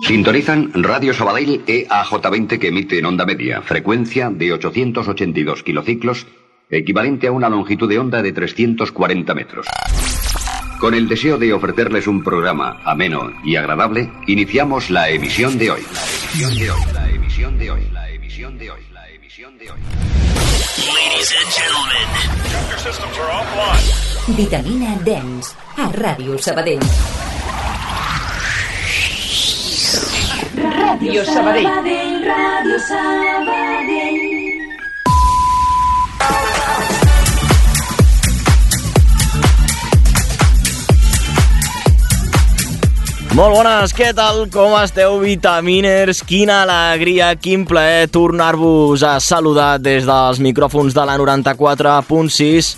Sintonizan 0.00 0.70
Radio 0.74 1.12
Sabadell 1.12 1.66
EAJ20 1.66 2.60
que 2.60 2.68
emite 2.68 3.00
en 3.00 3.06
onda 3.06 3.26
media, 3.26 3.62
frecuencia 3.62 4.30
de 4.30 4.52
882 4.52 5.64
kilociclos, 5.64 6.24
equivalente 6.70 7.26
a 7.26 7.32
una 7.32 7.48
longitud 7.48 7.88
de 7.88 7.98
onda 7.98 8.22
de 8.22 8.30
340 8.32 9.34
metros. 9.34 9.66
Con 10.78 10.94
el 10.94 11.08
deseo 11.08 11.36
de 11.36 11.52
ofrecerles 11.52 12.06
un 12.06 12.22
programa 12.22 12.80
ameno 12.84 13.32
y 13.44 13.56
agradable, 13.56 14.12
iniciamos 14.28 14.88
la 14.88 15.10
emisión 15.10 15.58
de 15.58 15.72
hoy. 15.72 15.82
La 15.92 16.00
emisión 16.00 16.54
de 16.56 16.70
hoy, 16.70 16.80
la 16.92 17.10
emisión 17.10 17.58
de 17.58 17.70
hoy, 17.70 17.80
la 17.92 18.10
emisión 18.10 18.58
de 18.58 18.70
hoy, 18.70 18.80
la 18.92 19.10
emisión 19.10 19.58
de 19.58 19.70
hoy. 19.72 19.80
Ladies 20.94 21.34
and 21.34 21.50
gentlemen, 21.50 22.70
your 22.70 22.78
systems 22.78 23.18
are 23.18 23.32
offline. 23.32 24.36
Vitamina 24.36 24.96
Dens 25.04 25.56
a 25.76 25.90
Ràdio 25.90 26.38
Sabadell. 26.38 26.78
Ràdio 30.98 31.22
Sabadell. 31.22 31.66
Ràdio 32.26 32.78
Sabadell. 32.82 34.16
Molt 43.38 43.54
bones, 43.54 43.94
què 43.94 44.08
tal? 44.10 44.48
Com 44.50 44.74
esteu, 44.80 45.20
vitaminers? 45.22 46.24
Quina 46.26 46.64
alegria, 46.64 47.30
quin 47.38 47.62
plaer 47.62 48.08
tornar-vos 48.10 49.06
a 49.06 49.20
saludar 49.22 49.76
des 49.78 50.02
dels 50.02 50.42
micròfons 50.42 50.98
de 50.98 51.04
la 51.06 51.14
94.6 51.22 52.74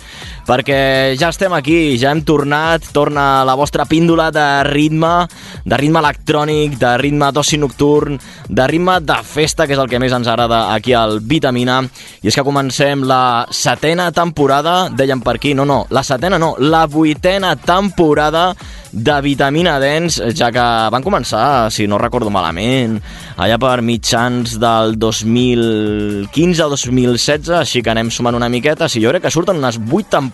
perquè 0.47 1.15
ja 1.19 1.29
estem 1.31 1.53
aquí, 1.53 1.97
ja 2.01 2.11
hem 2.11 2.23
tornat, 2.27 2.89
torna 2.93 3.43
la 3.47 3.55
vostra 3.59 3.85
píndola 3.85 4.29
de 4.33 4.45
ritme, 4.67 5.27
de 5.65 5.79
ritme 5.79 6.01
electrònic, 6.01 6.77
de 6.81 6.95
ritme 7.01 7.31
d'oci 7.31 7.59
nocturn, 7.61 8.19
de 8.49 8.67
ritme 8.67 8.99
de 9.05 9.19
festa, 9.23 9.67
que 9.67 9.75
és 9.77 9.81
el 9.81 9.89
que 9.91 10.01
més 10.01 10.13
ens 10.15 10.27
agrada 10.27 10.73
aquí 10.73 10.95
al 10.97 11.19
Vitamina. 11.21 11.81
I 12.21 12.31
és 12.31 12.37
que 12.37 12.45
comencem 12.45 13.05
la 13.07 13.47
setena 13.51 14.11
temporada, 14.11 14.89
dèiem 14.89 15.23
per 15.23 15.37
aquí, 15.37 15.55
no, 15.57 15.65
no, 15.65 15.85
la 15.89 16.03
setena 16.03 16.39
no, 16.41 16.55
la 16.59 16.85
vuitena 16.89 17.55
temporada 17.55 18.51
de 18.91 19.21
Vitamina 19.23 19.77
Dens, 19.79 20.19
ja 20.35 20.51
que 20.51 20.63
van 20.91 21.03
començar, 21.03 21.71
si 21.71 21.87
no 21.87 21.99
recordo 22.01 22.31
malament, 22.33 22.97
allà 23.39 23.57
per 23.61 23.79
mitjans 23.85 24.57
del 24.59 24.97
2015 24.99 26.65
o 26.65 26.69
2016, 26.73 27.53
així 27.61 27.81
que 27.81 27.93
anem 27.93 28.11
sumant 28.11 28.35
una 28.35 28.51
miqueta, 28.51 28.89
si 28.91 29.01
jo 29.03 29.13
crec 29.13 29.23
que 29.25 29.33
surten 29.33 29.61
unes 29.61 29.79
8 29.79 30.11
temporades 30.11 30.30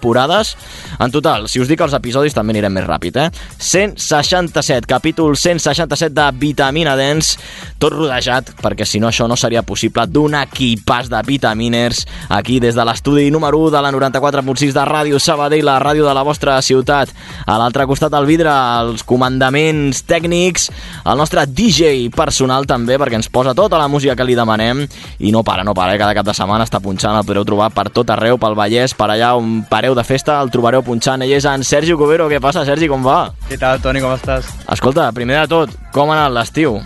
en 1.00 1.12
total. 1.12 1.48
Si 1.52 1.62
us 1.62 1.70
dic 1.70 1.82
els 1.84 1.96
episodis 1.98 2.36
també 2.36 2.56
anirem 2.56 2.74
més 2.78 2.88
ràpid, 2.88 3.18
eh? 3.22 3.28
167, 3.58 4.88
capítol 4.90 5.36
167 5.38 6.14
de 6.16 6.28
Vitamina 6.40 6.96
Dens, 7.00 7.36
tot 7.82 7.94
rodejat, 7.94 8.54
perquè 8.64 8.86
si 8.88 9.02
no 9.04 9.10
això 9.12 9.28
no 9.30 9.38
seria 9.38 9.64
possible, 9.68 10.06
d'un 10.08 10.38
equipàs 10.40 11.12
de 11.12 11.22
vitaminers 11.28 12.06
aquí 12.34 12.60
des 12.64 12.76
de 12.76 12.86
l'estudi 12.86 13.30
número 13.32 13.60
1 13.68 13.76
de 13.76 13.82
la 13.84 13.92
94.6 13.92 14.74
de 14.74 14.86
Ràdio 14.88 15.20
Sabadell, 15.20 15.66
la 15.66 15.80
ràdio 15.80 16.06
de 16.08 16.14
la 16.14 16.24
vostra 16.26 16.58
ciutat. 16.62 17.12
A 17.46 17.58
l'altre 17.60 17.86
costat 17.88 18.12
del 18.14 18.28
vidre, 18.30 18.52
els 18.82 19.04
comandaments 19.08 20.04
tècnics, 20.08 20.70
el 21.06 21.18
nostre 21.18 21.46
DJ 21.48 22.10
personal 22.16 22.68
també, 22.68 22.98
perquè 23.00 23.20
ens 23.20 23.30
posa 23.32 23.56
tota 23.58 23.80
la 23.80 23.88
música 23.88 24.16
que 24.16 24.26
li 24.28 24.36
demanem 24.38 24.86
i 25.20 25.32
no 25.32 25.44
para, 25.44 25.64
no 25.64 25.74
para, 25.78 25.96
eh? 25.96 26.02
cada 26.02 26.16
cap 26.18 26.26
de 26.28 26.36
setmana 26.36 26.66
està 26.68 26.82
punxant, 26.84 27.18
el 27.18 27.28
podreu 27.28 27.46
trobar 27.48 27.70
per 27.76 27.90
tot 27.94 28.10
arreu, 28.14 28.40
pel 28.42 28.58
Vallès, 28.58 28.96
per 28.98 29.10
allà 29.14 29.34
on 29.38 29.62
pareu 29.70 29.87
de 29.96 30.04
festa, 30.04 30.42
el 30.42 30.50
trobareu 30.52 30.82
punxant. 30.84 31.22
Ell 31.22 31.32
és 31.38 31.46
en 31.46 31.64
Sergi 31.64 31.94
Cubero. 31.94 32.28
Què 32.30 32.40
passa, 32.42 32.66
Sergi, 32.66 32.88
com 32.92 33.04
va? 33.06 33.32
Què 33.50 33.58
tal, 33.60 33.80
Toni, 33.80 34.02
com 34.02 34.12
estàs? 34.16 34.50
Escolta, 34.74 35.12
primer 35.14 35.40
de 35.44 35.48
tot, 35.48 35.76
com 35.94 36.10
ha 36.12 36.18
anat 36.26 36.34
l'estiu? 36.40 36.80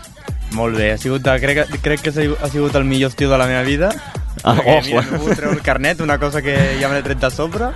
Molt 0.54 0.76
bé, 0.76 0.92
ha 0.94 0.98
sigut 1.00 1.22
de, 1.24 1.38
crec, 1.40 1.62
que- 1.70 1.80
crec 1.80 2.02
que 2.02 2.10
ha 2.12 2.50
sigut 2.50 2.76
el 2.76 2.84
millor 2.84 3.10
estiu 3.10 3.30
de 3.32 3.38
la 3.38 3.48
meva 3.48 3.64
vida. 3.64 3.90
Ah, 4.44 4.56
Perquè, 4.56 4.78
ojo, 4.78 4.88
mira, 4.88 5.02
eh? 5.02 5.06
he 5.08 5.18
pogut 5.18 5.36
treure 5.38 5.56
el 5.56 5.62
carnet, 5.62 6.02
una 6.02 6.18
cosa 6.20 6.42
que 6.42 6.56
ja 6.80 6.90
me 6.90 6.96
l'he 6.96 7.04
tret 7.04 7.20
de 7.20 7.30
sobre. 7.32 7.70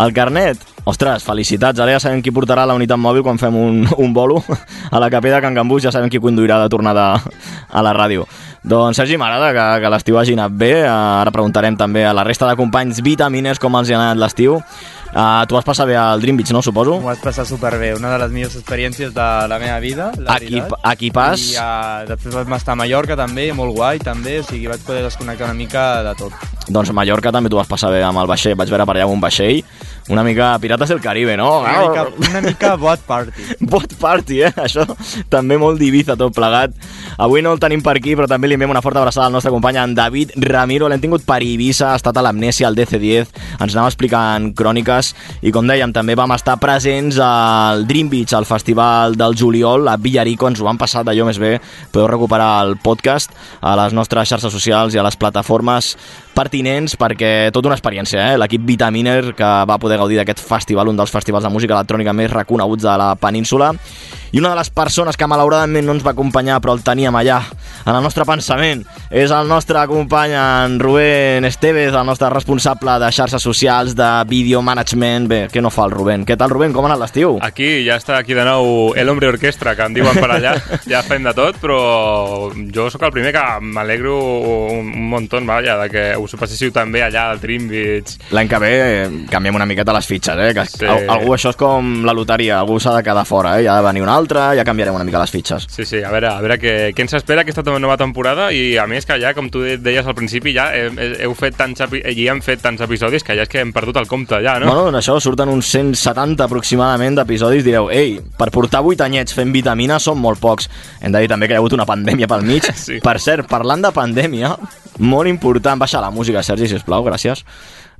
El 0.00 0.12
carnet? 0.14 0.58
Ostres, 0.84 1.22
felicitats. 1.26 1.78
Ara 1.80 1.92
ja 1.92 2.00
sabem 2.00 2.22
qui 2.22 2.30
portarà 2.32 2.64
la 2.66 2.74
unitat 2.74 2.96
mòbil 2.98 3.22
quan 3.22 3.38
fem 3.38 3.54
un, 3.56 3.82
un 3.98 4.12
bolo 4.14 4.42
a 4.90 4.98
la 5.02 5.10
capella 5.10 5.36
de 5.36 5.42
Can 5.42 5.54
Gambús. 5.58 5.82
Ja 5.82 5.92
sabem 5.92 6.08
qui 6.08 6.18
conduirà 6.22 6.60
de 6.62 6.68
tornada 6.72 7.20
a 7.68 7.82
la 7.82 7.92
ràdio. 7.92 8.26
Doncs 8.60 8.98
Sergi, 9.00 9.16
m'agrada 9.16 9.54
que, 9.56 9.66
que 9.80 9.90
l'estiu 9.92 10.18
hagi 10.20 10.34
anat 10.36 10.52
bé. 10.52 10.72
Ara 10.84 11.32
preguntarem 11.32 11.78
també 11.80 12.04
a 12.04 12.12
la 12.12 12.26
resta 12.26 12.48
de 12.50 12.58
companys 12.58 13.00
vitamines 13.00 13.60
com 13.62 13.78
els 13.78 13.88
ha 13.88 13.96
anat 13.96 14.20
l'estiu. 14.20 14.58
Uh, 15.10 15.42
tu 15.50 15.56
vas 15.56 15.64
passar 15.66 15.88
bé 15.90 15.96
al 15.98 16.20
Dream 16.22 16.36
Beach, 16.38 16.52
no, 16.54 16.62
suposo? 16.62 17.00
M'ho 17.00 17.08
vaig 17.10 17.18
passar 17.24 17.42
superbé, 17.48 17.92
una 17.98 18.12
de 18.12 18.18
les 18.22 18.30
millors 18.30 18.54
experiències 18.60 19.10
de 19.14 19.26
la 19.50 19.58
meva 19.58 19.80
vida, 19.82 20.12
la 20.16 20.36
Aquí, 20.36 20.52
veritat. 20.60 20.78
aquí 20.86 21.10
pas... 21.10 21.48
I 21.50 21.58
uh, 21.58 22.06
després 22.06 22.36
vam 22.38 22.54
estar 22.54 22.76
a 22.76 22.78
Mallorca 22.78 23.16
també, 23.18 23.48
molt 23.56 23.74
guai 23.74 23.98
també, 23.98 24.38
o 24.38 24.46
sigui, 24.46 24.68
vaig 24.70 24.84
poder 24.86 25.02
desconnectar 25.08 25.50
una 25.50 25.58
mica 25.58 26.04
de 26.06 26.14
tot. 26.20 26.46
Doncs 26.70 26.92
a 26.92 26.94
Mallorca 26.94 27.32
també 27.34 27.50
t'ho 27.50 27.58
vas 27.58 27.66
passar 27.66 27.90
bé 27.90 28.04
amb 28.06 28.22
el 28.22 28.30
vaixell. 28.30 28.54
Vaig 28.54 28.70
veure 28.70 28.86
per 28.86 28.94
allà 28.94 29.08
un 29.10 29.18
vaixell, 29.18 29.64
una 30.14 30.22
mica 30.22 30.52
Pirates 30.62 30.92
del 30.92 31.00
Caribe, 31.02 31.34
no? 31.36 31.48
Una 31.64 31.80
mica, 31.82 32.04
una 32.30 32.40
mica 32.44 32.76
boat 32.78 33.02
party. 33.08 33.48
Boat 33.70 33.96
Party, 33.98 34.40
eh? 34.46 34.52
Això 34.62 34.86
també 35.30 35.58
molt 35.58 35.80
d'Ibiza 35.82 36.14
tot 36.18 36.34
plegat. 36.36 36.76
Avui 37.18 37.42
no 37.42 37.50
el 37.56 37.58
tenim 37.62 37.82
per 37.82 37.96
aquí, 37.98 38.14
però 38.14 38.28
també 38.30 38.46
li 38.46 38.54
enviem 38.54 38.70
una 38.70 38.82
forta 38.82 39.02
abraçada 39.02 39.26
al 39.26 39.34
nostre 39.34 39.50
company, 39.50 39.80
en 39.82 39.96
David 39.98 40.36
Ramiro. 40.46 40.86
L'hem 40.88 41.02
tingut 41.02 41.26
per 41.26 41.40
Ibiza, 41.42 41.90
ha 41.90 41.98
estat 41.98 42.16
a 42.16 42.24
l'Amnèsia, 42.24 42.70
al 42.70 42.78
DC10, 42.78 43.34
ens 43.58 43.74
anava 43.74 43.90
explicant 43.90 44.52
cròniques 44.54 44.99
i, 45.40 45.52
com 45.54 45.66
dèiem, 45.68 45.92
també 45.96 46.16
vam 46.18 46.34
estar 46.36 46.58
presents 46.62 47.18
al 47.24 47.86
Dream 47.88 48.10
Beach, 48.12 48.34
al 48.36 48.48
festival 48.48 49.16
del 49.18 49.36
juliol, 49.38 49.88
a 49.88 49.96
Villarico, 50.00 50.48
ens 50.50 50.60
ho 50.60 50.68
vam 50.68 50.80
passar 50.80 51.04
d'allò 51.06 51.26
més 51.28 51.40
bé. 51.42 51.56
Podeu 51.92 52.08
recuperar 52.10 52.50
el 52.64 52.76
podcast 52.82 53.34
a 53.60 53.76
les 53.82 53.96
nostres 53.96 54.30
xarxes 54.30 54.52
socials 54.52 54.94
i 54.94 55.00
a 55.00 55.06
les 55.06 55.18
plataformes 55.20 55.94
pertinents 56.34 56.94
perquè 57.00 57.50
tota 57.54 57.70
una 57.70 57.76
experiència, 57.76 58.30
eh? 58.32 58.38
l'equip 58.40 58.62
Vitaminer 58.66 59.34
que 59.36 59.50
va 59.68 59.78
poder 59.82 59.98
gaudir 60.00 60.20
d'aquest 60.20 60.40
festival, 60.44 60.88
un 60.88 60.98
dels 60.98 61.12
festivals 61.12 61.44
de 61.44 61.52
música 61.52 61.76
electrònica 61.76 62.14
més 62.16 62.30
reconeguts 62.32 62.86
de 62.86 62.96
la 63.00 63.14
península 63.20 63.72
i 64.30 64.38
una 64.38 64.52
de 64.52 64.60
les 64.60 64.70
persones 64.70 65.16
que 65.18 65.26
malauradament 65.26 65.86
no 65.86 65.96
ens 65.96 66.04
va 66.06 66.12
acompanyar 66.14 66.60
però 66.62 66.76
el 66.76 66.84
teníem 66.86 67.16
allà 67.18 67.40
en 67.82 67.96
el 67.96 68.02
nostre 68.04 68.24
pensament 68.28 68.84
és 69.10 69.32
el 69.34 69.48
nostre 69.50 69.82
company 69.90 70.36
en 70.38 70.78
Rubén 70.80 71.44
Estevez, 71.48 71.90
el 71.90 72.06
nostre 72.06 72.30
responsable 72.30 72.98
de 73.02 73.10
xarxes 73.10 73.42
socials, 73.42 73.96
de 73.98 74.10
video 74.30 74.62
management 74.62 74.89
bé, 74.98 75.48
què 75.52 75.60
no 75.62 75.70
fa 75.70 75.84
el 75.86 75.92
Rubén? 75.92 76.24
Què 76.26 76.36
tal 76.36 76.50
Rubén? 76.50 76.72
Com 76.72 76.84
ha 76.84 76.88
anat 76.90 77.00
l'estiu? 77.04 77.38
Aquí 77.42 77.84
ja 77.86 77.96
està 78.00 78.16
aquí 78.18 78.34
de 78.34 78.44
nou 78.44 78.92
el 78.96 79.08
hombre 79.08 79.28
orquestra, 79.28 79.74
que 79.76 79.82
em 79.86 79.94
diuen 79.94 80.16
per 80.18 80.30
allà. 80.30 80.54
ja 80.88 81.02
fem 81.06 81.22
de 81.22 81.32
tot, 81.36 81.56
però 81.62 82.50
jo 82.74 82.88
sóc 82.90 83.02
el 83.06 83.12
primer 83.12 83.32
que 83.32 83.42
m'alegro 83.60 84.16
un, 84.70 84.90
un 84.94 85.08
muntó, 85.10 85.40
vaja, 85.46 85.76
de 85.82 85.88
que 85.90 86.04
us 86.18 86.34
ho 86.34 86.38
passéssiu 86.40 86.72
també 86.72 87.02
allà 87.02 87.28
al 87.30 87.40
Dream 87.40 87.68
Beach. 87.68 88.16
L'any 88.34 88.48
que 88.50 88.58
ve 88.62 88.72
eh, 88.80 89.08
canviem 89.30 89.54
una 89.60 89.66
miqueta 89.66 89.92
les 89.96 90.06
fitxes, 90.06 90.36
eh? 90.38 90.52
Que 90.54 90.66
Sí. 90.70 90.84
al- 90.86 91.08
algú, 91.10 91.34
això 91.34 91.50
és 91.50 91.56
com 91.56 92.04
la 92.06 92.12
loteria, 92.14 92.58
algú 92.60 92.78
s'ha 92.80 92.94
de 92.96 93.02
quedar 93.06 93.24
fora, 93.26 93.58
eh? 93.60 93.64
Ja 93.64 93.74
ha 93.76 93.80
de 93.80 93.86
venir 93.86 94.02
un 94.02 94.08
altre, 94.12 94.40
ja 94.56 94.64
canviarem 94.64 94.94
una 94.94 95.04
mica 95.04 95.20
les 95.20 95.30
fitxes. 95.30 95.66
Sí, 95.70 95.84
sí, 95.84 96.02
a 96.02 96.10
veure, 96.10 96.28
a 96.28 96.40
veure 96.40 96.58
què, 96.60 96.74
què 96.94 97.00
ens 97.06 97.14
espera 97.14 97.42
aquesta 97.42 97.62
nova 97.80 97.96
temporada 97.96 98.50
i 98.52 98.76
a 98.78 98.86
més 98.86 99.06
que 99.06 99.18
ja, 99.20 99.34
com 99.34 99.48
tu 99.50 99.60
deies 99.62 100.06
al 100.06 100.14
principi, 100.14 100.52
ja 100.56 100.70
heu, 100.74 100.92
heu 100.98 101.34
fet 101.34 101.56
tants, 101.56 101.80
epi- 101.86 102.02
i 102.16 102.28
hem 102.28 102.40
fet 102.42 102.60
tants 102.62 102.80
episodis 102.82 103.22
que 103.24 103.36
ja 103.36 103.42
és 103.42 103.48
que 103.48 103.60
hem 103.60 103.72
perdut 103.72 103.96
el 104.00 104.06
compte 104.08 104.40
ja, 104.42 104.58
no? 104.58 104.66
Bueno, 104.66 104.79
en 104.88 104.96
això 104.96 105.16
surten 105.20 105.50
uns 105.52 105.68
170 105.72 106.44
aproximadament 106.46 107.18
d'episodis, 107.18 107.64
direu, 107.66 107.90
ei, 107.92 108.16
per 108.38 108.48
portar 108.54 108.80
8 108.86 109.04
anyets 109.06 109.34
fent 109.36 109.52
vitamina 109.52 109.98
són 110.00 110.20
molt 110.22 110.40
pocs. 110.40 110.68
Hem 111.00 111.12
de 111.12 111.22
dir 111.22 111.30
també 111.30 111.48
que 111.48 111.54
hi 111.54 111.58
ha 111.58 111.60
hagut 111.60 111.76
una 111.76 111.88
pandèmia 111.88 112.28
pel 112.30 112.46
mig. 112.46 112.66
Sí. 112.80 112.96
Per 113.04 113.18
cert, 113.20 113.44
parlant 113.50 113.82
de 113.84 113.90
pandèmia, 113.92 114.54
molt 115.04 115.28
important, 115.28 115.78
baixa 115.78 116.00
la 116.00 116.08
música, 116.10 116.40
Sergi, 116.42 116.68
sisplau, 116.70 117.04
gràcies. 117.04 117.42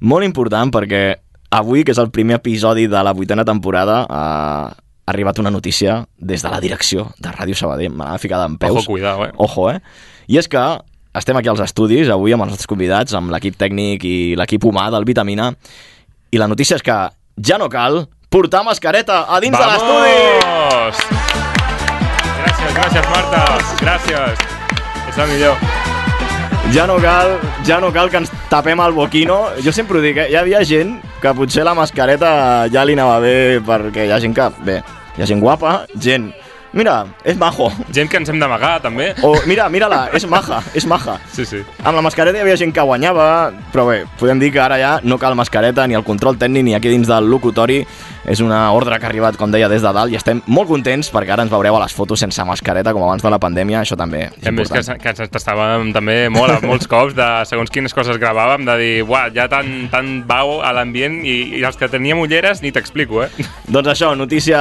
Molt 0.00 0.24
important 0.24 0.72
perquè 0.72 1.02
avui, 1.52 1.84
que 1.84 1.92
és 1.92 2.00
el 2.00 2.08
primer 2.14 2.38
episodi 2.38 2.86
de 2.88 3.02
la 3.04 3.12
vuitena 3.12 3.44
temporada, 3.44 4.00
eh, 4.08 4.86
ha 5.10 5.12
arribat 5.12 5.38
una 5.42 5.50
notícia 5.50 6.06
des 6.16 6.42
de 6.42 6.50
la 6.50 6.60
direcció 6.60 7.10
de 7.18 7.34
Ràdio 7.34 7.58
Sabadell, 7.58 7.92
me 7.92 8.06
l'ha 8.06 8.18
ficat 8.22 8.46
en 8.46 8.56
peus. 8.56 8.78
Ojo, 8.84 8.94
cuidao, 8.94 9.26
eh? 9.26 9.32
Ojo, 9.36 9.70
eh? 9.70 9.80
I 10.30 10.38
és 10.38 10.48
que 10.48 10.62
estem 11.18 11.36
aquí 11.36 11.50
als 11.50 11.60
estudis, 11.64 12.08
avui 12.08 12.32
amb 12.32 12.46
els 12.46 12.54
nostres 12.54 12.70
convidats, 12.70 13.14
amb 13.18 13.32
l'equip 13.34 13.56
tècnic 13.58 14.06
i 14.06 14.16
l'equip 14.38 14.64
humà 14.64 14.86
del 14.94 15.04
Vitamina, 15.08 15.50
i 16.30 16.38
la 16.38 16.48
notícia 16.50 16.78
és 16.78 16.84
que 16.86 16.96
ja 17.42 17.58
no 17.58 17.68
cal 17.70 18.04
portar 18.30 18.62
mascareta 18.64 19.24
a 19.26 19.40
dins 19.42 19.56
de 19.58 19.66
l'estudi! 19.66 20.16
Vamos! 20.44 21.00
Gràcies, 22.40 22.74
gràcies, 22.76 23.08
Marta. 23.10 23.40
Gràcies. 23.80 24.44
És 25.10 25.18
el 25.18 25.32
millor. 25.32 25.56
Ja 26.70 26.84
no 26.86 27.00
cal, 27.02 27.32
ja 27.66 27.80
no 27.82 27.90
cal 27.90 28.12
que 28.12 28.20
ens 28.22 28.30
tapem 28.50 28.78
el 28.84 28.94
boquino. 28.94 29.40
Jo 29.64 29.74
sempre 29.74 29.98
ho 29.98 30.04
dic, 30.04 30.20
eh? 30.22 30.28
hi 30.30 30.38
havia 30.38 30.62
gent 30.62 31.00
que 31.20 31.32
potser 31.34 31.64
la 31.66 31.74
mascareta 31.74 32.68
ja 32.70 32.84
li 32.86 32.94
anava 32.94 33.18
bé 33.24 33.58
perquè 33.66 34.06
hi 34.06 34.14
ha 34.14 34.20
gent 34.22 34.36
que, 34.36 34.46
bé, 34.62 34.78
hi 35.16 35.24
ha 35.24 35.28
gent 35.28 35.42
guapa, 35.42 35.80
gent 35.98 36.30
Mira, 36.72 37.04
és 37.26 37.36
majo. 37.36 37.70
Gent 37.90 38.10
que 38.10 38.20
ens 38.20 38.28
hem 38.30 38.38
d'amagar, 38.38 38.76
també. 38.84 39.10
O, 39.26 39.32
mira, 39.50 39.66
mira-la, 39.72 40.04
és 40.14 40.26
maja, 40.30 40.60
és 40.76 40.86
maja. 40.86 41.16
Sí, 41.34 41.44
sí. 41.48 41.64
Amb 41.82 41.96
la 41.98 42.04
mascareta 42.06 42.38
hi 42.38 42.44
havia 42.44 42.56
gent 42.60 42.72
que 42.74 42.84
guanyava, 42.86 43.50
però 43.74 43.88
bé, 43.88 44.04
podem 44.20 44.38
dir 44.38 44.52
que 44.54 44.62
ara 44.62 44.78
ja 44.78 44.92
no 45.02 45.18
cal 45.18 45.34
mascareta 45.38 45.86
ni 45.90 45.98
el 45.98 46.06
control 46.06 46.38
tècnic 46.38 46.64
ni 46.68 46.76
aquí 46.78 46.92
dins 46.92 47.10
del 47.10 47.26
locutori. 47.30 47.82
És 48.30 48.38
una 48.44 48.58
ordre 48.76 48.98
que 49.00 49.06
ha 49.06 49.08
arribat, 49.08 49.34
com 49.40 49.50
deia, 49.50 49.66
des 49.72 49.80
de 49.82 49.90
dalt 49.96 50.12
i 50.12 50.16
estem 50.18 50.42
molt 50.46 50.68
contents 50.68 51.08
perquè 51.10 51.32
ara 51.32 51.42
ens 51.42 51.50
veureu 51.50 51.74
a 51.74 51.80
les 51.80 51.94
fotos 51.96 52.20
sense 52.20 52.44
mascareta 52.44 52.92
com 52.92 53.02
abans 53.02 53.24
de 53.24 53.30
la 53.32 53.38
pandèmia, 53.40 53.80
això 53.80 53.96
també 53.98 54.26
és 54.26 54.46
Hem 54.46 54.60
vist 54.60 54.70
que, 54.70 54.82
important. 54.82 55.00
que 55.00 55.14
ens 55.24 55.32
tastàvem 55.32 55.88
també 55.96 56.28
molt, 56.28 56.60
molts 56.68 56.86
cops, 56.86 57.16
de 57.16 57.28
segons 57.48 57.72
quines 57.72 57.96
coses 57.96 58.20
gravàvem, 58.20 58.66
de 58.68 58.76
dir, 58.78 58.92
uah, 59.08 59.30
ja 59.34 59.48
tan, 59.50 59.88
tan 59.90 60.12
bau 60.28 60.58
a 60.60 60.70
l'ambient 60.76 61.22
i, 61.24 61.38
i 61.58 61.64
els 61.64 61.80
que 61.80 61.88
teníem 61.90 62.20
ulleres 62.20 62.60
ni 62.62 62.70
t'explico, 62.76 63.24
eh? 63.24 63.30
Doncs 63.66 63.94
això, 63.96 64.12
notícia 64.14 64.60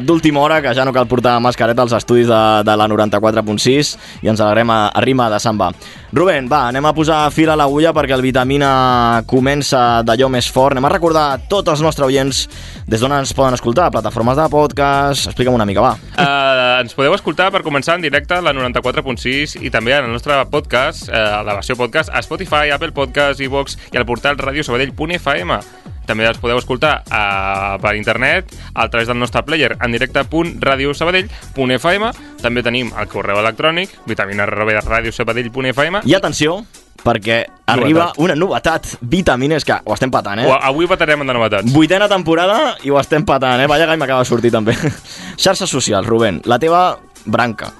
d'última 0.00 0.40
hora, 0.40 0.62
que 0.64 0.72
ja 0.74 0.88
no 0.88 0.96
cal 0.96 1.06
portar 1.06 1.36
mascareta 1.44 1.84
als 1.84 1.94
estudis 1.96 2.26
de, 2.30 2.40
de 2.64 2.76
la 2.76 2.88
94.6 2.90 3.94
i 4.24 4.32
ens 4.32 4.40
alegrem 4.40 4.72
a, 4.72 4.80
a 4.88 5.04
rima 5.04 5.28
de 5.30 5.38
samba. 5.42 5.70
Rubén, 6.14 6.48
va, 6.50 6.68
anem 6.70 6.86
a 6.86 6.94
posar 6.94 7.20
fil 7.34 7.50
a 7.50 7.56
l'agulla 7.58 7.92
perquè 7.94 8.14
el 8.16 8.24
Vitamina 8.24 9.22
comença 9.26 10.02
d'allò 10.06 10.28
més 10.32 10.48
fort. 10.50 10.74
Anem 10.74 10.86
a 10.88 10.92
recordar 10.92 11.26
tots 11.50 11.72
els 11.72 11.82
nostres 11.84 12.06
oients 12.06 12.44
des 12.86 13.02
d'on 13.02 13.14
ens 13.16 13.34
poden 13.34 13.56
escoltar, 13.56 13.90
plataformes 13.94 14.38
de 14.38 14.48
podcast... 14.52 15.30
Explica'm 15.30 15.56
una 15.56 15.66
mica, 15.68 15.82
va. 15.82 15.94
Uh, 16.14 16.82
ens 16.82 16.94
podeu 16.94 17.16
escoltar 17.16 17.50
per 17.54 17.64
començar 17.66 17.98
en 17.98 18.06
directe 18.06 18.38
a 18.38 18.44
la 18.44 18.54
94.6 18.54 19.58
i 19.64 19.72
també 19.74 19.96
en 19.96 20.06
el 20.08 20.14
nostre 20.14 20.38
podcast, 20.52 21.08
uh, 21.08 21.42
la 21.46 21.58
versió 21.58 21.78
podcast, 21.80 22.12
a 22.12 22.22
Spotify, 22.22 22.70
Apple 22.74 22.94
Podcast, 22.94 23.42
iVox 23.42 23.78
i 23.92 24.00
al 24.00 24.06
portal 24.06 24.38
radiosabadell.fm. 24.38 25.93
També 26.06 26.26
els 26.28 26.38
podeu 26.42 26.58
escoltar 26.60 27.02
uh, 27.06 27.80
per 27.82 27.94
internet 27.96 28.44
a 28.74 28.88
través 28.92 29.08
del 29.08 29.18
nostre 29.18 29.42
player 29.46 29.76
en 29.80 29.92
directe.radiosabadell.fm 29.94 32.04
També 32.42 32.62
tenim 32.62 32.92
el 32.92 33.08
correu 33.08 33.38
electrònic 33.40 33.90
vitamina.radiosabadell.fm 34.08 35.96
I 36.04 36.14
atenció, 36.16 36.64
perquè 37.04 37.44
arriba 37.66 38.12
una 38.18 38.34
novetat. 38.36 38.86
Vitamines, 39.00 39.64
que 39.64 39.72
ho 39.84 39.94
estem 39.94 40.10
patant, 40.12 40.40
eh? 40.40 40.46
o 40.48 40.52
Avui 40.54 40.86
patarem 40.90 41.26
de 41.26 41.32
novetats. 41.32 41.72
Vuitena 41.72 42.08
temporada 42.08 42.76
i 42.84 42.90
ho 42.90 42.98
estem 43.00 43.24
patant, 43.24 43.60
eh? 43.64 43.68
Vaya 43.70 43.86
gai 43.88 43.96
m'acaba 44.00 44.20
de 44.24 44.28
sortir 44.28 44.52
també. 44.54 44.74
Xarxes 45.42 45.70
socials, 45.70 46.06
Rubén, 46.08 46.42
la 46.44 46.58
teva 46.58 46.98
branca. 47.24 47.72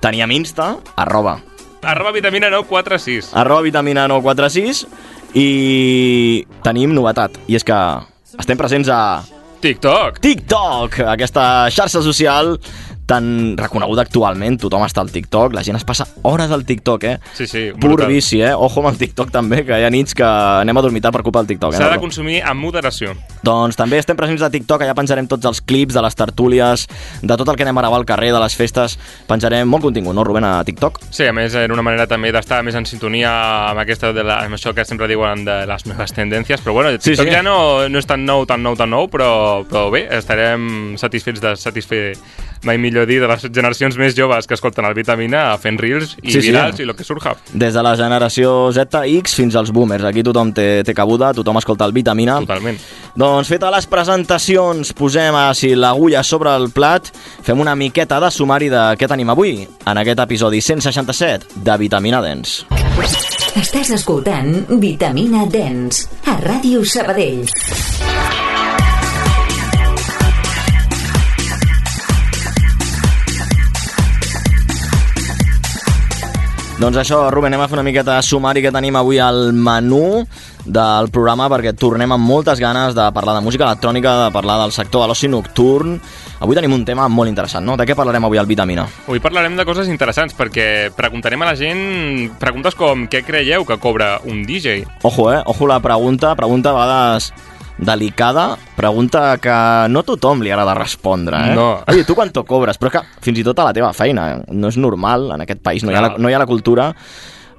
Teníem 0.00 0.30
Insta, 0.36 0.76
arroba, 0.96 1.40
Arroba 1.86 2.10
vitamina 2.10 2.50
946. 2.50 3.30
arroba 3.38 3.62
vitamina 3.62 4.08
946 4.10 4.86
i 5.38 6.46
tenim 6.66 6.90
novetat, 6.96 7.38
i 7.46 7.54
és 7.54 7.62
que 7.62 7.76
estem 8.40 8.58
presents 8.58 8.90
a 8.90 9.22
TikTok. 9.62 10.18
TikTok, 10.18 10.98
aquesta 11.14 11.44
xarxa 11.70 12.02
social 12.02 12.56
tan 13.06 13.54
reconeguda 13.58 14.02
actualment, 14.02 14.58
tothom 14.60 14.82
està 14.86 15.00
al 15.00 15.10
TikTok, 15.14 15.54
la 15.54 15.62
gent 15.62 15.78
es 15.78 15.84
passa 15.86 16.06
hores 16.26 16.50
al 16.50 16.64
TikTok, 16.66 17.04
eh? 17.04 17.16
Sí, 17.38 17.46
sí, 17.46 17.62
Pur 17.78 17.92
brutal. 17.94 18.08
vici, 18.10 18.40
eh? 18.42 18.52
Ojo 18.54 18.80
amb 18.82 18.90
el 18.90 18.98
TikTok 18.98 19.30
també, 19.30 19.62
que 19.64 19.78
hi 19.78 19.84
ha 19.86 19.90
nits 19.90 20.14
que 20.18 20.26
anem 20.26 20.76
a 20.76 20.82
dormir 20.82 21.00
tard 21.04 21.14
per 21.14 21.22
culpa 21.22 21.40
del 21.44 21.46
TikTok. 21.54 21.74
Eh? 21.74 21.78
S'ha 21.78 21.90
de 21.92 22.00
consumir 22.02 22.40
amb 22.42 22.60
moderació. 22.60 23.14
Doncs 23.46 23.76
també 23.78 23.98
estem 24.02 24.16
presents 24.18 24.42
a 24.42 24.50
TikTok, 24.50 24.82
allà 24.82 24.94
penjarem 24.98 25.28
tots 25.30 25.46
els 25.46 25.60
clips 25.62 25.94
de 25.94 26.02
les 26.02 26.14
tertúlies, 26.18 26.86
de 27.22 27.36
tot 27.36 27.48
el 27.48 27.56
que 27.56 27.62
anem 27.62 27.78
a 27.78 27.84
gravar 27.86 28.00
al 28.02 28.06
carrer, 28.08 28.32
de 28.34 28.40
les 28.42 28.56
festes, 28.58 28.98
penjarem 29.28 29.68
molt 29.68 29.86
contingut, 29.86 30.14
no, 30.14 30.24
Rubén, 30.26 30.44
a 30.44 30.64
TikTok? 30.66 30.98
Sí, 31.10 31.24
a 31.26 31.32
més, 31.32 31.54
era 31.54 31.72
una 31.72 31.82
manera 31.86 32.08
també 32.10 32.32
d'estar 32.34 32.62
més 32.66 32.74
en 32.74 32.86
sintonia 32.86 33.30
amb, 33.70 33.78
aquesta 33.84 34.12
de 34.12 34.24
la, 34.26 34.40
amb 34.44 34.58
això 34.58 34.74
que 34.74 34.84
sempre 34.84 35.06
diuen 35.08 35.44
de 35.46 35.60
les 35.70 35.86
meves 35.86 36.12
tendències, 36.12 36.60
però 36.64 36.74
bueno, 36.74 36.90
Sí, 36.98 37.12
TikTok 37.12 37.28
sí. 37.28 37.32
ja 37.38 37.42
no, 37.46 37.86
no 37.88 37.98
és 38.02 38.06
tan 38.06 38.24
nou, 38.26 38.46
tan 38.50 38.62
nou, 38.66 38.74
tan 38.76 38.90
nou, 38.90 39.06
però, 39.12 39.62
però 39.68 39.86
bé, 39.94 40.06
estarem 40.18 40.96
satisfets 40.98 41.40
de 41.40 41.54
satisfer, 41.56 42.16
mai 42.64 42.78
millor 42.78 43.06
dir, 43.06 43.20
de 43.20 43.28
les 43.28 43.42
generacions 43.42 43.96
més 43.98 44.14
joves 44.16 44.46
que 44.46 44.54
escolten 44.54 44.84
el 44.88 44.94
Vitamina 44.94 45.56
fent 45.58 45.78
reels 45.78 46.16
i 46.22 46.30
Sí, 46.32 46.40
sí. 46.40 46.48
virals 46.50 46.80
i 46.80 46.82
el 46.86 46.94
que 46.96 47.04
surja. 47.04 47.34
Des 47.52 47.74
de 47.74 47.82
la 47.82 47.96
generació 47.96 48.72
Z, 48.72 49.02
X 49.06 49.34
fins 49.34 49.56
als 49.56 49.70
boomers. 49.72 50.04
Aquí 50.04 50.22
tothom 50.22 50.52
té, 50.52 50.82
té 50.84 50.94
cabuda, 50.94 51.32
tothom 51.34 51.58
escolta 51.58 51.84
el 51.84 51.92
Vitamina. 51.92 52.38
Totalment. 52.40 52.78
Doncs 53.16 53.48
feta 53.48 53.70
les 53.70 53.86
presentacions, 53.86 54.92
posem 54.92 55.34
així 55.34 55.74
l'agulla 55.74 56.22
sobre 56.22 56.54
el 56.56 56.70
plat, 56.70 57.08
fem 57.42 57.60
una 57.60 57.74
miqueta 57.76 58.20
de 58.20 58.30
sumari 58.30 58.68
de 58.72 58.82
què 58.98 59.08
tenim 59.08 59.30
avui 59.30 59.66
en 59.86 59.98
aquest 60.02 60.18
episodi 60.26 60.60
167 60.60 61.60
de 61.64 61.76
Vitamina 61.78 62.20
Dens. 62.22 62.64
Estàs 63.56 63.90
escoltant 63.96 64.66
Vitamina 64.80 65.46
Dens 65.48 66.06
a 66.26 66.36
Ràdio 66.40 66.84
Sabadell. 66.84 68.15
Doncs 76.76 76.98
això, 77.00 77.22
Rubén, 77.32 77.54
anem 77.54 77.62
a 77.64 77.66
fer 77.70 77.78
una 77.78 77.82
miqueta 77.86 78.18
de 78.18 78.22
sumari 78.26 78.60
que 78.60 78.68
tenim 78.68 78.98
avui 79.00 79.16
al 79.16 79.54
menú 79.56 80.26
del 80.66 81.08
programa 81.08 81.46
perquè 81.48 81.72
tornem 81.72 82.12
amb 82.12 82.28
moltes 82.28 82.60
ganes 82.60 82.92
de 82.92 83.06
parlar 83.16 83.38
de 83.38 83.40
música 83.46 83.64
electrònica, 83.64 84.12
de 84.26 84.34
parlar 84.34 84.58
del 84.60 84.74
sector 84.76 85.00
de 85.00 85.08
l'oci 85.08 85.30
nocturn. 85.32 85.96
Avui 86.44 86.58
tenim 86.58 86.76
un 86.76 86.84
tema 86.84 87.08
molt 87.08 87.32
interessant, 87.32 87.64
no? 87.64 87.78
De 87.80 87.88
què 87.88 87.96
parlarem 87.96 88.28
avui 88.28 88.36
al 88.36 88.50
Vitamina? 88.50 88.84
Avui 89.06 89.24
parlarem 89.24 89.56
de 89.56 89.64
coses 89.64 89.88
interessants 89.88 90.36
perquè 90.36 90.92
preguntarem 90.92 91.40
a 91.40 91.48
la 91.48 91.56
gent 91.56 92.36
preguntes 92.36 92.76
com 92.76 93.08
què 93.08 93.24
creieu 93.24 93.64
que 93.64 93.80
cobra 93.80 94.18
un 94.28 94.44
DJ? 94.44 94.82
Ojo, 95.00 95.30
eh? 95.32 95.40
Ojo 95.46 95.72
la 95.72 95.80
pregunta, 95.80 96.36
pregunta 96.36 96.76
a 96.76 96.80
vegades 96.82 97.32
delicada, 97.78 98.56
pregunta 98.76 99.36
que 99.42 99.54
no 99.92 100.02
tothom 100.06 100.42
li 100.42 100.52
agrada 100.52 100.74
respondre, 100.78 101.36
eh? 101.50 101.54
No. 101.56 101.68
Oye, 101.92 102.04
tu 102.08 102.16
quanto 102.16 102.44
cobres? 102.48 102.80
Però 102.80 102.90
que 102.92 103.02
fins 103.24 103.40
i 103.40 103.44
tot 103.44 103.60
a 103.60 103.68
la 103.68 103.74
teva 103.76 103.92
feina, 103.96 104.28
eh? 104.32 104.42
no 104.56 104.72
és 104.72 104.78
normal, 104.80 105.30
en 105.36 105.44
aquest 105.44 105.60
país 105.64 105.84
no 105.84 105.92
hi 105.92 105.98
ha 105.98 106.04
la, 106.06 106.12
no 106.16 106.32
hi 106.32 106.36
ha 106.36 106.40
la 106.40 106.48
cultura 106.48 106.92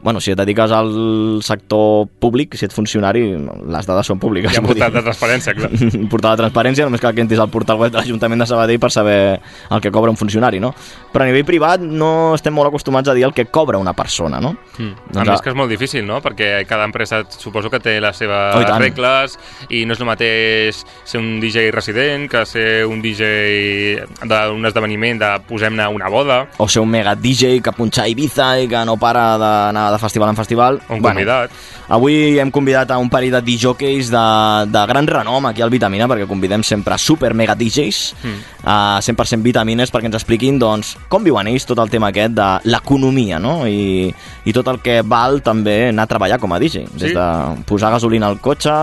bueno, 0.02 0.22
si 0.22 0.32
et 0.32 0.38
dediques 0.38 0.72
al 0.72 1.40
sector 1.44 2.08
públic, 2.20 2.54
si 2.56 2.66
ets 2.68 2.76
funcionari, 2.76 3.24
les 3.34 3.88
dades 3.90 4.06
són 4.08 4.20
públiques. 4.22 4.54
Hi 4.54 4.60
ha 4.60 4.64
portat 4.66 4.94
de 4.94 5.02
transparència, 5.04 5.54
clar. 5.58 5.70
portal 6.14 6.36
de 6.38 6.44
transparència, 6.44 6.86
només 6.88 7.02
cal 7.02 7.16
que 7.18 7.24
entris 7.26 7.40
al 7.42 7.50
portal 7.50 7.80
web 7.82 7.92
de 7.92 7.98
l'Ajuntament 8.02 8.44
de 8.44 8.48
Sabadell 8.50 8.80
per 8.80 8.92
saber 8.94 9.18
el 9.72 9.82
que 9.82 9.92
cobra 9.92 10.12
un 10.14 10.18
funcionari, 10.20 10.60
no? 10.64 10.74
Però 11.12 11.26
a 11.26 11.28
nivell 11.30 11.46
privat 11.48 11.82
no 11.82 12.36
estem 12.36 12.54
molt 12.54 12.70
acostumats 12.70 13.10
a 13.10 13.16
dir 13.18 13.26
el 13.26 13.34
que 13.34 13.48
cobra 13.50 13.78
una 13.82 13.94
persona, 13.98 14.40
no? 14.40 14.54
Mm. 14.78 14.94
Doncs 15.12 15.18
a 15.18 15.26
més 15.32 15.40
a- 15.40 15.44
que 15.44 15.50
és 15.50 15.56
molt 15.58 15.70
difícil, 15.72 16.06
no? 16.06 16.22
Perquè 16.22 16.66
cada 16.70 16.86
empresa 16.86 17.24
suposo 17.38 17.70
que 17.74 17.80
té 17.80 17.98
les 18.02 18.16
seves 18.18 18.56
Oh, 18.58 18.62
i 18.62 18.66
regles 18.80 19.38
i 19.70 19.84
no 19.86 19.94
és 19.94 20.00
el 20.00 20.06
mateix 20.08 20.84
ser 21.04 21.20
un 21.20 21.40
DJ 21.42 21.72
resident 21.72 22.30
que 22.30 22.46
ser 22.46 22.86
un 22.86 23.02
DJ 23.02 24.06
d'un 24.28 24.66
esdeveniment 24.70 25.20
de 25.22 25.30
posem-ne 25.48 25.88
una 25.88 26.10
boda 26.10 26.40
o 26.58 26.68
ser 26.68 26.82
un 26.82 26.90
mega 26.90 27.16
DJ 27.16 27.62
que 27.64 27.72
punxa 27.76 28.04
a 28.04 28.08
Ibiza 28.12 28.50
i 28.62 28.68
que 28.70 28.84
no 28.86 28.98
para 28.98 29.38
d'anar 29.42 29.87
de 29.92 30.00
festival 30.00 30.30
en 30.30 30.36
festival. 30.36 30.82
un 30.90 31.02
convidat. 31.02 31.52
Avui 31.90 32.38
hem 32.40 32.52
convidat 32.52 32.92
a 32.92 32.98
un 32.98 33.10
parell 33.10 33.32
de 33.32 33.42
DJs 33.42 34.10
de, 34.12 34.26
de 34.72 34.86
gran 34.88 35.08
renom 35.08 35.46
aquí 35.46 35.62
al 35.62 35.70
Vitamina, 35.70 36.08
perquè 36.08 36.28
convidem 36.28 36.64
sempre 36.64 36.98
super 36.98 37.34
mega 37.34 37.56
DJs, 37.56 38.16
Mm. 38.24 38.40
a 38.66 39.00
100% 39.02 39.42
vitamines, 39.44 39.92
perquè 39.94 40.06
ens 40.10 40.16
expliquin 40.16 40.58
doncs, 40.60 40.98
com 41.08 41.24
viuen 41.24 41.48
ells 41.48 41.66
tot 41.66 41.80
el 41.80 41.90
tema 41.90 42.08
aquest 42.10 42.34
de 42.34 42.48
l'economia, 42.66 43.40
no? 43.40 43.66
I, 43.68 44.14
I 44.46 44.54
tot 44.54 44.68
el 44.68 44.80
que 44.84 45.02
val 45.02 45.42
també 45.42 45.90
anar 45.90 46.04
a 46.04 46.08
treballar 46.08 46.40
com 46.40 46.52
a 46.54 46.60
DJ. 46.60 46.88
Des 46.94 47.12
Sí. 47.12 47.14
de 47.16 47.64
posar 47.66 47.92
gasolina 47.92 48.28
al 48.28 48.40
cotxe, 48.40 48.74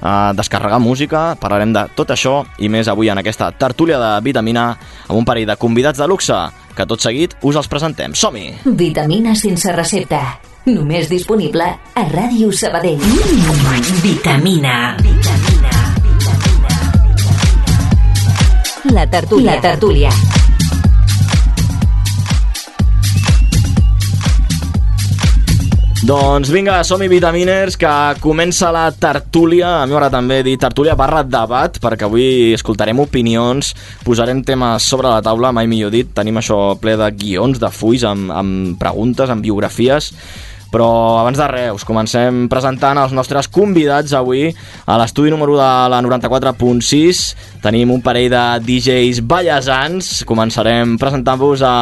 a 0.00 0.32
descarregar 0.36 0.80
música, 0.80 1.34
parlarem 1.40 1.72
de 1.72 1.84
tot 1.96 2.10
això 2.14 2.40
i 2.58 2.68
més 2.72 2.88
avui 2.88 3.10
en 3.12 3.20
aquesta 3.20 3.50
tertúlia 3.52 4.00
de 4.00 4.10
vitamina 4.24 4.70
amb 5.08 5.18
un 5.18 5.28
parell 5.28 5.48
de 5.48 5.58
convidats 5.60 6.00
de 6.00 6.08
luxe 6.08 6.36
que 6.76 6.86
tot 6.86 7.02
seguit 7.02 7.36
us 7.42 7.58
els 7.60 7.68
presentem. 7.68 8.14
Som-hi! 8.14 8.48
Vitamina 8.64 9.34
sense 9.36 9.72
recepta. 9.76 10.22
Només 10.70 11.08
disponible 11.08 11.64
a 11.64 12.04
Ràdio 12.10 12.52
Sabadell. 12.52 13.00
Mm, 13.00 14.02
vitamina. 14.04 14.96
Vitamina. 15.00 15.78
La 18.92 19.06
tertúlia. 19.06 19.54
La 19.54 19.60
tertúlia. 19.60 20.39
Doncs 26.00 26.48
vinga, 26.48 26.78
som-hi 26.80 27.10
vitaminers, 27.12 27.74
que 27.76 27.88
comença 28.24 28.70
la 28.72 28.86
tertúlia, 28.88 29.82
a 29.82 29.84
mi 29.84 29.92
m'agrada 29.92 30.16
també 30.16 30.38
dir 30.46 30.54
tertúlia 30.56 30.94
barra 30.96 31.20
debat, 31.20 31.76
perquè 31.76 32.06
avui 32.06 32.54
escoltarem 32.56 33.02
opinions, 33.04 33.74
posarem 34.06 34.40
temes 34.40 34.86
sobre 34.88 35.10
la 35.12 35.20
taula, 35.20 35.50
mai 35.52 35.68
millor 35.68 35.92
dit, 35.92 36.08
tenim 36.16 36.40
això 36.40 36.78
ple 36.80 36.94
de 36.96 37.10
guions, 37.20 37.60
de 37.60 37.68
fulls, 37.68 38.06
amb, 38.08 38.32
amb 38.32 38.80
preguntes, 38.80 39.28
amb 39.28 39.44
biografies, 39.44 40.14
Però 40.70 40.88
abans 41.18 41.38
de 41.38 41.46
res, 41.50 41.72
us 41.74 41.84
comencem 41.86 42.44
presentant 42.50 42.98
els 43.02 43.14
nostres 43.16 43.48
convidats 43.50 44.14
avui 44.14 44.48
a 44.86 44.98
l'estudi 45.00 45.32
número 45.32 45.56
de 45.58 45.70
la 45.90 45.98
94.6. 46.04 47.22
Tenim 47.64 47.90
un 47.90 48.02
parell 48.04 48.30
de 48.30 48.44
DJs 48.66 49.22
ballesans. 49.26 50.10
Començarem 50.28 50.94
presentant-vos 51.00 51.64
a 51.66 51.74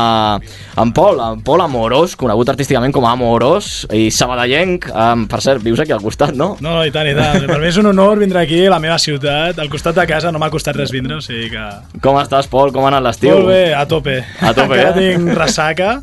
en 0.81 0.93
Pol, 0.97 1.21
en 1.21 1.43
Pol 1.45 1.63
Amoros, 1.63 2.17
conegut 2.19 2.49
artísticament 2.49 2.95
com 2.95 3.05
a 3.05 3.13
Amoros, 3.13 3.87
i 3.93 4.09
sabadellenc. 4.15 4.89
Um, 4.89 5.27
per 5.29 5.43
cert, 5.45 5.63
vius 5.65 5.83
aquí 5.85 5.93
al 5.93 6.03
costat, 6.03 6.33
no? 6.39 6.55
No, 6.65 6.79
no, 6.79 6.85
i 6.87 6.95
tant, 6.95 7.11
i 7.11 7.17
tant. 7.19 7.45
Per 7.49 7.59
mi 7.61 7.69
és 7.69 7.81
un 7.81 7.91
honor 7.93 8.23
vindre 8.23 8.41
aquí, 8.41 8.65
a 8.67 8.73
la 8.73 8.81
meva 8.83 8.99
ciutat, 9.03 9.59
al 9.61 9.71
costat 9.73 9.99
de 9.99 10.07
casa, 10.09 10.33
no 10.33 10.41
m'ha 10.41 10.51
costat 10.55 10.79
res 10.79 10.95
vindre, 10.95 11.19
o 11.19 11.25
sigui 11.25 11.53
que... 11.53 11.67
Com 12.05 12.19
estàs, 12.23 12.49
Pol? 12.51 12.73
Com 12.73 12.87
ha 12.87 12.93
anat 12.95 13.05
l'estiu? 13.05 13.37
Molt 13.37 13.53
bé, 13.53 13.63
a 13.77 13.85
tope. 13.91 14.23
A 14.41 14.55
tope, 14.57 14.79
Encara 14.79 14.95
eh? 14.95 15.13
tinc 15.13 15.37
ressaca. 15.37 15.99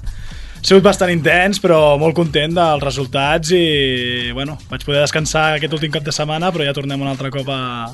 Ha 0.65 0.67
sigut 0.71 0.81
bastant 0.81 1.11
intens, 1.13 1.59
però 1.61 1.93
molt 2.01 2.15
content 2.17 2.55
dels 2.57 2.81
resultats 2.81 3.51
i, 3.53 4.31
bueno, 4.33 4.55
vaig 4.65 4.81
poder 4.81 5.03
descansar 5.03 5.43
aquest 5.59 5.75
últim 5.77 5.91
cap 5.93 6.01
de 6.01 6.09
setmana, 6.09 6.49
però 6.49 6.65
ja 6.65 6.73
tornem 6.73 7.03
un 7.05 7.11
altre 7.11 7.29
cop 7.29 7.51
a, 7.53 7.91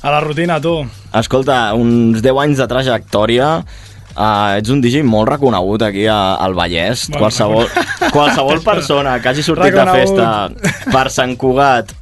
a 0.00 0.14
la 0.14 0.22
rutina, 0.24 0.56
tu. 0.56 0.72
Escolta, 1.20 1.58
uns 1.76 2.24
10 2.24 2.40
anys 2.46 2.62
de 2.64 2.68
trajectòria, 2.70 3.50
uh, 3.60 4.56
ets 4.56 4.72
un 4.72 4.80
DJ 4.80 5.04
molt 5.04 5.28
reconegut 5.34 5.84
aquí 5.84 6.08
a, 6.08 6.38
al 6.40 6.56
Vallès. 6.56 7.10
Bueno, 7.10 7.26
qualsevol, 7.26 7.68
qualsevol 8.08 8.64
persona 8.72 9.18
que 9.20 9.34
hagi 9.34 9.44
sortit 9.44 9.76
de 9.76 9.84
Reconegut. 9.84 10.16
festa 10.16 10.96
per 10.96 11.06
Sant 11.12 11.36
Cugat 11.36 11.92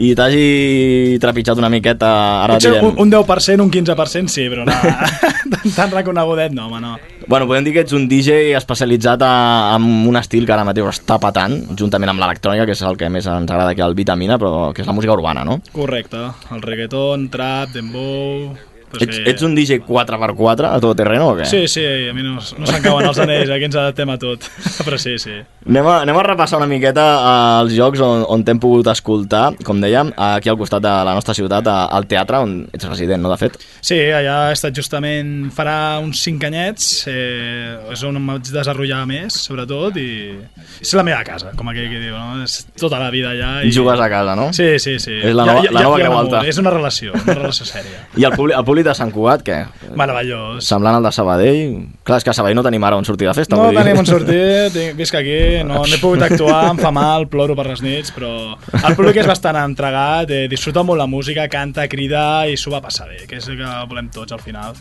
i 0.00 0.14
t'hagi 0.16 1.18
trepitjat 1.20 1.58
una 1.60 1.68
miqueta, 1.72 2.08
ara 2.46 2.56
Potser 2.56 2.76
direm... 2.76 2.88
un, 2.92 3.04
un 3.04 3.12
10%, 3.12 3.60
un 3.60 3.70
15% 3.74 4.32
sí, 4.32 4.46
però 4.48 4.64
no, 4.64 4.76
tan, 5.52 5.72
tan 5.74 5.92
reconegudet 5.92 6.54
no, 6.56 6.68
home, 6.70 6.80
no. 6.80 6.96
Bueno, 7.30 7.46
podem 7.46 7.62
dir 7.62 7.72
que 7.76 7.82
ets 7.84 7.92
un 7.94 8.08
DJ 8.10 8.56
especialitzat 8.58 9.22
a, 9.22 9.34
en 9.76 9.84
un 10.10 10.16
estil 10.18 10.48
que 10.48 10.50
ara 10.50 10.64
mateix 10.66 10.88
està 10.90 11.14
patant, 11.22 11.52
juntament 11.78 12.10
amb 12.10 12.18
l'electrònica, 12.18 12.64
que 12.66 12.74
és 12.74 12.82
el 12.88 12.98
que 12.98 13.06
més 13.06 13.28
ens 13.30 13.46
agrada 13.46 13.70
aquí 13.70 13.84
al 13.86 13.94
Vitamina, 13.94 14.34
però 14.42 14.72
que 14.74 14.82
és 14.82 14.90
la 14.90 14.96
música 14.96 15.14
urbana, 15.14 15.44
no? 15.46 15.60
Correcte, 15.70 16.24
el 16.50 16.66
reggaeton, 16.66 17.28
trap, 17.30 17.70
dembow... 17.76 18.50
Pues 18.90 19.02
Ets, 19.06 19.20
ets 19.30 19.42
un 19.46 19.54
DJ 19.54 19.80
4x4 19.86 20.66
a 20.66 20.80
tot 20.82 20.96
terreno 20.98 21.28
o 21.30 21.36
què? 21.38 21.44
Sí, 21.46 21.60
sí, 21.70 21.84
a 22.10 22.14
mi 22.16 22.24
no, 22.26 22.34
no 22.40 22.66
se'n 22.66 22.82
cauen 22.82 23.06
els 23.06 23.20
anells, 23.22 23.50
aquí 23.54 23.68
ens 23.68 23.76
adaptem 23.78 24.10
a 24.10 24.16
tot. 24.18 24.46
Però 24.86 24.98
sí, 24.98 25.16
sí. 25.22 25.36
Anem 25.68 25.86
a, 25.86 25.94
anem 26.02 26.18
a 26.18 26.24
repassar 26.26 26.58
una 26.58 26.66
miqueta 26.70 27.04
eh, 27.20 27.60
els 27.62 27.76
jocs 27.76 28.02
on, 28.02 28.24
on 28.26 28.42
t'hem 28.46 28.58
pogut 28.62 28.88
escoltar, 28.90 29.52
com 29.66 29.78
dèiem, 29.82 30.10
aquí 30.16 30.50
al 30.50 30.58
costat 30.58 30.82
de 30.82 30.90
la 31.06 31.14
nostra 31.14 31.34
ciutat, 31.38 31.68
al 31.70 32.08
teatre, 32.10 32.40
on 32.42 32.56
ets 32.74 32.88
resident, 32.90 33.22
no, 33.22 33.30
de 33.30 33.38
fet? 33.40 33.60
Sí, 33.80 33.98
allà 34.10 34.48
he 34.50 34.56
estat 34.58 34.74
justament 34.74 35.50
farà 35.54 35.76
uns 36.02 36.22
5 36.26 36.48
anyets, 36.50 36.88
eh, 37.12 37.76
és 37.94 38.02
on 38.08 38.18
em 38.18 38.26
vaig 38.34 38.50
desenvolupar 38.50 39.06
més, 39.06 39.36
sobretot, 39.46 39.96
i 40.00 40.34
és 40.80 40.92
la 40.98 41.04
meva 41.06 41.22
casa, 41.26 41.52
com 41.58 41.68
aquell 41.70 41.88
que 41.92 42.02
diu, 42.02 42.16
no? 42.16 42.42
És 42.44 42.64
tota 42.80 42.98
la 42.98 43.10
vida 43.14 43.30
allà. 43.34 43.52
I 43.66 43.72
jugues 43.74 44.00
a 44.00 44.08
casa, 44.10 44.34
no? 44.38 44.50
Sí, 44.56 44.72
sí, 44.82 44.98
sí. 44.98 45.20
És 45.22 45.34
la 45.36 45.46
nova- 45.46 45.70
la 45.70 45.82
nova 45.86 45.96
ha 45.96 46.02
Creu 46.02 46.18
Alta. 46.18 46.42
És 46.48 46.58
una 46.58 46.70
relació, 46.74 47.12
una 47.14 47.34
relació 47.38 47.66
sèria. 47.68 48.04
I 48.20 48.24
el 48.26 48.32
públic, 48.36 48.56
el 48.58 48.64
públic 48.64 48.79
de 48.86 48.94
Sant 48.96 49.12
Cugat, 49.14 49.42
què? 49.46 49.56
Meravellós. 49.98 50.66
Semblant 50.66 50.98
al 50.98 51.06
de 51.06 51.12
Sabadell? 51.14 51.74
Clar, 52.06 52.20
és 52.20 52.26
que 52.26 52.32
a 52.32 52.36
Sabadell 52.36 52.58
no 52.58 52.64
tenim 52.66 52.84
ara 52.86 52.98
on 53.00 53.06
sortir 53.08 53.28
de 53.28 53.34
festa. 53.36 53.58
No 53.58 53.70
tenim 53.76 54.00
on 54.00 54.08
sortir, 54.12 54.40
tinc, 54.74 54.94
visc 54.98 55.18
aquí, 55.18 55.40
no, 55.66 55.82
no 55.82 55.90
he 55.90 56.00
pogut 56.02 56.24
actuar, 56.26 56.62
em 56.70 56.80
fa 56.80 56.92
mal, 56.94 57.28
ploro 57.32 57.56
per 57.58 57.66
les 57.70 57.82
nits, 57.84 58.14
però 58.16 58.32
el 58.80 58.96
públic 58.98 59.20
és 59.22 59.28
bastant 59.30 59.58
entregat, 59.60 60.30
eh, 60.30 60.46
disfruta 60.50 60.84
molt 60.86 61.00
la 61.02 61.08
música, 61.10 61.48
canta, 61.52 61.88
crida 61.90 62.46
i 62.50 62.56
s'ho 62.60 62.72
va 62.72 62.82
passar 62.84 63.08
bé, 63.10 63.24
que 63.26 63.40
és 63.40 63.48
el 63.50 63.60
que 63.60 63.76
volem 63.90 64.10
tots 64.14 64.36
al 64.36 64.42
final. 64.44 64.78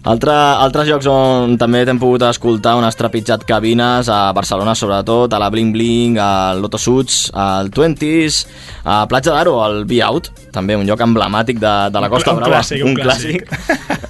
Altre, 0.00 0.32
altres 0.32 0.88
llocs 0.88 1.04
on 1.12 1.58
també 1.60 1.82
t'hem 1.84 1.98
pogut 2.00 2.22
escoltar, 2.24 2.72
on 2.78 2.86
has 2.86 2.96
trepitjat 2.96 3.42
cabines, 3.44 4.08
a 4.08 4.30
Barcelona 4.32 4.72
sobretot, 4.72 5.34
a 5.36 5.40
la 5.42 5.50
Bling 5.52 5.74
Bling, 5.74 6.16
al 6.16 6.62
Loto 6.64 6.78
Suits, 6.80 7.26
al 7.36 7.68
Twenties, 7.74 8.38
a 8.88 9.02
Platja 9.10 9.34
d'Aro, 9.34 9.58
al 9.60 9.84
Be 9.84 9.98
Out, 10.06 10.30
també 10.56 10.78
un 10.80 10.86
lloc 10.88 11.04
emblemàtic 11.04 11.60
de, 11.60 11.74
de 11.92 12.00
la 12.00 12.08
Un 12.08 12.14
Costa 12.14 12.32
un 12.32 12.40
Brava. 12.40 12.54
clàssic, 12.62 12.86
un 12.88 12.96
clàssic. 12.96 13.44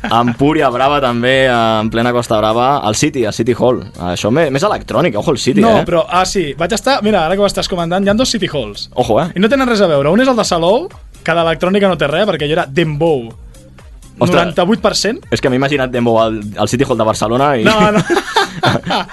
a 0.06 0.20
Empúria 0.25 0.70
Brava 0.70 1.00
també, 1.02 1.35
en 1.50 1.90
plena 1.90 2.14
Costa 2.14 2.38
Brava, 2.38 2.70
al 2.87 2.94
City, 2.94 3.26
al 3.26 3.35
City 3.35 3.59
Hall. 3.59 3.82
Això 4.12 4.30
més, 4.30 4.54
més 4.54 4.62
electrònic, 4.70 5.18
ojo 5.18 5.35
el 5.35 5.42
City, 5.42 5.66
no, 5.66 5.80
eh? 5.82 5.85
però, 5.90 6.06
ah, 6.06 6.23
sí, 6.23 6.52
vaig 6.54 6.78
estar, 6.78 7.00
mira, 7.02 7.26
ara 7.26 7.35
que 7.35 7.42
ho 7.42 7.50
estàs 7.50 7.68
comentant, 7.68 8.06
hi 8.06 8.14
ha 8.14 8.14
dos 8.14 8.30
City 8.30 8.47
Halls. 8.47 8.92
Ojo, 8.94 9.18
eh? 9.25 9.32
I 9.35 9.42
no 9.42 9.50
tenen 9.50 9.66
res 9.66 9.82
a 9.82 9.90
veure. 9.90 10.14
Un 10.14 10.23
és 10.23 10.30
el 10.30 10.38
de 10.38 10.47
Salou, 10.47 10.87
que 11.18 11.35
d'electrònica 11.35 11.90
no 11.90 11.99
té 11.99 12.06
res, 12.06 12.30
perquè 12.30 12.47
allò 12.47 12.61
era 12.62 12.70
Dembow. 12.70 13.32
Ostres. 14.26 14.54
98%. 14.54 15.30
És 15.34 15.40
que 15.42 15.50
m'he 15.52 15.58
imaginat 15.60 15.92
Dembo 15.92 16.18
al, 16.22 16.40
al 16.56 16.68
City 16.70 16.86
Hall 16.88 17.00
de 17.00 17.06
Barcelona 17.08 17.54
i... 17.60 17.64
No, 17.64 17.76
no. 17.96 18.04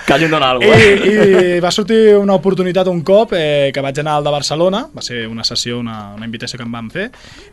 que 0.06 0.14
hagin 0.14 0.32
donat 0.32 0.62
I, 0.62 0.68
alguna 0.68 0.78
cosa. 0.78 1.46
I 1.58 1.60
va 1.64 1.72
sortir 1.72 2.00
una 2.18 2.36
oportunitat 2.38 2.88
un 2.92 3.02
cop 3.08 3.34
eh, 3.38 3.72
que 3.74 3.82
vaig 3.84 4.00
anar 4.02 4.18
al 4.20 4.26
de 4.28 4.34
Barcelona, 4.34 4.84
va 4.96 5.02
ser 5.06 5.26
una 5.28 5.44
sessió, 5.48 5.80
una, 5.80 6.14
una 6.16 6.26
invitació 6.26 6.58
que 6.60 6.66
em 6.68 6.72
van 6.74 6.90
fer, 6.94 7.08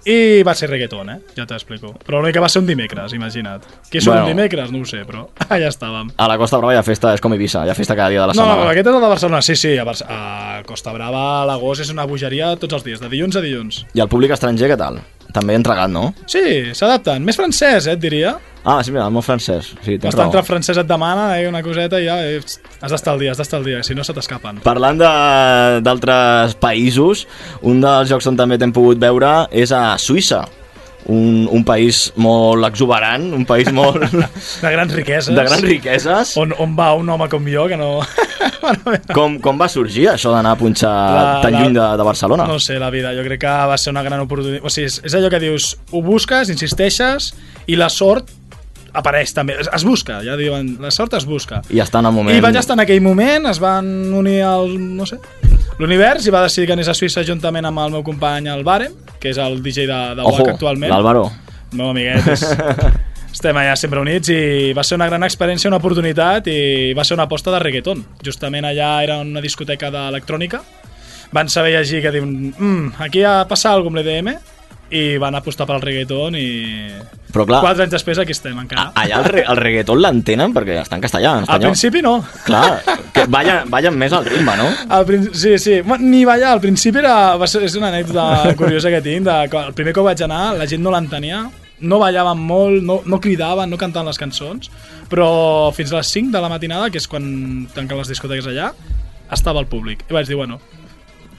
i 0.08 0.42
va 0.46 0.54
ser 0.56 0.68
reggaeton, 0.70 1.10
eh? 1.14 1.18
Ja 1.36 1.46
t'explico. 1.50 1.94
Però 2.04 2.20
l'únic 2.20 2.34
que 2.38 2.42
va 2.44 2.48
ser 2.52 2.62
un 2.62 2.68
dimecres, 2.70 3.12
imagina't. 3.16 3.62
Qui 3.90 3.98
és 3.98 4.06
Bueno. 4.08 4.24
un 4.24 4.32
dimecres? 4.34 4.70
No 4.72 4.82
ho 4.82 4.88
sé, 4.88 5.04
però 5.08 5.26
allà 5.48 5.68
estàvem. 5.72 6.12
A 6.16 6.28
la 6.30 6.38
Costa 6.40 6.58
Brava 6.58 6.74
hi 6.74 6.80
ha 6.80 6.86
festa, 6.86 7.14
és 7.14 7.20
com 7.24 7.32
Eivissa, 7.36 7.64
hi 7.66 7.70
ha 7.72 7.78
festa 7.78 7.96
cada 7.96 8.10
dia 8.14 8.20
de 8.22 8.26
la 8.28 8.34
No, 8.34 8.42
setmana. 8.42 8.64
no, 8.64 8.70
aquest 8.70 8.86
és 8.88 8.94
el 8.94 9.00
de 9.06 9.12
Barcelona, 9.14 9.42
sí, 9.42 9.56
sí, 9.56 9.76
a, 9.78 9.84
Barce 9.84 10.04
a 10.08 10.62
Costa 10.66 10.92
Brava, 10.92 11.24
a 11.42 11.46
l'agost 11.48 11.82
és 11.84 11.90
una 11.94 12.04
bogeria 12.06 12.54
tots 12.56 12.74
els 12.74 12.84
dies, 12.84 13.00
de 13.00 13.08
dilluns 13.12 13.36
a 13.36 13.42
dilluns. 13.44 13.84
I 13.94 14.00
el 14.04 14.08
públic 14.08 14.32
estranger, 14.36 14.70
què 14.72 14.76
tal? 14.80 15.00
També 15.34 15.54
entregat, 15.58 15.90
no? 15.90 16.12
Sí, 16.30 16.70
s'adapten. 16.76 17.24
Més 17.26 17.36
francès, 17.36 17.88
eh, 17.88 17.92
et 17.96 18.00
diria. 18.02 18.36
Ah, 18.64 18.78
sí, 18.82 18.90
mira, 18.94 19.04
el 19.04 19.12
molt 19.12 19.26
francès. 19.26 19.74
Sí, 19.84 19.98
tens 19.98 20.06
Bastant 20.08 20.22
raó. 20.24 20.32
entre 20.32 20.42
francès 20.48 20.78
et 20.80 20.86
demana 20.88 21.26
eh, 21.38 21.46
una 21.50 21.60
coseta 21.62 21.98
i 22.00 22.06
ja 22.08 22.16
eh, 22.24 22.38
has 22.80 22.90
d'estar 22.94 23.12
al 23.12 23.20
dia, 23.20 23.32
has 23.34 23.38
d'estar 23.42 23.58
al 23.60 23.64
dia, 23.68 23.82
si 23.84 23.94
no 23.94 24.02
se 24.04 24.14
t'escapen. 24.16 24.62
Parlant 24.64 24.96
de- 25.02 25.80
d'altres 25.84 26.54
països, 26.56 27.26
un 27.62 27.80
dels 27.84 28.08
jocs 28.08 28.26
on 28.32 28.36
també 28.40 28.56
t'hem 28.58 28.72
pogut 28.72 28.96
veure 28.98 29.46
és 29.52 29.72
a 29.72 29.96
Suïssa. 30.00 30.46
Un, 31.04 31.42
un 31.52 31.60
país 31.68 32.14
molt 32.16 32.64
exuberant, 32.64 33.26
un 33.36 33.42
país 33.44 33.68
molt... 33.76 34.00
De 34.64 34.70
grans 34.72 34.94
riqueses. 34.96 35.34
de 35.36 35.42
grans 35.44 35.60
riqueses. 35.60 36.30
On, 36.40 36.54
on 36.64 36.72
va 36.78 36.94
un 36.96 37.10
home 37.12 37.28
com 37.28 37.44
jo, 37.44 37.66
que 37.68 37.76
no... 37.76 37.98
Com, 39.12 39.34
com 39.44 39.58
va 39.60 39.66
sorgir 39.68 40.06
això 40.14 40.30
d'anar 40.32 40.54
a 40.54 40.56
punxar 40.56 40.88
La- 40.94 41.40
tan 41.44 41.52
la- 41.52 41.60
lluny 41.60 41.74
de, 41.76 41.84
de 42.00 42.06
Barcelona? 42.08 42.46
No 42.48 42.56
sé, 42.58 42.78
la 42.80 42.88
vida. 42.88 43.12
Jo 43.12 43.20
crec 43.26 43.42
que 43.44 43.52
va 43.68 43.76
ser 43.76 43.92
una 43.92 44.02
gran 44.06 44.22
oportunitat. 44.24 44.64
O 44.64 44.72
sigui, 44.72 44.86
és, 44.88 44.96
és 45.04 45.16
allò 45.18 45.28
que 45.28 45.42
dius, 45.42 45.74
ho 45.92 46.00
busques, 46.00 46.48
insisteixes, 46.48 47.34
i 47.68 47.76
la 47.76 47.90
sort 47.92 48.32
apareix 48.94 49.34
també. 49.34 49.56
Es, 49.60 49.68
es 49.74 49.84
busca, 49.86 50.20
ja 50.24 50.36
diuen, 50.40 50.76
la 50.82 50.92
sort 50.94 51.16
es 51.18 51.26
busca. 51.28 51.60
I 51.70 51.82
està 51.84 52.00
en 52.02 52.10
el 52.10 52.14
moment... 52.16 52.36
I 52.36 52.42
vaig 52.44 52.58
estar 52.60 52.76
en 52.78 52.84
aquell 52.84 53.02
moment, 53.04 53.48
es 53.50 53.60
van 53.62 53.88
unir 54.14 54.40
al, 54.46 54.76
no 54.78 55.06
sé, 55.08 55.18
l'univers 55.80 56.26
i 56.26 56.34
va 56.34 56.44
decidir 56.46 56.70
que 56.70 56.76
anés 56.76 56.90
a 56.90 56.94
Suïssa 56.96 57.24
juntament 57.26 57.66
amb 57.68 57.82
el 57.84 57.96
meu 57.96 58.04
company, 58.06 58.48
el 58.52 58.62
Barem, 58.66 58.94
que 59.20 59.32
és 59.34 59.40
el 59.42 59.60
DJ 59.64 59.88
de, 59.90 59.98
de 60.20 60.28
Ojo, 60.28 60.38
WAC 60.42 60.54
actualment. 60.54 60.92
l'Àlvaro. 60.92 61.26
El 61.72 61.82
meu 61.82 61.90
amiguet. 61.90 62.30
És... 62.36 62.46
Estem 63.34 63.56
allà 63.58 63.72
sempre 63.74 63.98
units 63.98 64.30
i 64.30 64.70
va 64.78 64.84
ser 64.86 64.94
una 64.94 65.08
gran 65.08 65.24
experiència, 65.26 65.66
una 65.66 65.80
oportunitat 65.80 66.46
i 66.52 66.92
va 66.94 67.02
ser 67.02 67.16
una 67.16 67.24
aposta 67.26 67.50
de 67.50 67.58
reggaeton. 67.58 68.04
Justament 68.22 68.68
allà 68.68 68.90
era 69.02 69.16
una 69.24 69.42
discoteca 69.42 69.90
d'electrònica. 69.90 70.60
Van 71.34 71.50
saber 71.50 71.72
llegir 71.74 71.98
que 72.04 72.12
diuen 72.14 72.30
mm, 72.54 73.02
aquí 73.02 73.24
ha 73.26 73.40
passat 73.50 73.72
alguna 73.74 74.04
cosa 74.04 74.14
amb 74.14 74.28
l'EDM 74.30 74.53
i 74.94 75.16
van 75.18 75.34
apostar 75.34 75.66
pel 75.66 75.80
reggaeton 75.82 76.36
i... 76.38 76.46
Però 77.34 77.42
clar, 77.48 77.58
Quatre 77.64 77.82
anys 77.82 77.94
després 77.96 78.18
aquí 78.22 78.30
estem 78.30 78.54
encara. 78.62 78.92
allà 78.94 79.16
el, 79.18 79.24
re, 79.26 79.42
el 79.50 79.58
reggaeton 79.58 79.98
l'entenen 79.98 80.52
perquè 80.54 80.76
està 80.84 80.94
en 80.94 81.02
castellà, 81.02 81.32
en 81.32 81.42
Al 81.42 81.48
espanyol. 81.48 81.72
principi 81.72 82.02
no. 82.06 82.12
Clar, 82.46 82.68
que 83.16 83.24
ballen, 83.26 83.66
ballen 83.72 83.96
més 83.98 84.14
al 84.14 84.24
ritme, 84.28 84.54
no? 84.60 84.68
Al 84.94 85.02
prin... 85.08 85.26
Sí, 85.34 85.56
sí. 85.58 85.80
Ni 86.04 86.22
ballar. 86.28 86.52
Al 86.54 86.62
principi 86.62 87.02
era... 87.02 87.34
Va 87.40 87.48
ser... 87.50 87.64
és 87.66 87.74
una 87.80 87.90
anècdota 87.90 88.54
curiosa 88.60 88.92
que 88.94 89.02
tinc. 89.02 89.26
De... 89.26 89.34
El 89.64 89.74
primer 89.74 89.96
cop 89.96 90.06
vaig 90.06 90.22
anar, 90.22 90.54
la 90.60 90.68
gent 90.70 90.84
no 90.86 90.94
l'entenia. 90.94 91.42
No 91.84 91.98
ballaven 91.98 92.38
molt, 92.38 92.78
no, 92.86 93.00
no 93.04 93.18
cridaven, 93.20 93.66
no 93.68 93.76
cantaven 93.76 94.06
les 94.12 94.20
cançons, 94.20 94.70
però 95.10 95.72
fins 95.74 95.90
a 95.90 95.98
les 95.98 96.12
5 96.14 96.30
de 96.32 96.40
la 96.40 96.48
matinada, 96.48 96.86
que 96.88 97.02
és 97.02 97.08
quan 97.10 97.26
tanquen 97.74 97.98
les 97.98 98.08
discoteques 98.14 98.46
allà, 98.52 98.70
estava 99.34 99.58
el 99.58 99.66
públic. 99.66 100.06
I 100.06 100.14
vaig 100.14 100.30
dir, 100.30 100.38
bueno, 100.38 100.60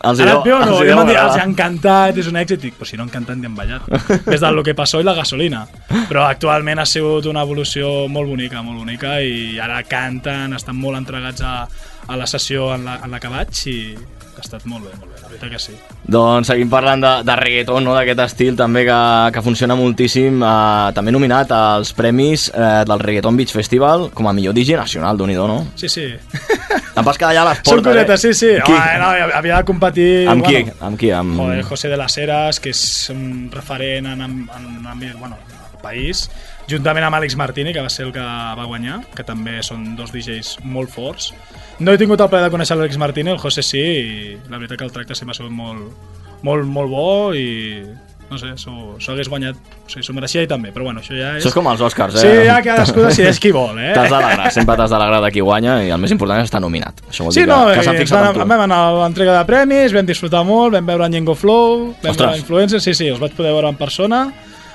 Els 0.05 0.21
¿Han 0.21 0.29
anat 0.29 0.43
bé 0.45 0.53
o 0.53 0.59
no? 0.61 0.77
els 0.79 0.91
I 0.91 0.97
m'han 0.97 1.09
dit, 1.09 1.19
els 1.19 1.39
han 1.41 1.55
cantat, 1.57 2.19
és 2.21 2.29
un 2.29 2.37
èxit. 2.41 2.61
Dic, 2.61 2.77
pues 2.79 2.93
si 2.93 2.99
no 2.99 3.05
han 3.05 3.13
cantat 3.13 3.39
ni 3.39 3.49
han 3.49 3.57
ballat. 3.57 3.87
Des 4.31 4.41
del 4.43 4.63
que 4.65 4.75
passó 4.77 5.01
i 5.01 5.07
la 5.07 5.15
gasolina. 5.17 5.65
Però 6.09 6.25
actualment 6.27 6.81
ha 6.81 6.87
sigut 6.89 7.25
una 7.31 7.45
evolució 7.47 8.07
molt 8.11 8.29
bonica, 8.29 8.61
molt 8.65 8.83
bonica, 8.83 9.17
i 9.21 9.57
ara 9.61 9.81
canten, 9.89 10.53
estan 10.57 10.77
molt 10.77 11.01
entregats 11.01 11.41
a, 11.41 11.55
a 12.07 12.19
la 12.19 12.27
sessió 12.29 12.73
en 12.75 12.85
la, 12.85 12.99
en 13.03 13.11
la 13.11 13.19
que 13.19 13.31
vaig 13.31 13.65
i 13.71 13.79
ha 14.35 14.43
estat 14.43 14.65
molt 14.67 14.83
bé, 14.83 14.91
molt 14.99 15.13
bé, 15.13 15.19
la 15.21 15.29
veritat 15.31 15.51
que 15.53 15.59
sí. 15.61 15.75
Doncs 16.11 16.49
seguim 16.51 16.69
parlant 16.71 17.03
de, 17.03 17.11
de 17.27 17.35
reggaeton, 17.39 17.85
no? 17.87 17.95
d'aquest 17.95 18.23
estil 18.25 18.57
també 18.59 18.83
que, 18.87 18.97
que 19.33 19.43
funciona 19.45 19.77
moltíssim. 19.79 20.41
Eh, 20.43 20.89
també 20.97 21.13
nominat 21.15 21.53
als 21.55 21.93
premis 21.97 22.49
eh, 22.51 22.83
del 22.87 23.01
Reggaeton 23.01 23.39
Beach 23.39 23.55
Festival 23.55 24.09
com 24.15 24.27
a 24.27 24.35
millor 24.35 24.57
DJ 24.57 24.77
nacional, 24.81 25.17
d'un 25.17 25.33
no? 25.35 25.61
Sí, 25.79 25.89
sí. 25.89 26.09
Em 26.95 27.03
vas 27.03 27.17
quedar 27.19 27.33
allà 27.33 27.41
a 27.43 27.49
les 27.49 27.59
Són 27.59 27.81
portes, 27.81 27.91
cosetes, 27.91 28.21
sí, 28.23 28.31
sí. 28.39 28.51
Qui? 28.63 28.71
Home, 28.71 28.99
no, 29.01 29.09
havia 29.35 29.59
de 29.59 29.67
competir... 29.67 30.09
Amb 30.31 30.45
qui? 30.45 30.61
Bueno, 30.61 30.77
Amb 30.87 31.01
qui? 31.01 31.11
Amb... 31.11 31.35
Joder, 31.41 31.63
José 31.67 31.91
de 31.91 31.97
las 31.99 32.15
Heras, 32.17 32.61
que 32.63 32.71
és 32.71 32.85
un 33.11 33.51
referent 33.51 34.07
en, 34.13 34.23
en, 34.23 34.37
en, 34.55 34.87
en 34.93 35.19
bueno, 35.19 35.35
país, 35.83 36.25
juntament 36.71 37.05
amb 37.05 37.19
Àlex 37.19 37.35
Martini, 37.37 37.73
que 37.75 37.83
va 37.83 37.91
ser 37.91 38.07
el 38.07 38.13
que 38.15 38.23
va 38.23 38.65
guanyar, 38.65 39.01
que 39.15 39.27
també 39.27 39.59
són 39.65 39.91
dos 39.99 40.15
DJs 40.15 40.55
molt 40.63 40.93
forts. 40.93 41.31
No 41.83 41.91
he 41.91 41.99
tingut 42.01 42.23
el 42.23 42.31
plaer 42.31 42.47
de 42.47 42.53
conèixer 42.55 42.79
l'Àlex 42.79 42.99
Martini, 43.01 43.35
el 43.35 43.41
José 43.43 43.65
sí, 43.65 43.83
i 43.83 44.37
la 44.47 44.57
veritat 44.57 44.79
que 44.79 44.87
el 44.87 44.95
tracte 44.95 45.17
sempre 45.19 45.35
ha 45.35 45.39
sigut 45.41 45.53
molt, 45.53 45.91
molt, 46.47 46.63
molt 46.63 46.91
bo 46.95 47.09
i 47.35 47.83
no 48.29 48.37
sé, 48.41 48.47
s'ho 48.57 49.11
hagués 49.13 49.27
guanyat, 49.29 49.55
o 49.85 49.89
sigui, 49.91 50.03
s'ho 50.07 50.13
mereixia 50.17 50.41
i 50.41 50.47
també, 50.49 50.71
però 50.73 50.87
bueno, 50.87 50.99
això 51.03 51.13
ja 51.13 51.35
és... 51.35 51.43
Això 51.43 51.51
és 51.51 51.57
com 51.57 51.67
els 51.71 51.81
Oscars, 51.85 52.15
eh? 52.17 52.23
Sí, 52.25 52.45
ja 52.47 52.55
cadascú 52.65 53.03
decideix 53.05 53.39
qui 53.39 53.51
vol, 53.53 53.77
eh? 53.77 53.91
T'has 53.93 54.09
d'alegrar, 54.09 54.49
sempre 54.55 54.75
t'has 54.79 54.89
d'alegrar 54.95 55.21
de 55.27 55.31
qui 55.35 55.43
guanya 55.45 55.75
i 55.85 55.91
el 55.93 56.01
més 56.01 56.11
important 56.15 56.41
és 56.41 56.49
estar 56.49 56.61
nominat. 56.63 57.03
Això 57.11 57.27
vol 57.27 57.35
Sí, 57.35 57.43
dir 57.43 57.47
no, 57.51 57.59
que, 57.69 57.75
que 57.79 57.85
s'han 57.85 57.95
eh, 57.95 58.01
fixat 58.01 58.19
vam, 58.23 58.31
en 58.33 58.41
tu. 58.41 58.47
vam 58.49 58.65
anar 58.65 58.81
a 58.87 58.91
l'entrega 59.03 59.37
de 59.37 59.45
premis, 59.45 59.93
vam 59.93 60.05
disfrutar 60.09 60.43
molt, 60.47 60.73
vam 60.73 60.85
veure 60.89 61.05
en 61.05 61.19
Yengo 61.19 61.35
Flow, 61.37 61.93
vam 62.01 62.11
Ostres. 62.11 62.25
veure 62.25 62.41
influencers, 62.41 62.83
sí, 62.83 62.93
sí, 62.97 63.07
els 63.13 63.21
vaig 63.21 63.37
poder 63.37 63.53
veure 63.53 63.69
en 63.69 63.77
persona. 63.77 64.25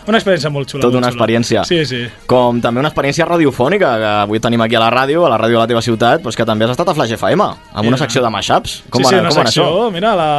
Una 0.09 0.16
experiència 0.16 0.49
molt 0.50 0.64
xula. 0.71 0.80
Tota 0.80 0.95
molt 0.97 1.02
una 1.04 1.11
xula. 1.11 1.19
experiència. 1.19 1.62
Sí, 1.69 1.83
sí. 1.85 1.99
Com 2.26 2.59
també 2.64 2.80
una 2.80 2.88
experiència 2.88 3.26
radiofònica, 3.28 3.90
que 4.00 4.09
avui 4.25 4.40
tenim 4.40 4.62
aquí 4.64 4.75
a 4.75 4.80
la 4.80 4.88
ràdio, 4.90 5.26
a 5.26 5.28
la 5.28 5.37
ràdio 5.38 5.59
de 5.59 5.61
la 5.61 5.66
teva 5.69 5.83
ciutat, 5.85 6.23
però 6.25 6.33
que 6.35 6.47
també 6.49 6.64
has 6.64 6.73
estat 6.73 6.88
a 6.88 6.95
Flash 6.97 7.12
FM, 7.19 7.42
amb 7.45 7.85
una 7.85 7.90
Mira. 7.90 7.99
secció 8.07 8.23
de 8.25 8.30
mashups. 8.33 8.78
Com 8.90 9.04
sí, 9.04 9.11
sí, 9.11 9.14
una 9.21 9.28
com 9.28 9.42
secció, 9.45 9.66
això? 9.69 9.90
mira, 9.92 10.14
la 10.16 10.30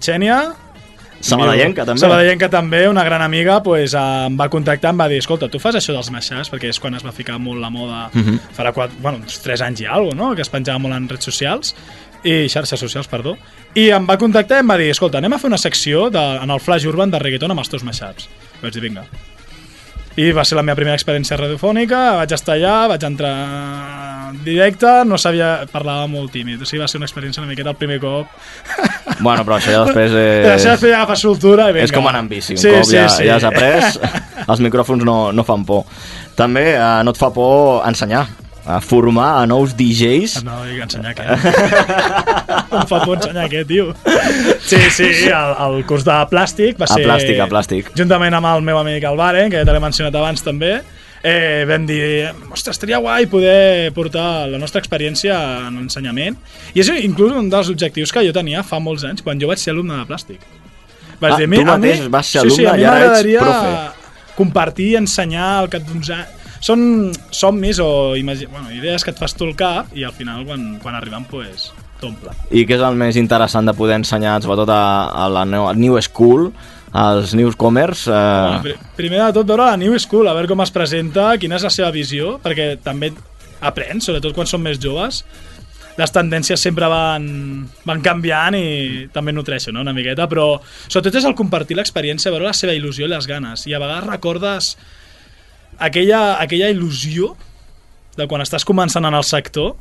Xènia... 0.00 0.40
Sabadellenca, 1.22 1.84
també. 1.86 2.00
Sabadellenca 2.02 2.48
també, 2.50 2.88
una 2.90 3.04
gran 3.04 3.22
amiga, 3.22 3.60
pues, 3.62 3.94
em 3.94 4.36
va 4.38 4.48
contactar, 4.50 4.90
em 4.90 5.00
va 5.00 5.08
dir, 5.08 5.18
escolta, 5.22 5.48
tu 5.48 5.60
fas 5.62 5.76
això 5.78 5.94
dels 5.94 6.10
mashups, 6.10 6.50
perquè 6.52 6.68
és 6.68 6.80
quan 6.82 6.94
es 6.98 7.04
va 7.06 7.12
ficar 7.14 7.38
molt 7.38 7.60
la 7.62 7.70
moda, 7.70 8.10
Mhm. 8.12 8.38
farà 8.56 8.72
quatre, 8.72 8.96
bueno, 9.00 9.18
uns 9.18 9.40
3 9.40 9.60
anys 9.62 9.80
i 9.80 9.86
alguna 9.86 10.14
no?, 10.14 10.34
que 10.34 10.42
es 10.42 10.50
penjava 10.50 10.78
molt 10.78 10.94
en 10.94 11.08
redes 11.08 11.24
socials, 11.24 11.74
i 12.24 12.48
xarxes 12.48 12.78
socials, 12.78 13.08
perdó, 13.08 13.36
i 13.74 13.88
em 13.90 14.06
va 14.06 14.16
contactar 14.18 14.58
i 14.58 14.60
em 14.60 14.70
va 14.70 14.76
dir, 14.78 14.90
escolta, 14.90 15.18
anem 15.18 15.32
a 15.32 15.38
fer 15.38 15.48
una 15.48 15.58
secció 15.58 16.08
de, 16.10 16.18
en 16.42 16.50
el 16.50 16.60
Flash 16.60 16.86
Urban 16.86 17.10
de 17.10 17.18
reggaeton 17.18 17.50
amb 17.50 17.60
els 17.60 17.68
teus 17.70 17.82
mashups. 17.82 18.28
Vaig 18.62 18.72
dir, 18.72 18.82
vinga. 18.82 19.04
I 20.20 20.28
va 20.36 20.44
ser 20.44 20.58
la 20.58 20.64
meva 20.66 20.76
primera 20.76 20.98
experiència 20.98 21.38
radiofònica, 21.40 22.00
vaig 22.18 22.34
estar 22.36 22.58
allà, 22.58 22.74
vaig 22.90 23.04
entrar 23.08 23.32
en 24.32 24.42
directe, 24.44 24.90
no 25.08 25.16
sabia, 25.20 25.62
parlava 25.72 26.04
molt 26.10 26.34
tímid, 26.34 26.60
o 26.60 26.68
sigui, 26.68 26.82
va 26.82 26.88
ser 26.90 27.00
una 27.00 27.08
experiència 27.08 27.40
una 27.40 27.48
miqueta 27.48 27.72
el 27.72 27.80
primer 27.80 28.00
cop. 28.02 28.28
Bueno, 29.22 29.44
però 29.46 29.54
això 29.54 29.70
ja 29.70 29.82
després... 29.86 30.14
Eh... 30.18 30.48
Això 30.50 30.72
després 30.72 30.90
ja 30.90 31.02
agafa 31.02 31.14
soltura 31.20 31.68
i 31.70 31.74
vinga. 31.76 31.86
És 31.86 31.92
com 31.94 32.06
anar 32.10 32.24
amb 32.24 32.32
bici, 32.32 32.56
un 32.56 32.58
sí, 32.58 32.72
cop 32.74 32.88
sí, 32.88 32.96
ja, 32.96 33.04
sí. 33.12 33.26
ja 33.28 33.36
has 33.36 33.46
après, 33.46 33.84
els 34.50 34.62
micròfons 34.64 35.04
no, 35.06 35.16
no 35.36 35.44
fan 35.46 35.62
por. 35.68 35.84
També 36.34 36.72
eh, 36.72 36.86
no 37.06 37.14
et 37.14 37.20
fa 37.20 37.30
por 37.34 37.84
ensenyar, 37.86 38.24
a 38.64 38.80
formar 38.80 39.42
a 39.42 39.46
nous 39.50 39.72
DJs. 39.76 40.44
No, 40.46 40.60
dic 40.68 40.80
ensenyar 40.84 41.14
què? 41.18 41.24
em 42.78 42.86
fa 42.88 43.00
por 43.04 43.16
ensenyar 43.18 43.48
què, 43.50 43.64
tio? 43.68 43.90
Sí, 44.62 44.78
sí, 44.94 45.08
el, 45.28 45.54
el 45.66 45.78
curs 45.88 46.04
de 46.06 46.16
plàstic 46.30 46.78
va 46.80 46.86
A 46.88 46.94
ser... 46.94 47.04
plàstic, 47.06 47.40
a 47.42 47.48
plàstic. 47.50 47.92
Juntament 47.98 48.34
amb 48.38 48.50
el 48.54 48.62
meu 48.66 48.78
amic 48.78 49.04
Albaren, 49.08 49.50
que 49.52 49.60
ja 49.62 49.66
te 49.68 49.74
l'he 49.74 49.82
mencionat 49.82 50.14
abans 50.20 50.44
també, 50.46 50.76
eh, 51.22 51.62
vam 51.68 51.86
dir, 51.90 52.30
ostres, 52.50 52.76
estaria 52.78 53.00
guai 53.02 53.26
poder 53.30 53.90
portar 53.96 54.46
la 54.50 54.58
nostra 54.62 54.80
experiència 54.82 55.36
en 55.68 55.80
ensenyament. 55.84 56.38
I 56.74 56.84
és 56.84 56.90
inclús 57.02 57.34
un 57.38 57.50
dels 57.52 57.70
objectius 57.72 58.14
que 58.14 58.22
jo 58.26 58.34
tenia 58.36 58.62
fa 58.66 58.78
molts 58.82 59.02
anys, 59.08 59.22
quan 59.26 59.40
jo 59.42 59.50
vaig 59.50 59.58
ser 59.62 59.74
alumne 59.74 59.98
de 59.98 60.06
plàstic. 60.10 60.38
Vaig 61.22 61.34
Ah, 61.34 61.38
dir, 61.38 61.46
a 61.46 61.50
tu 61.50 61.54
a 61.54 61.58
mi- 61.58 61.64
mateix 61.64 62.06
vas 62.10 62.26
ser 62.26 62.42
sí, 62.46 62.50
sí, 62.60 62.64
alumne 62.66 62.70
a 62.70 62.76
mi 62.78 62.82
i 62.82 62.86
ara 62.86 63.18
ets 63.18 63.42
profe. 63.42 63.74
compartir 64.38 64.88
i 64.92 64.96
ensenyar 65.02 65.50
al 65.60 65.68
cap 65.70 65.82
d'uns 65.86 66.10
anys. 66.10 66.38
Són 66.62 67.10
somnis 67.34 67.80
o 67.82 68.14
imagi... 68.18 68.46
bueno, 68.46 68.70
idees 68.70 69.02
que 69.02 69.10
et 69.10 69.18
fas 69.18 69.34
tu 69.34 69.48
al 69.48 69.56
cap 69.58 69.90
i 69.98 70.04
al 70.06 70.12
final 70.14 70.44
quan, 70.46 70.76
quan 70.82 70.94
arriben 70.94 71.24
pues, 71.30 71.72
t'omple. 72.00 72.30
I 72.54 72.62
què 72.68 72.76
és 72.78 72.84
el 72.86 72.98
més 73.00 73.18
interessant 73.18 73.66
de 73.66 73.74
poder 73.74 73.96
ensenyar, 73.98 74.36
sobretot 74.44 74.70
a, 74.70 74.82
a 75.10 75.26
la 75.32 75.42
new, 75.48 75.66
a 75.66 75.74
New 75.74 75.98
School, 76.06 76.52
als 76.92 77.34
newcomers? 77.34 78.04
Bueno, 78.06 78.60
Eh, 78.60 78.60
pri- 78.68 78.76
primer 79.00 79.24
de 79.24 79.32
tot 79.40 79.48
veure 79.50 79.66
la 79.72 79.76
New 79.80 79.98
School, 79.98 80.28
a 80.30 80.36
veure 80.38 80.50
com 80.50 80.62
es 80.62 80.70
presenta, 80.74 81.32
quina 81.42 81.58
és 81.58 81.66
la 81.66 81.74
seva 81.74 81.90
visió, 81.94 82.36
perquè 82.44 82.76
també 82.84 83.10
aprens, 83.62 84.06
sobretot 84.06 84.34
quan 84.34 84.46
són 84.50 84.62
més 84.62 84.78
joves. 84.82 85.24
Les 85.98 86.08
tendències 86.14 86.56
sempre 86.62 86.86
van, 86.88 87.26
van 87.84 88.00
canviant 88.00 88.54
i 88.56 89.08
també 89.12 89.34
nutreixen 89.34 89.74
no? 89.76 89.82
una 89.84 89.92
miqueta, 89.92 90.24
però 90.30 90.54
sobretot 90.86 91.18
és 91.20 91.26
el 91.28 91.34
compartir 91.36 91.76
l'experiència, 91.76 92.30
veure 92.32 92.48
la 92.48 92.54
seva 92.56 92.72
il·lusió 92.72 93.04
i 93.04 93.10
les 93.12 93.26
ganes. 93.28 93.66
I 93.68 93.74
a 93.76 93.80
vegades 93.82 94.06
recordes 94.08 94.70
aquella, 95.78 96.38
aquella 96.42 96.70
il·lusió 96.72 97.32
de 98.18 98.26
quan 98.28 98.44
estàs 98.44 98.66
començant 98.68 99.06
en 99.08 99.16
el 99.16 99.24
sector 99.24 99.74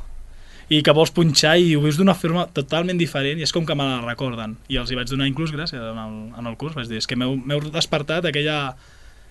i 0.72 0.80
que 0.86 0.94
vols 0.96 1.12
punxar 1.12 1.58
i 1.60 1.74
ho 1.76 1.82
vius 1.84 1.98
d'una 2.00 2.16
forma 2.16 2.46
totalment 2.56 3.00
diferent 3.00 3.42
i 3.42 3.44
és 3.44 3.52
com 3.52 3.66
que 3.68 3.76
me 3.76 3.84
la 3.84 4.00
recorden. 4.06 4.56
I 4.72 4.80
els 4.80 4.92
hi 4.92 4.96
vaig 4.96 5.10
donar 5.12 5.28
inclús 5.28 5.52
gràcies 5.52 5.82
en 5.84 6.00
el, 6.00 6.16
en 6.40 6.48
el 6.48 6.56
curs. 6.56 6.78
Vaig 6.78 6.88
dir, 6.88 7.02
és 7.02 7.10
que 7.10 7.18
m'heu 7.20 7.66
despertat 7.74 8.30
aquella, 8.30 8.78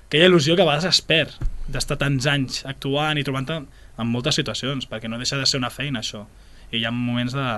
aquella 0.08 0.28
il·lusió 0.28 0.56
que 0.56 0.66
a 0.66 0.68
vegades 0.68 0.90
es 0.90 1.00
perd 1.00 1.38
d'estar 1.72 1.96
tants 2.02 2.28
anys 2.28 2.64
actuant 2.68 3.16
i 3.16 3.24
trobant-te 3.24 3.62
en 4.00 4.10
moltes 4.12 4.36
situacions 4.36 4.88
perquè 4.90 5.08
no 5.08 5.20
deixa 5.20 5.40
de 5.40 5.48
ser 5.48 5.62
una 5.62 5.72
feina 5.72 6.04
això. 6.04 6.26
I 6.70 6.82
hi 6.82 6.84
ha 6.84 6.92
moments 6.92 7.32
de 7.36 7.48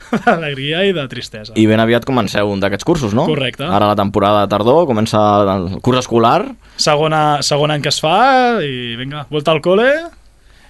d'alegria 0.26 0.82
i 0.88 0.94
de 0.96 1.04
tristesa 1.08 1.54
I 1.56 1.66
ben 1.70 1.80
aviat 1.82 2.06
comenceu 2.08 2.50
un 2.52 2.60
d'aquests 2.62 2.86
cursos, 2.86 3.14
no? 3.16 3.26
Correcte. 3.28 3.64
Ara 3.64 3.92
la 3.92 3.98
temporada 3.98 4.44
de 4.44 4.50
tardor, 4.52 4.86
comença 4.90 5.20
el 5.56 5.68
curs 5.84 6.02
escolar. 6.02 6.52
segona, 6.76 7.42
segon 7.42 7.70
any 7.70 7.82
que 7.82 7.92
es 7.92 8.00
fa 8.02 8.58
i 8.64 8.96
vinga, 9.00 9.26
volta 9.30 9.52
al 9.54 9.62
cole 9.64 9.88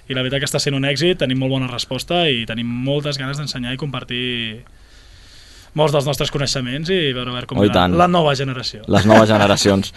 i 0.09 0.15
la 0.15 0.21
veritat 0.21 0.43
que 0.43 0.49
està 0.49 0.59
sent 0.59 0.75
un 0.75 0.85
èxit, 0.85 1.17
tenim 1.21 1.39
molt 1.39 1.53
bona 1.55 1.69
resposta 1.71 2.25
i 2.27 2.43
tenim 2.45 2.67
moltes 2.67 3.17
ganes 3.19 3.39
d'ensenyar 3.39 3.73
i 3.73 3.79
compartir 3.79 4.63
molts 5.77 5.93
dels 5.95 6.05
nostres 6.05 6.29
coneixements 6.33 6.89
i 6.93 7.11
veure, 7.15 7.29
a 7.31 7.33
veure 7.33 7.47
com 7.49 7.57
Oh, 7.59 7.65
la, 7.65 7.87
la 7.87 8.07
nova 8.07 8.35
generació. 8.37 8.83
les 8.87 9.05
noves 9.09 9.29
generacions. 9.29 9.93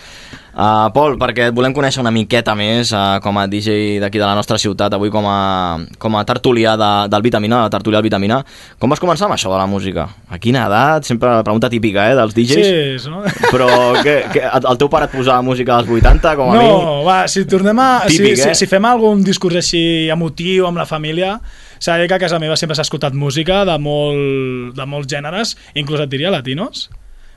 Uh, 0.57 0.89
Pol, 0.97 1.19
perquè 1.21 1.51
et 1.51 1.55
volem 1.57 1.75
conèixer 1.77 2.01
una 2.01 2.13
miqueta 2.15 2.55
més 2.57 2.93
uh, 2.97 3.19
com 3.25 3.37
a 3.37 3.45
DJ 3.51 3.99
d'aquí 4.01 4.17
de 4.17 4.25
la 4.25 4.35
nostra 4.39 4.57
ciutat, 4.59 4.95
avui 4.97 5.11
com 5.13 5.27
a, 5.29 5.79
com 6.01 6.17
a 6.17 6.23
tertulià 6.25 6.77
de, 6.81 6.91
del 7.13 7.25
Vitamina, 7.27 7.63
la 7.67 7.73
tertúlia 7.73 7.99
del 8.01 8.07
Vitamina. 8.09 8.39
Com 8.81 8.93
vas 8.93 9.03
començar 9.03 9.29
amb 9.29 9.37
això 9.37 9.53
de 9.53 9.59
la 9.61 9.67
música? 9.69 10.09
A 10.33 10.39
quina 10.41 10.65
edat? 10.71 11.05
Sempre 11.05 11.29
la 11.35 11.45
pregunta 11.45 11.69
típica, 11.73 12.09
eh, 12.09 12.17
dels 12.17 12.33
DJs. 12.37 12.57
Sí, 12.57 12.81
és, 12.97 13.07
no? 13.13 13.21
Però 13.53 13.69
què, 14.01 14.17
què, 14.33 14.47
el 14.57 14.81
teu 14.81 14.89
pare 14.93 15.11
et 15.11 15.15
posava 15.19 15.45
música 15.45 15.77
als 15.77 15.93
80, 15.93 16.35
com 16.41 16.55
a 16.55 16.57
mi? 16.57 16.65
No, 16.73 17.05
va, 17.05 17.21
si 17.29 17.45
tornem 17.45 17.79
a... 17.85 17.91
Típic, 18.09 18.41
si, 18.41 18.49
eh? 18.49 18.55
si, 18.55 18.65
si 18.65 18.71
fem 18.73 18.89
algun 18.89 19.23
discurs 19.27 19.61
així 19.61 19.85
emotiu 20.13 20.67
amb 20.71 20.81
la 20.81 20.89
família, 20.89 21.37
s'ha 21.79 21.97
de 21.97 22.05
dir 22.05 22.09
que 22.09 22.19
a 22.19 22.23
casa 22.23 22.41
meva 22.43 22.57
sempre 22.57 22.77
s'ha 22.77 22.87
escoltat 22.87 23.15
música 23.15 23.65
de, 23.69 23.79
molt, 23.79 24.77
de 24.77 24.87
molts 24.87 25.11
gèneres, 25.13 25.57
inclús 25.75 26.03
et 26.05 26.13
diria 26.13 26.33
latinos. 26.35 26.89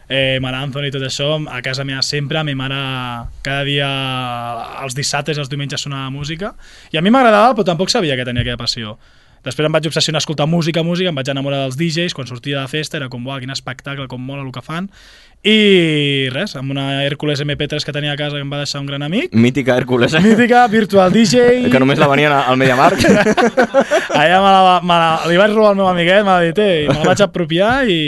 Eh, 0.10 0.40
Mar 0.42 0.56
Anthony 0.58 0.88
i 0.90 0.94
tot 0.94 1.04
això, 1.06 1.36
a 1.54 1.60
casa 1.62 1.86
meva 1.86 2.02
sempre, 2.02 2.40
a 2.40 2.44
mi 2.44 2.56
mare 2.58 2.80
cada 3.46 3.62
dia, 3.68 3.90
els 4.82 4.98
dissabtes 4.98 5.38
els 5.38 5.52
diumenges 5.52 5.86
sonava 5.86 6.10
música, 6.10 6.56
i 6.90 6.98
a 6.98 7.04
mi 7.06 7.14
m'agradava, 7.14 7.54
però 7.54 7.68
tampoc 7.68 7.94
sabia 7.94 8.18
que 8.18 8.26
tenia 8.26 8.42
aquella 8.42 8.58
passió. 8.58 8.98
Després 9.46 9.68
em 9.68 9.72
vaig 9.72 9.88
obsessionar 9.88 10.20
a 10.20 10.24
escoltar 10.24 10.48
música, 10.50 10.84
música, 10.84 11.12
em 11.12 11.16
vaig 11.16 11.32
enamorar 11.32 11.64
dels 11.64 11.78
DJs, 11.80 12.16
quan 12.18 12.28
sortia 12.28 12.60
de 12.60 12.68
festa 12.72 13.00
era 13.00 13.08
com, 13.12 13.24
uah, 13.28 13.40
quin 13.40 13.54
espectacle, 13.54 14.08
com 14.12 14.20
mola 14.20 14.44
el 14.44 14.52
que 14.56 14.64
fan, 14.66 14.90
i 15.40 16.28
res, 16.34 16.58
amb 16.60 16.74
una 16.74 17.06
Hércules 17.06 17.40
MP3 17.46 17.86
que 17.88 17.96
tenia 17.96 18.12
a 18.12 18.20
casa 18.20 18.36
que 18.36 18.44
em 18.44 18.52
va 18.52 18.60
deixar 18.60 18.82
un 18.84 18.90
gran 18.90 19.06
amic, 19.06 19.32
Mítica 19.32 19.78
Hércules, 19.80 20.14
eh? 20.14 20.24
mítica, 20.26 20.66
virtual 20.68 21.16
DJ... 21.16 21.48
Que 21.72 21.80
només 21.80 22.02
la 22.02 22.10
venien 22.12 22.36
al 22.36 22.60
Mediamarkt. 22.60 23.06
Allà 24.20 24.44
me 24.44 24.52
la, 24.52 24.78
me 24.84 25.00
la, 25.00 25.10
li 25.32 25.40
vaig 25.40 25.56
robar 25.56 25.72
al 25.72 25.80
meu 25.80 25.88
amiguet, 25.88 26.26
me 26.28 26.36
la 26.36 26.44
dit, 26.44 26.60
eh, 26.60 26.84
i 26.84 26.92
me 26.92 27.00
la 27.00 27.14
vaig 27.14 27.24
apropiar 27.24 27.74
i 27.88 28.00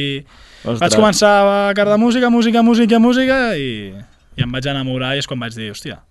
Ostres. 0.65 0.83
vaig 0.83 0.99
començar 0.99 1.33
a 1.47 1.57
cardar 1.77 1.99
música, 2.01 2.29
música, 2.29 2.61
música, 2.61 2.99
música 2.99 3.41
i, 3.55 3.93
i 4.35 4.43
em 4.43 4.51
vaig 4.51 4.67
enamorar 4.67 5.15
i 5.15 5.23
és 5.23 5.29
quan 5.29 5.39
vaig 5.39 5.55
dir, 5.55 5.71
hòstia... 5.71 6.01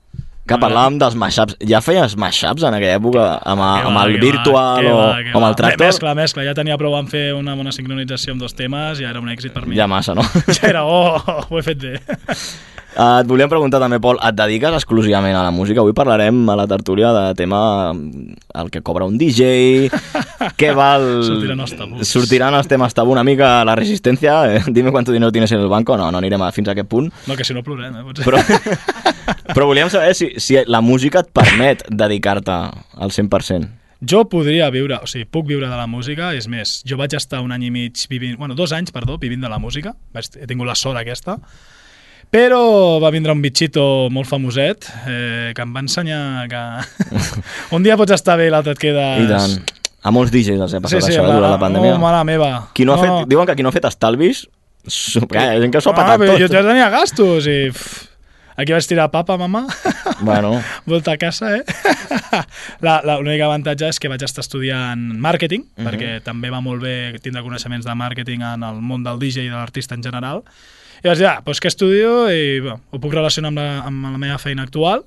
Que 0.50 0.58
parlàvem 0.58 0.98
dels 0.98 1.14
mashups. 1.18 1.56
Ja 1.70 1.78
feies 1.84 2.16
mashups 2.18 2.64
en 2.66 2.74
aquella 2.74 2.98
època 2.98 3.26
amb, 3.38 3.62
que 3.62 3.86
amb 3.86 4.00
va, 4.00 4.06
el 4.08 4.16
va, 4.16 4.24
virtual 4.24 4.82
que 4.82 4.90
o, 4.90 4.96
va, 4.98 5.06
o 5.20 5.36
amb 5.36 5.44
va. 5.44 5.50
el 5.52 5.58
tractor? 5.60 5.86
Mescla, 5.86 6.16
mescla, 6.18 6.46
ja 6.48 6.56
tenia 6.58 6.78
prou 6.80 6.96
en 6.98 7.10
fer 7.12 7.28
una 7.36 7.54
bona 7.58 7.74
sincronització 7.76 8.34
amb 8.34 8.42
dos 8.42 8.56
temes 8.58 8.98
i 9.02 9.06
era 9.06 9.22
un 9.22 9.30
èxit 9.30 9.54
per 9.54 9.66
mi. 9.66 9.78
Ja 9.78 9.86
massa, 9.90 10.16
no? 10.18 10.26
Ja 10.50 10.66
era, 10.72 10.84
oh, 10.88 11.22
ho 11.46 11.60
he 11.60 11.64
fet 11.70 11.86
bé. 11.86 11.94
Uh, 12.90 13.20
et 13.22 13.29
volíem 13.31 13.46
preguntar 13.50 13.79
també, 13.79 14.00
Pol, 14.03 14.18
et 14.18 14.35
dediques 14.35 14.74
exclusivament 14.74 15.37
a 15.38 15.44
la 15.46 15.53
música? 15.55 15.79
Avui 15.83 15.94
parlarem 15.94 16.40
a 16.50 16.57
la 16.59 16.66
tertúlia 16.66 17.12
de 17.14 17.24
tema 17.38 17.92
mm, 17.92 18.35
el 18.59 18.70
que 18.74 18.83
cobra 18.83 19.07
un 19.07 19.14
DJ, 19.18 19.87
què 20.61 20.72
val... 20.74 21.07
Sortiran 21.26 21.62
els 21.62 21.74
tabús. 21.79 22.11
Sortiran 22.11 22.59
els 22.59 22.70
temes 22.70 22.96
tabú 22.98 23.14
una 23.14 23.24
mica 23.26 23.61
la 23.66 23.76
resistència. 23.79 24.40
Eh, 24.50 24.62
dime 24.74 24.90
cuánto 24.90 25.12
dinero 25.12 25.31
tienes 25.31 25.53
en 25.53 25.61
el 25.61 25.68
banco. 25.68 25.96
No, 25.96 26.11
no 26.11 26.18
anirem 26.18 26.42
a, 26.42 26.50
fins 26.53 26.68
a 26.68 26.74
aquest 26.74 26.90
punt. 26.90 27.12
No, 27.31 27.38
que 27.38 27.46
si 27.46 27.55
no 27.55 27.62
plorem, 27.62 27.94
eh, 27.94 28.07
potser. 28.07 28.26
Però, 28.26 28.42
però 29.55 29.70
volíem 29.70 29.90
saber 29.92 30.16
si, 30.18 30.33
si 30.42 30.59
la 30.66 30.83
música 30.83 31.22
et 31.22 31.31
permet 31.31 31.87
dedicar-te 31.87 32.57
al 32.98 33.14
100%. 33.14 33.76
Jo 34.00 34.24
podria 34.33 34.70
viure, 34.72 34.96
o 35.05 35.07
sigui, 35.07 35.26
puc 35.29 35.44
viure 35.50 35.68
de 35.68 35.76
la 35.76 35.87
música, 35.87 36.31
és 36.33 36.46
més, 36.48 36.79
jo 36.88 36.96
vaig 36.96 37.12
estar 37.18 37.42
un 37.44 37.53
any 37.53 37.66
i 37.66 37.74
mig 37.74 38.00
vivint, 38.09 38.38
bueno, 38.40 38.57
dos 38.57 38.72
anys, 38.72 38.94
perdó, 38.96 39.18
vivint 39.20 39.44
de 39.44 39.50
la 39.53 39.59
música, 39.61 39.92
vaig, 40.16 40.31
he 40.40 40.48
tingut 40.48 40.70
la 40.70 40.76
sort 40.79 40.96
aquesta, 40.96 41.37
però 42.30 42.98
va 43.02 43.10
vindre 43.10 43.32
un 43.34 43.40
bitxito 43.42 44.08
molt 44.14 44.28
famoset 44.30 44.86
eh, 45.06 45.50
que 45.56 45.62
em 45.64 45.72
va 45.74 45.82
ensenyar 45.82 46.46
que 46.50 46.62
un 47.76 47.82
dia 47.82 47.96
pots 47.98 48.14
estar 48.14 48.36
bé 48.38 48.46
i 48.46 48.52
l'altre 48.54 48.76
et 48.76 48.82
quedes... 48.82 49.24
I 49.24 49.28
tant. 49.30 49.76
A 50.00 50.12
molts 50.14 50.30
DJs 50.32 50.62
els 50.64 50.72
ha 50.74 50.80
passat 50.80 51.02
això, 51.10 51.20
eh, 51.20 51.26
durant 51.28 51.50
la 51.52 51.58
pandèmia. 51.60 51.96
Oh, 51.98 52.00
mare 52.00 52.22
meva. 52.24 52.52
Qui 52.72 52.86
no, 52.88 52.94
ha 52.96 53.02
fet, 53.02 53.26
diuen 53.28 53.44
que 53.50 53.56
qui 53.58 53.66
no 53.66 53.68
ha 53.68 53.74
fet 53.74 53.84
estalvis, 53.90 54.46
su- 54.86 55.20
eh, 55.26 55.34
hi 55.34 55.42
ha 55.42 55.58
gent 55.60 55.74
que 55.74 55.82
s'ho 55.84 55.90
ha 55.90 55.96
Ah, 55.98 55.98
patat 56.04 56.22
però 56.22 56.36
tot. 56.38 56.40
jo 56.40 56.48
ja 56.54 56.62
tenia 56.64 56.86
gastos 56.94 57.46
i... 57.50 57.58
Pff, 57.74 58.06
Aquí 58.60 58.74
vaig 58.74 58.84
tirar 58.84 59.06
papa, 59.08 59.38
mama. 59.40 59.62
Bueno, 60.20 60.50
Volta 60.84 61.12
a 61.14 61.16
casa, 61.16 61.54
eh? 61.56 61.62
La- 62.84 63.00
la- 63.04 63.14
L'únic 63.20 63.40
avantatge 63.40 63.88
és 63.88 63.98
que 64.02 64.08
vaig 64.12 64.20
estar 64.26 64.42
estudiant 64.44 65.00
màrqueting, 65.16 65.62
Mhm. 65.78 65.86
perquè 65.86 66.10
també 66.24 66.50
va 66.52 66.60
molt 66.60 66.82
bé 66.84 67.16
tindre 67.24 67.40
coneixements 67.42 67.86
de 67.88 67.94
màrqueting 67.96 68.42
en 68.44 68.62
el 68.66 68.82
món 68.84 69.04
del 69.06 69.18
DJ 69.22 69.46
i 69.46 69.48
de 69.48 69.56
l'artista 69.56 69.94
en 69.96 70.02
general. 70.04 70.42
I 71.04 71.08
vaig 71.08 71.18
dir, 71.18 71.26
ah, 71.30 71.40
doncs 71.44 71.60
què 71.62 71.70
estudio 71.72 72.28
i 72.32 72.60
bueno, 72.60 72.80
ho 72.90 72.98
puc 73.00 73.12
relacionar 73.16 73.48
amb 73.52 73.58
la, 73.62 73.68
amb 73.88 74.04
la 74.12 74.18
meva 74.20 74.38
feina 74.38 74.62
actual 74.66 75.04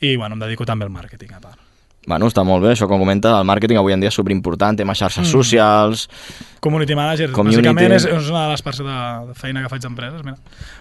i 0.00 0.14
bueno, 0.16 0.34
em 0.36 0.40
dedico 0.46 0.64
també 0.68 0.84
al 0.84 0.92
màrqueting 0.92 1.32
a 1.36 1.40
part. 1.40 1.58
bueno, 2.06 2.26
està 2.26 2.42
molt 2.44 2.64
bé, 2.64 2.70
això 2.72 2.86
com 2.88 2.98
comenta, 2.98 3.34
el 3.38 3.44
màrqueting 3.46 3.76
avui 3.78 3.92
en 3.92 4.00
dia 4.00 4.08
és 4.08 4.14
superimportant, 4.16 4.76
tema 4.76 4.94
xarxes 4.96 5.26
Mm. 5.28 5.30
socials... 5.30 6.08
Community 6.60 6.94
manager, 6.96 7.30
Community. 7.32 7.62
bàsicament 7.62 7.92
és, 7.96 8.04
és 8.04 8.30
una 8.32 8.46
de 8.46 8.50
les 8.54 8.62
parts 8.62 8.78
de, 8.80 8.96
de 9.28 9.34
feina 9.36 9.62
que 9.62 9.68
faig 9.68 9.80
d'empreses, 9.84 10.24
mira. 10.24 10.36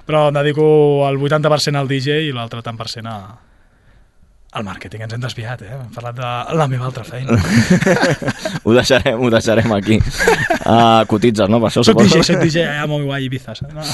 Però 0.07 0.27
em 0.29 0.33
dedico 0.39 0.63
el 1.09 1.19
80% 1.19 1.75
al 1.79 1.87
DJ 1.91 2.23
i 2.27 2.31
l'altre 2.35 2.61
tant 2.63 2.77
per 2.79 2.87
cent 2.91 3.07
a, 3.07 3.17
al 4.51 4.63
màrqueting. 4.65 5.03
Ens 5.05 5.13
hem 5.13 5.21
desviat, 5.21 5.61
eh? 5.61 5.73
Hem 5.75 5.91
parlat 5.93 6.15
de 6.17 6.29
la 6.57 6.65
meva 6.71 6.87
altra 6.89 7.03
feina. 7.05 7.35
ho, 8.65 8.73
deixarem, 8.73 9.19
ho 9.21 9.29
deixarem 9.29 9.73
aquí. 9.75 9.99
Uh, 10.65 11.03
cotitzes, 11.09 11.49
no? 11.51 11.59
Per 11.61 11.69
això 11.69 11.83
soc. 11.85 11.99
DJ, 12.01 12.23
soc 12.25 12.41
DJ, 12.41 12.63
ja 12.79 12.87
molt 12.89 13.05
guai, 13.05 13.27
Ibiza. 13.27 13.53
No? 13.69 13.85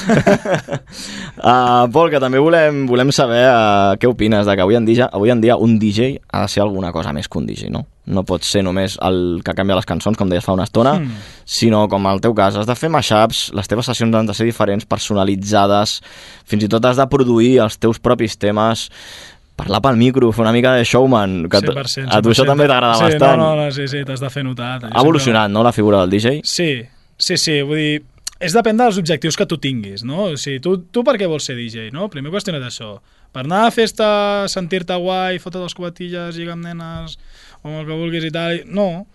Uh, 1.44 1.86
Pol, 1.96 2.10
que 2.14 2.22
també 2.24 2.40
volem, 2.40 2.86
volem 2.90 3.12
saber 3.16 3.44
uh, 3.50 3.98
què 4.00 4.08
opines 4.10 4.48
de 4.48 4.56
que 4.56 4.64
avui 4.64 4.80
en, 4.80 4.88
dia, 4.88 5.10
avui 5.12 5.34
en 5.34 5.44
dia 5.44 5.58
un 5.60 5.76
DJ 5.82 6.16
ha 6.32 6.46
de 6.46 6.54
ser 6.56 6.64
alguna 6.64 6.94
cosa 6.96 7.12
més 7.16 7.28
que 7.28 7.42
un 7.42 7.50
DJ, 7.50 7.70
no? 7.74 7.86
No 8.06 8.22
pot 8.22 8.46
ser 8.46 8.62
només 8.62 9.00
el 9.02 9.42
que 9.44 9.56
canvia 9.58 9.80
les 9.80 9.88
cançons, 9.90 10.16
com 10.18 10.30
deies 10.30 10.46
fa 10.46 10.54
una 10.54 10.68
estona, 10.68 10.96
Hmm. 10.96 11.16
sinó, 11.44 11.88
com 11.90 12.06
el 12.08 12.22
teu 12.22 12.36
cas, 12.38 12.56
has 12.56 12.68
de 12.70 12.76
fer 12.78 12.88
mashups, 12.94 13.50
les 13.58 13.68
teves 13.68 13.88
sessions 13.90 14.14
han 14.16 14.30
de 14.30 14.34
ser 14.38 14.46
diferents, 14.46 14.86
personalitzades, 14.86 15.98
fins 16.46 16.64
i 16.64 16.70
tot 16.70 16.86
has 16.86 17.02
de 17.02 17.08
produir 17.10 17.58
els 17.66 17.80
teus 17.82 17.98
propis 18.00 18.38
temes, 18.38 18.86
parlar 19.56 19.82
pel 19.82 19.96
micro, 19.98 20.32
fer 20.36 20.44
una 20.44 20.52
mica 20.56 20.74
de 20.76 20.84
showman, 20.84 21.48
que 21.50 21.58
a 21.58 21.62
tu- 21.62 21.72
100%, 21.72 22.10
a 22.12 22.22
tu 22.22 22.30
això 22.34 22.44
100%. 22.44 22.52
també 22.52 22.68
t'agrada 22.68 22.96
sí, 23.00 23.04
bastant. 23.04 23.38
No, 23.40 23.56
no, 23.56 23.64
no, 23.66 23.72
sí, 23.72 23.88
sí, 23.88 24.04
t'has 24.06 24.20
de 24.20 24.30
fer 24.30 24.44
notar. 24.44 24.74
Ha 24.92 25.02
evolucionat, 25.02 25.50
no?, 25.52 25.64
la 25.64 25.72
figura 25.72 26.02
del 26.06 26.10
DJ? 26.12 26.42
Sí, 26.44 26.84
sí, 27.18 27.38
sí, 27.38 27.62
vull 27.62 27.78
dir, 27.80 28.04
és 28.40 28.54
depèn 28.54 28.76
dels 28.78 28.98
objectius 29.00 29.38
que 29.40 29.46
tu 29.48 29.58
tinguis, 29.58 30.04
no? 30.04 30.26
O 30.34 30.38
sigui, 30.38 30.60
tu, 30.60 30.78
tu 30.92 31.04
per 31.08 31.16
què 31.18 31.28
vols 31.32 31.46
ser 31.48 31.56
DJ, 31.56 31.90
no? 31.96 32.10
Primer 32.12 32.32
qüestiona't 32.34 32.66
això. 32.68 32.98
Per 33.32 33.44
anar 33.46 33.66
a 33.68 33.72
festa, 33.72 34.46
sentir-te 34.52 34.96
guai, 35.00 35.40
fotre 35.40 35.60
dos 35.64 35.74
cubatilles, 35.76 36.36
lligar 36.36 36.54
amb 36.56 36.64
nenes, 36.68 37.18
o 37.64 37.70
el 37.80 37.86
que 37.88 37.96
vulguis 37.96 38.28
i 38.28 38.32
tal... 38.32 38.62
No. 38.68 39.06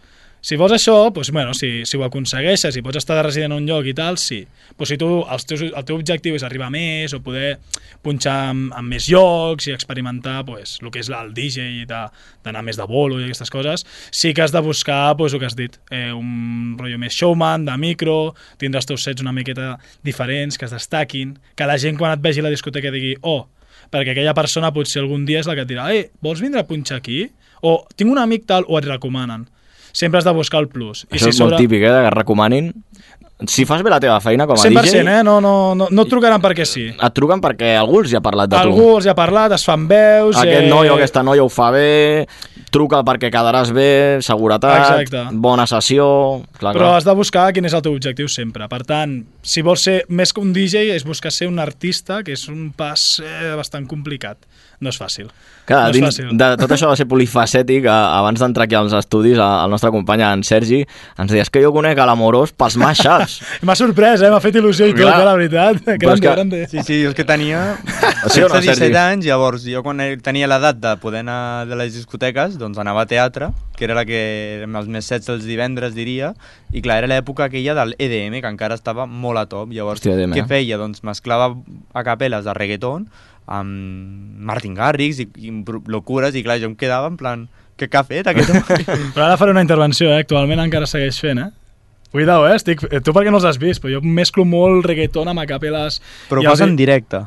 Si 0.41 0.57
vols 0.57 0.73
això, 0.73 0.95
doncs, 1.13 1.29
bueno, 1.37 1.53
si, 1.53 1.83
si 1.85 1.99
ho 1.99 2.05
aconsegueixes 2.07 2.77
i 2.79 2.83
pots 2.85 2.97
estar 3.03 3.19
de 3.19 3.27
resident 3.27 3.53
en 3.53 3.59
un 3.61 3.67
lloc 3.69 3.85
i 3.91 3.93
tal, 3.97 4.17
sí. 4.17 4.39
Però 4.73 4.89
si 4.89 4.97
tu, 4.97 5.09
els 5.29 5.45
teus, 5.45 5.67
el 5.69 5.85
teu 5.85 5.99
objectiu 5.99 6.39
és 6.39 6.45
arribar 6.47 6.71
més 6.73 7.13
o 7.13 7.21
poder 7.21 7.59
punxar 8.01 8.37
en, 8.55 8.63
en 8.73 8.89
més 8.89 9.11
llocs 9.13 9.69
i 9.69 9.75
experimentar 9.77 10.39
pues, 10.49 10.79
el 10.81 10.89
que 10.95 11.03
és 11.03 11.13
el 11.13 11.35
DJ 11.37 11.69
i 11.83 11.85
d'anar 11.85 12.65
més 12.65 12.81
de 12.81 12.89
bolo 12.89 13.21
i 13.21 13.27
aquestes 13.27 13.53
coses, 13.53 13.85
sí 14.09 14.33
que 14.33 14.47
has 14.47 14.57
de 14.57 14.65
buscar 14.65 15.13
pues, 15.21 15.37
el 15.37 15.45
que 15.45 15.51
has 15.51 15.59
dit, 15.61 15.77
eh, 15.93 16.09
un 16.17 16.75
rotllo 16.81 17.03
més 17.05 17.21
showman, 17.21 17.69
de 17.69 17.77
micro, 17.77 18.19
tindràs 18.63 18.89
teus 18.89 19.05
sets 19.05 19.21
una 19.21 19.37
miqueta 19.37 19.75
diferents, 20.07 20.57
que 20.57 20.65
es 20.65 20.73
destaquin, 20.73 21.37
que 21.53 21.69
la 21.69 21.77
gent 21.77 22.01
quan 22.01 22.17
et 22.17 22.25
vegi 22.25 22.41
a 22.41 22.49
la 22.49 22.57
discoteca 22.57 22.97
digui 22.97 23.13
oh, 23.29 23.45
perquè 23.93 24.17
aquella 24.17 24.33
persona 24.33 24.73
potser 24.73 25.05
algun 25.05 25.29
dia 25.29 25.45
és 25.45 25.49
la 25.51 25.59
que 25.59 25.69
et 25.69 25.71
dirà 25.77 25.93
eh, 25.93 26.09
vols 26.25 26.41
vindre 26.41 26.65
a 26.65 26.69
punxar 26.69 27.03
aquí? 27.03 27.27
O 27.61 27.83
tinc 27.93 28.09
un 28.09 28.21
amic 28.23 28.49
tal, 28.49 28.65
o 28.73 28.79
et 28.81 28.89
recomanen. 28.89 29.45
Sempre 29.93 30.19
has 30.19 30.29
de 30.29 30.35
buscar 30.37 30.61
el 30.63 30.69
plus. 30.69 31.07
Això 31.11 31.33
és 31.33 31.41
molt 31.41 31.59
típic, 31.59 31.83
eh, 31.83 31.93
de 31.93 32.05
que 32.07 32.15
recomanin. 32.15 32.73
Si 33.49 33.65
fas 33.65 33.81
bé 33.81 33.89
la 33.89 34.01
teva 34.03 34.19
feina 34.21 34.45
com 34.45 34.59
a 34.59 34.61
100%, 34.61 34.85
DJ, 34.85 35.01
eh? 35.01 35.21
No, 35.25 35.39
no, 35.41 35.73
no, 35.75 35.87
no 35.89 36.05
et 36.05 36.11
trucaran 36.13 36.43
perquè 36.45 36.67
sí. 36.69 36.91
et 36.93 37.15
truquen 37.17 37.41
perquè 37.41 37.73
algú 37.81 38.03
els 38.03 38.13
hi 38.13 38.19
ha 38.19 38.21
parlat 38.25 38.51
de 38.53 38.59
tu. 38.59 38.61
Algú 38.61 38.89
els 38.99 39.09
hi 39.09 39.13
ha 39.13 39.17
parlat, 39.17 39.55
es 39.57 39.65
fan 39.65 39.87
veus... 39.89 40.37
Aquest 40.37 40.67
eh, 40.67 40.69
noi 40.69 40.91
o 40.93 40.99
aquesta 40.99 41.23
noia 41.25 41.47
ho 41.47 41.49
fa 41.49 41.71
bé, 41.73 42.27
truca 42.71 43.01
perquè 43.07 43.31
quedaràs 43.33 43.73
bé, 43.73 43.93
seguretat, 44.25 45.01
Exacte. 45.01 45.25
bona 45.41 45.65
sessió... 45.71 46.05
Clar, 46.59 46.75
Però 46.77 46.91
clar. 46.91 46.99
has 46.99 47.09
de 47.09 47.17
buscar 47.17 47.47
quin 47.57 47.65
és 47.65 47.77
el 47.77 47.85
teu 47.87 47.97
objectiu 47.97 48.29
sempre. 48.29 48.69
Per 48.69 48.83
tant, 48.85 49.17
si 49.41 49.65
vols 49.65 49.89
ser 49.89 50.03
més 50.13 50.35
que 50.37 50.45
un 50.45 50.53
DJ, 50.53 50.91
és 50.99 51.09
buscar 51.09 51.33
ser 51.33 51.49
un 51.49 51.63
artista, 51.65 52.21
que 52.27 52.37
és 52.37 52.45
un 52.53 52.75
pas 52.77 53.07
eh, 53.25 53.55
bastant 53.57 53.89
complicat. 53.89 54.45
No 54.81 54.89
és 54.89 54.97
fàcil. 54.97 55.27
Clar, 55.69 55.83
no 55.85 55.91
és 55.91 55.97
dins 55.99 56.07
fàcil. 56.09 56.31
de 56.41 56.47
tot 56.57 56.71
això 56.73 56.89
de 56.89 56.97
ser 56.97 57.05
polifacètic, 57.07 57.85
abans 57.87 58.41
d'entrar 58.41 58.65
aquí 58.65 58.75
als 58.75 58.95
estudis, 58.97 59.37
a- 59.39 59.65
el 59.67 59.71
nostre 59.71 59.91
company, 59.93 60.23
en 60.25 60.43
Sergi, 60.43 60.87
ens 61.19 61.31
deia 61.31 61.43
"És 61.43 61.51
que 61.51 61.61
jo 61.63 61.71
conec 61.73 61.99
a 61.99 62.07
l'Amorós 62.07 62.53
pels 62.53 62.77
mashups. 62.81 63.43
M'ha 63.63 63.77
sorprès, 63.77 64.23
eh? 64.23 64.31
M'ha 64.31 64.41
fet 64.41 64.55
il·lusió 64.57 64.89
i 64.89 64.95
tot, 64.95 65.03
Clar. 65.03 65.21
eh, 65.21 65.25
la 65.25 65.35
veritat. 65.37 65.83
Grande, 65.85 66.21
que- 66.21 66.33
grande. 66.35 66.67
Sí, 66.69 66.83
sí, 66.83 67.03
jo 67.05 67.11
és 67.11 67.15
que 67.15 67.25
tenia 67.25 67.77
Sí 68.29 68.41
no, 68.41 68.49
16, 68.49 68.61
17 68.65 68.77
Sergi? 68.77 68.97
anys, 68.97 69.25
llavors 69.27 69.65
jo 69.65 69.83
quan 69.83 69.99
tenia 70.23 70.47
l'edat 70.49 70.77
de 70.81 70.97
poder 70.97 71.21
anar 71.21 71.67
de 71.69 71.77
les 71.77 71.93
discoteques, 71.95 72.57
doncs 72.59 72.79
anava 72.79 73.03
a 73.03 73.07
teatre, 73.07 73.51
que 73.77 73.85
era 73.85 73.95
la 73.95 74.05
que 74.05 74.63
amb 74.65 74.77
els 74.77 74.89
més 74.89 75.05
sets 75.05 75.29
els 75.29 75.45
divendres, 75.45 75.95
diria, 75.95 76.35
i 76.73 76.81
clar, 76.81 76.99
era 77.05 77.07
l'època 77.07 77.45
aquella 77.45 77.75
del 77.75 77.95
EDM, 77.99 78.41
que 78.41 78.49
encara 78.49 78.75
estava 78.75 79.05
molt 79.07 79.39
a 79.39 79.47
top. 79.47 79.71
Llavors, 79.73 80.01
Hòstia, 80.01 80.15
EDM, 80.17 80.33
què 80.33 80.45
eh? 80.45 80.49
feia? 80.49 80.77
Doncs 80.79 81.03
mesclava 81.03 81.55
a 81.95 82.03
capeles 82.05 82.45
de 82.45 82.55
reggaeton 82.55 83.09
amb 83.51 84.45
Martin 84.51 84.77
Garrix 84.79 85.21
i, 85.23 85.27
i 85.43 85.51
locures, 85.91 86.37
i 86.39 86.45
clar, 86.47 86.61
jo 86.63 86.71
em 86.71 86.77
quedava 86.79 87.11
en 87.11 87.17
plan, 87.21 87.49
què, 87.79 87.89
què 87.91 87.99
ha 87.99 88.05
fet 88.07 88.31
aquest 88.31 88.53
home? 88.55 88.79
Però 89.17 89.27
ara 89.27 89.39
faré 89.41 89.55
una 89.57 89.65
intervenció, 89.65 90.11
eh? 90.13 90.23
Actualment 90.25 90.63
encara 90.63 90.89
segueix 90.91 91.19
fent, 91.23 91.43
eh? 91.43 91.51
Cuidao, 92.11 92.47
eh? 92.49 92.57
Estic... 92.59 92.83
eh, 92.91 93.03
Tu 93.03 93.13
perquè 93.15 93.31
no 93.31 93.39
els 93.39 93.47
has 93.47 93.59
vist, 93.63 93.79
però 93.83 93.93
jo 93.93 94.01
mesclo 94.03 94.43
molt 94.43 94.87
reggaeton 94.89 95.29
amb 95.31 95.45
acapeles... 95.45 96.01
Però 96.27 96.43
ho 96.43 96.49
fas 96.49 96.65
en 96.65 96.75
directe. 96.75 97.21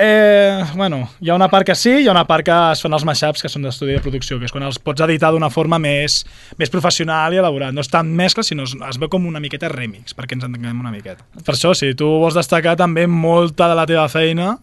Eh, 0.00 0.62
bueno, 0.78 1.02
hi 1.20 1.28
ha 1.28 1.34
una 1.36 1.50
part 1.52 1.66
que 1.68 1.74
sí, 1.76 1.90
hi 1.90 2.06
ha 2.08 2.14
una 2.14 2.24
part 2.24 2.46
que 2.46 2.54
es 2.72 2.80
fan 2.80 2.96
els 2.96 3.04
mashups, 3.04 3.42
que 3.44 3.50
són 3.52 3.66
d'estudi 3.66 3.98
de 3.98 4.00
producció, 4.00 4.38
que 4.40 4.48
és 4.48 4.54
quan 4.54 4.64
els 4.64 4.78
pots 4.80 5.04
editar 5.04 5.28
d'una 5.34 5.50
forma 5.52 5.76
més, 5.82 6.22
més 6.56 6.72
professional 6.72 7.36
i 7.36 7.40
elaborat. 7.42 7.74
No 7.76 7.84
és 7.84 7.92
tan 7.92 8.08
mescla, 8.16 8.46
sinó 8.46 8.64
es, 8.64 8.72
es 8.88 9.00
veu 9.02 9.10
com 9.12 9.28
una 9.28 9.42
miqueta 9.44 9.68
remix, 9.68 10.16
perquè 10.16 10.38
ens 10.38 10.46
entenguem 10.48 10.80
una 10.80 10.94
miqueta. 10.94 11.26
Per 11.44 11.52
això, 11.52 11.74
si 11.76 11.92
tu 11.98 12.08
vols 12.22 12.38
destacar 12.38 12.78
també 12.80 13.04
molta 13.10 13.68
de 13.68 13.76
la 13.76 13.84
teva 13.90 14.08
feina, 14.08 14.54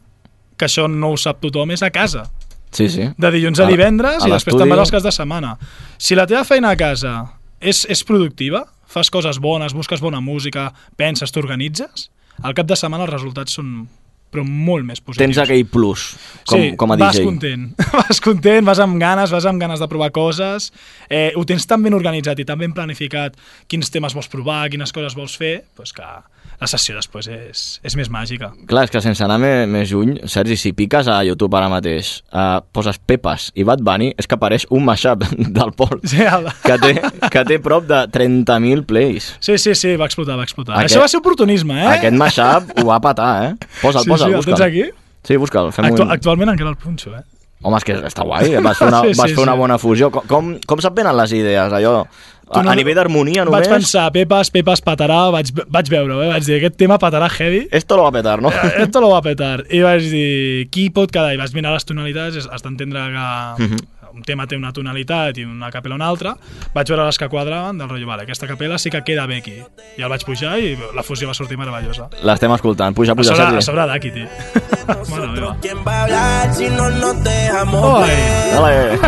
que 0.57 0.65
això 0.65 0.87
no 0.89 1.11
ho 1.13 1.17
sap 1.17 1.39
tothom, 1.41 1.71
és 1.71 1.83
a 1.83 1.91
casa. 1.91 2.25
Sí, 2.71 2.89
sí. 2.89 3.05
De 3.17 3.29
dilluns 3.31 3.59
a 3.59 3.65
A- 3.65 3.71
divendres 3.71 4.23
a 4.23 4.27
i 4.27 4.31
després 4.31 4.55
també 4.59 4.75
els 4.77 4.91
cas 4.91 5.03
de 5.03 5.11
setmana. 5.15 5.57
Si 5.97 6.15
la 6.15 6.25
teva 6.27 6.43
feina 6.43 6.69
a 6.73 6.75
casa 6.77 7.13
és, 7.61 7.85
és 7.89 8.03
productiva, 8.03 8.65
fas 8.87 9.09
coses 9.09 9.39
bones, 9.39 9.73
busques 9.73 10.01
bona 10.01 10.19
música, 10.21 10.73
penses, 10.97 11.31
t'organitzes, 11.31 12.09
al 12.43 12.53
cap 12.53 12.67
de 12.67 12.75
setmana 12.75 13.05
els 13.07 13.13
resultats 13.13 13.53
són 13.53 13.87
però 14.31 14.43
molt 14.45 14.85
més 14.85 14.99
positius. 15.01 15.23
Tens 15.23 15.37
aquell 15.43 15.65
plus, 15.71 16.07
com, 16.47 16.59
sí, 16.61 16.71
com 16.79 16.91
a 16.93 16.97
vas 16.99 17.15
DJ. 17.17 17.25
content, 17.25 17.67
vas 17.99 18.21
content, 18.23 18.65
vas 18.67 18.79
amb 18.83 18.99
ganes, 19.01 19.31
vas 19.33 19.45
amb 19.49 19.61
ganes 19.61 19.79
de 19.83 19.87
provar 19.91 20.11
coses, 20.15 20.71
eh, 21.09 21.31
ho 21.35 21.45
tens 21.47 21.65
tan 21.67 21.83
ben 21.83 21.95
organitzat 21.97 22.39
i 22.39 22.45
tan 22.47 22.59
ben 22.59 22.73
planificat 22.75 23.37
quins 23.67 23.89
temes 23.93 24.13
vols 24.17 24.27
provar, 24.31 24.65
quines 24.73 24.91
coses 24.95 25.15
vols 25.15 25.37
fer, 25.39 25.61
doncs 25.77 25.93
que 25.95 26.07
la 26.57 26.65
sessió 26.65 26.95
després 26.97 27.27
és, 27.29 27.59
és 27.85 27.93
més 27.99 28.07
màgica. 28.09 28.47
Clar, 28.65 28.87
és 28.87 28.89
que 28.93 29.01
sense 29.03 29.21
anar 29.21 29.35
més, 29.37 29.67
més 29.69 29.91
lluny, 29.93 30.15
Sergi, 30.25 30.55
si 30.57 30.71
piques 30.73 31.05
a 31.11 31.19
YouTube 31.27 31.53
ara 31.59 31.67
mateix, 31.69 32.23
uh, 32.33 32.63
poses 32.73 32.97
Pepes 32.97 33.51
i 33.53 33.65
Bad 33.67 33.83
Bunny, 33.85 34.07
és 34.17 34.25
que 34.25 34.33
apareix 34.39 34.65
un 34.73 34.81
mashup 34.87 35.21
del 35.59 35.73
Pol, 35.77 35.99
Sí, 36.07 36.23
el... 36.25 36.47
que 36.65 36.79
té, 36.81 36.93
que 37.29 37.43
té 37.51 37.59
prop 37.61 37.85
de 37.85 37.99
30.000 38.09 38.87
plays. 38.89 39.35
sí, 39.39 39.59
sí, 39.61 39.75
sí, 39.77 39.93
va 40.01 40.07
explotar, 40.09 40.39
va 40.39 40.47
explotar. 40.47 40.79
Aquest- 40.79 40.95
Això 40.95 41.03
va 41.03 41.11
ser 41.13 41.21
oportunisme, 41.21 41.77
eh? 41.83 41.87
Aquest 41.99 42.17
mashup 42.17 42.73
ho 42.81 42.87
va 42.89 42.97
patar, 43.05 43.29
eh? 43.51 43.53
Posa'l, 43.83 44.07
sí, 44.07 44.09
el 44.25 44.35
busca'l. 44.35 44.55
tens 44.55 44.61
aquí? 44.67 44.83
Sí, 45.27 45.35
busca'l, 45.37 45.71
fem 45.75 45.85
Actu 45.85 46.03
un... 46.03 46.11
Actualment 46.11 46.49
encara 46.53 46.69
el 46.69 46.77
punxo, 46.77 47.13
eh? 47.15 47.23
Home, 47.65 47.77
és 47.79 47.83
que 47.87 47.93
està 48.05 48.23
guai, 48.23 48.51
vas 48.61 48.77
fer 48.77 48.87
una, 48.91 49.01
Sí, 49.01 49.13
vas 49.17 49.29
sí, 49.31 49.35
fer 49.35 49.43
una 49.43 49.53
sí. 49.53 49.59
bona 49.59 49.77
fusió. 49.81 50.11
Com, 50.13 50.27
com, 50.29 50.51
com 50.67 50.79
se't 50.83 50.93
venen 50.95 51.15
les 51.17 51.31
idees, 51.33 51.73
allò? 51.73 52.03
A, 52.47 52.61
no- 52.63 52.71
a 52.71 52.75
nivell 52.79 52.95
d'harmonia 52.95 53.43
només? 53.43 53.65
Vaig 53.65 53.73
pensar, 53.81 54.05
Pepas, 54.15 54.47
Pepas 54.53 54.79
patarà, 54.85 55.17
vaig, 55.33 55.49
vaig 55.67 55.89
veure, 55.91 56.15
eh? 56.23 56.29
vaig 56.31 56.45
dir, 56.45 56.59
aquest 56.61 56.77
tema 56.79 56.95
patarà 57.01 57.27
heavy, 57.33 57.65
Esto 57.75 57.97
lo 57.97 58.03
va 58.05 58.09
a 58.13 58.15
petar, 58.15 58.37
no? 58.41 58.53
Eh, 58.53 58.83
esto 58.85 59.01
lo 59.01 59.09
va 59.11 59.17
a 59.17 59.25
petar. 59.25 59.65
I 59.67 59.81
vaig 59.83 60.05
dir, 60.07 60.69
qui 60.71 60.85
pot 60.95 61.11
quedar? 61.11 61.33
I 61.35 61.41
vaig 61.41 61.51
mirar 61.57 61.73
les 61.75 61.83
tonalitats, 61.83 62.47
has 62.47 62.63
d'entendre 62.63 63.03
que 63.11 63.81
un 64.17 64.23
tema 64.25 64.47
té 64.49 64.57
una 64.57 64.73
tonalitat 64.73 65.37
i 65.37 65.45
una 65.45 65.69
capella 65.71 65.95
una 65.95 66.07
altra. 66.09 66.33
Vaig 66.73 66.89
veure 66.89 67.05
les 67.05 67.19
que 67.21 67.29
quadraven, 67.29 67.77
del 67.77 67.89
rotllo, 67.89 68.07
vale, 68.09 68.25
aquesta 68.25 68.49
capella 68.49 68.77
sí 68.81 68.89
que 68.89 69.03
queda 69.05 69.27
bé 69.29 69.37
aquí. 69.43 69.57
I 69.97 70.01
el 70.01 70.09
vaig 70.09 70.25
pujar 70.25 70.57
i 70.59 70.73
la 70.95 71.05
fusió 71.05 71.29
va 71.29 71.37
sortir 71.37 71.57
meravellosa. 71.57 72.09
L'estem 72.25 72.51
escoltant. 72.57 72.97
Puja, 72.97 73.13
A 73.13 73.15
puja, 73.15 73.35
sobre, 73.35 73.57
a 73.57 73.61
sobre. 73.61 74.27
Mare 75.09 75.27
meva. 75.27 75.57
¿Quién 75.61 75.77
va 75.85 76.03
a 76.03 76.47
no 76.47 76.89
nos 76.89 77.23
dejamos 77.23 77.83
Oi. 77.83 78.07
ver? 78.07 78.53
Dale. 78.53 78.99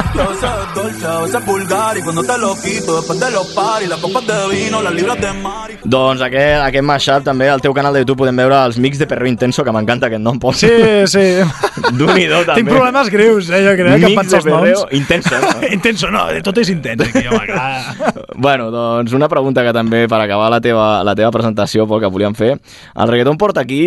Doncs 5.83 6.21
aquest, 6.21 6.61
aquest 6.65 6.83
mashup 6.85 7.23
també 7.23 7.47
al 7.49 7.61
teu 7.63 7.73
canal 7.73 7.93
de 7.95 8.03
YouTube 8.03 8.19
podem 8.25 8.35
veure 8.35 8.57
els 8.65 8.77
mix 8.77 8.99
de 8.99 9.07
Perro 9.07 9.27
Intenso, 9.27 9.63
que 9.63 9.71
m'encanta 9.71 10.09
aquest 10.09 10.21
nom, 10.21 10.39
Pol. 10.39 10.53
Sí, 10.53 10.69
sí. 11.07 11.25
D'un-i-do, 11.99 12.43
també. 12.43 12.59
Tinc 12.59 12.69
problemes 12.69 13.09
greus, 13.13 13.49
eh, 13.49 13.63
jo 13.65 13.75
crec, 13.79 13.95
que 13.95 14.11
em 14.11 14.15
Mix 14.15 14.19
penso 14.19 14.35
de 14.35 14.41
els 14.41 14.49
noms. 14.51 14.85
Intenso. 14.99 15.35
No? 15.49 15.67
Intenso, 15.71 16.09
no, 16.11 16.25
tot 16.43 16.57
és 16.61 16.69
intens 16.73 17.05
aquí, 17.05 17.23
home, 17.27 17.45
clar. 17.47 18.11
bueno, 18.45 18.69
doncs 18.73 19.13
una 19.15 19.29
pregunta 19.31 19.63
que 19.65 19.73
també, 19.75 20.03
per 20.11 20.19
acabar 20.21 20.49
la 20.51 20.59
teva, 20.63 20.87
la 21.07 21.15
teva 21.17 21.31
presentació, 21.33 21.87
Pol, 21.87 22.01
que 22.03 22.11
volíem 22.11 22.35
fer. 22.37 22.55
El 22.95 23.11
reggaeton 23.11 23.39
porta 23.39 23.63
aquí 23.63 23.81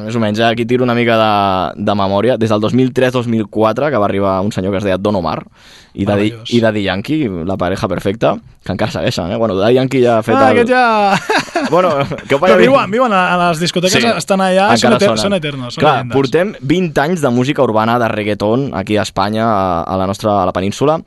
més 0.00 0.16
o 0.16 0.20
menys, 0.22 0.38
eh, 0.40 0.44
aquí 0.48 0.64
tiro 0.66 0.84
una 0.84 0.94
mica 0.94 1.14
de, 1.20 1.82
de 1.84 1.94
memòria, 1.94 2.36
des 2.38 2.50
del 2.50 2.60
2003-2004, 2.60 3.90
que 3.90 3.98
va 4.00 4.06
arribar 4.06 4.40
un 4.40 4.52
senyor 4.52 4.72
que 4.72 4.78
es 4.78 4.84
deia 4.84 4.98
Don 4.98 5.16
Omar, 5.16 5.42
i 5.94 6.04
Daddy, 6.04 6.30
Meravellós. 6.30 6.50
i 6.50 6.60
Daddy 6.60 6.82
Yankee, 6.82 7.28
la 7.46 7.56
pareja 7.56 7.86
perfecta, 7.88 8.34
que 8.64 8.72
encara 8.72 8.90
segueixen, 8.90 9.30
eh? 9.32 9.36
Bueno, 9.36 9.54
Daddy 9.54 9.74
Yankee 9.76 10.02
ja 10.02 10.18
ha 10.18 10.22
fet 10.26 10.34
Ah, 10.36 10.50
el... 10.50 10.58
aquest 10.58 10.70
ja... 10.72 11.14
Bueno, 11.70 11.92
que 12.28 12.36
Però 12.36 12.56
viuen, 12.58 12.90
viuen 12.90 13.12
a, 13.14 13.22
a 13.34 13.36
les 13.48 13.60
discoteques, 13.62 14.02
Sí, 14.02 14.10
estan 14.18 14.42
allà, 14.44 14.72
són, 14.76 14.96
eter 14.98 15.14
són 15.20 15.32
eternos, 15.38 15.74
són 15.76 15.80
Clar, 15.84 15.94
llegendes. 16.02 16.16
portem 16.18 16.50
20 16.60 17.00
anys 17.06 17.22
de 17.24 17.30
música 17.32 17.62
urbana, 17.64 17.94
de 18.02 18.08
reggaeton, 18.10 18.70
aquí 18.74 18.98
a 18.98 19.02
Espanya, 19.06 19.46
a, 19.46 19.82
a 19.84 19.96
la 19.96 20.06
nostra 20.10 20.42
a 20.42 20.46
la 20.46 20.52
península. 20.52 20.98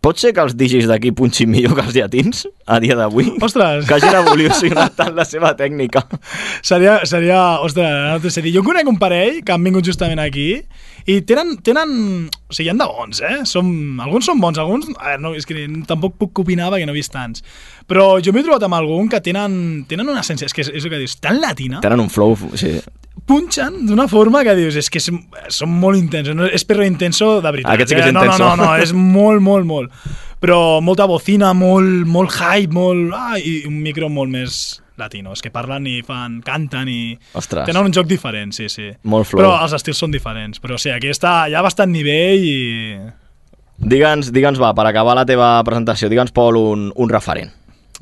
Pot 0.00 0.16
ser 0.16 0.30
que 0.32 0.40
els 0.40 0.54
DJs 0.56 0.86
d'aquí 0.88 1.10
punxin 1.12 1.50
millor 1.52 1.74
que 1.76 1.82
els 1.84 1.92
llatins, 1.92 2.46
a 2.64 2.78
dia 2.80 2.94
d'avui? 2.96 3.26
Ostres! 3.44 3.84
Que 3.84 3.98
hagin 3.98 4.14
evolucionat 4.16 4.94
tant 4.96 5.12
la 5.16 5.26
seva 5.28 5.50
tècnica. 5.58 6.06
Seria, 6.64 7.02
seria, 7.08 7.40
ostres, 7.60 7.92
no 8.08 8.32
dir. 8.32 8.52
Jo 8.54 8.62
conec 8.64 8.88
un 8.88 8.96
parell 9.00 9.42
que 9.44 9.52
han 9.52 9.66
vingut 9.66 9.84
justament 9.84 10.22
aquí 10.22 10.54
i 11.04 11.18
tenen, 11.28 11.58
tenen 11.64 11.92
o 12.30 12.56
sigui, 12.56 12.70
hi 12.70 12.72
ha 12.72 12.76
de 12.80 12.88
bons, 12.88 13.20
eh? 13.20 13.34
Som, 13.48 13.68
alguns 14.00 14.30
són 14.30 14.40
bons, 14.40 14.60
alguns... 14.62 14.88
A 14.96 15.10
veure, 15.10 15.20
no, 15.26 15.34
és 15.36 15.48
que 15.48 15.66
tampoc 15.88 16.16
puc 16.20 16.42
opinar 16.46 16.70
perquè 16.72 16.88
no 16.88 16.96
he 16.96 17.00
vist 17.00 17.12
tants. 17.12 17.44
Però 17.90 18.14
jo 18.24 18.32
m'he 18.32 18.44
trobat 18.46 18.64
amb 18.64 18.80
algun 18.80 19.12
que 19.12 19.20
tenen, 19.24 19.84
tenen 19.90 20.08
una 20.08 20.24
essència, 20.24 20.48
és 20.48 20.56
que 20.56 20.64
és, 20.64 20.72
és 20.80 20.88
el 20.88 20.94
que 20.94 21.02
dius, 21.02 21.18
tan 21.20 21.42
latina, 21.44 21.84
Tenen 21.84 22.00
un 22.06 22.12
flow, 22.12 22.38
sí. 22.56 22.78
Punxen 23.30 23.84
d'una 23.86 24.06
forma 24.10 24.42
que 24.46 24.56
dius, 24.58 24.76
és 24.80 24.90
que 24.90 25.00
són 25.02 25.70
molt 25.70 25.98
intensos, 25.98 26.34
no? 26.36 26.48
és 26.48 26.64
perro 26.66 26.86
intenso 26.86 27.38
de 27.40 27.52
veritat. 27.52 27.74
Aquest 27.74 27.92
sí 27.92 27.98
que 27.98 28.04
és 28.04 28.10
eh? 28.10 28.14
no, 28.16 28.24
intenso. 28.24 28.42
No, 28.42 28.56
no, 28.56 28.68
no, 28.72 28.76
és 28.82 28.92
molt, 28.96 29.42
molt, 29.44 29.68
molt. 29.68 29.94
Però 30.40 30.80
molta 30.80 31.06
bocina, 31.08 31.52
molt, 31.56 32.06
molt 32.08 32.32
hype, 32.38 32.72
molt... 32.72 33.12
Ah, 33.16 33.36
i 33.36 33.66
un 33.68 33.76
micro 33.84 34.08
molt 34.08 34.32
més 34.32 34.80
latino. 35.00 35.34
És 35.36 35.44
que 35.44 35.52
parlen 35.52 35.86
i 35.88 36.00
fan, 36.06 36.40
canten 36.44 36.88
i... 36.88 37.00
Ostres. 37.36 37.68
Tenen 37.68 37.90
un 37.90 37.94
joc 37.96 38.08
diferent, 38.08 38.54
sí, 38.56 38.70
sí. 38.72 38.88
Molt 39.04 39.28
flow. 39.28 39.42
Però 39.42 39.52
els 39.60 39.76
estils 39.76 40.00
són 40.00 40.14
diferents. 40.14 40.62
Però 40.62 40.80
sí, 40.80 40.92
aquí 40.94 41.12
està, 41.12 41.44
hi 41.48 41.56
ha 41.56 41.64
bastant 41.64 41.92
nivell 41.92 42.46
i... 42.46 42.58
Digue'ns, 43.80 44.28
digue'ns, 44.32 44.60
va, 44.60 44.74
per 44.76 44.84
acabar 44.90 45.14
la 45.16 45.24
teva 45.28 45.54
presentació, 45.64 46.10
digue'ns, 46.12 46.34
Pol, 46.36 46.58
un, 46.60 46.90
un 46.96 47.12
referent. 47.12 47.52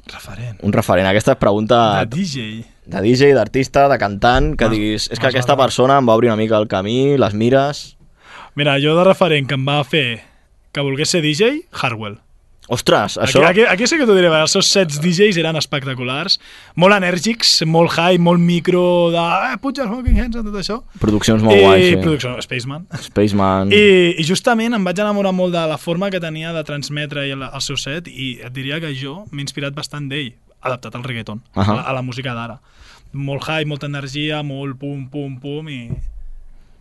Referent. 0.09 0.59
Un 0.64 0.75
referent. 0.75 1.07
Aquesta 1.11 1.37
pregunta 1.38 2.01
De 2.01 2.16
DJ. 2.16 2.49
De 2.88 3.03
DJ, 3.05 3.35
d'artista, 3.37 3.87
de 3.92 3.98
cantant, 4.01 4.55
que 4.57 4.64
M'has- 4.64 4.72
diguis, 4.74 5.09
és 5.12 5.20
que 5.20 5.29
aquesta 5.29 5.57
persona 5.61 5.98
em 6.01 6.09
va 6.09 6.16
obrir 6.16 6.31
una 6.33 6.40
mica 6.40 6.57
el 6.57 6.68
camí, 6.68 7.16
les 7.20 7.35
mires... 7.37 7.96
Mira, 8.57 8.79
jo 8.83 8.96
de 8.96 9.05
referent 9.07 9.46
que 9.46 9.55
em 9.55 9.66
va 9.68 9.83
fer 9.87 10.22
que 10.72 10.81
volgués 10.83 11.12
ser 11.12 11.20
DJ, 11.22 11.68
Hardwell. 11.70 12.16
Ostres, 12.68 13.14
això... 13.16 13.40
Aquí, 13.46 13.62
aquí, 13.62 13.68
aquí 13.72 13.87
sí 13.88 13.96
que 13.96 14.05
t'ho 14.05 14.12
diré, 14.16 14.29
els 14.29 14.53
seus 14.53 14.68
sets 14.68 14.98
DJs 15.01 15.38
eren 15.40 15.57
espectaculars, 15.57 16.35
molt 16.77 16.96
enèrgics, 16.98 17.55
molt 17.64 17.94
high, 17.96 18.18
molt 18.20 18.42
micro, 18.44 18.83
de 19.14 19.22
eh, 19.46 19.55
puja 19.62 19.87
smoking 19.87 20.18
hands, 20.20 20.37
tot 20.37 20.59
això. 20.61 20.77
Produccions 21.01 21.44
molt 21.44 21.57
I 21.57 21.62
guais, 21.64 21.87
sí. 21.87 22.01
producció, 22.03 22.35
Spaceman. 22.44 22.85
Spaceman... 23.07 23.72
I, 23.72 24.18
I 24.20 24.27
justament 24.29 24.77
em 24.77 24.85
vaig 24.85 25.01
enamorar 25.01 25.33
molt 25.33 25.57
de 25.57 25.64
la 25.70 25.79
forma 25.81 26.11
que 26.12 26.20
tenia 26.20 26.53
de 26.53 26.64
transmetre 26.68 27.24
el, 27.33 27.46
el 27.48 27.64
seu 27.64 27.81
set 27.81 28.11
i 28.12 28.35
et 28.44 28.53
diria 28.53 28.83
que 28.85 28.92
jo 28.96 29.22
m'he 29.33 29.44
inspirat 29.46 29.72
bastant 29.77 30.11
d'ell, 30.12 30.35
adaptat 30.61 30.94
al 30.94 31.05
reggaeton, 31.05 31.40
uh. 31.55 31.62
-huh. 31.62 31.71
a, 31.71 31.75
la, 31.75 31.83
a 31.83 31.92
la 31.92 32.03
música 32.03 32.35
d'ara. 32.35 32.59
Molt 33.12 33.42
high, 33.49 33.66
molta 33.66 33.87
energia, 33.87 34.42
molt 34.42 34.79
pum, 34.79 35.09
pum, 35.09 35.38
pum, 35.40 35.68
i... 35.68 35.90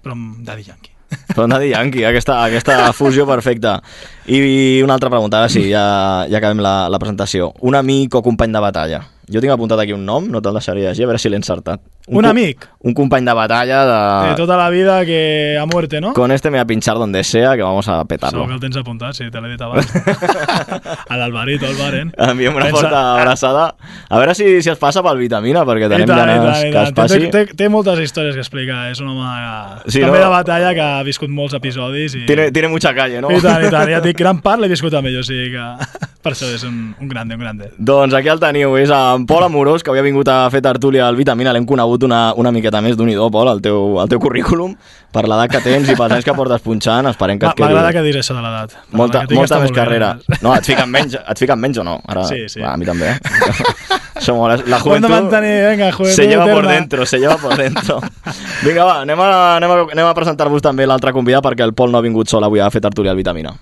però 0.04 0.12
amb 0.12 0.44
Daddy 0.46 0.64
Yankee. 0.68 0.92
Però 1.36 1.48
Daddy 1.48 1.70
Yankee, 1.70 2.06
aquesta, 2.06 2.44
aquesta 2.44 2.92
fusió 2.92 3.26
perfecta. 3.26 3.82
I 4.28 4.82
una 4.84 4.94
altra 4.94 5.10
pregunta, 5.10 5.38
ara 5.38 5.50
sí, 5.50 5.70
ja, 5.70 6.26
ja 6.28 6.38
acabem 6.38 6.60
la, 6.60 6.90
la 6.90 7.00
presentació. 7.00 7.54
Un 7.62 7.76
amic 7.76 8.16
o 8.16 8.22
company 8.22 8.52
de 8.52 8.60
batalla? 8.60 9.06
Jo 9.28 9.42
tinc 9.44 9.52
apuntat 9.52 9.80
aquí 9.84 9.92
un 9.92 10.06
nom, 10.08 10.24
no 10.32 10.40
te'l 10.42 10.56
deixaré 10.56 10.82
llegir, 10.86 11.04
a 11.04 11.08
veure 11.10 11.20
si 11.20 11.28
l'he 11.30 11.36
encertat. 11.36 11.82
Un 12.08 12.24
co- 12.24 12.30
amic? 12.30 12.64
Un 12.88 12.94
company 12.96 13.26
de 13.28 13.34
batalla 13.36 13.80
de... 13.86 14.30
De 14.30 14.36
tota 14.40 14.56
la 14.56 14.70
vida 14.72 15.02
que 15.06 15.58
a 15.60 15.66
muerte, 15.66 16.00
no? 16.00 16.14
Con 16.14 16.32
este 16.32 16.50
me 16.50 16.56
voy 16.58 16.62
a 16.64 16.66
pinchar 16.66 16.96
donde 16.96 17.24
sea, 17.26 17.58
que 17.58 17.62
vamos 17.64 17.90
a 17.90 18.06
petarlo. 18.06 18.40
Segur 18.40 18.48
que 18.48 18.54
el 18.56 18.62
tens 18.62 18.78
apuntat, 18.80 19.14
sí, 19.18 19.26
te 19.30 19.42
l'he 19.42 19.50
dit 19.52 19.62
abans. 19.62 19.86
a 21.10 21.18
l'Alvarito, 21.18 21.66
al 21.68 21.76
Baren. 21.76 22.14
Enviem 22.18 22.56
una 22.56 22.66
Pensa- 22.70 22.80
forta 22.82 23.02
abraçada. 23.20 23.66
A 24.08 24.18
veure 24.18 24.36
si, 24.36 24.62
si 24.62 24.70
es 24.72 24.80
passa 24.80 25.04
pel 25.04 25.20
vitamina, 25.20 25.66
perquè 25.68 25.90
tenim 25.92 26.08
tant, 26.08 26.24
ganes 26.24 26.62
que 26.64 26.68
es 26.70 26.74
tant. 26.74 26.96
Té, 26.96 27.02
passi. 27.02 27.30
té, 27.34 27.44
té 27.60 27.70
moltes 27.70 28.00
històries 28.00 28.36
que 28.38 28.44
explicar, 28.46 28.86
és 28.94 29.02
un 29.04 29.12
home. 29.12 29.28
Sí, 29.92 30.00
també 30.00 30.20
no? 30.20 30.24
de 30.24 30.32
batalla 30.32 30.72
que 30.78 30.82
ha 30.88 31.04
viscut 31.04 31.30
molts 31.30 31.58
episodis 31.60 32.16
i... 32.16 32.26
Tiene, 32.26 32.50
tiene 32.56 32.70
mucha 32.72 32.94
calle, 32.96 33.20
no? 33.22 33.32
I 33.32 33.42
tant, 33.44 33.68
i 33.68 33.72
tant, 33.74 33.92
ja 33.92 34.00
dic, 34.08 34.18
gran 34.18 34.40
part 34.46 34.64
l'he 34.64 34.72
viscut 34.72 34.96
amb 34.96 35.12
ell, 35.12 35.20
o 35.20 35.26
sigui 35.28 35.52
que 35.52 35.68
per 36.24 36.32
això 36.34 36.48
és 36.56 36.64
un, 36.68 36.94
un 37.00 37.08
grande, 37.12 37.36
un 37.36 37.44
grande. 37.44 37.72
Doncs 37.78 38.16
aquí 38.16 38.32
el 38.32 38.40
teniu, 38.40 38.76
és 38.80 38.92
en 39.18 39.26
Pol 39.28 39.44
Amorós, 39.44 39.84
que 39.84 39.92
havia 39.92 40.04
vingut 40.06 40.30
a 40.32 40.46
fer 40.54 40.62
tertúlia 40.64 41.08
al 41.08 41.18
Vitamina. 41.18 41.52
L'hem 41.54 41.66
conegut 41.68 42.06
una, 42.08 42.32
una 42.40 42.52
miqueta 42.56 42.80
més 42.86 42.96
d'un 42.98 43.10
i 43.12 43.16
do, 43.18 43.28
Pol, 43.34 43.50
el 43.52 43.60
teu, 43.66 43.98
el 44.02 44.08
teu 44.12 44.22
currículum, 44.24 44.76
per 45.12 45.26
l'edat 45.28 45.52
que 45.52 45.62
tens 45.66 45.90
i 45.90 45.96
pels 45.98 46.16
anys 46.20 46.26
que 46.28 46.36
portes 46.38 46.62
punxant. 46.64 47.10
Esperem 47.12 47.40
que 47.42 47.50
et 47.50 47.58
quedi 47.58 47.68
M'agrada 47.68 47.92
que 47.98 48.04
diguis 48.06 48.22
això 48.24 48.38
de 48.38 48.44
l'edat. 48.46 48.78
molta, 48.92 49.26
molta 49.34 49.60
més 49.60 49.72
bé, 49.74 49.76
carrera. 49.76 50.12
además. 50.22 50.44
No, 50.46 50.56
et 50.56 50.66
fiquen 50.70 50.90
menys, 50.94 51.18
et 51.20 51.38
fiquen 51.44 51.60
menys 51.60 51.78
o 51.82 51.84
no? 51.88 52.00
Ara, 52.08 52.24
Sí, 52.30 52.46
sí. 52.48 52.62
Va, 52.62 52.74
a 52.74 52.78
mi 52.78 52.86
també, 52.86 53.12
eh? 53.12 53.20
Mola. 54.34 54.58
La 54.66 54.78
de 54.78 54.84
juventud 54.84 55.10
mantenir, 55.10 55.54
venga, 55.70 55.92
juventud 55.94 56.16
se 56.16 56.28
lleva 56.28 56.46
por 56.52 56.68
dentro, 56.68 57.06
se 57.06 57.20
lleva 57.20 57.38
por 57.38 57.56
dentro. 57.56 58.02
Vinga, 58.66 58.84
va, 58.84 59.02
anem 59.02 59.20
a, 59.22 59.30
anem 59.56 59.72
a, 59.72 59.78
anem 59.94 60.06
a 60.10 60.14
presentar-vos 60.18 60.62
també 60.66 60.86
l'altre 60.90 61.14
convidat 61.16 61.46
perquè 61.46 61.64
el 61.64 61.74
Pol 61.78 61.94
no 61.94 61.98
ha 62.02 62.04
vingut 62.04 62.28
sol 62.28 62.44
avui 62.44 62.60
a 62.60 62.70
fer 62.74 62.82
tertúlia 62.84 63.14
al 63.14 63.18
Vitamina. 63.22 63.54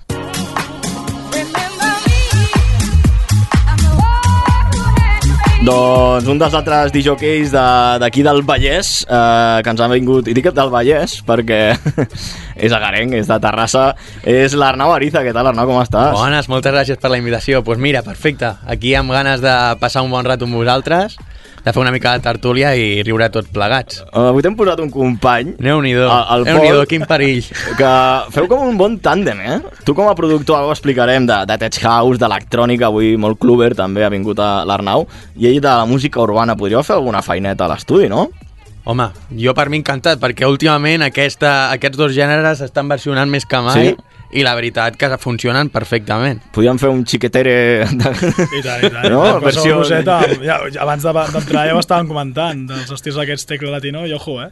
Doncs 5.65 6.27
un 6.29 6.37
dels 6.37 6.53
altres 6.53 6.91
DJs 6.93 7.49
de- 7.49 7.97
d'aquí 8.03 8.21
del 8.21 8.43
Vallès, 8.45 9.03
eh, 9.09 9.61
que 9.63 9.69
ens 9.71 9.81
ha 9.81 9.87
vingut, 9.87 10.27
i 10.27 10.33
dic 10.37 10.51
del 10.53 10.69
Vallès 10.69 11.23
perquè 11.25 11.73
és 12.67 12.71
agarenc, 12.71 13.15
és 13.17 13.25
de 13.27 13.39
Terrassa, 13.41 13.95
és 14.23 14.53
l'Arnau 14.53 14.93
Ariza. 14.93 15.23
Què 15.25 15.33
tal, 15.33 15.47
Arnau, 15.49 15.65
com 15.65 15.81
estàs? 15.81 16.13
Bones, 16.13 16.49
moltes 16.53 16.71
gràcies 16.75 16.99
per 17.01 17.09
la 17.09 17.17
invitació. 17.17 17.57
Doncs 17.63 17.65
pues 17.65 17.79
mira, 17.81 18.03
perfecte. 18.05 18.51
Aquí 18.67 18.93
amb 18.93 19.09
ganes 19.11 19.41
de 19.41 19.55
passar 19.81 20.03
un 20.05 20.11
bon 20.13 20.23
rato 20.25 20.45
amb 20.45 20.53
vosaltres, 20.59 21.17
de 21.65 21.73
fer 21.73 21.81
una 21.81 21.91
mica 21.91 22.11
de 22.13 22.21
tertúlia 22.21 22.75
i 22.77 23.01
riure 23.03 23.27
tots 23.33 23.49
plegats. 23.49 24.03
Eh, 24.05 24.19
Avui 24.29 24.43
t'hem 24.45 24.55
posat 24.55 24.79
un 24.83 24.91
company, 24.93 25.55
Déu-n'hi-do, 25.57 26.05
El- 26.05 26.25
el 26.37 26.43
Déu-n'hi-do, 26.45 26.77
Pol- 26.83 26.87
quin 26.91 27.05
perill. 27.09 27.41
que 27.79 27.91
feu 28.31 28.47
com 28.47 28.67
un 28.69 28.77
bon 28.77 28.99
tàndem, 29.01 29.41
eh? 29.41 29.59
Tu 29.83 29.95
com 29.97 30.07
a 30.07 30.13
productor, 30.15 30.59
ara 30.59 30.67
ho 30.69 30.71
explicarem, 30.75 31.25
de, 31.25 31.41
de 31.49 31.57
Tech 31.65 31.79
House, 31.83 32.19
d'electrònica, 32.21 32.87
avui 32.93 33.15
molt 33.17 33.39
cluber, 33.41 33.73
també 33.75 34.05
ha 34.05 34.09
vingut 34.13 34.39
a 34.39 34.63
l'Arnau, 34.65 35.07
i 35.35 35.47
ell 35.49 35.59
de 35.59 35.67
la 35.67 35.85
música 35.89 36.21
urbana. 36.21 36.55
Podríeu 36.55 36.83
fer 36.85 36.95
alguna 36.99 37.21
feineta 37.25 37.65
a 37.65 37.73
l'estudi, 37.73 38.07
no? 38.09 38.27
Home, 38.85 39.07
jo 39.33 39.49
per 39.57 39.63
mi 39.73 39.79
encantat, 39.81 40.19
perquè 40.21 40.45
últimament 40.45 41.01
aquesta, 41.01 41.71
aquests 41.73 41.97
dos 41.97 42.11
gèneres 42.13 42.59
estan 42.61 42.85
versionant 42.87 43.25
més 43.33 43.43
que 43.49 43.57
mai 43.65 43.73
Sí? 43.87 43.95
I 44.31 44.43
la 44.43 44.55
veritat 44.57 44.97
que 44.97 45.09
funcionen 45.21 45.69
perfectament. 45.73 46.41
Podríem 46.55 46.79
fer 46.81 46.89
un 46.91 47.03
xiquetere... 47.07 47.85
De... 47.85 48.11
I 48.15 48.63
tant, 48.65 48.81
i 48.83 48.89
tant. 48.89 49.05
No? 49.11 49.21
no? 49.23 49.39
Versió-. 49.43 49.77
Roseta, 49.79 50.19
ja, 50.41 50.59
ja, 50.71 50.81
abans 50.83 51.05
de- 51.05 51.13
d'entrar 51.35 51.65
ja 51.69 51.75
ho 51.75 51.81
estàvem 51.83 52.09
comentant, 52.09 52.65
dels 52.69 52.91
estils 52.91 53.19
aquests 53.21 53.47
tecla 53.49 53.75
latino, 53.77 54.05
i 54.07 54.13
ojo, 54.15 54.39
eh? 54.43 54.49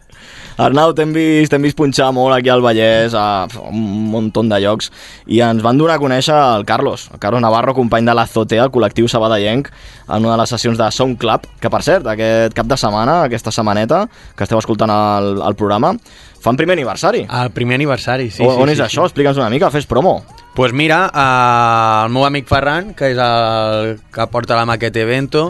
Arnau, 0.62 0.94
t'hem 0.94 1.14
vist, 1.16 1.56
vist 1.64 1.78
punxar 1.78 2.12
molt 2.14 2.36
aquí 2.38 2.52
al 2.54 2.62
Vallès, 2.62 3.16
a 3.18 3.48
un 3.70 4.10
munt 4.14 4.32
de 4.34 4.60
llocs, 4.62 4.92
i 5.26 5.42
ens 5.42 5.64
van 5.66 5.78
donar 5.78 5.98
a 5.98 6.02
conèixer 6.02 6.36
el 6.36 6.66
Carlos, 6.70 7.10
el 7.14 7.20
Carlos 7.20 7.42
Navarro, 7.42 7.74
company 7.74 8.06
de 8.06 8.14
l'Azotea, 8.14 8.68
el 8.68 8.74
col·lectiu 8.74 9.10
sabadellenc, 9.10 9.72
en 10.08 10.26
una 10.26 10.36
de 10.36 10.42
les 10.44 10.54
sessions 10.54 10.78
de 10.78 10.92
Sound 10.92 11.18
Club, 11.18 11.48
que 11.60 11.72
per 11.74 11.82
cert, 11.86 12.06
aquest 12.08 12.54
cap 12.54 12.70
de 12.70 12.78
setmana, 12.78 13.24
aquesta 13.30 13.52
setmaneta, 13.56 14.06
que 14.38 14.46
esteu 14.46 14.60
escoltant 14.62 14.92
el, 14.94 15.42
el 15.42 15.58
programa, 15.58 15.94
fan 16.44 16.58
primer 16.60 16.76
aniversari. 16.78 17.24
El 17.32 17.52
primer 17.56 17.76
aniversari, 17.80 18.30
sí. 18.30 18.44
on, 18.44 18.56
sí, 18.56 18.62
on 18.62 18.68
sí, 18.70 18.74
és 18.76 18.80
sí. 18.82 18.84
això? 18.86 19.06
Explica'ns 19.08 19.40
una 19.40 19.50
mica, 19.50 19.72
fes 19.72 19.88
promo. 19.88 20.18
Doncs 20.28 20.52
pues 20.54 20.74
mira, 20.78 21.08
eh, 21.10 22.06
el 22.06 22.12
meu 22.14 22.26
amic 22.28 22.46
Ferran, 22.52 22.92
que 22.94 23.10
és 23.14 23.18
el 23.18 23.96
que 24.14 24.28
porta 24.30 24.56
la 24.60 24.68
maqueta 24.70 25.00
Evento, 25.02 25.48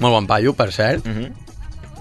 molt 0.00 0.16
bon 0.16 0.26
paio, 0.26 0.54
per 0.58 0.72
cert, 0.72 1.04
Mhm. 1.06 1.32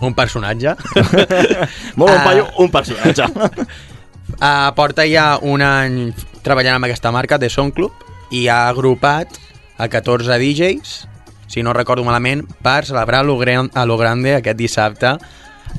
un 0.02 0.14
personatge. 0.16 0.74
Molt 1.96 2.12
bon 2.12 2.18
Ah. 2.20 2.24
paio, 2.26 2.48
un 2.58 2.72
personatge. 2.72 3.24
Uh, 4.42 4.74
porta 4.76 5.06
ja 5.08 5.38
un 5.42 5.62
any 5.62 6.14
treballant 6.44 6.76
amb 6.76 6.86
aquesta 6.90 7.12
marca 7.12 7.38
de 7.38 7.50
Sound 7.50 7.74
Club 7.78 7.92
i 8.32 8.48
ha 8.48 8.68
agrupat 8.68 9.30
a 9.78 9.88
14 9.88 10.40
DJs, 10.40 11.08
si 11.48 11.62
no 11.64 11.72
recordo 11.74 12.04
malament, 12.04 12.44
per 12.64 12.86
celebrar 12.86 13.22
a 13.22 13.24
lo, 13.24 13.38
gran, 13.38 13.70
a 13.76 13.86
lo 13.86 13.96
grande 13.98 14.36
aquest 14.36 14.58
dissabte 14.58 15.14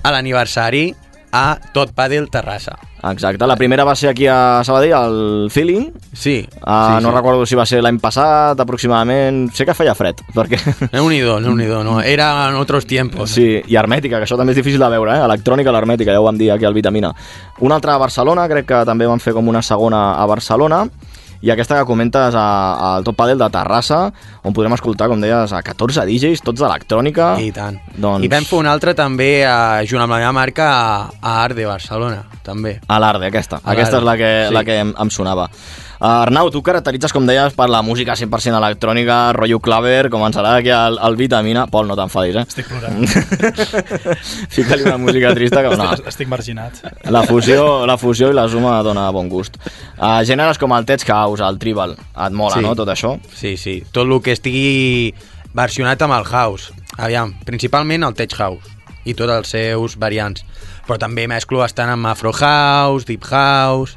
a 0.02 0.10
l'aniversari 0.12 0.94
a 1.34 1.58
Tot 1.74 1.90
Padel 1.92 2.30
Terrassa. 2.30 2.78
Exacte, 3.10 3.44
la 3.46 3.56
primera 3.56 3.84
va 3.84 3.96
ser 3.98 4.08
aquí 4.08 4.28
a 4.30 4.62
Sabadell, 4.64 4.94
al 4.94 5.50
Feeling. 5.50 5.90
Sí, 6.12 6.46
Uh, 6.64 6.96
sí, 6.96 7.02
no 7.02 7.10
sí. 7.10 7.14
recordo 7.16 7.44
si 7.44 7.56
va 7.58 7.66
ser 7.66 7.82
l'any 7.84 7.98
passat, 8.00 8.58
aproximadament. 8.60 9.50
Sé 9.52 9.66
que 9.68 9.74
feia 9.76 9.92
fred, 9.98 10.22
perquè... 10.32 10.56
Déu-n'hi-do, 10.94 11.34
déu 11.44 11.52
nhi 11.58 11.66
no? 11.84 11.98
Era 12.00 12.48
en 12.48 12.56
otros 12.56 12.86
tiempos. 12.86 13.34
Sí, 13.34 13.60
i 13.66 13.76
hermètica, 13.76 14.16
que 14.16 14.24
això 14.24 14.38
també 14.40 14.54
és 14.54 14.60
difícil 14.62 14.80
de 14.80 14.88
veure, 14.88 15.18
eh? 15.18 15.24
Electrònica, 15.26 15.74
l'hermètica, 15.74 16.14
ja 16.14 16.22
ho 16.22 16.24
vam 16.24 16.38
dir 16.38 16.52
aquí 16.54 16.64
al 16.64 16.72
Vitamina. 16.72 17.12
Una 17.60 17.74
altra 17.76 17.98
a 17.98 18.00
Barcelona, 18.00 18.46
crec 18.48 18.70
que 18.70 18.84
també 18.88 19.10
van 19.10 19.20
fer 19.20 19.34
com 19.36 19.50
una 19.52 19.60
segona 19.60 20.14
a 20.14 20.24
Barcelona, 20.30 20.86
i 21.44 21.50
aquesta 21.52 21.76
que 21.76 21.84
comentes 21.84 22.34
a- 22.34 22.94
al 22.96 23.04
Top 23.04 23.18
Padel 23.20 23.38
de 23.38 23.48
Terrassa, 23.52 24.00
on 24.42 24.54
podrem 24.56 24.72
escoltar, 24.78 25.10
com 25.12 25.20
deies, 25.20 25.52
a 25.52 25.60
14 25.62 26.06
DJs, 26.08 26.40
tots 26.42 26.62
d'electrònica. 26.64 27.34
I 27.44 27.52
tant. 27.52 27.76
Doncs... 27.94 28.24
I 28.24 28.30
vam 28.32 28.46
fer 28.48 28.58
una 28.62 28.72
altra 28.72 28.94
també, 28.96 29.42
eh, 29.44 29.84
junt 29.86 30.00
amb 30.02 30.16
la 30.16 30.22
meva 30.24 30.32
marca, 30.32 30.70
a, 30.72 31.10
a 31.20 31.36
Art 31.44 31.56
de 31.58 31.66
Barcelona, 31.68 32.22
també. 32.42 32.78
A 32.88 32.98
l'Arde, 33.02 33.28
aquesta. 33.28 33.60
A 33.62 33.74
aquesta 33.76 34.00
és 34.00 34.06
la 34.08 34.16
que, 34.16 34.30
sí. 34.48 34.54
la 34.56 34.64
que 34.64 34.78
em, 34.86 34.94
em 35.04 35.10
sonava. 35.12 35.50
Uh, 36.00 36.06
Arnau, 36.24 36.50
tu 36.50 36.60
caracteritzes, 36.66 37.12
com 37.14 37.26
deies, 37.26 37.54
per 37.56 37.68
la 37.70 37.80
música 37.86 38.16
100% 38.18 38.56
electrònica, 38.58 39.18
rotllo 39.36 39.60
claver, 39.62 40.08
com 40.10 40.24
ens 40.26 40.36
serà 40.36 40.56
aquí 40.58 40.72
al, 40.74 40.98
al 40.98 41.16
Vitamina. 41.16 41.66
Pol, 41.70 41.86
no 41.88 41.96
t'enfadis, 41.98 42.36
eh? 42.40 42.44
Estic 42.48 42.68
plorant. 42.68 43.04
Fica-li 44.54 44.82
una 44.86 44.96
música 44.98 45.32
trista 45.34 45.62
que 45.62 45.74
no. 45.76 45.86
Estic, 45.92 46.08
estic 46.12 46.28
marginat. 46.30 46.80
La 47.14 47.22
fusió, 47.28 47.86
la 47.86 47.96
fusió 48.00 48.30
i 48.32 48.36
la 48.36 48.46
suma 48.50 48.76
dona 48.86 49.06
bon 49.14 49.28
gust. 49.32 49.56
Uh, 49.98 50.20
gèneres 50.26 50.58
com 50.60 50.74
el 50.76 50.86
Tech 50.88 51.04
House, 51.08 51.42
el 51.44 51.58
Tribal, 51.62 51.94
et 51.96 52.32
mola, 52.36 52.54
Sí. 52.58 52.62
no, 52.66 52.74
tot 52.78 52.88
això? 52.92 53.16
Sí, 53.34 53.56
sí. 53.56 53.80
Tot 53.92 54.06
el 54.06 54.20
que 54.22 54.34
estigui 54.36 55.14
versionat 55.54 56.02
amb 56.02 56.14
el 56.18 56.24
house. 56.26 56.72
Aviam, 56.98 57.32
principalment 57.46 58.04
el 58.06 58.14
tech 58.14 58.34
house 58.38 58.70
i 59.04 59.14
tots 59.14 59.32
els 59.32 59.48
seus 59.50 59.96
variants. 59.98 60.44
Però 60.86 60.98
també 61.00 61.24
mesclo 61.30 61.58
bastant 61.62 61.90
amb 61.90 62.06
afro 62.06 62.30
house, 62.32 63.06
deep 63.08 63.24
house, 63.30 63.96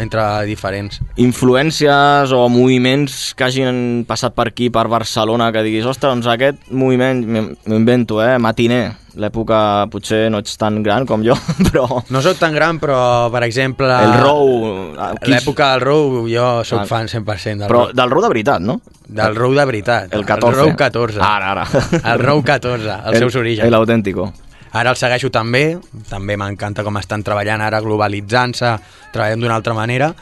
entre 0.00 0.22
diferents. 0.48 1.00
Influències 1.20 2.32
o 2.32 2.46
moviments 2.48 3.34
que 3.36 3.44
hagin 3.44 4.04
passat 4.08 4.34
per 4.36 4.48
aquí, 4.50 4.70
per 4.72 4.86
Barcelona, 4.88 5.50
que 5.52 5.62
diguis, 5.66 5.86
ostres, 5.86 6.12
doncs 6.14 6.26
aquest 6.30 6.70
moviment, 6.70 7.20
m'ho 7.26 7.76
invento, 7.76 8.20
eh, 8.24 8.38
matiner, 8.38 8.92
l'època 9.20 9.86
potser 9.90 10.28
no 10.30 10.38
ets 10.38 10.54
tan 10.60 10.82
gran 10.86 11.04
com 11.08 11.24
jo, 11.26 11.34
però... 11.70 11.86
No 12.10 12.22
sóc 12.22 12.38
tan 12.38 12.54
gran, 12.54 12.78
però, 12.80 13.28
per 13.34 13.42
exemple... 13.48 13.88
El 13.90 14.14
Row... 14.22 14.94
ah, 14.96 15.12
quins- 15.18 15.40
L'època 15.40 15.72
del 15.74 15.80
Row, 15.84 16.20
jo 16.30 16.48
sóc 16.64 16.80
Ah. 16.84 16.86
fan 16.86 17.08
100% 17.10 17.64
del 17.64 17.68
Però 17.68 17.86
Row. 17.88 17.92
del 17.96 18.10
Row 18.14 18.22
de 18.22 18.28
veritat, 18.34 18.60
no? 18.62 18.80
Del 19.10 19.34
Row 19.36 19.52
de 19.56 19.64
veritat. 19.66 20.14
El 20.14 20.24
14. 20.24 20.54
El 20.60 20.64
Row 20.68 20.76
14. 20.76 21.18
Ara, 21.20 21.50
ara. 21.56 21.66
El 22.14 22.22
Row 22.22 22.42
14, 22.46 23.00
els 23.10 23.18
seus 23.18 23.34
orígens. 23.36 23.66
El 23.66 23.74
autèntico. 23.74 24.30
Ara 24.72 24.90
el 24.94 24.96
segueixo 25.00 25.30
també, 25.34 25.78
també 26.08 26.36
m'encanta 26.38 26.84
com 26.86 26.96
estan 27.00 27.24
treballant 27.26 27.62
ara, 27.64 27.80
globalitzant-se, 27.82 28.76
treballem 29.14 29.40
d'una 29.42 29.56
altra 29.58 29.74
manera. 29.74 30.12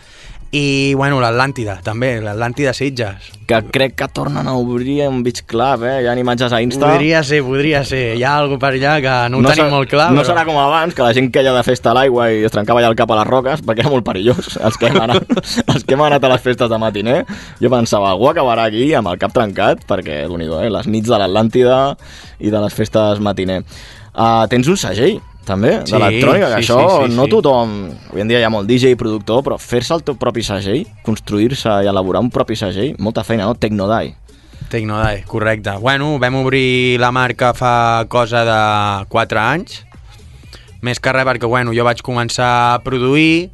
I, 0.49 0.95
bueno, 0.97 1.19
l'Atlàntida, 1.21 1.75
també, 1.85 2.23
l'Atlàntida 2.25 2.71
Sitges. 2.73 3.27
Que 3.45 3.59
crec 3.69 3.93
que 4.01 4.07
tornen 4.17 4.47
a 4.49 4.55
obrir 4.57 5.03
un 5.05 5.19
beach 5.23 5.43
club, 5.45 5.83
eh? 5.85 5.99
Hi 6.01 6.07
ha 6.09 6.15
imatges 6.17 6.55
a 6.57 6.63
Insta. 6.65 6.87
Podria 6.89 7.21
ser, 7.21 7.43
podria 7.45 7.83
ser. 7.85 8.15
Hi 8.17 8.25
ha 8.25 8.31
alguna 8.39 8.57
per 8.63 8.71
allà 8.79 8.95
que 9.05 9.17
no 9.29 9.43
ho 9.43 9.45
tenim 9.45 9.67
serà- 9.67 9.75
molt 9.75 9.91
clar, 9.93 10.07
No 10.17 10.23
però... 10.23 10.31
serà 10.31 10.47
com 10.49 10.57
abans, 10.57 10.97
que 10.97 11.05
la 11.05 11.13
gent 11.13 11.29
queia 11.35 11.53
de 11.53 11.65
festa 11.67 11.93
a 11.93 11.95
l'aigua 11.99 12.31
i 12.33 12.41
es 12.49 12.55
trencava 12.55 12.81
allà 12.81 12.89
el 12.95 12.97
cap 12.97 13.13
a 13.13 13.19
les 13.21 13.29
roques, 13.29 13.61
perquè 13.61 13.85
era 13.85 13.93
molt 13.93 14.09
perillós. 14.09 14.57
Els 14.57 14.81
que 14.81 14.89
hem 14.89 14.97
anat, 15.05 15.29
els 15.75 15.85
que 15.85 15.99
hem 15.99 16.07
anat 16.09 16.25
a 16.25 16.33
les 16.33 16.41
festes 16.49 16.73
de 16.73 16.81
matiner, 16.81 17.19
jo 17.61 17.69
pensava, 17.77 18.09
algú 18.17 18.31
acabarà 18.33 18.71
aquí 18.73 18.89
amb 18.97 19.13
el 19.13 19.21
cap 19.21 19.37
trencat, 19.37 19.85
perquè, 19.85 20.23
déu 20.25 20.41
nhi 20.41 20.49
eh? 20.65 20.73
les 20.73 20.89
nits 20.89 21.13
de 21.13 21.21
l'Atlàntida 21.21 21.83
i 22.41 22.49
de 22.49 22.65
les 22.65 22.73
festes 22.73 23.21
matiner. 23.21 23.61
Uh, 24.19 24.45
tens 24.51 24.67
un 24.67 24.77
segell, 24.77 25.21
també, 25.47 25.77
Sí, 25.87 25.93
d'electrònica, 25.95 26.49
que 26.57 26.63
sí, 26.63 26.67
això 26.73 26.79
sí, 27.07 27.11
sí, 27.13 27.17
no 27.17 27.29
tothom... 27.31 27.75
Avui 28.11 28.21
en 28.25 28.29
dia 28.29 28.41
hi 28.43 28.45
ha 28.45 28.51
molt 28.51 28.67
DJ 28.69 28.91
i 28.97 28.99
productor, 29.01 29.45
però 29.47 29.57
fer-se 29.63 29.95
el 29.95 30.03
teu 30.05 30.17
propi 30.19 30.43
segell, 30.45 30.83
construir-se 31.07 31.71
i 31.85 31.89
elaborar 31.89 32.21
un 32.25 32.29
propi 32.35 32.57
segell, 32.59 32.97
molta 32.99 33.23
feina, 33.25 33.47
no? 33.47 33.55
Tecnodai. 33.55 34.11
Tecnodai, 34.69 35.23
correcte. 35.25 35.73
Bueno, 35.81 36.19
vam 36.21 36.35
obrir 36.43 36.99
la 37.01 37.13
marca 37.15 37.55
fa 37.57 38.05
cosa 38.11 38.43
de 38.45 38.59
4 39.09 39.41
anys, 39.41 39.79
més 40.85 41.01
que 41.01 41.15
res 41.15 41.25
perquè, 41.27 41.49
bueno, 41.49 41.73
jo 41.75 41.87
vaig 41.87 42.03
començar 42.05 42.51
a 42.75 42.79
produir 42.85 43.49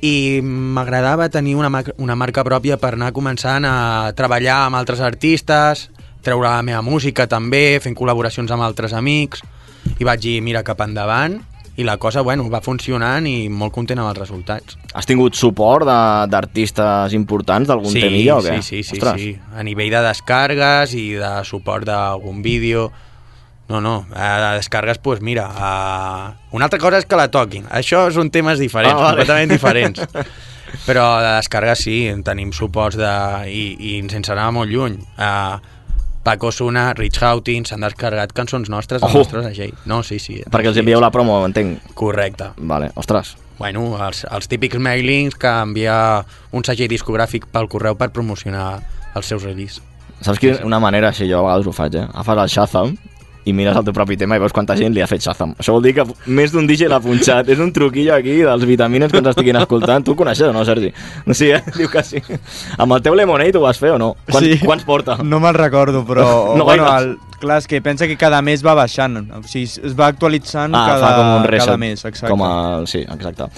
i 0.00 0.40
m'agradava 0.42 1.28
tenir 1.28 1.56
una, 1.58 1.68
mar- 1.68 1.92
una 2.00 2.16
marca 2.16 2.42
pròpia 2.46 2.78
per 2.80 2.94
anar 2.96 3.10
començant 3.12 3.66
a 3.68 4.12
treballar 4.16 4.62
amb 4.70 4.78
altres 4.80 5.02
artistes, 5.04 5.90
treure 6.24 6.48
la 6.48 6.62
meva 6.64 6.80
música 6.82 7.26
també, 7.28 7.78
fent 7.84 7.94
col·laboracions 7.98 8.50
amb 8.54 8.64
altres 8.64 8.94
amics, 8.96 9.42
i 9.98 10.04
vaig 10.04 10.20
dir, 10.20 10.40
mira, 10.42 10.62
cap 10.66 10.80
endavant, 10.84 11.40
i 11.80 11.84
la 11.86 11.96
cosa, 11.96 12.20
bueno, 12.20 12.44
va 12.52 12.60
funcionant 12.60 13.24
i 13.26 13.48
molt 13.48 13.72
content 13.72 14.00
amb 14.02 14.10
els 14.10 14.18
resultats. 14.18 14.76
Has 14.92 15.06
tingut 15.08 15.38
suport 15.38 15.86
d'artistes 16.28 17.14
importants 17.16 17.70
d'algun 17.70 17.92
sí, 17.94 18.02
temilla 18.04 18.36
o 18.36 18.42
què? 18.44 18.58
Sí, 18.60 18.82
sí, 18.82 18.82
sí, 18.90 18.98
Ostres. 18.98 19.20
sí. 19.22 19.30
A 19.56 19.62
nivell 19.64 19.92
de 19.94 20.02
descargues 20.04 20.92
i 20.98 21.06
de 21.20 21.32
suport 21.48 21.86
d'algun 21.88 22.42
vídeo... 22.42 22.90
No, 23.70 23.78
no, 23.80 24.00
a 24.18 24.56
descargues, 24.58 24.96
doncs 24.98 25.04
pues 25.04 25.20
mira, 25.22 25.44
a... 25.46 26.34
una 26.50 26.66
altra 26.66 26.80
cosa 26.82 26.98
és 26.98 27.04
que 27.06 27.14
la 27.14 27.28
toquin. 27.30 27.68
Això 27.70 28.08
són 28.10 28.26
temes 28.34 28.58
diferents, 28.58 28.96
Ah, 28.98 29.04
vale. 29.04 29.20
completament 29.22 29.52
diferents. 29.54 30.00
Però 30.88 31.04
de 31.22 31.36
descargues 31.36 31.84
sí, 31.86 32.00
en 32.10 32.24
tenim 32.26 32.50
suports 32.50 32.98
de... 32.98 33.12
i, 33.46 33.62
i 33.78 33.92
sense 34.10 34.32
anar 34.34 34.48
molt 34.56 34.74
lluny. 34.74 34.98
Uh, 35.14 35.62
Paco 36.22 36.52
Suna, 36.52 36.92
Rich 36.94 37.22
Houghton, 37.22 37.64
s'han 37.64 37.80
descarregat 37.86 38.32
cançons 38.36 38.68
nostres 38.68 39.00
del 39.00 39.08
Ojo. 39.08 39.22
nostre 39.24 39.42
segell. 39.46 39.72
No, 39.88 40.02
sí, 40.04 40.18
sí. 40.20 40.42
Perquè 40.50 40.68
els 40.68 40.80
envieu 40.82 41.00
la 41.00 41.10
promo, 41.10 41.38
entenc. 41.46 41.92
Correcte. 41.94 42.50
Vale, 42.58 42.90
ostres. 43.00 43.36
Bueno, 43.58 43.96
els, 44.04 44.24
els 44.24 44.48
típics 44.48 44.80
mailings 44.80 45.36
que 45.36 45.48
envia 45.48 46.24
un 46.56 46.64
segell 46.64 46.88
discogràfic 46.92 47.46
pel 47.52 47.68
correu 47.72 47.96
per 47.96 48.10
promocionar 48.12 48.80
els 49.14 49.26
seus 49.26 49.44
release. 49.44 49.80
Saps 50.20 50.38
que 50.38 50.58
una 50.64 50.80
manera, 50.80 51.08
així 51.08 51.28
jo 51.28 51.40
a 51.40 51.46
vegades 51.46 51.68
ho 51.68 51.72
faig, 51.72 51.96
eh? 51.96 52.06
Agafes 52.12 52.42
el 52.44 52.52
Shazam 52.52 52.96
i 53.50 53.54
mires 53.56 53.76
el 53.76 53.84
teu 53.86 53.92
propi 53.96 54.16
tema 54.16 54.38
i 54.38 54.42
veus 54.42 54.54
quanta 54.56 54.76
gent 54.78 54.94
li 54.94 55.02
ha 55.02 55.08
fet 55.10 55.20
Shazam. 55.26 55.52
Això 55.60 55.74
vol 55.74 55.82
dir 55.84 55.92
que 55.98 56.04
més 56.30 56.52
d'un 56.54 56.66
DJ 56.70 56.88
l'ha 56.88 57.00
punxat. 57.02 57.48
És 57.52 57.58
un 57.60 57.72
truquillo 57.76 58.14
aquí 58.16 58.38
dels 58.46 58.64
vitamines 58.68 59.10
que 59.12 59.18
ens 59.20 59.28
estiguin 59.34 59.58
escoltant. 59.60 60.04
Tu 60.06 60.14
coneixes 60.16 60.48
o 60.48 60.52
no, 60.56 60.64
Sergi? 60.64 60.92
Sí, 61.34 61.50
eh? 61.50 61.60
Diu 61.78 61.90
que 61.92 62.02
sí. 62.06 62.22
Amb 62.78 62.96
el 62.96 63.02
teu 63.04 63.14
Lemonade 63.18 63.58
ho 63.58 63.64
vas 63.66 63.78
fer 63.82 63.92
o 63.96 63.98
no? 64.00 64.14
Quants, 64.30 64.46
Sí. 64.46 64.58
quants 64.64 64.86
porta? 64.88 65.18
No 65.22 65.40
me'l 65.42 65.54
recordo, 65.58 66.04
però... 66.08 66.54
No 66.60 66.64
bueno, 66.64 66.86
el, 66.98 67.14
clar, 67.40 67.58
és 67.62 67.66
que 67.70 67.82
pensa 67.82 68.06
que 68.08 68.16
cada 68.20 68.40
mes 68.42 68.64
va 68.64 68.74
baixant. 68.78 69.20
O 69.36 69.42
sigui, 69.48 69.66
es 69.66 69.94
va 69.98 70.08
actualitzant 70.12 70.74
Ah, 70.74 70.86
cada, 70.94 71.12
com 71.16 71.30
un 71.42 71.46
reset. 71.50 71.66
cada 71.66 71.78
mes. 71.78 72.04
Exacte. 72.04 72.30
Com 72.32 72.42
el... 72.46 72.86
Sí, 72.90 73.04
exacte. 73.06 73.50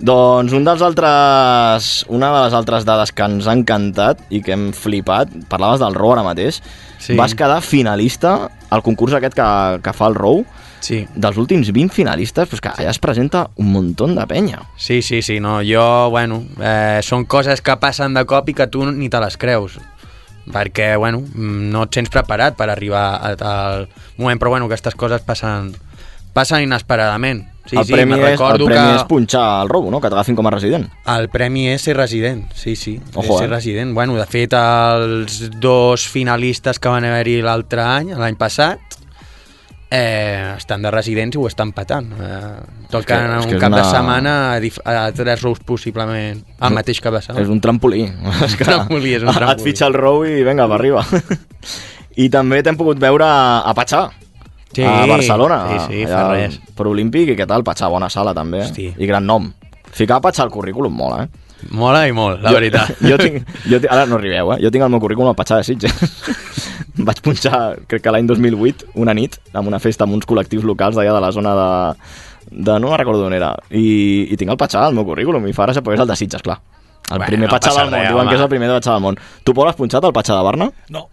Doncs 0.00 0.54
un 0.56 0.64
dels 0.64 0.80
altres, 0.80 1.88
una 2.08 2.30
de 2.32 2.44
les 2.46 2.54
altres 2.56 2.86
dades 2.88 3.10
que 3.12 3.26
ens 3.28 3.44
ha 3.46 3.52
encantat 3.52 4.22
i 4.32 4.40
que 4.44 4.54
hem 4.56 4.70
flipat, 4.72 5.28
parlaves 5.50 5.82
del 5.82 5.92
Row 5.98 6.14
ara 6.14 6.22
mateix, 6.24 6.62
Sí. 7.00 7.16
vas 7.16 7.34
quedar 7.36 7.60
finalista 7.64 8.50
al 8.70 8.82
concurs 8.86 9.14
aquest 9.18 9.34
que, 9.34 9.46
que 9.84 9.92
fa 9.96 10.10
el 10.10 10.14
Row, 10.18 10.44
Sí. 10.80 11.02
dels 11.12 11.36
últims 11.36 11.68
20 11.76 11.92
finalistes, 11.92 12.48
doncs 12.48 12.62
que 12.64 12.70
allà 12.72 12.88
es 12.88 12.98
presenta 12.98 13.50
un 13.60 13.68
muntó 13.68 14.06
de 14.08 14.26
penya. 14.26 14.62
Sí, 14.80 15.02
sí, 15.02 15.20
sí, 15.20 15.38
no, 15.38 15.58
jo, 15.60 16.08
bueno, 16.08 16.42
eh, 16.56 17.00
són 17.04 17.26
coses 17.28 17.60
que 17.60 17.76
passen 17.76 18.16
de 18.16 18.24
cop 18.24 18.48
i 18.48 18.54
que 18.56 18.66
tu 18.72 18.86
ni 18.88 19.10
te 19.12 19.20
les 19.20 19.36
creus 19.36 19.76
perquè, 20.50 20.96
bueno, 20.96 21.20
mm, 21.20 21.68
no 21.70 21.84
et 21.84 21.94
sents 21.94 22.10
preparat 22.10 22.56
per 22.56 22.70
arribar 22.72 23.20
a 23.22 23.36
tal 23.36 23.88
moment, 24.16 24.40
però 24.40 24.50
bueno, 24.54 24.66
aquestes 24.66 24.96
coses 24.96 25.20
passen, 25.22 25.74
passen 26.32 26.64
inesperadament. 26.64 27.44
Sí, 27.66 27.76
el 27.76 27.84
sí, 27.84 27.92
premi, 27.92 28.14
és, 28.18 28.40
el 28.40 28.64
premi 28.64 28.72
que 28.74 28.94
és 28.96 29.02
punxar 29.06 29.62
el 29.62 29.68
Row, 29.68 29.90
no? 29.92 30.00
que 30.00 30.08
t'agafin 30.10 30.34
com 30.34 30.46
a 30.48 30.50
resident. 30.50 30.88
el 31.06 31.28
premi 31.28 31.68
és 31.68 31.82
ser 31.82 31.94
resident, 31.96 32.46
sí, 32.54 32.74
sí, 32.74 33.00
Ojo, 33.14 33.34
és 33.34 33.38
ser 33.38 33.46
eh? 33.50 33.52
resident. 33.54 33.92
Bueno, 33.94 34.16
de 34.16 34.26
fet, 34.26 34.52
els 34.54 35.50
dos 35.60 36.08
finalistes 36.08 36.78
que 36.80 36.88
van 36.88 37.04
haver-hi 37.04 37.40
l'altre 37.42 37.82
any, 37.82 38.14
l'any 38.16 38.36
passat, 38.40 38.80
eh, 39.90 40.54
estan 40.56 40.82
de 40.82 40.90
residents 40.90 41.34
i 41.36 41.38
ho 41.38 41.46
estan 41.48 41.72
patant. 41.72 42.10
Eh, 42.12 42.86
tot 42.90 43.00
És 43.02 43.06
que- 43.06 43.14
que, 43.14 43.38
és 43.38 43.44
un 43.44 43.50
que 43.52 43.58
cap 43.58 43.72
de 43.72 43.80
una- 43.80 43.90
setmana 43.90 44.34
a, 44.54 45.06
a 45.06 45.12
tres 45.12 45.42
rows 45.42 45.58
possiblement 45.60 46.42
al 46.60 46.72
mateix 46.72 47.00
cap 47.00 47.12
de 47.14 47.22
setmana. 47.22 47.42
És 47.44 47.50
un 47.50 47.60
trampolí. 47.60 48.02
És 48.46 48.56
que 48.56 48.64
trampolí, 48.64 49.14
és 49.14 49.22
un 49.22 49.28
Et 49.34 49.34
trampolí. 49.34 49.62
fitxa 49.64 49.86
el 49.86 49.94
Row 49.94 50.24
i 50.24 50.42
vinga, 50.44 50.66
per 50.66 50.78
arriba. 50.80 51.04
I 52.16 52.28
també 52.30 52.62
t'hem 52.62 52.76
pogut 52.76 52.98
veure 52.98 53.24
a 53.26 53.72
Patxà, 53.74 54.08
Sí, 54.74 54.84
a 54.86 55.06
Barcelona, 55.10 55.58
sí, 55.66 55.78
sí, 55.88 56.02
allà 56.06 56.18
fa 56.20 56.34
res. 56.34 56.58
Pro 56.78 56.92
Olímpic, 56.94 57.32
i 57.32 57.36
què 57.38 57.46
tal, 57.50 57.64
Patxà, 57.66 57.88
bona 57.90 58.08
sala 58.12 58.34
també, 58.36 58.62
Hosti. 58.62 58.92
i 58.96 59.08
gran 59.08 59.26
nom. 59.26 59.48
Ficar 59.90 60.20
Patxà 60.22 60.44
al 60.46 60.52
currículum 60.54 60.94
mola, 60.94 61.24
eh? 61.24 61.48
Mola 61.76 62.06
i 62.08 62.12
molt, 62.16 62.40
la 62.40 62.52
jo, 62.54 62.56
veritat. 62.60 62.94
Jo 63.10 63.18
tinc, 63.20 63.42
jo 63.70 63.80
tinc, 63.82 63.90
ara 63.92 64.06
no 64.08 64.16
arribeu, 64.20 64.54
eh? 64.54 64.60
Jo 64.62 64.70
tinc 64.72 64.86
el 64.86 64.92
meu 64.94 65.02
currículum 65.02 65.32
al 65.32 65.36
Patxà 65.38 65.58
de 65.60 65.66
Sitges. 65.66 65.92
Vaig 67.10 67.20
punxar, 67.24 67.60
crec 67.90 68.04
que 68.04 68.14
l'any 68.14 68.28
2008, 68.30 68.92
una 69.02 69.14
nit, 69.16 69.38
amb 69.56 69.68
una 69.68 69.80
festa 69.82 70.06
amb 70.06 70.14
uns 70.16 70.26
col·lectius 70.28 70.64
locals 70.68 70.96
d'allà 70.98 71.14
de 71.16 71.22
la 71.26 71.30
zona 71.34 71.54
de, 71.58 71.68
de... 72.50 72.78
No 72.78 72.90
me'n 72.90 72.98
recordo 73.00 73.24
d'on 73.24 73.34
era. 73.36 73.54
I, 73.70 74.28
I 74.30 74.38
tinc 74.40 74.52
el 74.54 74.60
Patxà 74.60 74.86
al 74.86 74.94
meu 74.96 75.06
currículum, 75.08 75.46
i 75.50 75.56
fa 75.56 75.66
gràcia 75.66 75.82
perquè 75.82 75.98
és 75.98 76.04
el 76.06 76.12
de 76.14 76.18
Sitges, 76.20 76.46
clar. 76.46 76.60
El 77.10 77.18
Bueno, 77.18 77.26
primer 77.26 77.48
no 77.48 77.54
Patxà 77.56 77.74
del 77.74 77.90
món, 77.90 78.04
diuen 78.06 78.28
que 78.30 78.36
és 78.38 78.44
el 78.46 78.52
primer 78.52 78.68
Patxà 78.76 78.94
del 78.94 79.02
món. 79.08 79.18
Tu, 79.42 79.54
Pol, 79.56 79.66
has 79.66 79.78
punxat 79.78 80.04
el 80.06 80.14
Patxà 80.14 80.36
de 80.38 80.44
Barna? 80.46 80.70
No. 80.94 81.08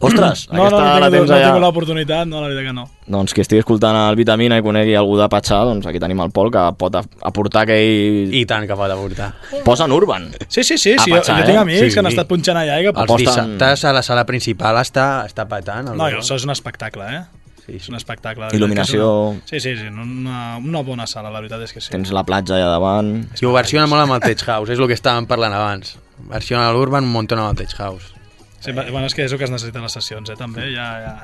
Ostres, 0.00 0.46
No, 0.50 0.56
no, 0.56 0.64
aquesta 0.64 0.80
no, 0.80 1.00
la 1.00 1.08
tinc, 1.10 1.12
tens 1.18 1.28
no 1.30 1.36
allà. 1.36 1.48
tinc 1.52 1.60
l'oportunitat, 1.60 2.26
no, 2.26 2.40
la 2.40 2.48
veritat 2.48 2.66
que 2.70 2.72
no. 2.72 2.84
Doncs 3.06 3.34
qui 3.36 3.42
estigui 3.44 3.60
escoltant 3.60 3.96
el 4.08 4.16
Vitamina 4.16 4.56
i 4.56 4.62
conegui 4.64 4.94
algú 4.96 5.18
de 5.18 5.26
Patxà, 5.28 5.58
doncs 5.68 5.84
aquí 5.90 6.00
tenim 6.00 6.22
el 6.24 6.30
Pol, 6.32 6.48
que 6.50 6.62
pot 6.80 6.94
a- 6.96 7.02
aportar 7.28 7.66
aquell... 7.66 8.32
I 8.32 8.46
tant 8.48 8.64
que 8.66 8.74
pot 8.78 8.90
aportar. 8.90 9.34
Posa 9.64 9.84
en 9.84 9.92
Urban. 9.92 10.30
Sí, 10.48 10.64
sí, 10.64 10.78
sí, 10.78 10.94
sí 10.96 11.10
jo, 11.10 11.16
Patxà, 11.18 11.36
jo 11.36 11.42
eh? 11.42 11.46
tinc 11.50 11.58
amics 11.58 11.80
Sí. 11.88 11.92
que 11.92 12.00
han 12.00 12.06
estat 12.06 12.26
punxant 12.32 12.56
allà 12.62 12.78
i 12.80 12.86
que... 12.88 12.94
Els 12.94 13.02
Aposten- 13.04 13.58
dissabtes 13.58 13.84
a 13.84 13.92
la 13.92 14.02
sala 14.02 14.24
principal 14.24 14.76
està, 14.80 15.26
està 15.28 15.44
patant. 15.46 15.88
El 15.92 15.98
No, 15.98 16.04
Baró. 16.04 16.22
això 16.24 16.34
és 16.40 16.44
un 16.48 16.50
espectacle, 16.56 17.04
eh? 17.18 17.20
Sí, 17.66 17.76
És 17.76 17.88
un 17.90 17.96
espectacle. 17.96 18.46
la 18.48 18.56
Il·luminació. 18.56 19.36
que 19.46 19.56
és 19.58 19.66
Una... 19.66 19.76
Sí, 19.76 19.76
sí, 19.76 19.76
sí, 19.76 19.86
una, 19.92 20.56
una 20.56 20.80
bona 20.82 21.06
sala, 21.06 21.28
la 21.30 21.40
veritat 21.44 21.60
és 21.68 21.72
que 21.76 21.80
sí. 21.84 21.90
Tens 21.92 22.10
la 22.10 22.24
platja 22.24 22.56
allà 22.56 22.70
davant. 22.72 23.28
I 23.36 23.44
ho 23.44 23.52
versiona 23.52 23.86
molt 23.86 24.00
amb 24.00 24.16
el 24.16 24.20
Tech 24.24 24.42
House, 24.48 24.72
és 24.72 24.78
el 24.80 24.88
que 24.88 24.96
estàvem 24.96 25.26
parlant 25.28 25.52
abans. 25.52 25.98
Barcelona 26.24 26.70
a 26.70 26.72
l'Urban, 26.72 27.04
un 27.04 27.12
montón 27.12 27.38
al 27.38 27.54
Tech 27.54 27.76
House. 27.76 28.14
Sí, 28.60 28.72
bueno, 28.76 29.06
és 29.08 29.14
que 29.16 29.24
és 29.24 29.32
el 29.32 29.38
que 29.40 29.46
es 29.48 29.50
necessiten 29.52 29.82
les 29.82 29.92
sessions, 29.96 30.28
eh, 30.30 30.36
també, 30.36 30.66
ja... 30.74 30.88
ja. 31.00 31.14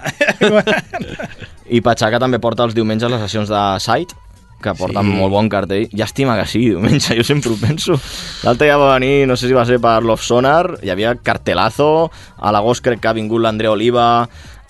I 1.76 1.80
Patxaca 1.84 2.20
també 2.22 2.38
porta 2.40 2.64
els 2.64 2.74
diumenges 2.76 3.10
les 3.12 3.20
sessions 3.26 3.50
de 3.52 3.62
Site, 3.82 4.14
que 4.62 4.72
porten 4.78 5.04
Sí. 5.04 5.16
molt 5.18 5.34
bon 5.34 5.48
cartell. 5.52 5.84
Llàstima 5.92 6.36
que 6.40 6.46
sigui 6.48 6.70
diumenge, 6.72 7.12
jo 7.18 7.24
sempre 7.26 7.52
ho 7.52 7.58
penso. 7.60 7.98
L'altre 8.46 8.70
ja 8.70 8.78
va 8.80 8.94
venir, 8.94 9.26
no 9.28 9.36
sé 9.36 9.50
si 9.50 9.56
va 9.56 9.66
ser 9.68 9.76
per 9.84 9.98
Love 10.02 10.22
Sonar, 10.24 10.78
hi 10.82 10.90
havia 10.94 11.12
cartelazo, 11.20 12.10
a 12.38 12.52
l'agost 12.54 12.82
crec 12.86 13.02
que 13.04 13.08
ha 13.10 13.16
vingut 13.18 13.42
l'Andrea 13.44 13.74
Oliva, 13.76 14.06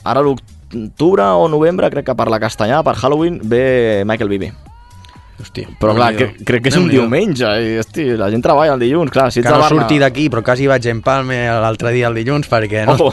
ara 0.03 0.25
l'octubre 0.27 1.29
o 1.39 1.47
novembre, 1.53 1.91
crec 1.95 2.11
que 2.11 2.17
per 2.19 2.27
la 2.33 2.41
Castanyà, 2.43 2.83
per 2.83 2.97
Halloween, 2.99 3.39
ve 3.45 4.03
Michael 4.05 4.33
Bibi. 4.35 4.51
Hòstia, 5.37 5.68
Però 5.80 5.93
clar, 5.93 6.14
cre 6.16 6.30
crec 6.49 6.62
que 6.64 6.70
és 6.72 6.76
un 6.80 6.87
diumenge, 6.89 7.45
i 7.61 7.74
hosti, 7.82 8.07
la 8.16 8.30
gent 8.32 8.41
treballa 8.45 8.72
el 8.72 8.80
dilluns, 8.80 9.11
clar, 9.12 9.26
si 9.30 9.43
ets 9.43 9.47
Que 9.47 9.53
de 9.53 9.59
no 9.59 9.64
Barna... 9.66 9.82
surti 9.82 9.99
d'aquí, 10.01 10.30
però 10.32 10.41
quasi 10.47 10.64
vaig 10.70 10.87
en 10.89 11.03
Palme 11.05 11.43
l'altre 11.61 11.93
dia 11.93 12.09
el 12.09 12.16
dilluns 12.16 12.49
perquè 12.49 12.87
no, 12.89 12.95
Ojo. 12.97 13.12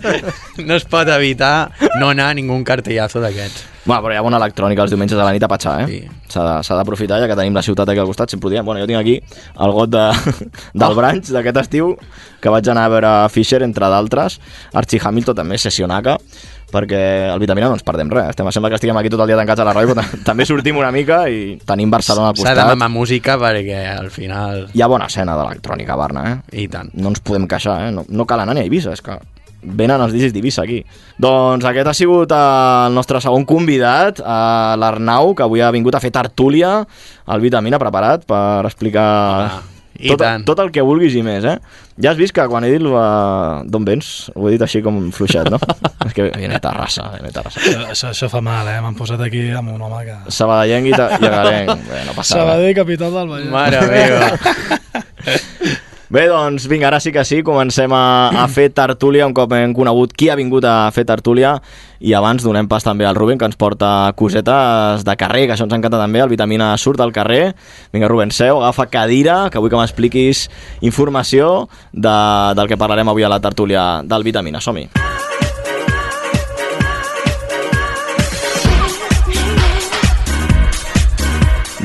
no 0.68 0.76
es 0.76 0.84
pot 0.84 1.08
evitar 1.14 1.70
no 2.00 2.10
anar 2.12 2.28
a 2.30 2.36
ningú 2.36 2.58
cartellazo 2.64 3.22
d'aquests. 3.24 3.64
Bueno, 3.86 4.02
però 4.02 4.12
hi 4.16 4.18
ha 4.18 4.22
bona 4.26 4.38
electrònica 4.40 4.82
els 4.82 4.90
diumenges 4.90 5.16
a 5.16 5.24
la 5.24 5.32
nit 5.32 5.44
a 5.46 5.48
Patxà, 5.48 5.76
eh? 5.84 5.86
Sí. 5.86 5.98
S'ha 6.32 6.42
de- 6.42 6.62
S'ha 6.66 6.74
d'aprofitar, 6.74 7.20
ja 7.22 7.28
que 7.30 7.36
tenim 7.38 7.54
la 7.54 7.62
ciutat 7.62 7.88
aquí 7.88 8.00
al 8.02 8.08
costat, 8.10 8.28
sempre 8.34 8.48
ho 8.48 8.50
diem. 8.50 8.64
Bueno, 8.66 8.80
jo 8.82 8.88
tinc 8.90 8.98
aquí 8.98 9.14
el 9.62 9.72
got 9.76 9.92
de, 9.94 10.04
del 10.82 10.96
branch 10.98 11.30
d'aquest 11.30 11.60
estiu, 11.62 11.92
que 12.42 12.50
vaig 12.52 12.66
anar 12.68 12.88
a 12.88 12.92
veure 12.96 13.12
Fischer, 13.30 13.62
entre 13.62 13.86
d'altres, 13.88 14.40
Archie 14.74 15.00
Hamilton 15.02 15.38
també, 15.38 15.56
Sessionaca, 15.62 16.16
perquè 16.72 17.00
el 17.32 17.38
Vitamina 17.38 17.68
no 17.70 17.76
ens 17.78 17.84
perdem 17.86 18.10
res. 18.10 18.30
Estem, 18.34 18.48
sembla 18.52 18.68
que 18.72 18.78
estiguem 18.80 18.96
aquí 18.98 19.08
tot 19.12 19.20
el 19.22 19.28
dia 19.30 19.36
tancats 19.38 19.60
a 19.62 19.68
la 19.68 19.74
ràdio, 19.76 19.94
però 19.94 20.02
ta- 20.02 20.18
també 20.32 20.46
sortim 20.48 20.76
una 20.80 20.90
mica 20.92 21.22
i 21.30 21.56
tenim 21.64 21.90
Barcelona 21.90 22.32
al 22.32 22.36
S'ha 22.36 22.50
de 22.50 22.54
costat. 22.60 22.72
mamar 22.74 22.90
música 22.90 23.38
perquè 23.38 23.80
al 23.98 24.10
final... 24.10 24.66
Hi 24.74 24.82
ha 24.82 24.88
bona 24.90 25.06
escena 25.06 25.36
d'electrònica 25.38 25.94
a 25.94 26.00
Barna, 26.00 26.26
eh? 26.32 26.62
I 26.64 26.68
tant. 26.68 26.90
no 26.94 27.08
ens 27.14 27.20
podem 27.20 27.46
queixar, 27.46 27.88
eh? 27.88 27.90
No, 27.94 28.04
no 28.08 28.26
cal 28.26 28.40
anar 28.42 28.54
ni 28.58 28.64
a 28.64 28.68
Eivissa, 28.68 28.92
és 28.92 29.02
que 29.02 29.18
venen 29.66 29.98
els 30.04 30.12
DJs 30.14 30.34
d'Eivissa 30.34 30.62
aquí. 30.62 30.82
Doncs 31.18 31.64
aquest 31.66 31.88
ha 31.90 31.94
sigut 31.96 32.30
el 32.36 32.94
nostre 32.94 33.18
segon 33.24 33.46
convidat, 33.48 34.20
eh, 34.20 34.74
l'Arnau, 34.78 35.32
que 35.34 35.42
avui 35.46 35.62
ha 35.64 35.70
vingut 35.74 35.94
a 35.96 36.00
fer 36.02 36.12
tertúlia, 36.14 36.80
el 37.26 37.40
Vitamina 37.42 37.78
preparat 37.82 38.26
per 38.28 38.66
explicar 38.68 39.06
Ah, 39.06 39.62
i 39.98 40.10
tot, 40.12 40.20
tant. 40.22 40.44
tot 40.48 40.60
el 40.64 40.70
que 40.74 40.82
vulguis 40.84 41.14
i 41.16 41.22
més, 41.26 41.44
eh? 41.48 41.56
Ja 42.02 42.10
has 42.12 42.18
vist 42.20 42.34
que 42.36 42.44
quan 42.50 42.64
he 42.66 42.70
dit 42.74 42.82
uh, 42.84 43.62
d'on 43.64 43.86
vens, 43.88 44.10
ho 44.36 44.48
he 44.48 44.52
dit 44.56 44.62
així 44.66 44.82
com 44.84 44.98
fluixet, 45.16 45.48
no? 45.52 45.58
és 46.06 46.12
que 46.16 46.28
viene 46.36 46.60
Terrassa, 46.60 47.08
viene 47.14 47.32
Terrassa. 47.32 47.62
això, 47.88 48.12
això 48.12 48.28
fa 48.32 48.42
mal, 48.44 48.68
eh? 48.68 48.76
M'han 48.84 48.98
posat 48.98 49.22
aquí 49.26 49.46
amb 49.56 49.72
un 49.74 49.82
home 49.88 50.04
que... 50.08 50.18
Sabadellenc 50.36 50.92
i, 50.92 50.94
ta- 50.96 51.10
i 51.16 51.24
agarenc. 51.30 51.88
Bé, 51.88 52.04
no 52.10 52.14
passa 52.18 52.36
res. 52.36 52.44
Sabadell, 52.44 52.74
capital 52.82 53.18
del 53.20 53.34
Vallès. 53.34 53.50
Mare 53.56 53.82
meva. 53.90 54.30
Bé, 56.06 56.28
doncs 56.30 56.68
vinga, 56.70 56.86
ara 56.86 57.00
sí 57.02 57.10
que 57.10 57.24
sí, 57.26 57.40
comencem 57.42 57.90
a, 57.90 58.30
a 58.30 58.44
fer 58.46 58.68
tertúlia 58.70 59.26
un 59.26 59.34
cop 59.34 59.50
hem 59.56 59.72
conegut 59.74 60.12
qui 60.14 60.28
ha 60.30 60.36
vingut 60.38 60.62
a 60.62 60.86
fer 60.94 61.02
tertúlia 61.08 61.56
i 61.98 62.14
abans 62.14 62.44
donem 62.46 62.68
pas 62.70 62.86
també 62.86 63.08
al 63.08 63.18
Rubén 63.18 63.40
que 63.40 63.48
ens 63.48 63.58
porta 63.58 64.12
cosetes 64.14 65.02
de 65.02 65.16
carrer, 65.18 65.48
que 65.48 65.56
això 65.56 65.66
ens 65.66 65.74
encanta 65.74 65.98
també, 65.98 66.22
el 66.22 66.30
Vitamina 66.30 66.70
surt 66.78 67.02
al 67.02 67.10
carrer. 67.10 67.56
Vinga, 67.90 68.06
Rubén, 68.12 68.30
seu, 68.30 68.60
agafa 68.62 68.86
cadira, 68.92 69.38
que 69.50 69.58
vull 69.58 69.72
que 69.72 69.80
m'expliquis 69.80 70.46
informació 70.86 71.66
de, 71.90 72.18
del 72.54 72.70
que 72.70 72.78
parlarem 72.78 73.10
avui 73.10 73.26
a 73.26 73.32
la 73.32 73.42
tertúlia 73.42 73.88
del 74.06 74.28
Vitamina. 74.30 74.62
Som-hi. 74.62 74.86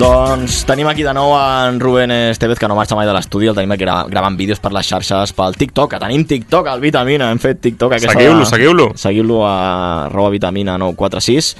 Doncs 0.01 0.63
tenim 0.65 0.87
aquí 0.89 1.03
de 1.05 1.11
nou 1.13 1.29
en 1.37 1.75
Rubén 1.79 2.09
Estevez, 2.09 2.57
que 2.57 2.65
no 2.65 2.73
marxa 2.73 2.95
mai 2.97 3.05
de 3.05 3.13
l'estudi, 3.13 3.45
el 3.51 3.53
tenim 3.53 3.69
aquí 3.75 3.83
gra 3.85 3.99
gravant 4.09 4.33
vídeos 4.33 4.57
per 4.57 4.71
les 4.73 4.87
xarxes, 4.89 5.29
pel 5.37 5.53
TikTok, 5.53 5.91
que 5.91 5.99
tenim 6.01 6.23
TikTok, 6.25 6.71
al 6.71 6.81
Vitamina, 6.81 7.27
hem 7.29 7.37
fet 7.37 7.59
TikTok. 7.61 7.93
Seguiu-lo, 8.01 8.47
seguiu-lo. 8.49 8.87
Seguiu-lo 8.97 9.43
a 9.45 10.07
arroba 10.07 10.31
vitamina 10.33 10.79
946. 10.81 11.51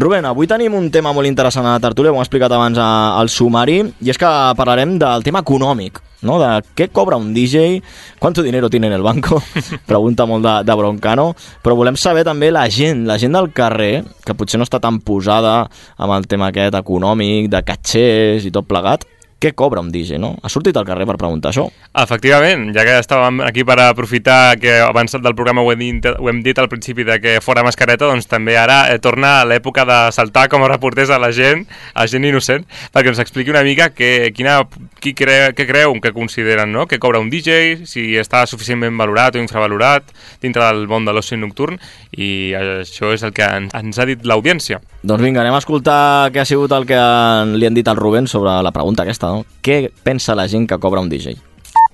Rubén, 0.00 0.24
avui 0.24 0.48
tenim 0.48 0.72
un 0.78 0.88
tema 0.90 1.12
molt 1.12 1.28
interessant 1.28 1.68
a 1.68 1.74
la 1.76 1.84
tertúlia, 1.84 2.12
ho 2.12 2.16
hem 2.16 2.24
explicat 2.24 2.56
abans 2.56 2.80
a- 2.80 3.18
al 3.20 3.28
sumari, 3.28 3.82
i 4.00 4.08
és 4.08 4.16
que 4.16 4.32
parlarem 4.56 4.96
del 4.98 5.22
tema 5.22 5.44
econòmic, 5.44 6.00
no? 6.22 6.38
de 6.42 6.50
què 6.78 6.88
cobra 6.94 7.18
un 7.20 7.32
DJ, 7.34 7.82
quanto 8.18 8.42
dinero 8.42 8.70
tiene 8.70 8.88
en 8.88 8.96
el 8.96 9.02
banco, 9.02 9.42
pregunta 9.90 10.26
molt 10.26 10.46
de, 10.46 10.56
de 10.66 10.76
Broncano, 10.78 11.32
però 11.62 11.76
volem 11.78 11.98
saber 12.00 12.24
també 12.28 12.50
la 12.54 12.66
gent, 12.70 13.06
la 13.08 13.18
gent 13.20 13.36
del 13.36 13.52
carrer, 13.54 14.02
que 14.24 14.36
potser 14.38 14.60
no 14.60 14.66
està 14.68 14.80
tan 14.82 15.02
posada 15.04 15.66
amb 15.96 16.16
el 16.16 16.28
tema 16.30 16.50
aquest 16.50 16.78
econòmic, 16.78 17.50
de 17.52 17.62
catxers 17.66 18.46
i 18.48 18.54
tot 18.54 18.68
plegat, 18.70 19.06
què 19.42 19.50
cobra 19.58 19.82
un 19.82 19.90
DJ, 19.90 20.20
no? 20.22 20.36
Ha 20.42 20.48
sortit 20.52 20.76
al 20.78 20.86
carrer 20.86 21.04
per 21.08 21.16
preguntar 21.18 21.50
això? 21.50 21.64
Efectivament, 21.98 22.68
ja 22.76 22.84
que 22.86 22.94
estàvem 23.02 23.40
aquí 23.42 23.64
per 23.66 23.74
aprofitar 23.82 24.56
que 24.62 24.76
abans 24.84 25.16
del 25.18 25.34
programa 25.34 25.64
ho 25.66 25.72
hem 25.72 25.80
dit, 25.82 26.06
ho 26.14 26.28
hem 26.30 26.38
dit 26.44 26.58
al 26.62 26.68
principi 26.70 27.02
de 27.08 27.16
que 27.20 27.32
fora 27.42 27.64
mascareta, 27.66 28.06
doncs 28.06 28.28
també 28.30 28.54
ara 28.60 28.84
eh, 28.92 29.00
torna 29.02 29.40
a 29.40 29.46
l'època 29.48 29.84
de 29.88 29.98
saltar 30.14 30.46
com 30.52 30.62
a 30.62 30.68
reporters 30.70 31.10
a 31.10 31.18
la 31.18 31.32
gent, 31.34 31.64
a 31.94 32.06
gent 32.06 32.24
innocent, 32.28 32.66
perquè 32.94 33.10
ens 33.10 33.18
expliqui 33.24 33.50
una 33.50 33.64
mica 33.66 33.90
que, 33.90 34.30
quina, 34.36 34.60
qui 35.02 35.12
cre, 35.18 35.50
què 35.58 35.66
creu, 35.66 35.96
que 36.00 36.14
consideren, 36.14 36.70
no? 36.72 36.86
que 36.86 37.00
cobra 37.02 37.18
un 37.18 37.30
DJ, 37.32 37.82
si 37.90 38.12
està 38.20 38.44
suficientment 38.46 38.94
valorat 39.00 39.34
o 39.34 39.42
infravalorat 39.42 40.14
dintre 40.44 40.62
del 40.68 40.86
món 40.86 41.04
de 41.08 41.16
l'oci 41.16 41.36
nocturn, 41.40 41.80
i 42.14 42.52
això 42.54 43.10
és 43.16 43.24
el 43.26 43.34
que 43.34 43.42
ens, 43.48 43.74
ens 43.74 43.98
ha 43.98 44.06
dit 44.06 44.22
l'audiència. 44.28 44.78
Doncs 45.02 45.24
vinga, 45.24 45.40
anem 45.42 45.56
a 45.56 45.62
escoltar 45.64 46.30
què 46.30 46.44
ha 46.44 46.46
sigut 46.46 46.70
el 46.76 46.86
que 46.86 46.94
han- 46.94 47.56
li 47.58 47.66
han 47.66 47.74
dit 47.74 47.88
al 47.88 47.96
Rubén 47.98 48.28
sobre 48.30 48.52
la 48.62 48.70
pregunta 48.70 49.02
aquesta, 49.02 49.31
no? 49.32 49.42
Què 49.64 49.88
pensa 50.04 50.36
la 50.36 50.46
gent 50.48 50.68
que 50.68 50.78
cobra 50.78 51.00
un 51.00 51.10
DJ? 51.12 51.38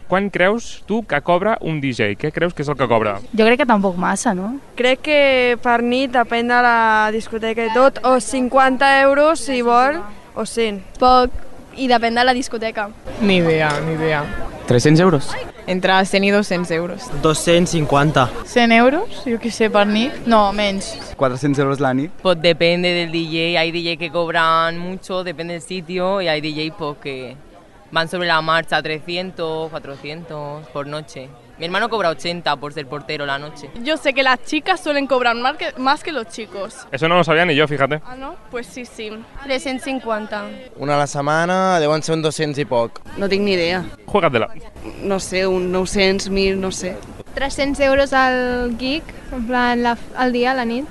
Quan 0.09 0.31
creus 0.33 0.83
tu 0.89 1.03
que 1.05 1.21
cobra 1.21 1.59
un 1.61 1.83
DJ? 1.83 2.15
Què 2.17 2.31
creus 2.33 2.55
que 2.57 2.65
és 2.65 2.71
el 2.73 2.79
que 2.81 2.89
cobra? 2.89 3.19
Jo 3.37 3.45
crec 3.45 3.61
que 3.61 3.69
tampoc 3.69 3.99
massa, 4.01 4.33
no? 4.35 4.55
Crec 4.79 5.03
que 5.05 5.21
per 5.63 5.83
nit, 5.85 6.11
depèn 6.15 6.49
de 6.49 6.63
la 6.65 6.79
discoteca 7.13 7.69
i 7.69 7.75
tot, 7.77 8.01
o 8.09 8.17
50 8.17 8.89
euros 9.03 9.45
si 9.45 9.61
vol, 9.63 10.01
o 10.33 10.49
100. 10.49 10.81
Poc, 11.03 11.45
i 11.77 11.91
depèn 11.93 12.17
de 12.17 12.25
la 12.25 12.35
discoteca. 12.35 12.89
Ni 13.21 13.43
idea, 13.43 13.71
ni 13.85 13.99
idea. 14.01 14.25
300 14.67 15.05
euros. 15.05 15.33
Entre 15.69 15.93
100 15.93 16.25
i 16.25 16.31
200 16.31 16.71
euros. 16.71 17.03
250. 17.21 18.31
100 18.47 18.73
euros, 18.73 19.19
jo 19.27 19.37
què 19.37 19.51
sé, 19.53 19.69
per 19.69 19.85
nit? 19.87 20.15
No, 20.25 20.47
menys. 20.57 20.95
400 21.21 21.61
euros 21.61 21.83
la 21.85 21.93
nit. 21.93 22.11
Pues 22.23 22.41
depende 22.41 22.89
del 22.95 23.13
DJ. 23.13 23.59
Hay 23.59 23.71
DJ 23.71 23.99
que 23.99 24.11
cobran 24.11 24.79
mucho, 24.79 25.23
depende 25.25 25.53
del 25.53 25.63
sitio, 25.63 26.23
y 26.23 26.29
hay 26.29 26.41
DJ 26.41 26.73
pues, 26.73 26.97
que 27.03 27.37
van 27.91 28.09
sobre 28.09 28.29
la 28.29 28.41
marcha 28.41 28.81
300, 28.81 29.69
400 29.71 30.69
por 30.69 30.87
noche. 30.87 31.29
Mi 31.59 31.65
hermano 31.65 31.89
cobra 31.89 32.11
80 32.11 32.57
por 32.57 32.73
ser 32.73 32.87
portero 32.87 33.27
la 33.27 33.39
noche. 33.39 33.69
Yo 33.83 33.97
sé 33.97 34.15
que 34.15 34.23
las 34.23 34.43
chicas 34.45 34.81
suelen 34.81 35.09
cobrar 35.09 35.35
más 35.35 35.57
que, 35.57 35.73
más 35.77 36.05
que 36.05 36.13
los 36.13 36.29
chicos. 36.29 36.87
Eso 36.93 37.09
no 37.09 37.17
lo 37.17 37.25
sabía 37.25 37.45
ni 37.45 37.57
yo, 37.57 37.67
fíjate. 37.67 38.01
Ah, 38.07 38.15
no? 38.17 38.37
Pues 38.51 38.69
sí, 38.69 38.85
sí. 38.85 39.11
350. 39.43 40.45
Una 40.77 40.95
a 40.95 40.99
la 40.99 41.07
setmana 41.09 41.81
deuen 41.81 42.03
ser 42.03 42.15
un 42.15 42.23
200 42.23 42.59
i 42.59 42.65
poc. 42.65 43.01
No 43.17 43.29
tinc 43.29 43.43
ni 43.43 43.55
idea. 43.55 43.85
Juegatela. 44.07 44.49
No 45.03 45.19
sé, 45.19 45.49
un 45.49 45.73
900, 45.73 46.31
1.000, 46.31 46.57
no 46.57 46.71
sé. 46.71 46.97
300 47.35 47.81
euros 47.85 48.13
al 48.13 48.77
geek, 48.79 49.03
en 49.33 49.47
plan 49.47 49.83
la, 49.83 49.99
al 50.17 50.33
dia, 50.33 50.53
a 50.53 50.55
la 50.55 50.65
nit. 50.65 50.87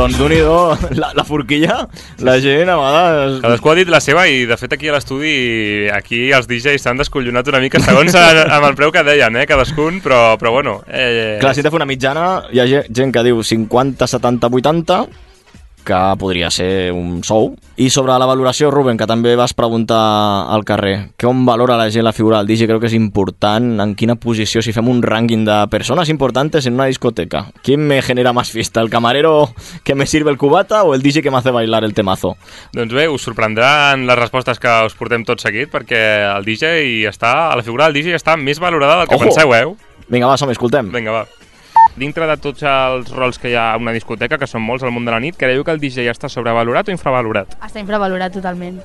Doncs 0.00 0.16
d'un 0.16 0.32
la, 0.96 1.10
la 1.12 1.24
forquilla, 1.28 1.74
la 2.24 2.38
gent 2.40 2.70
a 2.72 2.76
vegades... 2.80 3.34
Cadascú 3.42 3.68
ha 3.68 3.74
dit 3.76 3.90
la 3.92 4.00
seva 4.00 4.22
i, 4.32 4.46
de 4.48 4.56
fet, 4.56 4.72
aquí 4.72 4.88
a 4.88 4.94
l'estudi, 4.94 5.32
aquí 5.92 6.20
els 6.32 6.48
DJs 6.48 6.80
s'han 6.86 6.96
descollonat 7.02 7.50
una 7.52 7.60
mica 7.60 7.82
segons 7.84 8.16
a, 8.16 8.22
amb 8.56 8.64
el 8.70 8.78
preu 8.78 8.92
que 8.94 9.02
deien, 9.04 9.36
eh, 9.36 9.44
cadascun, 9.50 10.00
però, 10.00 10.22
però 10.40 10.54
bueno... 10.56 10.78
Eh, 10.88 11.36
Clar, 11.42 11.52
si 11.54 11.60
de 11.66 11.68
fer 11.68 11.76
una 11.82 11.88
mitjana, 11.90 12.46
hi 12.48 12.62
ha 12.62 12.66
ge- 12.70 12.86
gent 12.88 13.12
que 13.12 13.26
diu 13.28 13.42
50, 13.44 14.08
70, 14.08 14.48
80, 14.62 15.02
que 15.84 15.98
podria 16.18 16.50
ser 16.50 16.92
un 16.92 17.22
sou. 17.24 17.54
I 17.80 17.88
sobre 17.90 18.12
la 18.20 18.26
valoració, 18.28 18.70
Ruben, 18.70 18.98
que 19.00 19.08
també 19.08 19.32
vas 19.38 19.54
preguntar 19.56 19.98
al 20.52 20.64
carrer, 20.68 21.10
com 21.20 21.46
valora 21.48 21.78
la 21.80 21.88
gent 21.90 22.04
la 22.04 22.12
figura 22.12 22.38
del 22.38 22.46
DJ? 22.50 22.66
Creo 22.68 22.80
que 22.80 22.90
és 22.90 22.96
important, 22.96 23.80
en 23.80 23.94
quina 23.96 24.18
posició, 24.20 24.62
si 24.62 24.74
fem 24.76 24.88
un 24.92 25.00
rànquing 25.02 25.46
de 25.48 25.56
persones 25.72 26.12
importantes 26.12 26.66
en 26.66 26.74
una 26.74 26.86
discoteca. 26.90 27.46
¿Quién 27.62 27.86
me 27.86 28.02
genera 28.02 28.32
más 28.32 28.50
fiesta? 28.50 28.80
¿El 28.80 28.90
camarero 28.90 29.54
que 29.82 29.94
me 29.94 30.06
sirve 30.06 30.30
el 30.30 30.38
cubata 30.38 30.82
o 30.84 30.94
el 30.94 31.02
DJ 31.02 31.22
que 31.22 31.30
me 31.30 31.38
hace 31.38 31.50
bailar 31.50 31.84
el 31.84 31.94
temazo? 31.94 32.36
Doncs 32.72 32.92
bé, 32.92 33.08
us 33.08 33.22
sorprendran 33.22 34.06
les 34.06 34.18
respostes 34.18 34.60
que 34.60 34.70
us 34.86 34.94
portem 34.94 35.24
tot 35.24 35.40
seguit, 35.40 35.70
perquè 35.72 36.02
el 36.36 36.44
DJ 36.44 37.08
està, 37.08 37.54
la 37.56 37.64
figura 37.64 37.88
del 37.88 37.96
DJ 37.96 38.18
està 38.20 38.36
més 38.36 38.60
valorada 38.60 39.00
del 39.00 39.08
que 39.08 39.16
Ojo! 39.16 39.30
penseu, 39.30 39.54
eh? 39.56 39.64
Vinga, 40.10 40.26
va, 40.26 40.36
som 40.36 40.50
escoltem. 40.50 40.90
Vinga, 40.92 41.20
va. 41.22 41.39
Dintre 41.96 42.26
de 42.30 42.36
tots 42.38 42.62
els 42.62 43.10
rols 43.10 43.38
que 43.38 43.50
hi 43.50 43.58
ha 43.58 43.72
a 43.72 43.80
una 43.80 43.92
discoteca, 43.96 44.38
que 44.38 44.46
són 44.46 44.62
molts 44.62 44.86
al 44.86 44.94
món 44.94 45.04
de 45.04 45.14
la 45.14 45.20
nit, 45.20 45.36
creieu 45.36 45.64
que 45.64 45.74
el 45.74 45.82
DJ 45.82 46.06
està 46.12 46.30
sobrevalorat 46.30 46.88
o 46.88 46.94
infravalorat? 46.94 47.58
Està 47.66 47.82
infravalorat 47.82 48.32
totalment. 48.38 48.80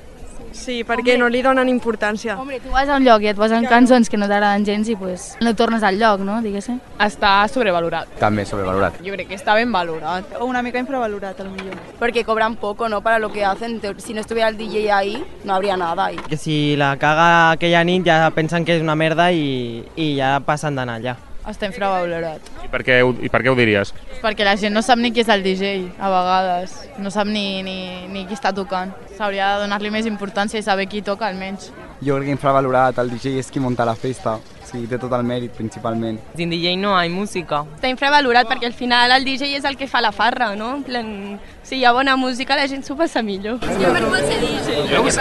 Sí, 0.56 0.80
perquè 0.88 1.16
no 1.20 1.28
li 1.28 1.42
donen 1.44 1.68
importància. 1.68 2.36
Hombre, 2.40 2.58
tu 2.64 2.70
vas 2.72 2.88
a 2.88 2.96
un 2.96 3.04
lloc 3.04 3.22
i 3.22 3.28
et 3.30 3.36
posen 3.36 3.66
cançons 3.68 4.08
que 4.08 4.16
no 4.16 4.28
t'agraden 4.28 4.64
gens 4.64 4.88
i 4.88 4.96
pues, 4.96 5.26
no 5.44 5.52
tornes 5.58 5.84
al 5.84 5.98
lloc, 6.00 6.22
no? 6.24 6.38
Diguéssim. 6.42 6.78
Està 7.02 7.34
sobrevalorat. 7.52 8.16
També 8.20 8.46
sobrevalorat. 8.48 8.96
Jo 9.04 9.14
crec 9.14 9.28
que 9.30 9.38
està 9.38 9.54
ben 9.58 9.70
valorat. 9.72 10.32
O 10.40 10.48
una 10.48 10.62
mica 10.64 10.80
infravalorat, 10.80 11.40
a 11.40 11.44
lo 11.44 11.52
millor. 11.52 11.76
Porque 11.98 12.24
cobran 12.24 12.56
poco, 12.56 12.88
¿no? 12.88 13.02
Para 13.02 13.18
lo 13.18 13.30
que 13.32 13.44
hacen. 13.44 13.80
Si 13.98 14.14
no 14.14 14.20
estuviera 14.20 14.48
el 14.48 14.56
DJ 14.56 14.90
ahí, 14.92 15.24
no 15.44 15.54
habría 15.54 15.76
nada 15.76 16.06
ahí. 16.06 16.16
Que 16.28 16.36
si 16.36 16.76
la 16.76 16.96
caga 16.96 17.52
aquella 17.52 17.84
nit 17.84 18.06
ja 18.06 18.30
pensen 18.34 18.64
que 18.64 18.78
és 18.78 18.82
una 18.82 18.96
merda 18.96 19.30
i, 19.32 19.84
i 19.94 20.14
ja 20.16 20.38
passen 20.40 20.74
d'anar 20.74 21.00
allà. 21.02 21.16
Està 21.46 21.68
infravalorat. 21.70 22.42
I 22.64 22.68
per 22.68 22.80
què, 22.82 22.96
ho- 23.06 23.14
i 23.22 23.28
per 23.30 23.40
què 23.44 23.52
ho 23.52 23.54
diries? 23.54 23.92
Perquè 24.22 24.42
la 24.44 24.56
gent 24.58 24.74
no 24.74 24.82
sap 24.82 24.98
ni 24.98 25.12
qui 25.14 25.20
és 25.22 25.28
el 25.30 25.44
DJ, 25.44 25.92
a 26.02 26.08
vegades. 26.10 26.74
No 26.98 27.10
sap 27.14 27.28
ni, 27.30 27.62
ni, 27.62 28.06
ni 28.10 28.24
qui 28.26 28.34
està 28.34 28.50
tocant. 28.52 28.90
S'hauria 29.16 29.52
de 29.54 29.62
donar-li 29.62 29.90
més 29.94 30.06
importància 30.10 30.58
i 30.58 30.62
saber 30.66 30.88
qui 30.90 31.02
toca, 31.06 31.28
almenys. 31.30 31.70
Jo 32.02 32.16
crec 32.18 32.26
que 32.26 32.34
infravalorat, 32.34 32.98
el 32.98 33.10
DJ 33.14 33.38
és 33.38 33.50
qui 33.50 33.60
munta 33.62 33.86
la 33.88 33.94
festa, 33.96 34.34
o 34.36 34.66
sigui, 34.66 34.88
té 34.90 34.98
tot 34.98 35.12
el 35.16 35.22
mèrit, 35.24 35.54
principalment. 35.56 36.18
Sin 36.36 36.50
DJ 36.50 36.74
no 36.76 36.96
hay 36.98 37.08
música. 37.08 37.62
Està 37.78 37.88
infravalorat 37.88 38.50
perquè 38.50 38.66
al 38.66 38.74
final 38.76 39.14
el 39.14 39.24
DJ 39.24 39.54
és 39.56 39.64
el 39.64 39.78
que 39.78 39.86
fa 39.88 40.02
la 40.02 40.10
farra, 40.12 40.50
no? 40.58 40.74
En 40.76 40.82
plan, 40.82 41.40
si 41.62 41.78
hi 41.78 41.84
ha 41.86 41.92
bona 41.96 42.16
música 42.16 42.56
la 42.58 42.66
gent 42.68 42.82
s'ho 42.84 42.96
passa 42.98 43.22
millor. 43.22 43.60
Jo 43.62 43.94
per 43.94 44.02
vol 44.04 44.18
ser 44.18 44.42
DJ. 44.42 44.82
Jo 44.92 45.06
què 45.06 45.14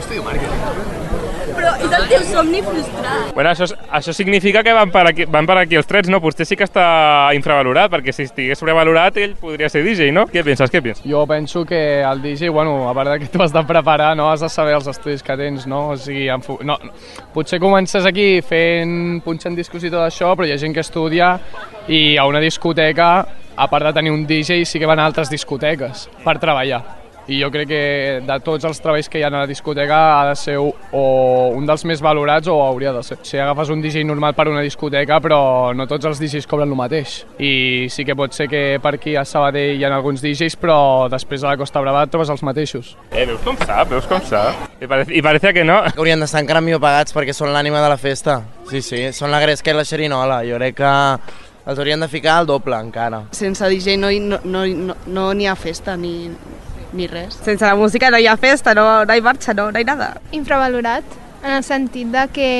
estudio 0.00 0.24
màrqueting. 0.24 1.15
Però 1.56 1.72
és 1.80 1.94
el 1.98 2.06
teu 2.10 2.24
somni 2.28 2.60
frustrat. 2.64 3.32
Bueno, 3.34 3.50
això, 3.50 3.68
això 3.98 4.12
significa 4.16 4.62
que 4.64 4.74
van 4.76 4.90
per, 4.92 5.06
aquí, 5.10 5.26
van 5.30 5.48
per 5.48 5.58
aquí 5.62 5.78
els 5.78 5.88
trets, 5.88 6.10
no? 6.12 6.20
Potser 6.24 6.46
sí 6.48 6.58
que 6.58 6.66
està 6.68 6.86
infravalorat, 7.36 7.90
perquè 7.92 8.12
si 8.14 8.26
estigués 8.28 8.60
sobrevalorat 8.60 9.16
ell 9.22 9.36
podria 9.40 9.70
ser 9.72 9.84
DJ, 9.86 10.10
no? 10.14 10.26
Què 10.30 10.44
penses, 10.46 10.72
què 10.72 10.82
penses? 10.84 11.04
Jo 11.08 11.24
penso 11.28 11.64
que 11.68 11.80
el 12.02 12.22
DJ, 12.22 12.50
bueno, 12.54 12.76
a 12.90 12.94
part 12.96 13.14
de 13.14 13.18
que 13.24 13.30
tu 13.32 13.42
has 13.42 13.54
de 13.54 13.64
preparar, 13.64 14.14
no, 14.16 14.30
has 14.30 14.44
de 14.44 14.50
saber 14.52 14.76
els 14.76 14.90
estudis 14.92 15.24
que 15.24 15.38
tens, 15.40 15.66
no? 15.70 15.88
O 15.94 15.96
sigui, 16.00 16.28
enfo... 16.32 16.58
no, 16.66 16.78
potser 17.34 17.60
comences 17.62 18.06
aquí 18.06 18.42
fent, 18.44 19.22
punxant 19.24 19.56
discos 19.56 19.84
i 19.84 19.92
tot 19.92 20.04
això, 20.04 20.34
però 20.36 20.48
hi 20.48 20.54
ha 20.54 20.60
gent 20.60 20.76
que 20.76 20.84
estudia 20.84 21.34
i 21.88 22.16
a 22.20 22.26
una 22.28 22.42
discoteca, 22.42 23.10
a 23.56 23.70
part 23.72 23.88
de 23.88 23.96
tenir 23.96 24.12
un 24.12 24.26
DJ, 24.28 24.64
sí 24.68 24.78
que 24.78 24.86
van 24.88 25.00
a 25.00 25.08
altres 25.08 25.32
discoteques 25.32 26.08
per 26.24 26.36
treballar. 26.42 27.05
I 27.28 27.40
jo 27.40 27.50
crec 27.50 27.66
que 27.68 27.82
de 28.22 28.36
tots 28.46 28.64
els 28.68 28.78
treballs 28.82 29.08
que 29.10 29.18
hi 29.18 29.24
ha 29.26 29.30
a 29.32 29.34
la 29.34 29.46
discoteca 29.50 29.96
ha 30.20 30.28
de 30.28 30.36
ser 30.38 30.54
o 30.60 31.02
un 31.56 31.66
dels 31.66 31.82
més 31.88 32.02
valorats 32.02 32.46
o 32.46 32.54
hauria 32.62 32.92
de 32.94 33.02
ser. 33.02 33.18
Si 33.26 33.38
agafes 33.38 33.72
un 33.74 33.82
DJ 33.82 34.04
normal 34.06 34.36
per 34.38 34.46
una 34.48 34.62
discoteca, 34.62 35.18
però 35.22 35.72
no 35.74 35.88
tots 35.90 36.06
els 36.06 36.20
DJs 36.22 36.46
cobren 36.46 36.70
el 36.70 36.78
mateix. 36.78 37.18
I 37.42 37.88
sí 37.90 38.06
que 38.06 38.14
pot 38.18 38.36
ser 38.36 38.46
que 38.52 38.62
per 38.82 38.94
aquí 38.94 39.16
a 39.18 39.24
Sabadell 39.26 39.74
hi 39.74 39.84
ha 39.84 39.90
alguns 39.96 40.22
DJs, 40.22 40.58
però 40.62 40.78
després 41.10 41.42
a 41.42 41.50
la 41.50 41.58
Costa 41.58 41.82
Brava 41.82 42.04
et 42.06 42.14
trobes 42.14 42.30
els 42.30 42.44
mateixos. 42.46 42.94
Eh, 43.10 43.26
veus 43.26 43.42
com 43.42 43.58
sap, 43.58 43.90
veus 43.90 44.06
com 44.06 44.22
sap? 44.22 44.68
I, 44.78 44.86
parece, 44.86 45.16
i 45.18 45.24
parece 45.24 45.52
que 45.56 45.66
no. 45.66 45.80
Haurien 45.96 46.22
d'estar 46.22 46.44
encara 46.44 46.62
millor 46.62 46.82
pagats 46.84 47.16
perquè 47.16 47.34
són 47.34 47.50
l'ànima 47.54 47.82
de 47.82 47.90
la 47.90 47.98
festa. 47.98 48.38
Sí, 48.70 48.84
sí, 48.86 49.02
són 49.16 49.34
la 49.34 49.42
Gresca 49.42 49.74
i 49.74 49.76
la 49.76 49.86
Xerinola. 49.88 50.44
Jo 50.46 50.60
crec 50.60 50.78
que 50.78 50.94
els 51.66 51.80
haurien 51.80 52.00
de 52.00 52.08
ficar 52.08 52.38
al 52.38 52.46
doble 52.46 52.78
encara. 52.78 53.24
Sense 53.34 53.66
DJ 53.66 53.96
no 53.98 54.10
hi 54.14 54.20
no, 54.22 54.38
no, 54.44 54.62
no, 54.66 54.96
no 55.10 55.26
n'hi 55.34 55.48
ha 55.50 55.56
festa 55.58 55.96
ni, 55.98 56.30
ni 56.96 57.06
res. 57.06 57.36
Sense 57.44 57.64
la 57.64 57.76
música 57.76 58.10
no 58.10 58.18
hi 58.18 58.26
ha 58.26 58.36
festa, 58.36 58.74
no, 58.74 59.04
no 59.04 59.14
hi 59.14 59.22
marxa, 59.22 59.54
no, 59.54 59.70
no 59.70 59.80
hi 59.80 59.84
nada. 59.84 60.16
Infravalorat, 60.32 61.04
en 61.44 61.52
el 61.52 61.64
sentit 61.64 62.10
de 62.12 62.26
que 62.32 62.50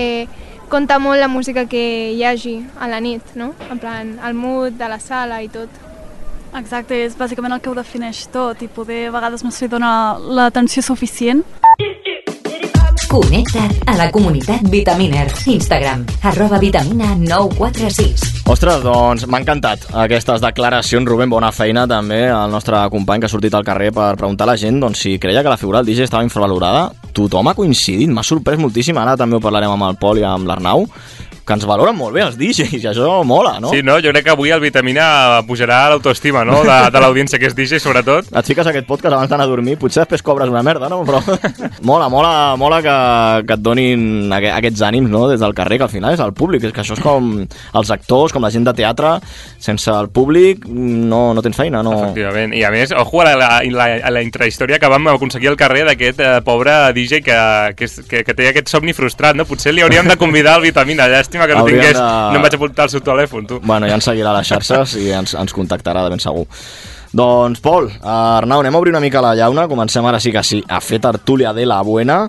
compta 0.68 0.98
molt 0.98 1.20
la 1.20 1.28
música 1.28 1.66
que 1.66 2.12
hi 2.12 2.22
hagi 2.24 2.56
a 2.80 2.88
la 2.88 3.00
nit, 3.00 3.34
no? 3.34 3.52
En 3.70 3.78
plan, 3.78 4.16
el 4.26 4.34
mood 4.34 4.78
de 4.78 4.88
la 4.88 5.00
sala 5.00 5.42
i 5.42 5.48
tot. 5.48 5.82
Exacte, 6.56 7.02
és 7.04 7.16
bàsicament 7.18 7.52
el 7.56 7.60
que 7.60 7.70
ho 7.70 7.76
defineix 7.76 8.26
tot 8.32 8.62
i 8.64 8.68
poder 8.68 9.06
a 9.08 9.14
vegades 9.14 9.44
no 9.44 9.52
s'hi 9.52 9.68
dona 9.68 9.90
l'atenció 10.18 10.82
suficient. 10.82 11.44
Connecta't 13.06 13.86
a 13.86 13.94
la 13.96 14.10
comunitat 14.10 14.66
Vitaminer. 14.70 15.28
Instagram, 15.46 16.02
arroba 16.26 16.58
vitamina 16.58 17.14
946. 17.14 18.42
Ostres, 18.50 18.82
doncs 18.82 19.26
m'ha 19.30 19.40
encantat 19.42 19.86
aquestes 19.94 20.42
declaracions. 20.42 21.06
Rubén, 21.06 21.30
bona 21.30 21.52
feina 21.54 21.86
també 21.86 22.24
al 22.26 22.50
nostre 22.50 22.80
company 22.90 23.22
que 23.22 23.30
ha 23.30 23.32
sortit 23.32 23.54
al 23.54 23.66
carrer 23.66 23.92
per 23.94 24.16
preguntar 24.18 24.48
a 24.48 24.52
la 24.52 24.56
gent 24.58 24.80
doncs, 24.82 25.04
si 25.06 25.18
creia 25.22 25.44
que 25.44 25.52
la 25.52 25.60
figura 25.60 25.82
del 25.82 25.92
DJ 25.94 26.08
estava 26.08 26.26
infravalorada. 26.26 26.88
Tothom 27.14 27.46
ha 27.46 27.54
coincidit, 27.54 28.10
m'ha 28.10 28.26
sorprès 28.26 28.58
moltíssim. 28.58 28.98
Ara 28.98 29.16
també 29.16 29.38
ho 29.38 29.44
parlarem 29.44 29.70
amb 29.76 29.86
el 29.86 30.00
Pol 30.02 30.18
i 30.18 30.26
amb 30.26 30.50
l'Arnau 30.50 30.88
que 31.46 31.54
ens 31.54 31.64
valoren 31.68 31.94
molt 31.94 32.16
bé 32.16 32.24
els 32.24 32.34
DJs, 32.34 32.72
i 32.74 32.88
això 32.90 33.20
mola, 33.26 33.56
no? 33.62 33.70
Sí, 33.70 33.78
no? 33.86 34.00
Jo 34.02 34.10
crec 34.10 34.24
que 34.26 34.32
avui 34.34 34.50
el 34.50 34.60
Vitamina 34.60 35.44
pujarà 35.46 35.84
l'autoestima, 35.92 36.42
no?, 36.44 36.64
de, 36.66 36.78
de 36.90 37.02
l'audiència 37.02 37.38
que 37.38 37.46
és 37.46 37.54
DJ, 37.54 37.78
sobretot. 37.82 38.32
Et 38.34 38.48
fiques 38.50 38.66
aquest 38.66 38.88
podcast 38.88 39.14
abans 39.14 39.30
d'anar 39.30 39.46
a 39.46 39.50
dormir, 39.50 39.76
potser 39.78 40.02
després 40.02 40.24
cobres 40.26 40.50
una 40.50 40.64
merda, 40.66 40.90
no? 40.90 41.04
Però 41.06 41.20
mola, 41.88 42.08
mola, 42.10 42.32
mola 42.58 42.80
que, 42.82 42.96
que 43.46 43.54
et 43.54 43.62
donin 43.62 44.34
aqu 44.34 44.50
aquests 44.56 44.82
ànims, 44.88 45.12
no?, 45.12 45.28
des 45.30 45.42
del 45.42 45.54
carrer, 45.54 45.78
que 45.78 45.86
al 45.86 45.92
final 45.92 46.16
és 46.16 46.24
el 46.24 46.34
públic, 46.34 46.66
és 46.66 46.74
que 46.74 46.82
això 46.82 46.98
és 46.98 47.04
com 47.04 47.30
els 47.46 47.94
actors, 47.94 48.34
com 48.34 48.42
la 48.42 48.50
gent 48.50 48.66
de 48.66 48.74
teatre, 48.82 49.14
sense 49.62 49.94
el 49.94 50.10
públic 50.10 50.66
no, 50.66 51.30
no 51.36 51.46
tens 51.46 51.62
feina, 51.62 51.84
no... 51.86 51.94
Efectivament. 52.00 52.56
I 52.58 52.66
a 52.66 52.72
més, 52.74 52.90
ojo 52.90 53.22
a 53.22 53.28
la, 53.30 53.36
la, 53.38 53.62
la, 53.70 53.88
a 54.02 54.14
la 54.18 54.24
intrahistòria 54.26 54.80
que 54.82 54.90
vam 54.90 55.12
aconseguir 55.14 55.52
al 55.52 55.60
carrer 55.60 55.86
d'aquest 55.86 56.18
eh, 56.18 56.34
pobre 56.46 56.74
DJ 56.96 57.22
que, 57.22 57.38
que, 57.78 57.90
que, 58.10 58.26
que 58.26 58.34
té 58.34 58.50
aquest 58.50 58.74
somni 58.74 58.96
frustrat, 58.98 59.38
no? 59.38 59.46
Potser 59.46 59.76
li 59.76 59.86
hauríem 59.86 60.10
de 60.10 60.18
convidar 60.18 60.58
al 60.58 60.66
Vitamina, 60.66 61.06
llàstima 61.12 61.35
que 61.44 61.52
no 61.52 61.60
Hauríem 61.60 61.80
tingués, 61.82 61.98
de- 61.98 62.32
no 62.32 62.36
em 62.40 62.42
vaig 62.42 62.54
apuntar 62.56 62.84
el 62.88 62.90
seu 62.90 63.00
telèfon, 63.04 63.46
tu. 63.46 63.60
Bueno, 63.60 63.86
ja 63.86 63.94
ens 64.00 64.04
seguirà 64.08 64.30
a 64.32 64.38
les 64.38 64.48
xarxes 64.48 64.96
i 64.96 65.10
ens, 65.12 65.34
ens 65.36 65.52
contactarà 65.52 66.02
de 66.04 66.10
ben 66.10 66.20
segur. 66.24 66.46
Doncs, 67.16 67.60
Pol, 67.60 67.90
Arnau, 68.02 68.60
anem 68.60 68.74
a 68.74 68.78
obrir 68.78 68.92
una 68.92 69.00
mica 69.00 69.20
la 69.24 69.34
llauna. 69.34 69.68
Comencem 69.68 70.04
ara 70.08 70.18
sí 70.20 70.32
que 70.32 70.42
sí 70.42 70.62
a 70.68 70.80
fer 70.80 70.98
tertúlia 71.00 71.52
de 71.52 71.64
la 71.66 71.82
buena. 71.82 72.24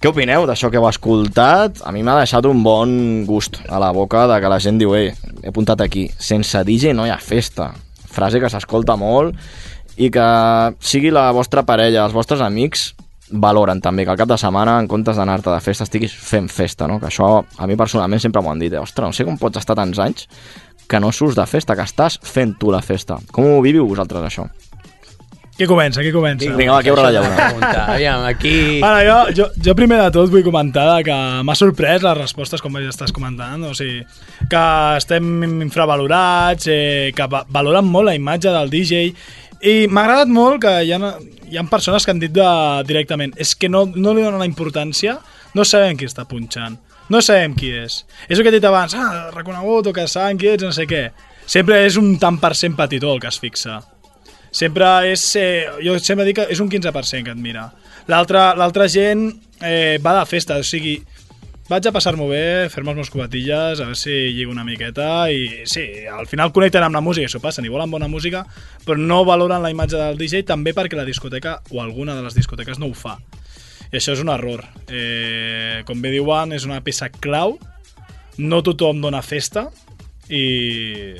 Què 0.00 0.10
opineu 0.10 0.46
d'això 0.46 0.70
que 0.70 0.76
heu 0.78 0.86
escoltat? 0.88 1.80
A 1.86 1.90
mi 1.92 2.02
m'ha 2.04 2.18
deixat 2.18 2.44
un 2.46 2.62
bon 2.62 3.24
gust 3.26 3.58
a 3.68 3.78
la 3.80 3.90
boca 3.96 4.26
de 4.28 4.40
que 4.42 4.48
la 4.52 4.58
gent 4.60 4.78
diu, 4.78 4.94
eh, 4.94 5.14
he 5.42 5.48
apuntat 5.48 5.80
aquí, 5.80 6.06
sense 6.18 6.62
DJ 6.64 6.92
no 6.94 7.06
hi 7.06 7.10
ha 7.10 7.18
festa. 7.18 7.70
Frase 8.12 8.40
que 8.40 8.50
s'escolta 8.52 8.96
molt 8.96 9.34
i 9.96 10.10
que 10.12 10.26
sigui 10.80 11.10
la 11.10 11.30
vostra 11.32 11.62
parella, 11.64 12.04
els 12.04 12.12
vostres 12.12 12.40
amics, 12.44 12.94
valoren 13.30 13.80
també 13.82 14.04
que 14.04 14.12
al 14.14 14.20
cap 14.20 14.30
de 14.30 14.38
setmana, 14.38 14.78
en 14.80 14.88
comptes 14.90 15.18
d'anar-te 15.18 15.50
de 15.50 15.62
festa, 15.64 15.86
estiguis 15.86 16.14
fent 16.14 16.48
festa, 16.52 16.86
no? 16.90 17.00
Que 17.02 17.10
això 17.10 17.30
a 17.42 17.66
mi 17.66 17.76
personalment 17.76 18.22
sempre 18.22 18.42
m'ho 18.42 18.52
han 18.52 18.62
dit, 18.62 18.72
eh? 18.72 18.82
ostres, 18.82 19.08
no 19.08 19.16
sé 19.16 19.26
com 19.26 19.38
pots 19.40 19.58
estar 19.62 19.76
tants 19.78 19.98
anys 20.02 20.28
que 20.86 21.00
no 21.02 21.10
surts 21.12 21.34
de 21.34 21.46
festa, 21.50 21.74
que 21.74 21.82
estàs 21.82 22.20
fent 22.22 22.54
tu 22.60 22.70
la 22.70 22.82
festa. 22.82 23.18
Com 23.32 23.56
ho 23.56 23.58
viviu 23.64 23.88
vosaltres, 23.88 24.22
això? 24.22 24.46
Qui 25.56 25.64
comença? 25.64 26.02
Qui 26.04 26.12
comença? 26.12 26.50
Vinga, 26.52 26.74
va, 26.74 26.82
qui 26.84 26.90
obre 26.92 27.06
la 27.06 27.12
llauna. 27.14 27.46
Aviam, 27.94 28.26
aquí... 28.28 28.82
Ara, 28.84 29.00
jo, 29.06 29.16
jo, 29.38 29.46
jo 29.64 29.74
primer 29.78 29.96
de 30.02 30.10
tot 30.12 30.28
vull 30.28 30.44
comentar 30.44 30.98
que 31.06 31.16
m'ha 31.48 31.56
sorprès 31.56 32.04
les 32.04 32.18
respostes, 32.18 32.60
com 32.60 32.76
ja 32.76 32.92
estàs 32.92 33.14
comentant, 33.16 33.64
o 33.64 33.72
sigui, 33.74 34.02
que 34.52 34.64
estem 35.00 35.64
infravalorats, 35.64 36.68
eh, 36.68 37.08
que 37.16 37.28
va 37.32 37.46
valoren 37.48 37.88
molt 37.88 38.10
la 38.10 38.16
imatge 38.18 38.52
del 38.52 38.68
DJ, 38.74 39.00
i 39.62 39.86
m'ha 39.88 40.02
agradat 40.04 40.32
molt 40.32 40.60
que 40.64 40.72
hi 40.84 40.92
ha, 40.92 41.12
hi 41.48 41.56
ha 41.56 41.64
persones 41.70 42.04
que 42.04 42.12
han 42.12 42.20
dit 42.20 42.32
de, 42.34 42.48
directament 42.88 43.32
és 43.40 43.54
que 43.56 43.70
no, 43.72 43.86
no 43.94 44.12
li 44.14 44.24
donen 44.24 44.42
la 44.42 44.48
importància, 44.48 45.16
no 45.56 45.64
sabem 45.64 45.96
qui 45.96 46.08
està 46.08 46.26
punxant, 46.28 46.76
no 47.08 47.22
sabem 47.22 47.54
qui 47.56 47.70
és. 47.72 48.02
És 48.28 48.38
el 48.38 48.44
que 48.44 48.52
he 48.52 48.56
dit 48.58 48.68
abans, 48.68 48.96
ah, 48.98 49.30
reconegut 49.34 49.88
o 49.88 49.94
que 49.96 50.06
saben 50.10 50.38
qui 50.40 50.50
ets, 50.52 50.66
no 50.66 50.74
sé 50.74 50.88
què. 50.90 51.08
Sempre 51.46 51.84
és 51.86 51.96
un 52.00 52.16
tant 52.18 52.40
per 52.42 52.54
cent 52.58 52.74
petitó 52.76 53.12
el 53.14 53.22
que 53.22 53.30
es 53.30 53.38
fixa. 53.40 53.80
Sempre 54.50 54.88
és... 55.12 55.22
Eh, 55.38 55.66
jo 55.84 55.98
sempre 56.02 56.26
dic 56.26 56.40
que 56.40 56.46
és 56.50 56.62
un 56.62 56.70
15% 56.72 57.28
que 57.28 57.34
et 57.36 57.42
mira. 57.42 57.68
L'altra 58.10 58.88
gent 58.90 59.28
eh, 59.60 59.98
va 60.02 60.18
de 60.18 60.26
festa, 60.26 60.58
o 60.58 60.66
sigui, 60.66 60.98
vaig 61.66 61.86
a 61.88 61.92
passar-m'ho 61.94 62.28
bé, 62.30 62.68
fer-me 62.70 62.92
els 62.92 63.00
meus 63.00 63.10
cubatilles, 63.10 63.80
a 63.80 63.88
veure 63.88 63.98
si 63.98 64.14
lligo 64.36 64.52
una 64.54 64.64
miqueta 64.66 65.26
i 65.34 65.64
sí, 65.66 65.84
al 66.06 66.28
final 66.30 66.52
connecten 66.54 66.84
amb 66.86 66.94
la 66.94 67.02
música, 67.02 67.26
això 67.26 67.40
passa, 67.42 67.62
ni 67.62 67.72
volen 67.72 67.90
bona 67.90 68.08
música, 68.10 68.44
però 68.86 68.98
no 69.00 69.24
valoren 69.26 69.64
la 69.64 69.72
imatge 69.74 69.98
del 69.98 70.20
DJ 70.20 70.44
també 70.46 70.74
perquè 70.76 70.98
la 70.98 71.06
discoteca 71.08 71.58
o 71.72 71.82
alguna 71.82 72.14
de 72.14 72.22
les 72.22 72.38
discoteques 72.38 72.78
no 72.78 72.90
ho 72.90 72.94
fa. 72.94 73.16
I 73.90 73.98
això 73.98 74.14
és 74.16 74.22
un 74.22 74.30
error. 74.30 74.64
Eh, 74.90 75.82
com 75.86 76.00
bé 76.02 76.10
diuen, 76.14 76.54
és 76.54 76.66
una 76.66 76.80
peça 76.86 77.10
clau, 77.10 77.56
no 78.38 78.62
tothom 78.62 79.02
dona 79.02 79.22
festa 79.22 79.68
i... 80.28 81.14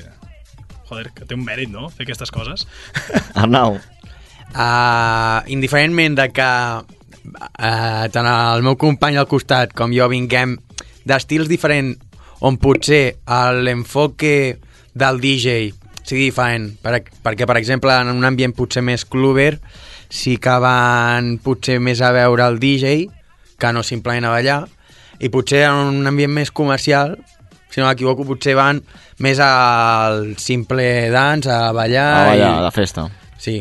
Joder, 0.86 1.08
que 1.10 1.26
té 1.26 1.34
un 1.34 1.42
mèrit, 1.42 1.70
no?, 1.72 1.88
fer 1.90 2.04
aquestes 2.06 2.30
coses. 2.30 2.62
Arnau. 3.34 3.80
Uh, 4.54 5.42
indiferentment 5.50 6.14
de 6.14 6.28
que 6.30 6.50
uh, 7.34 8.06
tant 8.12 8.28
el 8.30 8.64
meu 8.66 8.76
company 8.80 9.18
al 9.18 9.28
costat 9.30 9.74
com 9.76 9.94
jo 9.94 10.08
vinguem 10.12 10.56
d'estils 11.06 11.50
diferents 11.50 11.98
on 12.46 12.58
potser 12.60 13.16
l'enfoque 13.62 14.58
del 14.96 15.20
DJ 15.20 15.72
sigui 16.06 16.28
diferent, 16.28 16.70
per, 16.82 17.00
perquè 17.24 17.46
per 17.48 17.56
exemple 17.58 17.94
en 17.94 18.12
un 18.12 18.26
ambient 18.28 18.54
potser 18.54 18.84
més 18.84 19.04
cluber 19.08 19.56
sí 20.12 20.36
que 20.38 20.54
van 20.62 21.36
potser 21.42 21.80
més 21.82 22.00
a 22.00 22.12
veure 22.14 22.46
el 22.46 22.60
DJ 22.62 23.08
que 23.58 23.72
no 23.72 23.82
simplement 23.82 24.28
a 24.28 24.34
ballar 24.36 24.60
i 25.18 25.30
potser 25.32 25.64
en 25.66 26.02
un 26.02 26.12
ambient 26.12 26.32
més 26.32 26.52
comercial 26.54 27.16
si 27.70 27.80
no 27.80 27.88
m'equivoco 27.88 28.24
potser 28.28 28.54
van 28.56 28.80
més 29.20 29.40
al 29.42 30.36
simple 30.40 31.10
dance, 31.12 31.50
a 31.50 31.72
ballar 31.76 32.06
A 32.12 32.26
ballar, 32.30 32.52
i... 32.60 32.64
de 32.64 32.70
festa. 32.72 33.08
Sí, 33.36 33.58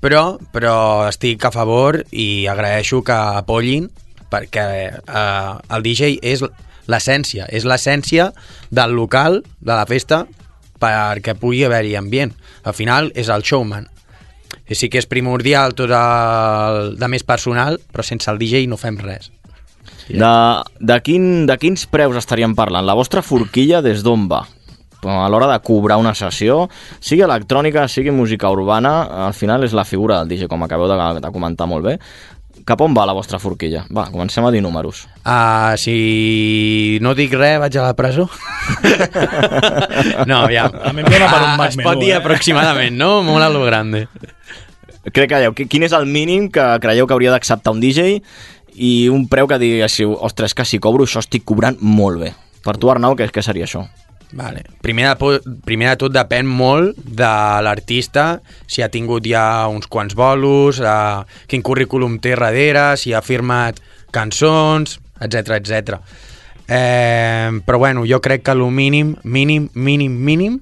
però, 0.00 0.38
però 0.52 0.74
estic 1.08 1.44
a 1.44 1.52
favor 1.54 2.00
i 2.10 2.46
agraeixo 2.50 3.02
que 3.04 3.16
apoyin 3.40 3.88
perquè 4.30 4.66
eh, 4.90 5.54
el 5.74 5.84
DJ 5.84 6.18
és 6.22 6.44
l'essència, 6.90 7.46
és 7.50 7.66
l'essència 7.68 8.30
del 8.70 8.94
local, 8.96 9.42
de 9.60 9.74
la 9.74 9.86
festa, 9.86 10.24
perquè 10.80 11.36
pugui 11.38 11.64
haver-hi 11.66 11.96
ambient. 11.98 12.32
Al 12.64 12.74
final 12.74 13.10
és 13.14 13.28
el 13.28 13.44
showman. 13.44 13.88
I 14.70 14.78
sí 14.78 14.88
que 14.90 15.02
és 15.02 15.08
primordial 15.10 15.74
tot 15.78 15.92
el 15.94 16.96
de 16.98 17.10
més 17.10 17.26
personal, 17.26 17.78
però 17.92 18.06
sense 18.06 18.30
el 18.30 18.40
DJ 18.40 18.66
no 18.70 18.78
fem 18.80 18.98
res. 19.02 19.30
De, 20.10 20.30
de, 20.80 20.96
quin, 21.06 21.46
de 21.46 21.56
quins 21.60 21.84
preus 21.90 22.16
estaríem 22.18 22.56
parlant? 22.58 22.86
La 22.86 22.96
vostra 22.98 23.22
forquilla 23.22 23.82
des 23.82 24.02
d'on 24.06 24.26
va? 24.30 24.42
A 25.06 25.28
l'hora 25.30 25.48
de 25.52 25.60
cobrar 25.64 26.00
una 26.00 26.14
sessió, 26.14 26.66
sigui 27.00 27.24
electrònica, 27.26 27.86
sigui 27.88 28.12
música 28.14 28.50
urbana, 28.52 28.98
al 29.28 29.36
final 29.36 29.64
és 29.64 29.76
la 29.76 29.86
figura 29.88 30.20
del 30.20 30.34
DJ, 30.34 30.50
com 30.50 30.62
acabeu 30.66 30.90
de, 30.90 30.98
de 31.20 31.32
comentar 31.32 31.68
molt 31.70 31.86
bé. 31.86 31.96
Cap 32.66 32.82
on 32.84 32.92
va 32.94 33.06
la 33.08 33.14
vostra 33.16 33.38
forquilla? 33.40 33.84
Va, 33.94 34.04
comencem 34.12 34.44
a 34.44 34.50
dir 34.52 34.60
números. 34.62 35.06
Uh, 35.24 35.72
si 35.80 36.98
no 37.02 37.14
dic 37.16 37.32
res, 37.38 37.56
vaig 37.62 37.78
a 37.80 37.86
la 37.88 37.94
presó? 37.96 38.26
no, 40.30 40.42
ja. 40.52 40.66
A 40.68 40.92
mi 40.92 41.04
em 41.04 41.08
dóna 41.08 41.30
per 41.30 41.40
un 41.40 41.56
Mac 41.56 41.72
Es 41.72 41.78
Menú, 41.80 41.88
pot 41.88 42.02
dir 42.02 42.12
eh? 42.12 42.18
aproximadament, 42.18 42.98
no? 43.00 43.22
Molt 43.26 43.46
a 43.46 43.48
lo 43.52 43.64
grande. 43.64 44.04
Crec 45.14 45.32
que 45.56 45.66
quin 45.72 45.86
és 45.86 45.96
el 45.96 46.04
mínim 46.10 46.50
que 46.52 46.66
creieu 46.82 47.08
que 47.08 47.16
hauria 47.16 47.32
d'acceptar 47.32 47.72
un 47.72 47.80
DJ 47.80 48.20
i 48.76 48.92
un 49.12 49.24
preu 49.30 49.48
que 49.48 49.58
diguéssiu, 49.60 50.12
ostres, 50.20 50.54
que 50.54 50.68
si 50.68 50.82
cobro 50.82 51.08
això 51.08 51.24
estic 51.24 51.46
cobrant 51.48 51.80
molt 51.80 52.20
bé. 52.20 52.34
Per 52.64 52.76
tu, 52.76 52.92
Arnau, 52.92 53.16
què, 53.16 53.30
què 53.32 53.44
seria 53.44 53.64
això? 53.64 53.86
Vale. 54.32 54.64
Primer, 54.80 55.08
de, 55.10 55.40
primer 55.66 55.90
de 55.90 55.98
tot 56.04 56.14
depèn 56.14 56.46
molt 56.46 56.98
de 56.98 57.30
l'artista, 57.64 58.40
si 58.70 58.82
ha 58.82 58.90
tingut 58.92 59.26
ja 59.26 59.66
uns 59.70 59.88
quants 59.90 60.14
bolos, 60.18 60.80
eh, 60.80 61.40
quin 61.50 61.64
currículum 61.66 62.18
té 62.22 62.36
darrere, 62.38 62.94
si 63.00 63.14
ha 63.14 63.22
firmat 63.22 63.80
cançons, 64.14 64.98
etc 65.20 65.56
etc. 65.58 65.98
Eh, 66.70 67.50
però 67.66 67.78
bueno, 67.78 68.06
jo 68.06 68.20
crec 68.22 68.44
que 68.46 68.54
el 68.54 68.62
mínim, 68.70 69.16
mínim, 69.24 69.68
mínim, 69.74 70.14
mínim, 70.24 70.60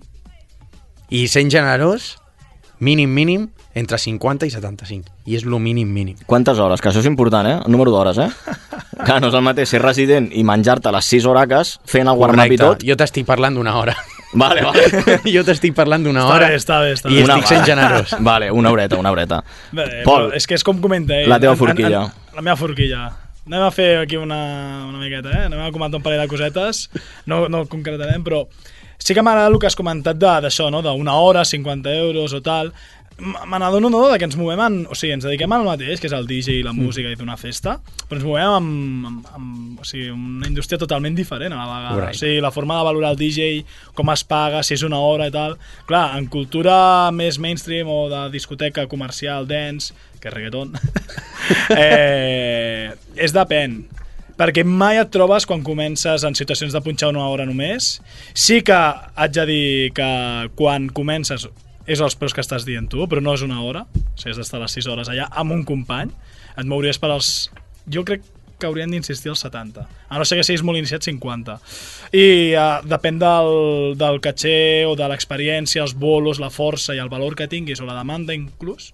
i 1.10 1.26
sent 1.28 1.52
generós, 1.52 2.16
mínim, 2.80 3.12
mínim, 3.12 3.50
entre 3.74 3.98
50 3.98 4.46
i 4.46 4.50
75. 4.50 5.12
I 5.26 5.36
és 5.36 5.44
lo 5.44 5.58
mínim, 5.58 5.88
mínim. 5.92 6.16
Quantes 6.26 6.58
hores? 6.58 6.80
Que 6.80 6.90
això 6.90 7.04
és 7.04 7.10
important, 7.10 7.46
eh? 7.46 7.60
El 7.64 7.72
número 7.72 7.92
d'hores, 7.92 8.18
eh? 8.18 8.30
Clar, 9.04 9.20
no 9.22 9.28
és 9.30 9.34
el 9.38 9.42
mateix 9.46 9.68
ser 9.70 9.80
resident 9.82 10.28
i 10.34 10.42
menjar-te 10.44 10.90
les 10.94 11.04
6 11.14 11.26
horaques 11.30 11.76
fent 11.86 12.08
el 12.10 12.16
warm-up 12.18 12.52
i 12.52 12.58
tot. 12.58 12.82
Jo 12.86 12.96
t'estic 12.98 13.26
parlant 13.28 13.54
d'una 13.54 13.76
hora. 13.78 13.94
Vale, 14.32 14.60
vale. 14.60 14.82
jo 15.34 15.42
t'estic 15.46 15.72
parlant 15.76 16.02
d'una 16.04 16.20
Està 16.26 16.34
hora 16.34 16.48
bé, 16.50 16.56
està 16.60 16.80
bé, 16.82 16.90
està 16.96 17.08
i 17.08 17.14
bé. 17.14 17.22
estic 17.24 17.46
sent 17.48 17.64
generós. 17.64 18.16
Vale, 18.30 18.50
una 18.52 18.70
horeta, 18.74 18.98
una 19.00 19.10
horeta. 19.14 19.38
Bé, 19.72 20.02
Pol, 20.04 20.32
és 20.36 20.46
que 20.46 20.58
és 20.58 20.64
com 20.66 20.80
comenta 20.84 21.16
ell. 21.16 21.30
la 21.30 21.38
teva 21.40 21.54
En- 21.54 21.58
en- 21.58 21.64
forquilla. 21.66 22.02
en- 22.04 22.36
La 22.36 22.42
meva 22.42 22.56
forquilla. 22.60 23.06
Anem 23.48 23.62
a 23.64 23.70
fer 23.72 23.96
aquí 24.02 24.18
una, 24.20 24.84
una 24.90 24.98
miqueta, 25.00 25.30
eh? 25.32 25.44
Anem 25.46 25.62
a 25.64 25.70
comentar 25.72 25.96
un 25.96 26.02
parell 26.04 26.20
de 26.20 26.28
cosetes. 26.28 26.90
No, 27.24 27.46
no 27.48 27.62
concretarem, 27.66 28.20
però 28.22 28.42
sí 28.98 29.14
que 29.14 29.22
m'agrada 29.22 29.48
el 29.48 29.56
que 29.58 29.66
has 29.70 29.76
comentat 29.78 30.18
de- 30.20 30.34
d'això, 30.44 30.68
no? 30.70 30.82
D'una 30.84 31.14
hora, 31.16 31.46
50 31.48 31.88
euros 31.96 32.34
o 32.36 32.42
tal. 32.42 32.74
Me 33.18 33.58
n'adono 33.58 33.88
no, 33.90 34.04
de 34.06 34.18
que 34.18 34.28
ens 34.28 34.36
movem 34.38 34.60
en... 34.62 34.74
O 34.86 34.94
sigui, 34.94 35.10
ens 35.16 35.24
dediquem 35.26 35.50
al 35.50 35.64
mateix, 35.66 35.98
que 35.98 36.06
és 36.06 36.14
el 36.14 36.28
DJ 36.30 36.60
i 36.60 36.62
la 36.62 36.70
música 36.76 37.10
i 37.10 37.16
fer 37.18 37.26
una 37.26 37.38
festa, 37.40 37.74
però 38.06 38.20
ens 38.20 38.26
movem 38.28 38.52
amb, 38.54 39.08
amb, 39.08 39.32
amb 39.34 39.82
o 39.82 39.86
sigui, 39.88 40.12
una 40.14 40.46
indústria 40.46 40.78
totalment 40.78 41.18
diferent 41.18 41.56
a 41.56 41.58
la 41.58 41.66
vegada. 41.66 41.96
Correcte. 41.96 42.14
O 42.14 42.20
sigui, 42.20 42.38
la 42.44 42.52
forma 42.54 42.78
de 42.78 42.86
valorar 42.86 43.12
el 43.16 43.18
DJ, 43.18 43.50
com 43.98 44.14
es 44.14 44.22
paga, 44.22 44.62
si 44.62 44.78
és 44.78 44.86
una 44.86 45.02
hora 45.02 45.26
i 45.26 45.34
tal. 45.34 45.58
Clar, 45.90 46.04
en 46.20 46.30
cultura 46.30 46.78
més 47.10 47.42
mainstream 47.42 47.90
o 47.90 48.04
de 48.12 48.24
discoteca 48.36 48.86
comercial, 48.86 49.50
dance, 49.50 49.90
que 50.22 50.30
és 50.30 50.38
reggaeton, 50.38 50.78
eh, 51.82 52.94
és 53.18 53.34
depèn 53.34 53.80
perquè 54.38 54.62
mai 54.62 55.00
et 55.00 55.08
trobes 55.10 55.42
quan 55.50 55.64
comences 55.66 56.22
en 56.22 56.36
situacions 56.38 56.70
de 56.70 56.80
punxar 56.84 57.10
una 57.10 57.26
hora 57.26 57.46
només. 57.48 57.96
Sí 58.38 58.62
que 58.62 58.76
haig 59.18 59.34
de 59.34 59.46
dir 59.48 59.70
que 59.96 60.10
quan 60.54 60.86
comences 60.94 61.48
és 61.88 62.02
els 62.04 62.16
preus 62.20 62.34
que 62.36 62.44
estàs 62.44 62.66
dient 62.68 62.88
tu, 62.92 63.06
però 63.08 63.22
no 63.24 63.32
és 63.34 63.44
una 63.46 63.62
hora. 63.64 63.86
O 63.88 64.18
sigui, 64.18 64.34
has 64.34 64.42
d'estar 64.42 64.60
les 64.60 64.74
6 64.76 64.90
hores 64.92 65.08
allà 65.08 65.28
amb 65.40 65.56
un 65.56 65.64
company. 65.68 66.12
Et 66.58 66.68
mouries 66.68 67.00
per 67.00 67.14
als... 67.14 67.48
Jo 67.88 68.04
crec 68.04 68.26
que 68.58 68.66
haurien 68.66 68.90
d'insistir 68.90 69.30
als 69.32 69.40
70. 69.46 69.86
A 70.10 70.18
no 70.18 70.26
ser 70.26 70.36
que 70.38 70.44
siguis 70.44 70.64
molt 70.66 70.80
iniciat, 70.80 71.06
50. 71.06 71.56
I 72.18 72.26
uh, 72.58 72.80
depèn 72.90 73.20
del, 73.22 73.52
del 73.98 74.18
caché 74.20 74.84
o 74.88 74.96
de 74.98 75.08
l'experiència, 75.08 75.84
els 75.86 75.94
bolos, 75.94 76.42
la 76.42 76.50
força 76.52 76.96
i 76.96 77.00
el 77.02 77.12
valor 77.12 77.38
que 77.38 77.48
tinguis, 77.48 77.80
o 77.80 77.88
la 77.88 77.96
demanda 77.96 78.36
inclús, 78.36 78.90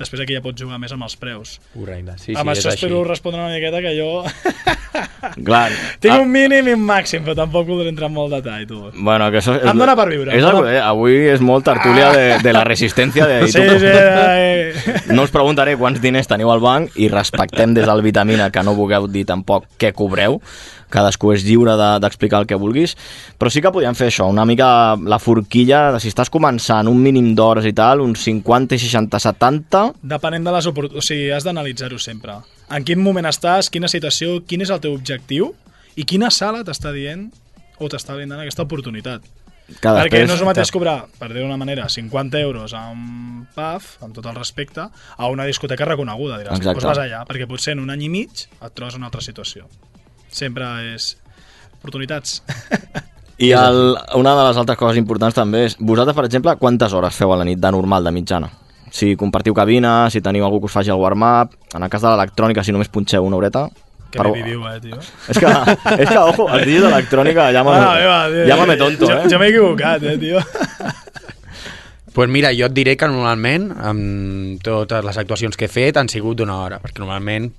després 0.00 0.22
aquí 0.24 0.34
ja 0.36 0.42
pots 0.44 0.60
jugar 0.60 0.78
més 0.82 0.92
amb 0.96 1.04
els 1.06 1.14
preus. 1.20 1.58
Correcte, 1.76 2.16
sí, 2.18 2.34
amb 2.34 2.50
sí, 2.50 2.56
això 2.56 2.66
és 2.68 2.74
així. 2.74 2.84
espero 2.86 3.04
respondre 3.06 3.40
una 3.44 3.52
miqueta 3.54 3.80
que 3.84 3.92
jo 3.98 4.24
Clar. 5.44 5.70
tinc 6.00 6.14
Ah, 6.14 6.20
un 6.24 6.30
mínim 6.32 6.66
i 6.68 6.74
un 6.74 6.82
màxim, 6.84 7.22
però 7.24 7.34
tampoc 7.38 7.68
voldré 7.68 7.90
entrar 7.92 8.08
en 8.10 8.14
molt 8.16 8.32
detall, 8.34 8.66
tu. 8.66 8.80
Bueno, 8.96 9.28
que 9.30 9.38
això 9.40 9.54
és, 9.58 9.66
Em 9.70 9.78
dóna 9.78 9.94
per 9.96 10.08
viure, 10.10 10.34
És 10.36 10.44
algo, 10.44 10.64
eh? 10.68 10.80
Avui 10.80 11.16
és 11.30 11.40
molt 11.44 11.64
tertúlia 11.68 12.10
de, 12.16 12.24
de 12.42 12.52
la 12.56 12.64
resistència. 12.66 13.26
De, 13.28 13.40
Sí, 13.52 13.60
tu- 13.60 13.78
sí, 13.78 13.86
eh. 13.86 14.72
No 15.14 15.22
us 15.28 15.30
preguntaré 15.34 15.76
quants 15.80 16.00
diners 16.02 16.28
teniu 16.30 16.50
al 16.52 16.60
banc 16.64 16.96
i 17.00 17.08
respectem 17.12 17.74
des 17.76 17.86
del 17.88 18.02
Vitamina 18.02 18.50
que 18.50 18.62
no 18.66 18.74
vulgueu 18.78 19.06
dir 19.08 19.26
tampoc 19.28 19.66
què 19.78 19.92
cobreu. 19.96 20.40
Cadascú 20.90 21.32
és 21.32 21.44
lliure 21.46 21.76
de- 21.78 21.98
d'explicar 22.02 22.40
el 22.42 22.46
que 22.50 22.58
vulguis. 22.58 22.96
Però 23.38 23.48
sí 23.50 23.62
que 23.62 23.70
podíem 23.72 23.94
fer 23.94 24.08
això, 24.10 24.28
una 24.28 24.44
mica 24.44 24.96
la 24.96 25.18
forquilla, 25.18 25.92
de 25.94 26.00
si 26.00 26.08
estàs 26.12 26.30
començant 26.30 26.88
un 26.90 26.98
mínim 27.00 27.32
d'hores 27.34 27.64
i 27.64 27.72
tal, 27.72 28.00
uns 28.04 28.20
50, 28.26 28.76
60, 28.78 29.18
70... 29.18 29.84
Depenent 30.02 30.44
de 30.44 30.52
les 30.52 30.66
oportunitats, 30.66 31.04
o 31.04 31.06
sigui, 31.06 31.30
has 31.32 31.44
d'analitzar-ho 31.46 31.98
sempre. 31.98 32.36
En 32.70 32.84
quin 32.84 33.00
moment 33.02 33.26
estàs, 33.26 33.70
quina 33.70 33.88
situació, 33.88 34.40
quin 34.46 34.60
és 34.62 34.70
el 34.70 34.80
teu 34.80 34.92
objectiu 34.94 35.54
i 35.96 36.04
quina 36.04 36.30
sala 36.30 36.62
t'està 36.66 36.92
dient 36.94 37.28
o 37.80 37.88
t'està 37.88 38.14
brindant 38.14 38.40
aquesta 38.42 38.62
oportunitat. 38.66 39.22
Que 39.70 39.86
Perquè 39.86 40.24
no 40.26 40.34
és 40.34 40.40
el 40.42 40.48
mateix 40.48 40.70
cobrar, 40.74 41.04
per 41.18 41.28
dir-ho 41.30 41.44
d'una 41.46 41.56
manera, 41.56 41.84
50 41.88 42.40
euros 42.42 42.72
a 42.74 42.88
un 42.90 43.46
pub, 43.54 43.84
amb 44.02 44.14
tot 44.16 44.26
el 44.26 44.34
respecte, 44.34 44.82
a 45.16 45.28
una 45.30 45.44
discoteca 45.46 45.86
reconeguda. 45.86 46.40
Diràs, 46.40 46.58
Exacte. 46.58 46.80
doncs 46.80 46.88
vas 46.90 46.98
allà, 47.04 47.20
perquè 47.28 47.46
potser 47.46 47.76
en 47.76 47.84
un 47.84 47.90
any 47.94 48.02
i 48.02 48.08
mig 48.10 48.48
et 48.50 48.74
trobes 48.74 48.96
una 48.98 49.06
altra 49.06 49.22
situació. 49.22 49.68
Sempre 50.30 50.66
és 50.94 51.16
oportunitats. 51.80 52.40
I 53.40 53.52
el, 53.56 53.96
una 54.18 54.34
de 54.36 54.42
les 54.50 54.58
altres 54.60 54.76
coses 54.78 54.98
importants 55.00 55.34
també 55.34 55.64
és, 55.70 55.76
vosaltres, 55.80 56.16
per 56.16 56.26
exemple, 56.28 56.54
quantes 56.60 56.92
hores 56.92 57.16
feu 57.16 57.32
a 57.32 57.38
la 57.40 57.46
nit 57.48 57.58
de 57.60 57.70
normal, 57.72 58.04
de 58.04 58.12
mitjana? 58.12 58.50
Si 58.92 59.14
compartiu 59.16 59.54
cabina, 59.54 60.10
si 60.10 60.20
teniu 60.20 60.44
algú 60.44 60.60
que 60.60 60.68
us 60.68 60.74
faci 60.74 60.90
el 60.92 60.98
warm-up, 61.00 61.54
en 61.74 61.86
el 61.86 61.88
cas 61.92 62.02
de 62.02 62.10
l'electrònica, 62.10 62.64
si 62.66 62.74
només 62.74 62.90
punxeu 62.92 63.24
una 63.24 63.38
horeta... 63.38 63.68
Que 64.10 64.18
bé 64.26 64.32
viviu, 64.34 64.64
eh, 64.66 64.80
tio. 64.82 64.96
És 65.30 65.38
que, 65.38 65.50
és 66.02 66.08
que 66.10 66.18
ojo, 66.18 66.48
els 66.50 66.64
DJs 66.66 66.82
d'electrònica 66.88 67.44
ja 67.54 67.62
me, 67.62 67.76
Ah, 67.78 67.92
meva, 67.94 68.66
tio. 68.66 68.76
tonto, 68.80 69.06
jo, 69.06 69.18
eh? 69.22 69.28
Jo 69.30 69.38
m'he 69.38 69.50
equivocat, 69.52 70.02
eh, 70.02 70.16
tio. 70.18 70.40
pues 72.16 72.28
mira, 72.28 72.50
jo 72.52 72.66
et 72.66 72.74
diré 72.74 72.96
que 72.98 73.06
normalment 73.06 73.68
amb 73.78 74.58
totes 74.66 75.04
les 75.06 75.20
actuacions 75.22 75.54
que 75.56 75.68
he 75.68 75.70
fet 75.70 75.96
han 75.96 76.10
sigut 76.10 76.40
d'una 76.42 76.56
hora, 76.58 76.80
perquè 76.82 76.98
normalment 77.04 77.52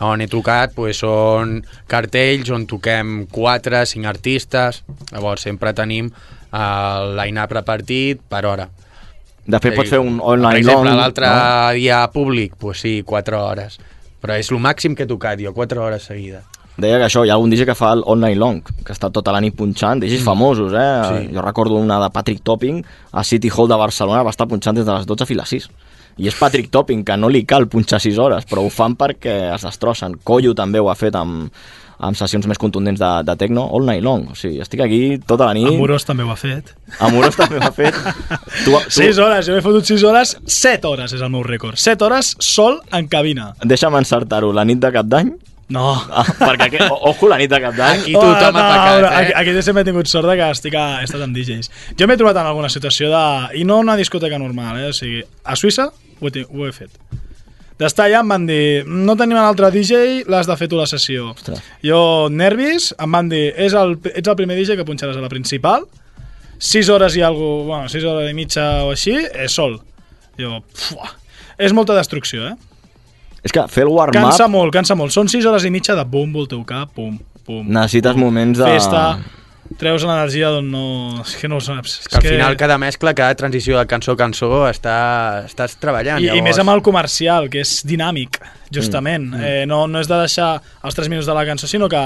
on 0.00 0.20
he 0.20 0.26
tocat 0.28 0.74
pues, 0.74 0.98
són 1.00 1.60
cartells 1.88 2.50
on 2.52 2.66
toquem 2.68 3.26
4, 3.32 3.84
5 3.86 4.06
artistes, 4.10 4.82
llavors 5.12 5.42
sempre 5.46 5.72
tenim 5.72 6.10
el 6.52 7.14
line-up 7.16 7.52
repartit 7.52 8.20
per 8.28 8.44
hora. 8.46 8.68
De 9.46 9.60
fet, 9.62 9.76
pots 9.76 9.90
fer 9.90 10.00
un 10.02 10.18
all 10.20 10.42
Per 10.42 10.56
exemple, 10.58 10.90
l'altre 10.98 11.28
no? 11.30 11.72
dia 11.78 12.00
públic, 12.12 12.56
pues 12.58 12.80
sí, 12.82 13.02
4 13.06 13.38
hores. 13.44 13.78
Però 14.20 14.34
és 14.34 14.50
el 14.50 14.58
màxim 14.58 14.96
que 14.96 15.04
he 15.04 15.10
tocat 15.10 15.38
jo, 15.38 15.52
4 15.54 15.82
hores 15.84 16.02
seguides. 16.10 16.42
Deia 16.76 16.98
que 16.98 17.06
això, 17.06 17.22
hi 17.24 17.30
ha 17.30 17.36
algun 17.38 17.48
DJ 17.54 17.64
que 17.70 17.74
fa 17.78 17.94
el 17.96 18.02
all 18.04 18.20
night 18.20 18.36
long, 18.36 18.58
que 18.84 18.92
està 18.92 19.08
tota 19.12 19.32
la 19.32 19.40
nit 19.40 19.54
punxant, 19.56 20.02
DJs 20.02 20.20
Mm. 20.20 20.24
famosos, 20.24 20.72
eh? 20.76 21.02
Sí. 21.08 21.34
Jo 21.34 21.40
recordo 21.42 21.76
una 21.76 21.98
de 22.02 22.10
Patrick 22.10 22.42
Topping, 22.42 22.84
a 23.12 23.24
City 23.24 23.48
Hall 23.54 23.68
de 23.68 23.76
Barcelona, 23.76 24.22
va 24.22 24.30
estar 24.30 24.46
punxant 24.46 24.76
des 24.76 24.84
de 24.84 24.92
les 24.92 25.06
12 25.06 25.24
fins 25.24 25.38
a 25.38 25.42
les 25.42 25.48
6. 25.48 25.70
I 26.16 26.30
és 26.30 26.36
Patrick 26.38 26.70
Topping, 26.72 27.02
que 27.04 27.16
no 27.20 27.28
li 27.28 27.42
cal 27.44 27.66
punxar 27.68 28.00
6 28.00 28.18
hores, 28.22 28.46
però 28.48 28.62
ho 28.64 28.70
fan 28.72 28.94
perquè 28.96 29.34
es 29.52 29.66
destrossen. 29.66 30.16
Collo 30.24 30.54
també 30.56 30.80
ho 30.80 30.88
ha 30.88 30.94
fet 30.96 31.16
amb, 31.18 31.50
amb 32.00 32.16
sessions 32.16 32.46
més 32.48 32.60
contundents 32.60 33.00
de, 33.00 33.10
de 33.28 33.34
techno, 33.36 33.66
all 33.76 33.84
night 33.84 34.04
long. 34.04 34.30
O 34.32 34.36
sigui, 34.38 34.62
estic 34.64 34.80
aquí 34.84 35.00
tota 35.28 35.50
la 35.50 35.56
nit... 35.56 35.68
Amorós 35.68 36.08
també 36.08 36.24
ho 36.24 36.30
ha 36.32 36.38
fet. 36.40 36.72
Amorós 37.04 37.36
també 37.36 37.60
ho 37.60 37.66
ha 37.66 37.72
fet. 37.74 37.98
Tu, 38.64 38.72
tu, 38.72 38.78
6 38.96 39.18
hores, 39.22 39.46
jo 39.46 39.58
he 39.58 39.62
fotut 39.62 39.86
6 39.86 40.02
hores, 40.08 40.32
7 40.48 40.88
hores 40.88 41.12
és 41.12 41.20
el 41.22 41.28
meu 41.30 41.44
rècord. 41.44 41.76
7 41.78 42.08
hores 42.08 42.32
sol 42.42 42.80
en 42.96 43.10
cabina. 43.12 43.52
Deixa'm 43.62 43.94
encertar-ho, 44.00 44.48
la 44.56 44.64
nit 44.66 44.80
de 44.80 44.90
cap 44.94 45.06
d'any? 45.12 45.34
No. 45.68 45.90
Ah, 46.14 46.24
perquè, 46.24 46.70
aquí, 46.70 46.80
ojo, 46.80 47.28
la 47.28 47.38
nit 47.42 47.52
de 47.52 47.60
cap 47.60 47.76
d'any... 47.76 48.06
Aquí 48.06 48.16
tothom 48.16 48.56
ha 48.56 48.64
pecat, 48.70 49.04
eh? 49.04 49.12
Aquí, 49.20 49.36
aquí 49.42 49.62
sempre 49.66 49.84
he 49.84 49.88
tingut 49.88 50.08
sort 50.10 50.30
de 50.30 50.38
que 50.40 50.48
estic 50.54 50.78
a, 50.78 50.86
he 51.02 51.06
estat 51.06 51.22
amb 51.26 51.36
DJs. 51.36 51.70
Jo 51.98 52.08
m'he 52.08 52.16
trobat 52.18 52.40
en 52.40 52.48
alguna 52.48 52.72
situació 52.72 53.12
de... 53.12 53.22
I 53.60 53.68
no 53.68 53.80
una 53.82 53.98
discoteca 54.00 54.40
normal, 54.40 54.80
eh? 54.80 54.90
O 54.90 54.96
sigui, 54.96 55.24
a 55.44 55.58
Suïssa 55.58 55.90
ho 56.20 56.30
he, 56.32 56.44
ho 56.44 56.66
he 56.66 56.74
fet. 56.74 56.92
D'estar 57.76 58.06
allà 58.06 58.22
em 58.24 58.30
van 58.32 58.46
dir, 58.48 58.86
no 58.88 59.18
tenim 59.20 59.36
un 59.36 59.42
altre 59.44 59.68
DJ, 59.74 60.22
l'has 60.32 60.48
de 60.48 60.54
fer 60.56 60.68
tu 60.72 60.78
la 60.78 60.86
sessió. 60.88 61.32
Ostres. 61.34 61.60
Jo, 61.84 62.00
nervis, 62.32 62.94
em 63.02 63.12
van 63.12 63.28
dir, 63.28 63.50
és 63.52 63.76
el, 63.76 63.98
ets 64.14 64.32
el 64.32 64.38
primer 64.38 64.56
DJ 64.56 64.78
que 64.78 64.86
punxaràs 64.88 65.18
a 65.20 65.24
la 65.24 65.28
principal, 65.32 65.84
6 66.56 66.88
hores 66.88 67.18
i 67.20 67.24
algo, 67.26 67.66
bueno, 67.68 67.90
6 67.92 68.06
hores 68.08 68.30
i 68.30 68.36
mitja 68.36 68.64
o 68.86 68.94
així, 68.94 69.12
és 69.12 69.52
sol. 69.52 69.76
Jo, 70.40 70.62
fuà. 70.72 71.12
És 71.60 71.76
molta 71.76 71.96
destrucció, 71.96 72.48
eh? 72.48 72.56
És 73.44 73.52
que 73.54 73.62
fer 73.70 73.84
el 73.84 73.92
warm-up 73.92 74.16
Cansa 74.16 74.48
molt, 74.50 74.72
cansa 74.74 74.96
molt. 74.98 75.12
Són 75.14 75.28
6 75.30 75.44
hores 75.46 75.68
i 75.68 75.72
mitja 75.72 75.94
de 75.96 76.04
bombo 76.08 76.42
al 76.42 76.48
teu 76.50 76.64
cap, 76.66 76.94
pum, 76.96 77.18
pum. 77.44 77.60
necessites 77.68 78.16
moments 78.18 78.58
de... 78.58 78.72
Festa, 78.72 79.04
treus 79.80 80.04
l'energia 80.06 80.50
d'on 80.54 80.68
no... 80.70 80.84
És 81.24 81.34
que 81.40 81.48
no 81.50 81.58
ho 81.58 81.64
saps. 81.64 81.98
És 82.02 82.08
Que 82.08 82.18
al 82.20 82.26
final 82.26 82.56
cada 82.60 82.78
mescla, 82.78 83.12
cada 83.18 83.34
transició 83.38 83.78
de 83.78 83.84
cançó 83.90 84.14
a 84.14 84.20
cançó 84.20 84.50
està, 84.70 84.96
estàs 85.48 85.76
treballant. 85.82 86.22
I, 86.22 86.30
I 86.38 86.42
més 86.44 86.58
amb 86.62 86.72
el 86.74 86.82
comercial, 86.86 87.50
que 87.52 87.60
és 87.64 87.80
dinàmic, 87.86 88.40
justament. 88.74 89.30
Mm. 89.34 89.44
Eh, 89.44 89.64
no, 89.70 89.84
no 89.90 90.02
és 90.02 90.10
de 90.10 90.18
deixar 90.22 90.50
els 90.82 90.98
3 90.98 91.10
minuts 91.12 91.28
de 91.28 91.34
la 91.36 91.46
cançó, 91.48 91.68
sinó 91.70 91.88
que 91.92 92.02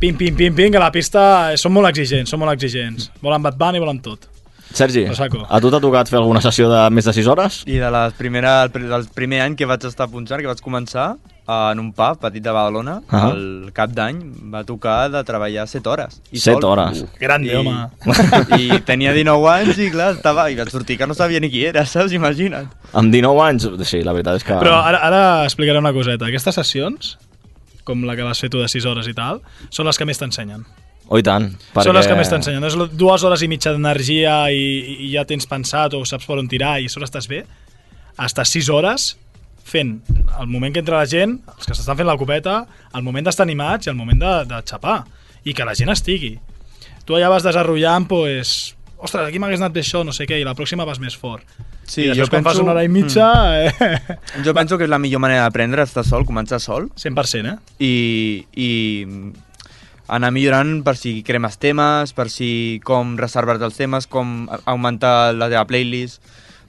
pim, 0.00 0.16
pim, 0.16 0.34
pim, 0.36 0.54
pim, 0.54 0.72
que 0.72 0.82
la 0.82 0.90
pista 0.92 1.56
són 1.60 1.72
molt 1.76 1.88
exigents, 1.92 2.30
són 2.32 2.42
molt 2.42 2.52
exigents. 2.56 3.10
Volen 3.22 3.44
Bad 3.44 3.56
Bunny, 3.60 3.80
volen 3.82 4.02
tot. 4.04 4.28
Sergi, 4.76 5.06
a 5.06 5.60
tu 5.62 5.70
t'ha 5.70 5.78
tocat 5.80 6.10
fer 6.10 6.18
alguna 6.18 6.42
sessió 6.44 6.66
de 6.68 6.80
més 6.92 7.06
de 7.06 7.12
6 7.14 7.28
hores? 7.32 7.60
I 7.70 7.78
de 7.80 7.90
les 7.94 8.16
primera, 8.18 8.58
el, 8.66 8.72
pr- 8.74 8.88
del 8.90 9.06
primer 9.14 9.40
any 9.44 9.54
que 9.56 9.68
vaig 9.68 9.86
estar 9.88 10.08
punxant, 10.10 10.42
que 10.42 10.50
vaig 10.50 10.60
començar, 10.60 11.12
en 11.46 11.78
un 11.78 11.92
pub 11.94 12.18
petit 12.20 12.42
de 12.42 12.50
Badalona, 12.50 12.96
Ah. 13.08 13.28
al 13.30 13.70
cap 13.74 13.90
d'any 13.94 14.18
va 14.52 14.64
tocar 14.66 15.10
de 15.12 15.22
treballar 15.24 15.68
7 15.68 15.88
hores. 15.88 16.20
I 16.32 16.40
Set 16.40 16.54
sol. 16.60 16.64
hores. 16.72 17.04
Grande, 17.20 17.52
I, 17.52 17.56
home. 17.56 17.90
I 18.62 18.80
tenia 18.88 19.12
19 19.14 19.46
anys 19.52 19.78
i 19.78 19.90
clar, 19.94 20.12
estava, 20.16 20.48
i 20.50 20.56
vaig 20.58 20.70
sortir 20.74 20.98
que 20.98 21.06
no 21.06 21.14
sabia 21.14 21.38
ni 21.40 21.50
qui 21.50 21.64
era, 21.64 21.84
saps? 21.86 22.12
Imagina't. 22.16 22.66
Amb 22.92 23.12
19 23.14 23.44
anys, 23.46 23.68
sí, 23.88 24.02
la 24.02 24.12
veritat 24.16 24.40
és 24.40 24.44
que... 24.48 24.56
Però 24.58 24.74
ara, 24.82 24.98
ara 25.06 25.22
explicaré 25.44 25.78
una 25.78 25.92
coseta. 25.94 26.26
Aquestes 26.26 26.58
sessions, 26.58 27.14
com 27.86 28.02
la 28.02 28.16
que 28.18 28.26
vas 28.26 28.40
fer 28.42 28.50
tu 28.50 28.58
de 28.58 28.66
6 28.68 28.84
hores 28.90 29.06
i 29.06 29.14
tal, 29.14 29.38
són 29.70 29.86
les 29.86 29.96
que 29.98 30.04
més 30.08 30.18
t'ensenyen. 30.18 30.64
Oh, 31.08 31.20
i 31.20 31.22
tant. 31.22 31.52
Perquè... 31.70 31.84
Són 31.86 31.94
les 31.94 32.08
que 32.10 32.16
més 32.18 32.26
t'ensenyen. 32.32 32.64
És 32.66 32.74
dues 32.98 33.22
hores 33.22 33.42
i 33.42 33.46
mitja 33.46 33.70
d'energia 33.70 34.40
i, 34.50 34.64
i 35.06 35.12
ja 35.12 35.22
tens 35.24 35.46
pensat 35.46 35.94
o 35.94 36.00
saps 36.04 36.26
per 36.26 36.40
on 36.40 36.48
tirar 36.50 36.80
i 36.82 36.88
a 36.90 36.90
sobre 36.90 37.06
estàs 37.06 37.28
bé. 37.30 37.44
Estàs 38.18 38.50
6 38.56 38.70
hores 38.74 39.04
fent 39.66 39.96
el 40.38 40.46
moment 40.46 40.72
que 40.74 40.80
entra 40.84 41.00
la 41.02 41.08
gent, 41.10 41.38
els 41.56 41.66
que 41.66 41.74
s'estan 41.74 41.98
fent 41.98 42.06
la 42.08 42.16
copeta, 42.20 42.60
el 42.94 43.02
moment 43.06 43.26
d'estar 43.26 43.44
animats 43.48 43.88
i 43.88 43.92
el 43.92 43.98
moment 43.98 44.20
de, 44.22 44.32
de 44.52 44.62
xapar. 44.68 45.00
I 45.46 45.54
que 45.54 45.66
la 45.66 45.74
gent 45.78 45.90
estigui. 45.92 46.36
Tu 47.06 47.14
allà 47.14 47.28
vas 47.30 47.44
desenrotllant, 47.46 48.06
pues, 48.10 48.74
ostres, 48.98 49.28
aquí 49.28 49.38
m'hagués 49.42 49.60
anat 49.62 49.74
bé 49.76 49.82
això, 49.84 50.00
no 50.06 50.14
sé 50.14 50.26
què, 50.26 50.40
i 50.42 50.46
la 50.46 50.54
pròxima 50.58 50.86
vas 50.88 50.98
més 51.02 51.14
fort. 51.18 51.44
Sí, 51.86 52.02
I 52.02 52.08
jo 52.08 52.14
després 52.16 52.30
quan 52.32 52.42
fas 52.46 52.54
penso- 52.56 52.64
una 52.64 52.72
hora 52.74 52.82
i 52.82 52.90
mitja... 52.90 53.26
Eh, 53.62 54.16
Jo 54.42 54.54
penso 54.58 54.78
que 54.78 54.88
és 54.88 54.90
la 54.90 54.98
millor 54.98 55.20
manera 55.22 55.44
d'aprendre 55.46 55.84
estar 55.86 56.02
sol, 56.06 56.24
començar 56.26 56.58
sol. 56.62 56.88
100%, 56.98 57.52
eh? 57.52 57.58
I, 57.78 58.46
i 58.58 58.70
anar 60.10 60.32
millorant 60.34 60.80
per 60.86 60.96
si 60.98 61.20
cremes 61.26 61.58
temes, 61.62 62.12
per 62.14 62.26
si 62.30 62.80
com 62.86 63.14
reservar 63.18 63.58
els 63.62 63.78
temes, 63.78 64.06
com 64.10 64.48
augmentar 64.64 65.32
la 65.34 65.50
teva 65.52 65.66
playlist... 65.70 66.22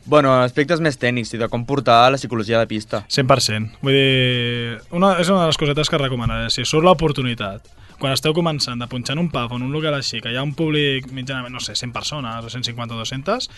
Bueno, 0.07 0.31
aspectes 0.39 0.79
més 0.79 0.95
tècnics 0.95 1.33
i 1.35 1.37
de 1.41 1.49
com 1.51 1.65
portar 1.67 2.05
la 2.13 2.15
psicologia 2.15 2.61
de 2.61 2.67
pista. 2.69 3.01
100%. 3.11 3.81
Vull 3.83 3.91
dir, 3.91 4.77
una, 4.95 5.17
és 5.19 5.27
una 5.27 5.41
de 5.41 5.49
les 5.49 5.59
cosetes 5.59 5.91
que 5.91 5.99
recomanaré. 5.99 6.47
Si 6.53 6.63
surt 6.63 6.87
l'oportunitat, 6.87 7.67
quan 7.99 8.15
esteu 8.15 8.31
començant 8.37 8.79
de 8.79 8.87
punxar 8.87 9.17
en 9.17 9.25
un 9.25 9.27
pub 9.33 9.51
o 9.51 9.57
en 9.59 9.65
un 9.65 9.73
local 9.75 9.97
així, 9.97 10.21
que 10.23 10.31
hi 10.31 10.39
ha 10.39 10.45
un 10.47 10.53
públic 10.55 11.09
mitjanament, 11.11 11.51
no 11.51 11.59
sé, 11.59 11.75
100 11.75 11.91
persones 11.91 12.47
o 12.47 12.53
150 12.53 12.95
o 12.95 13.01
200, 13.03 13.49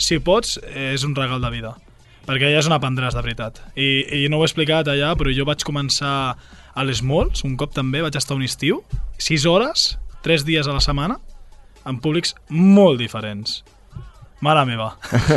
si 0.00 0.18
pots, 0.24 0.56
és 0.72 1.04
un 1.04 1.12
regal 1.18 1.44
de 1.44 1.52
vida. 1.52 1.74
Perquè 2.24 2.48
ja 2.54 2.64
és 2.64 2.70
on 2.70 2.78
aprendràs, 2.78 3.12
de 3.12 3.20
veritat. 3.20 3.60
I, 3.76 4.24
I 4.24 4.32
no 4.32 4.40
ho 4.40 4.46
he 4.46 4.48
explicat 4.48 4.88
allà, 4.88 5.12
però 5.20 5.36
jo 5.36 5.44
vaig 5.44 5.68
començar 5.68 6.14
a 6.72 6.88
les 6.88 7.04
Malls, 7.04 7.44
un 7.44 7.58
cop 7.60 7.76
també, 7.76 8.00
vaig 8.00 8.16
estar 8.16 8.40
un 8.40 8.48
estiu, 8.48 8.80
6 9.20 9.44
hores, 9.52 9.90
3 10.24 10.48
dies 10.48 10.64
a 10.64 10.80
la 10.80 10.80
setmana, 10.80 11.20
amb 11.84 12.00
públics 12.00 12.32
molt 12.48 13.04
diferents. 13.04 13.60
Mare 14.44 14.64
meva. 14.68 14.90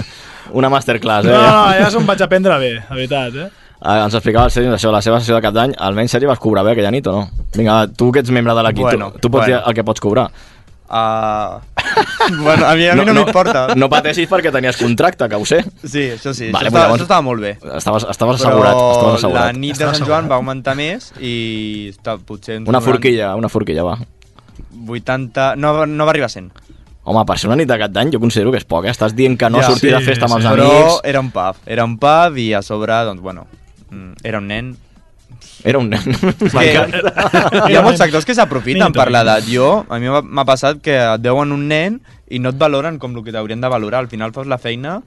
Una 0.58 0.70
masterclass, 0.72 1.28
eh? 1.28 1.32
No, 1.32 1.40
no, 1.44 1.64
ja 1.76 1.88
és 1.88 1.96
on 2.00 2.06
vaig 2.08 2.22
aprendre 2.24 2.58
bé, 2.62 2.74
la 2.90 2.96
veritat, 2.96 3.36
eh? 3.46 3.48
Ah, 3.78 4.00
ens 4.08 4.16
explicava 4.18 4.48
el 4.50 4.54
Sergi 4.54 4.72
això, 4.74 4.90
la 4.92 5.04
seva 5.06 5.20
sessió 5.22 5.36
de 5.38 5.44
cap 5.46 5.54
d'any. 5.54 5.76
Almenys, 5.86 6.16
Sergi, 6.16 6.26
vas 6.30 6.40
cobrar 6.42 6.64
bé 6.66 6.74
aquella 6.74 6.92
nit 6.94 7.08
o 7.08 7.14
no? 7.14 7.26
Vinga, 7.56 7.84
tu 7.94 8.10
que 8.12 8.24
ets 8.24 8.32
membre 8.34 8.56
de 8.58 8.64
l'equip, 8.66 8.88
Bueno, 8.88 9.12
tu, 9.14 9.28
tu 9.28 9.32
pots 9.32 9.46
bueno. 9.46 9.60
dir 9.60 9.70
el 9.70 9.76
que 9.78 9.84
pots 9.86 10.02
cobrar. 10.02 10.32
Uh... 10.88 11.60
bueno, 12.42 12.66
a 12.66 12.74
mi, 12.76 12.88
a 12.88 12.96
mi 12.96 13.04
no, 13.06 13.14
no 13.14 13.14
m'importa. 13.20 13.76
No 13.76 13.90
pateixis 13.92 14.30
perquè 14.32 14.52
tenies 14.56 14.80
contracte, 14.82 15.28
que 15.30 15.38
ho 15.38 15.46
sé. 15.46 15.62
Sí, 15.84 16.08
això 16.16 16.34
sí, 16.34 16.50
Vale, 16.56 16.72
això, 16.72 16.74
estava, 16.74 16.84
llavors- 16.86 16.98
això 16.98 17.08
estava 17.10 17.26
molt 17.28 17.44
bé. 17.44 17.54
Estaves, 17.78 18.08
estaves 18.10 18.42
Però 18.42 18.50
assegurat. 18.50 18.82
Estaves 18.82 19.18
assegurat. 19.20 19.44
la 19.44 19.58
nit 19.60 19.78
de 19.78 19.92
Sant 19.92 20.08
Joan 20.10 20.32
va 20.32 20.40
augmentar 20.40 20.78
més 20.80 21.12
i 21.20 21.36
està, 21.94 22.18
potser... 22.18 22.62
Una 22.64 22.72
donaran 22.72 22.88
forquilla, 22.88 23.34
una 23.38 23.52
forquilla, 23.52 23.86
va. 23.86 23.98
80... 24.88 25.52
No, 25.62 25.86
no 25.86 26.08
va 26.08 26.16
arribar 26.16 26.32
a 26.32 26.34
100. 26.34 26.50
Home, 27.08 27.22
per 27.24 27.38
ser 27.40 27.48
una 27.48 27.56
nit 27.56 27.70
de 27.70 27.78
cap 27.80 27.92
d'any 27.96 28.10
jo 28.12 28.20
considero 28.20 28.52
que 28.52 28.60
és 28.60 28.66
poc, 28.68 28.84
eh? 28.84 28.92
Estàs 28.92 29.14
dient 29.16 29.38
que 29.40 29.48
no 29.48 29.62
Ja, 29.62 29.70
sortir 29.72 29.94
sí, 29.94 29.96
de 29.96 30.02
festa 30.04 30.28
amb 30.28 30.36
els 30.36 30.48
Però 30.50 30.66
amics... 30.68 30.98
era 31.08 31.22
un 31.24 31.30
pub, 31.32 31.62
era 31.78 31.86
un 31.88 31.96
pub 32.02 32.42
i 32.44 32.50
a 32.58 32.60
sobre, 32.66 32.98
doncs, 33.08 33.22
bueno, 33.24 33.46
mm, 33.90 34.26
era 34.28 34.42
un 34.44 34.50
nen. 34.52 34.74
Era 35.64 35.80
un 35.80 35.88
nen. 35.90 36.04
Hi 37.70 37.78
ha 37.78 37.84
molts 37.86 38.02
sectors 38.04 38.28
que 38.28 38.36
s'aprofiten 38.36 38.92
per 38.96 39.08
l'edat. 39.14 39.48
Jo, 39.48 39.86
a 39.88 40.02
mi 40.04 40.12
m'ha 40.12 40.20
m'ha 40.20 40.46
passat 40.48 40.82
que 40.84 40.98
et 41.00 41.24
deuen 41.24 41.56
un 41.56 41.64
nen 41.72 42.02
i 42.28 42.42
no 42.44 42.52
et 42.52 42.60
valoren 42.60 43.00
com 43.00 43.16
el 43.16 43.24
que 43.24 43.32
t'haurien 43.32 43.64
de 43.64 43.72
valorar. 43.72 44.04
Al 44.04 44.12
final 44.12 44.36
fas 44.36 44.52
la 44.52 44.60
feina 44.60 45.00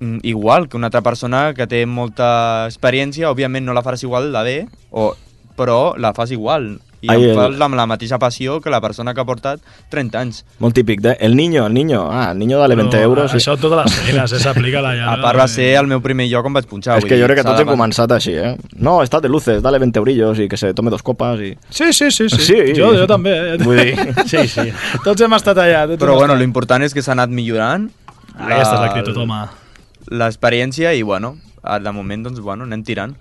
mm, 0.00 0.20
igual 0.28 0.68
que 0.68 0.76
una 0.76 0.92
altra 0.92 1.00
persona 1.06 1.54
que 1.56 1.64
té 1.70 1.86
molta 1.88 2.68
experiència, 2.68 3.32
òbviament 3.32 3.64
no 3.64 3.72
la 3.76 3.84
faràs 3.86 4.04
igual 4.04 4.30
de 4.36 4.44
bé, 4.44 4.56
o, 4.92 5.14
però 5.56 5.96
la 5.96 6.12
fas 6.12 6.36
igual. 6.36 6.74
I 7.02 7.08
Ai, 7.08 7.22
el- 7.30 7.34
fas 7.34 7.60
amb 7.64 7.74
la 7.78 7.86
mateixa 7.88 8.18
passió 8.20 8.58
que 8.60 8.68
la 8.68 8.80
persona 8.80 9.14
que 9.14 9.22
ha 9.22 9.24
portat 9.24 9.60
30 9.88 10.18
anys. 10.20 10.42
Molt 10.60 10.74
típic, 10.76 11.00
de... 11.00 11.16
El 11.20 11.34
niño, 11.36 11.64
el 11.66 11.72
niño. 11.72 12.02
Ah, 12.12 12.32
el 12.32 12.38
niño 12.38 12.58
dale 12.58 12.76
20 12.76 12.90
Però 12.96 13.02
euros. 13.08 13.32
Això 13.34 13.54
en 13.56 13.62
totes 13.62 13.78
les 13.86 13.94
feines, 14.02 14.32
eh? 14.36 14.40
s'aplica 14.42 14.82
la 14.84 14.92
A 15.14 15.16
part 15.22 15.38
va 15.40 15.46
ser 15.48 15.70
el 15.80 15.86
meu 15.88 16.02
primer 16.04 16.26
lloc 16.28 16.44
on 16.50 16.52
vaig 16.52 16.66
punxar. 16.68 16.98
És 17.00 17.06
que 17.08 17.16
jo 17.16 17.24
crec 17.24 17.40
que 17.40 17.44
s'ha 17.46 17.54
tots 17.54 17.64
hem 17.64 17.72
començat 17.72 18.12
així, 18.12 18.34
eh? 18.36 18.52
No, 18.76 18.98
està 19.02 19.20
de 19.24 19.30
luces, 19.32 19.62
dale 19.64 19.78
20 19.80 19.96
eurillos 20.02 20.38
i 20.44 20.48
que 20.48 20.58
se 20.60 20.74
tome 20.74 20.90
dos 20.92 21.02
copas 21.02 21.40
i... 21.40 21.54
Sí, 21.70 21.92
sí, 21.92 22.10
sí, 22.10 22.28
sí. 22.28 22.42
Sí. 22.50 22.58
Jo, 22.76 22.92
jo 22.96 23.06
també. 23.08 23.32
Eh? 23.54 23.56
Vull 23.64 23.80
dir, 23.80 23.96
sí, 24.26 24.44
sí. 24.48 24.68
Tots 25.04 25.24
hem 25.24 25.32
estat 25.40 25.56
allà. 25.56 25.86
Tots 25.94 26.02
Però 26.04 26.18
bueno, 26.20 26.36
l'important 26.36 26.84
és 26.84 26.92
que 26.92 27.00
s'ha 27.00 27.16
anat 27.16 27.32
millorant. 27.32 27.88
Ah, 28.36 28.44
aquesta 28.44 28.74
és 28.76 28.80
l'actitud, 28.84 29.16
home. 29.24 29.40
L'experiència 30.10 30.92
i, 30.96 31.02
bueno, 31.02 31.36
de 31.60 31.92
moment, 31.92 32.24
doncs, 32.28 32.40
bueno, 32.40 32.64
anem 32.68 32.82
tirant. 32.84 33.16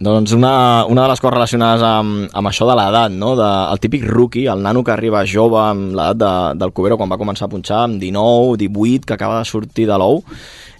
Doncs 0.00 0.32
una, 0.34 0.84
una 0.90 1.04
de 1.04 1.08
les 1.12 1.20
coses 1.22 1.34
relacionades 1.36 1.82
amb, 1.86 2.24
amb 2.34 2.48
això 2.50 2.66
de 2.66 2.74
l'edat, 2.76 3.12
no? 3.14 3.34
de, 3.38 3.46
el 3.72 3.78
típic 3.80 4.02
rookie, 4.08 4.48
el 4.50 4.60
nano 4.64 4.82
que 4.84 4.90
arriba 4.92 5.22
jove 5.24 5.60
amb 5.62 5.94
l'edat 5.94 6.18
de, 6.18 6.30
del 6.60 6.72
Cubero 6.74 6.98
quan 6.98 7.08
va 7.12 7.18
començar 7.20 7.46
a 7.46 7.52
punxar, 7.52 7.84
amb 7.86 8.00
19, 8.02 8.56
18, 8.64 9.06
que 9.06 9.14
acaba 9.14 9.38
de 9.38 9.46
sortir 9.48 9.86
de 9.86 9.96
l'ou, 10.00 10.18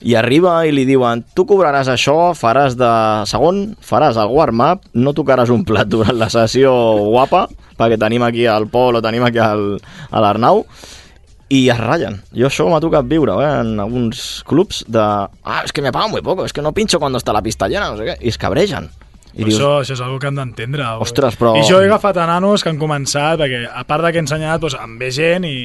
i 0.04 0.16
arriba 0.18 0.56
i 0.66 0.74
li 0.74 0.82
diuen, 0.84 1.22
tu 1.32 1.46
cobraràs 1.48 1.88
això, 1.94 2.32
faràs 2.36 2.74
de 2.76 2.90
segon, 3.30 3.62
faràs 3.80 4.18
el 4.20 4.34
warm-up, 4.34 4.82
no 4.98 5.14
tocaràs 5.16 5.52
un 5.54 5.62
plat 5.64 5.88
durant 5.88 6.18
la 6.18 6.28
sessió 6.34 6.74
guapa, 7.06 7.46
perquè 7.78 7.96
tenim 8.02 8.26
aquí 8.26 8.44
el 8.50 8.66
Pol 8.68 8.98
o 8.98 9.02
tenim 9.02 9.24
aquí 9.30 9.40
el- 9.40 9.78
a 10.10 10.20
l'Arnau, 10.20 10.64
i 11.54 11.68
es 11.70 11.78
ratllen. 11.78 12.18
Jo 12.34 12.50
això 12.50 12.66
m'ha 12.68 12.82
tocat 12.82 13.06
viure 13.06 13.38
eh, 13.38 13.54
en 13.62 13.78
alguns 13.78 14.42
clubs 14.48 14.82
de... 14.90 15.00
Ah, 15.00 15.62
es 15.64 15.72
que 15.72 15.80
me 15.86 15.92
pagan 15.94 16.10
muy 16.10 16.20
poco, 16.20 16.44
es 16.44 16.52
que 16.52 16.60
no 16.66 16.72
pincho 16.74 16.98
cuando 16.98 17.16
está 17.22 17.32
la 17.32 17.42
pista 17.46 17.68
llena, 17.68 17.92
no 17.92 17.96
sé 17.96 18.10
què, 18.10 18.18
i 18.20 18.28
es 18.34 18.38
cabregen. 18.42 18.90
I 19.34 19.42
Però 19.42 19.50
això, 19.50 19.68
això 19.82 19.94
és 19.96 20.00
una 20.04 20.18
que 20.22 20.28
hem 20.30 20.36
d'entendre. 20.38 20.84
Ostres, 21.02 21.34
però- 21.38 21.56
I 21.58 21.64
jo 21.66 21.80
he 21.82 21.88
agafat 21.88 22.16
a 22.22 22.26
nanos 22.30 22.62
que 22.62 22.70
han 22.70 22.78
començat, 22.78 23.38
perquè 23.40 23.64
a 23.66 23.82
part 23.84 24.04
de 24.04 24.12
que 24.12 24.18
he 24.20 24.22
ensenyat, 24.22 24.60
doncs, 24.62 24.76
em 24.78 24.98
ve 24.98 25.10
gent 25.10 25.44
i... 25.48 25.56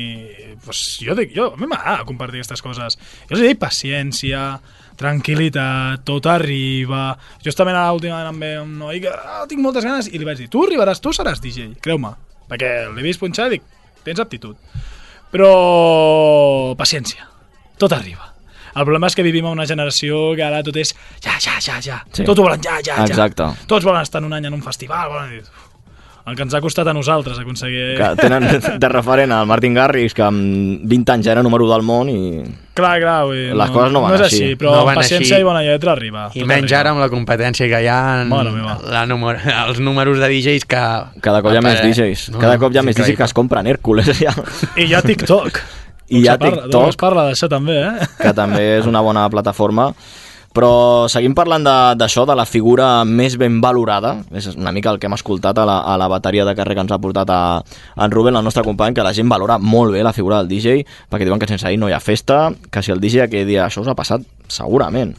Doncs, 0.66 1.00
jo, 1.06 1.14
dic, 1.16 1.36
jo, 1.36 1.52
a 1.54 1.58
mi 1.60 1.68
m'agrada 1.70 2.04
compartir 2.08 2.42
aquestes 2.42 2.62
coses. 2.66 2.98
Jo 3.30 3.38
els 3.38 3.44
dic 3.46 3.60
paciència, 3.62 4.60
tranquil·litat, 4.98 6.02
tot 6.04 6.26
arriba... 6.26 7.14
Justament 7.46 7.78
ara 7.78 7.94
últimament 7.94 8.34
em 8.34 8.40
ve 8.42 8.52
un 8.64 8.74
noi 8.80 9.00
que 9.04 9.14
ah, 9.14 9.46
tinc 9.48 9.62
moltes 9.62 9.86
ganes 9.86 10.10
i 10.10 10.18
li 10.18 10.26
vaig 10.26 10.42
dir, 10.42 10.50
tu 10.50 10.66
arribaràs, 10.66 11.00
tu 11.00 11.14
seràs 11.14 11.40
DJ, 11.44 11.76
creu-me. 11.80 12.16
Perquè 12.50 12.74
l'he 12.90 13.06
vist 13.06 13.22
punxar 13.22 13.48
i 13.52 13.58
dic, 13.60 13.70
tens 14.04 14.20
aptitud. 14.20 14.58
Però 15.30 16.74
paciència, 16.80 17.28
tot 17.78 17.94
arriba. 17.94 18.34
El 18.76 18.84
problema 18.86 19.08
és 19.08 19.16
que 19.16 19.24
vivim 19.24 19.46
en 19.46 19.52
una 19.58 19.66
generació 19.70 20.36
que 20.36 20.44
ara 20.46 20.62
tot 20.64 20.76
és 20.78 20.94
ja, 21.24 21.38
ja, 21.40 21.58
ja, 21.62 21.80
ja. 21.82 22.02
Sí. 22.14 22.24
Tot 22.28 22.38
ho 22.40 22.44
volen 22.50 22.62
ja, 22.62 22.78
ja, 22.86 23.00
ja. 23.02 23.06
Exacte. 23.10 23.50
Tots 23.68 23.86
volen 23.86 24.02
estar 24.02 24.22
en 24.22 24.26
un 24.30 24.34
any 24.34 24.46
en 24.46 24.54
un 24.54 24.62
festival. 24.64 25.10
Volen 25.10 25.42
el 26.30 26.36
que 26.38 26.44
ens 26.46 26.54
ha 26.54 26.60
costat 26.62 26.86
a 26.86 26.94
nosaltres 26.94 27.40
aconseguir... 27.42 27.96
que 27.98 28.08
tenen 28.20 28.44
de 28.78 28.90
referent 28.92 29.32
al 29.34 29.48
Martin 29.50 29.74
Garrix, 29.74 30.14
que 30.14 30.22
amb 30.22 30.84
20 30.86 31.14
anys 31.16 31.26
ja 31.26 31.32
era 31.32 31.42
número 31.42 31.66
del 31.72 31.82
món 31.82 32.12
i... 32.12 32.44
Clar, 32.78 33.00
clar, 33.02 33.16
vull 33.26 33.40
dir, 33.40 33.56
Les 33.58 33.72
coses 33.74 33.92
no 33.96 34.04
van 34.04 34.14
no 34.14 34.20
és 34.20 34.26
així. 34.28 34.44
així. 34.44 34.56
però 34.60 34.76
No 34.76 34.84
no 34.84 34.86
van 34.92 35.00
paciència 35.00 35.36
així. 35.40 35.42
i 35.42 35.48
bona 35.48 35.64
lletra 35.66 35.96
arriba. 35.96 36.28
I 36.38 36.44
menys 36.46 36.68
arriba. 36.70 36.80
ara 36.84 36.92
amb 36.94 37.02
la 37.02 37.10
competència 37.10 37.66
que 37.72 37.82
hi 37.82 37.90
ha 37.90 37.98
en 38.22 38.30
meva. 38.30 38.78
la 38.94 39.06
número, 39.10 39.40
els 39.66 39.80
números 39.82 40.22
de 40.22 40.30
DJs 40.36 40.68
que... 40.70 40.84
Cada 41.26 41.42
cop 41.42 41.56
hi 41.56 41.58
ha 41.58 41.66
més 41.66 41.80
Eh, 41.82 41.88
DJs. 41.90 42.30
no, 42.36 42.44
Cada 42.46 42.60
cop 42.62 42.76
hi 42.76 42.78
ha 42.78 42.86
és 42.86 42.90
més 42.92 43.00
DJs 43.02 43.18
que 43.18 43.26
es 43.32 43.34
compren 43.34 43.66
Hércules. 43.74 44.14
Ja. 44.22 44.36
I 44.78 44.86
hi 44.86 44.94
ha 44.94 45.02
TikTok. 45.02 45.64
I 46.10 46.24
hi 46.24 46.28
ha 46.28 46.34
Se 46.34 46.40
parla- 46.42 46.64
TikTok. 46.64 46.96
Parla 46.98 47.28
d'això 47.30 47.50
també, 47.52 47.78
eh? 47.82 48.08
que 48.24 48.34
també 48.34 48.64
és 48.80 48.86
una 48.90 49.02
bona 49.06 49.28
plataforma. 49.30 49.92
Però 50.50 51.06
seguim 51.08 51.36
parlant 51.38 51.62
de- 51.64 51.96
d'això, 52.00 52.24
de, 52.26 52.32
de 52.32 52.36
la 52.40 52.46
figura 52.50 53.06
més 53.06 53.36
ben 53.38 53.60
valorada, 53.62 54.16
és 54.34 54.48
una 54.56 54.72
mica 54.74 54.90
el 54.90 54.98
que 54.98 55.06
hem 55.06 55.14
escoltat 55.14 55.60
a 55.62 55.66
la, 55.70 55.76
a 55.86 55.98
la 56.02 56.08
bateria 56.10 56.44
de 56.44 56.56
carrer 56.58 56.74
que 56.74 56.82
ens 56.82 56.92
ha 56.92 56.98
portat 56.98 57.30
a, 57.30 57.38
a 57.62 58.06
en 58.06 58.12
Rubén, 58.12 58.36
el 58.36 58.44
nostre 58.44 58.64
company, 58.66 58.96
que 58.98 59.06
la 59.06 59.14
gent 59.14 59.30
valora 59.30 59.60
molt 59.62 59.94
bé 59.94 60.02
la 60.04 60.12
figura 60.12 60.40
del 60.42 60.50
DJ, 60.50 60.82
perquè 61.08 61.28
diuen 61.30 61.38
que 61.40 61.48
sense 61.48 61.70
ell 61.70 61.78
no 61.80 61.88
hi 61.88 61.94
ha 61.94 62.00
festa, 62.02 62.50
que 62.72 62.82
si 62.82 62.92
el 62.92 63.00
DJ 63.00 63.28
aquell 63.28 63.46
dia 63.46 63.68
això 63.68 63.86
us 63.86 63.88
ha 63.94 63.96
passat, 63.96 64.26
segurament. 64.50 65.14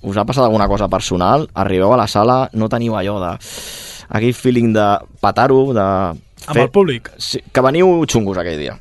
us 0.00 0.16
ha 0.16 0.24
passat 0.24 0.46
alguna 0.46 0.66
cosa 0.66 0.88
personal, 0.88 1.46
arribeu 1.52 1.92
a 1.92 1.96
la 2.00 2.06
sala, 2.08 2.48
no 2.54 2.70
teniu 2.72 2.96
allò 2.96 3.18
de... 3.20 3.36
aquell 4.08 4.32
feeling 4.32 4.72
de 4.72 4.86
patar-ho, 5.20 5.74
de... 5.76 5.84
Amb 6.48 6.56
el 6.56 6.70
públic? 6.72 7.10
Sí, 7.20 7.42
que 7.52 7.60
veniu 7.60 8.00
xungos 8.08 8.38
aquell 8.40 8.56
dia. 8.58 8.78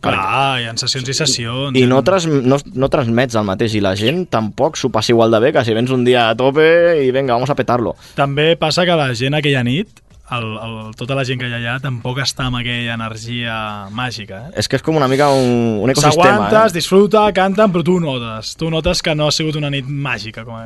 Clar, 0.00 0.60
hi 0.60 0.66
ha 0.68 0.74
sessions 0.80 1.08
i 1.12 1.14
sessions. 1.16 1.76
I 1.76 1.86
no, 1.88 2.00
trans, 2.06 2.26
no, 2.26 2.56
no 2.74 2.88
transmets 2.92 3.36
el 3.36 3.44
mateix, 3.44 3.74
i 3.76 3.82
la 3.84 3.94
gent 3.98 4.24
tampoc 4.32 4.78
s'ho 4.80 4.88
passa 4.92 5.12
igual 5.12 5.32
de 5.34 5.40
bé 5.44 5.52
que 5.52 5.64
si 5.66 5.74
vens 5.76 5.92
un 5.92 6.06
dia 6.06 6.30
a 6.30 6.36
tope 6.38 6.64
i 7.04 7.10
venga, 7.12 7.34
vamos 7.34 7.52
a 7.52 7.56
petarlo. 7.58 7.96
També 8.16 8.54
passa 8.60 8.86
que 8.88 8.96
la 8.96 9.10
gent 9.18 9.36
aquella 9.36 9.62
nit, 9.66 10.00
el, 10.30 10.46
el, 10.62 10.94
tota 10.96 11.16
la 11.18 11.24
gent 11.26 11.40
que 11.42 11.48
hi 11.50 11.52
ha 11.52 11.58
allà, 11.58 11.76
tampoc 11.82 12.22
està 12.22 12.46
amb 12.48 12.60
aquella 12.60 12.94
energia 12.96 13.54
màgica. 13.92 14.46
Eh? 14.48 14.60
És 14.62 14.70
que 14.70 14.78
és 14.78 14.86
com 14.86 14.96
una 14.96 15.08
mica 15.10 15.28
un, 15.34 15.80
un 15.82 15.92
ecosistema. 15.92 16.24
S'aguanta, 16.24 16.62
Eh? 16.62 16.66
es 16.70 16.76
disfruta, 16.76 17.26
canten, 17.36 17.72
però 17.74 17.84
tu 17.84 17.98
notes. 18.00 18.54
Tu 18.56 18.70
notes 18.70 19.02
que 19.02 19.14
no 19.18 19.28
ha 19.28 19.34
sigut 19.34 19.58
una 19.60 19.70
nit 19.74 19.88
màgica. 19.90 20.46
Com 20.46 20.56
a... 20.56 20.64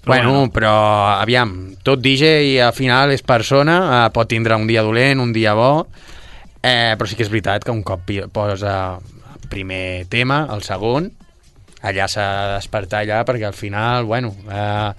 Però 0.00 0.14
bueno, 0.14 0.30
bueno, 0.32 0.52
però 0.52 0.72
aviam, 1.20 1.74
tot 1.84 2.00
DJ 2.00 2.56
al 2.64 2.72
final 2.72 3.12
és 3.12 3.20
persona, 3.20 3.76
eh, 3.98 4.06
pot 4.16 4.30
tindre 4.32 4.56
un 4.56 4.64
dia 4.66 4.82
dolent, 4.82 5.20
un 5.20 5.34
dia 5.36 5.52
bo, 5.54 5.84
eh, 6.62 6.94
però 6.98 7.08
sí 7.08 7.16
que 7.16 7.24
és 7.26 7.32
veritat 7.32 7.64
que 7.64 7.74
un 7.74 7.82
cop 7.86 8.08
posa 8.32 8.76
el 9.00 9.48
primer 9.50 10.06
tema, 10.12 10.44
el 10.52 10.62
segon, 10.66 11.10
allà 11.82 12.08
s'ha 12.08 12.26
de 12.46 12.56
despertar 12.58 13.04
allà 13.04 13.22
perquè 13.26 13.48
al 13.48 13.56
final, 13.56 14.04
bueno, 14.04 14.34
eh, 14.50 14.92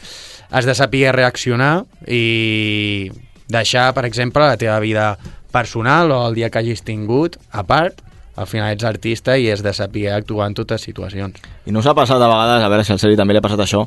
has 0.52 0.66
de 0.66 0.76
saber 0.76 1.12
reaccionar 1.16 1.86
i 2.08 3.12
deixar, 3.52 3.92
per 3.94 4.06
exemple, 4.06 4.46
la 4.48 4.58
teva 4.58 4.80
vida 4.80 5.18
personal 5.52 6.12
o 6.12 6.24
el 6.28 6.36
dia 6.36 6.50
que 6.50 6.60
hagis 6.60 6.84
tingut 6.88 7.38
a 7.52 7.64
part, 7.68 8.02
al 8.36 8.48
final 8.48 8.72
ets 8.72 8.86
artista 8.88 9.36
i 9.38 9.50
has 9.52 9.62
de 9.62 9.74
saber 9.76 10.08
actuar 10.16 10.48
en 10.50 10.56
totes 10.56 10.82
situacions. 10.88 11.38
I 11.68 11.74
no 11.76 11.82
us 11.84 11.88
ha 11.88 11.96
passat 11.98 12.22
a 12.22 12.30
vegades, 12.32 12.64
a 12.64 12.70
veure 12.72 12.86
si 12.88 12.94
al 12.96 13.02
Sergi 13.02 13.20
també 13.20 13.36
li 13.36 13.42
ha 13.42 13.46
passat 13.46 13.60
això, 13.66 13.84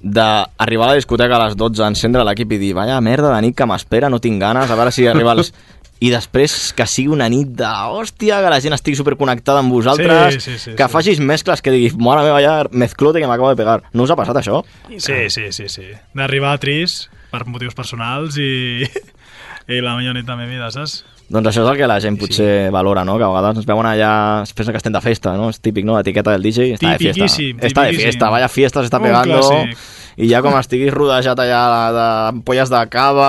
d'arribar 0.00 0.86
a 0.86 0.92
la 0.92 1.00
discoteca 1.00 1.36
a 1.36 1.42
les 1.46 1.58
12, 1.58 1.82
encendre 1.84 2.24
l'equip 2.24 2.54
i 2.54 2.60
dir, 2.62 2.72
vaya 2.78 3.00
merda 3.04 3.34
de 3.34 3.42
nit 3.44 3.56
que 3.58 3.66
m'espera, 3.66 4.08
no 4.08 4.22
tinc 4.22 4.40
ganes, 4.40 4.70
a 4.70 4.78
veure 4.78 4.94
si 4.94 5.06
arriba 5.06 5.34
els... 5.36 5.52
I 6.00 6.10
després 6.12 6.72
que 6.78 6.84
sigui 6.86 7.08
una 7.10 7.26
nit 7.28 7.48
de 7.58 7.66
hòstia, 7.66 8.38
que 8.44 8.50
la 8.52 8.60
gent 8.62 8.76
estigui 8.76 8.94
superconnectada 9.00 9.58
amb 9.64 9.72
vosaltres, 9.74 10.36
Sí, 10.38 10.40
sí, 10.40 10.58
sí, 10.58 10.74
que 10.78 10.86
sí. 10.86 10.92
facis 10.92 11.18
mescles 11.18 11.60
que 11.62 11.72
diguis, 11.74 11.96
mare 11.98 12.22
meva, 12.22 12.38
ja 12.44 12.64
mezclote 12.70 13.18
que 13.18 13.26
m'acaba 13.26 13.50
de 13.54 13.56
pegar. 13.58 13.82
No 13.92 14.04
us 14.06 14.10
ha 14.14 14.16
passat 14.16 14.36
això? 14.38 14.62
Sí, 14.96 15.26
sí, 15.28 15.50
sí, 15.50 15.68
sí. 15.68 15.88
D'arribar 16.14 16.56
trist 16.62 17.08
per 17.32 17.44
motius 17.50 17.74
personals 17.74 18.38
i, 18.38 18.86
i 19.68 19.80
la 19.82 19.96
millor 19.98 20.14
nit 20.14 20.24
de 20.24 20.30
la 20.32 20.38
meva 20.38 20.50
vida, 20.52 20.70
saps? 20.70 21.00
Doncs 21.28 21.50
això 21.50 21.60
és 21.60 21.68
el 21.74 21.76
que 21.76 21.86
la 21.90 21.98
gent 22.00 22.16
potser 22.16 22.48
sí. 22.68 22.72
valora, 22.72 23.02
no? 23.04 23.18
Que 23.20 23.26
a 23.26 23.28
vegades 23.28 23.58
ens 23.60 23.66
veuen 23.68 23.84
allà, 23.90 24.12
es 24.46 24.54
pensa 24.56 24.72
que 24.72 24.78
estem 24.80 24.94
de 24.94 25.02
festa, 25.04 25.34
no? 25.36 25.50
És 25.52 25.58
típic, 25.60 25.84
no? 25.84 25.98
L'etiqueta 25.98 26.32
del 26.32 26.46
DJ 26.46 26.70
està 26.78 26.94
de 26.94 27.02
fiesta. 27.02 27.26
Està 27.68 27.84
de 27.90 27.98
fiesta, 27.98 28.30
vaya 28.32 28.48
fiesta 28.48 28.80
se 28.80 28.88
està 28.88 28.96
Un 29.02 29.10
pegando. 29.10 29.42
clàssic. 29.42 29.76
I 30.18 30.26
ja 30.30 30.40
com 30.42 30.56
estiguis 30.58 30.90
rodejat 30.94 31.38
allà 31.38 31.60
d'ampolles 31.94 32.70
de 32.72 32.80
cava, 32.90 33.28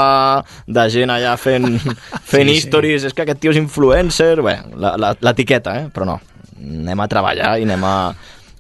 de 0.66 0.86
gent 0.90 1.12
allà 1.14 1.36
fent, 1.38 1.68
fent 1.78 2.50
Sí, 2.56 2.56
sí, 2.64 2.66
sí. 2.66 3.06
és 3.12 3.14
que 3.14 3.22
aquest 3.28 3.40
tio 3.44 3.52
és 3.54 3.60
influencer, 3.62 4.42
bé, 4.42 4.56
la- 4.76 4.96
la- 4.98 5.14
l'etiqueta, 5.22 5.76
eh? 5.84 5.86
Però 5.94 6.08
no, 6.10 6.18
anem 6.58 7.00
a 7.06 7.08
treballar 7.12 7.54
i 7.62 7.68
anem 7.70 7.86
a, 7.86 7.94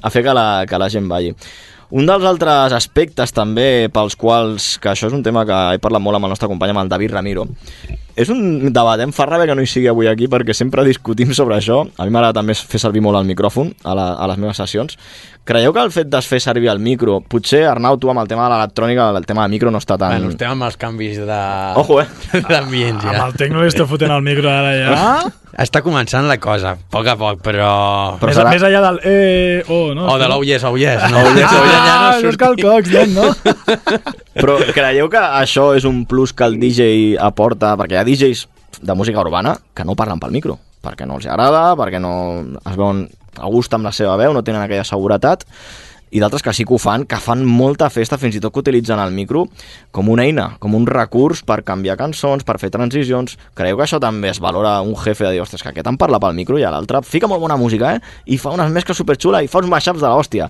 a 0.01 0.11
fer 0.13 0.21
que 0.27 0.34
la, 0.38 0.45
que 0.69 0.77
la 0.80 0.89
gent 0.93 1.09
balli. 1.09 1.34
Un 1.89 2.05
dels 2.05 2.21
altres 2.30 2.71
aspectes 2.77 3.34
també 3.34 3.89
pels 3.89 4.13
quals, 4.15 4.75
que 4.77 4.91
això 4.91 5.07
és 5.09 5.15
un 5.17 5.23
tema 5.25 5.41
que 5.49 5.57
he 5.73 5.80
parlat 5.82 6.03
molt 6.05 6.19
amb 6.19 6.27
el 6.30 6.36
nostre 6.36 6.47
company, 6.51 6.69
amb 6.69 6.84
el 6.84 6.91
David 6.91 7.15
Ramiro, 7.17 7.47
és 8.16 8.30
un 8.34 8.72
debat, 8.74 8.99
eh? 8.99 9.07
em 9.07 9.14
fa 9.16 9.28
ràbia 9.30 9.49
que 9.49 9.55
no 9.57 9.64
hi 9.64 9.70
sigui 9.70 9.89
avui 9.91 10.10
aquí 10.10 10.28
perquè 10.32 10.55
sempre 10.57 10.86
discutim 10.88 11.34
sobre 11.38 11.57
això. 11.57 11.82
A 11.97 12.07
mi 12.07 12.14
m'agrada 12.14 12.39
també 12.39 12.55
fer 12.57 12.82
servir 12.82 13.03
molt 13.05 13.20
el 13.20 13.28
micròfon 13.30 13.74
a, 13.84 13.95
la, 13.97 14.07
a 14.18 14.30
les 14.32 14.39
meves 14.41 14.57
sessions. 14.60 14.97
Creieu 15.49 15.74
que 15.74 15.82
el 15.82 15.89
fet 15.89 16.10
de 16.12 16.20
fer 16.22 16.38
servir 16.43 16.70
el 16.70 16.78
micro, 16.84 17.20
potser 17.26 17.64
Arnau, 17.66 17.97
tu 17.97 18.12
amb 18.12 18.22
el 18.22 18.28
tema 18.30 18.45
de 18.45 18.53
l'electrònica, 18.53 19.07
el 19.18 19.26
tema 19.26 19.47
del 19.47 19.55
micro 19.55 19.72
no 19.74 19.80
està 19.82 19.97
tan... 19.97 20.14
Bueno, 20.14 20.30
estem 20.36 20.51
amb 20.53 20.68
els 20.68 20.78
canvis 20.78 21.18
de... 21.26 21.39
Ojo, 21.82 22.01
eh? 22.03 22.07
D'ambient, 22.51 22.99
ja. 23.01 23.16
Amb 23.16 23.24
el 23.32 23.38
tecno 23.39 23.64
li 23.64 23.72
està 23.72 23.88
fotent 23.89 24.14
el 24.14 24.22
micro 24.26 24.51
ara 24.51 24.76
ja. 24.78 24.99
Està 25.60 25.82
començant 25.82 26.28
la 26.30 26.38
cosa, 26.39 26.76
a 26.78 26.93
poc 26.93 27.10
a 27.10 27.16
poc, 27.18 27.41
però... 27.43 27.72
més, 28.22 28.38
més 28.51 28.68
allà 28.68 28.84
del 28.86 28.99
eh, 29.10 29.64
oh, 29.74 29.95
no? 29.97 30.05
O 30.14 30.20
de 30.22 30.30
l'ou 30.30 30.45
yes, 30.45 30.64
oh 30.70 30.78
yes. 30.78 31.01
No, 31.10 31.24
Oh, 31.26 31.34
yes, 31.34 31.49
oh, 31.49 31.66
yes. 31.66 31.82
ja 31.82 31.95
Ah, 31.99 32.14
no 32.22 32.30
és 32.30 32.38
que 32.38 32.47
el 32.53 32.62
cox, 32.62 32.93
no? 33.18 33.26
Però 34.39 34.55
creieu 34.73 35.09
que 35.11 35.19
això 35.19 35.73
és 35.77 35.85
un 35.87 36.05
plus 36.09 36.33
que 36.33 36.47
el 36.47 36.57
DJ 36.61 37.17
aporta? 37.19 37.75
Perquè 37.79 37.97
hi 37.97 38.01
ha 38.01 38.07
DJs 38.07 38.45
de 38.81 38.95
música 38.95 39.21
urbana 39.21 39.57
que 39.75 39.85
no 39.85 39.97
parlen 39.99 40.21
pel 40.21 40.31
micro, 40.31 40.57
perquè 40.85 41.07
no 41.07 41.19
els 41.19 41.27
agrada, 41.27 41.73
perquè 41.79 41.99
no 42.01 42.13
es 42.63 42.79
veuen 42.79 43.07
a 43.39 43.51
gust 43.51 43.73
amb 43.75 43.87
la 43.87 43.93
seva 43.95 44.17
veu, 44.19 44.33
no 44.33 44.43
tenen 44.45 44.63
aquella 44.63 44.87
seguretat, 44.87 45.45
i 46.09 46.21
d'altres 46.21 46.41
que 46.41 46.53
sí 46.57 46.65
que 46.65 46.73
ho 46.73 46.79
fan, 46.81 47.03
que 47.05 47.19
fan 47.21 47.43
molta 47.45 47.89
festa, 47.93 48.17
fins 48.17 48.37
i 48.37 48.41
tot 48.41 48.53
que 48.53 48.63
utilitzen 48.63 48.97
el 49.01 49.13
micro 49.13 49.43
com 49.93 50.09
una 50.09 50.25
eina, 50.25 50.47
com 50.59 50.73
un 50.73 50.87
recurs 50.89 51.43
per 51.45 51.61
canviar 51.67 51.99
cançons, 51.99 52.45
per 52.47 52.57
fer 52.61 52.71
transicions. 52.73 53.37
Creieu 53.57 53.77
que 53.77 53.85
això 53.85 53.99
també 54.01 54.31
es 54.31 54.41
valora 54.41 54.79
un 54.81 54.95
jefe 54.97 55.27
de 55.27 55.35
dir, 55.35 55.43
ostres, 55.43 55.61
que 55.61 55.69
aquest 55.69 55.91
em 55.91 55.99
parla 56.01 56.21
pel 56.21 56.33
micro 56.37 56.57
i 56.57 56.65
a 56.65 56.73
l'altre 56.73 57.03
fica 57.05 57.29
molt 57.29 57.43
bona 57.43 57.59
música, 57.61 57.93
eh? 57.93 58.01
I 58.25 58.41
fa 58.41 58.55
unes 58.55 58.73
mescles 58.73 58.97
superxula 58.97 59.43
i 59.43 59.51
fa 59.51 59.61
uns 59.61 59.69
mashups 59.69 60.01
de 60.01 60.09
l'hòstia, 60.09 60.49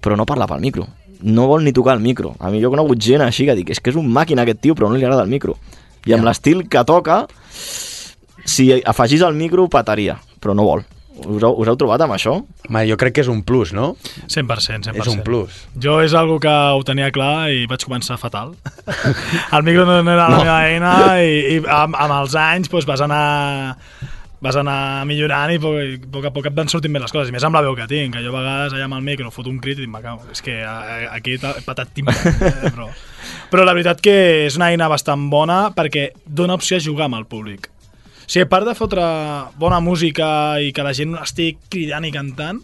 però 0.00 0.16
no 0.16 0.28
parla 0.28 0.46
pel 0.46 0.62
micro. 0.62 0.86
No 1.22 1.46
vol 1.50 1.64
ni 1.64 1.72
tocar 1.76 1.94
el 1.96 2.00
micro. 2.04 2.34
A 2.40 2.50
mi 2.50 2.60
jo 2.62 2.68
he 2.68 2.74
conegut 2.74 2.98
gent 3.02 3.20
així 3.24 3.44
que 3.48 3.54
dic, 3.58 3.70
és 3.74 3.80
que 3.80 3.90
és 3.92 3.96
un 4.00 4.08
màquina 4.12 4.42
aquest 4.46 4.60
tio, 4.64 4.74
però 4.74 4.88
no 4.88 4.96
li 4.96 5.04
agrada 5.04 5.22
el 5.26 5.32
micro. 5.32 5.56
I 6.08 6.14
amb 6.16 6.24
l'estil 6.24 6.64
que 6.68 6.80
toca, 6.88 7.26
si 8.44 8.70
afegís 8.84 9.20
el 9.26 9.34
micro, 9.36 9.68
petaria, 9.68 10.16
però 10.40 10.54
no 10.56 10.64
vol. 10.64 10.84
Us 11.20 11.42
heu, 11.44 11.52
us 11.60 11.68
heu 11.68 11.76
trobat 11.76 12.00
amb 12.00 12.14
això? 12.14 12.38
Ma, 12.72 12.80
jo 12.88 12.96
crec 12.96 13.12
que 13.18 13.20
és 13.20 13.28
un 13.28 13.42
plus, 13.44 13.74
no? 13.76 13.90
100%, 14.24 14.86
100%. 14.88 15.02
És 15.02 15.10
un 15.12 15.20
plus. 15.26 15.58
Jo 15.76 15.98
és 16.00 16.14
algo 16.16 16.38
que 16.40 16.48
ho 16.48 16.80
tenia 16.88 17.10
clar 17.12 17.50
i 17.52 17.66
vaig 17.68 17.84
començar 17.84 18.16
fatal. 18.16 18.54
el 19.56 19.66
micro 19.66 19.84
no 19.84 19.98
era 20.00 20.30
la 20.30 20.38
No. 20.38 20.38
meva 20.40 20.56
eina 20.70 20.94
i, 21.20 21.58
i 21.58 21.60
amb, 21.66 21.98
amb 21.98 22.16
els 22.22 22.38
anys 22.40 22.72
doncs, 22.72 22.88
vas 22.88 23.02
anar 23.04 23.76
vas 24.40 24.56
anar 24.56 25.04
millorant 25.08 25.52
i 25.52 25.58
a 25.58 25.62
poc, 25.62 26.06
poc 26.12 26.28
a 26.28 26.32
poc 26.32 26.48
et 26.48 26.56
van 26.56 26.70
sortint 26.72 26.94
bé 26.94 27.02
les 27.02 27.12
coses, 27.12 27.28
i 27.28 27.34
més 27.34 27.44
amb 27.44 27.56
la 27.56 27.62
veu 27.64 27.74
que 27.76 27.86
tinc, 27.90 28.14
que 28.16 28.22
jo 28.24 28.32
a 28.32 28.38
vegades 28.38 28.76
allà 28.76 28.86
amb 28.88 28.96
el 28.96 29.04
micro 29.04 29.32
foto 29.34 29.52
un 29.52 29.60
crit 29.60 29.78
i 29.78 29.84
dic, 29.84 29.90
"Me 29.92 30.00
cago, 30.00 30.24
és 30.32 30.40
que 30.40 30.62
aquí 30.64 31.34
he 31.34 31.38
patat 31.66 31.92
timbre, 31.92 32.14
eh, 32.14 32.70
però, 32.72 32.88
però 33.52 33.64
la 33.64 33.74
veritat 33.74 34.00
que 34.00 34.46
és 34.46 34.56
una 34.56 34.70
eina 34.70 34.88
bastant 34.88 35.28
bona 35.30 35.74
perquè 35.76 36.12
dona 36.24 36.54
opció 36.54 36.78
a 36.78 36.80
jugar 36.80 37.06
amb 37.06 37.20
el 37.20 37.26
públic. 37.26 37.68
O 37.68 38.32
sigui, 38.32 38.44
a 38.44 38.48
part 38.48 38.66
de 38.66 38.74
fotre 38.74 39.02
bona 39.58 39.80
música 39.80 40.60
i 40.60 40.72
que 40.72 40.82
la 40.82 40.94
gent 40.94 41.16
estigui 41.20 41.58
cridant 41.68 42.04
i 42.04 42.12
cantant, 42.12 42.62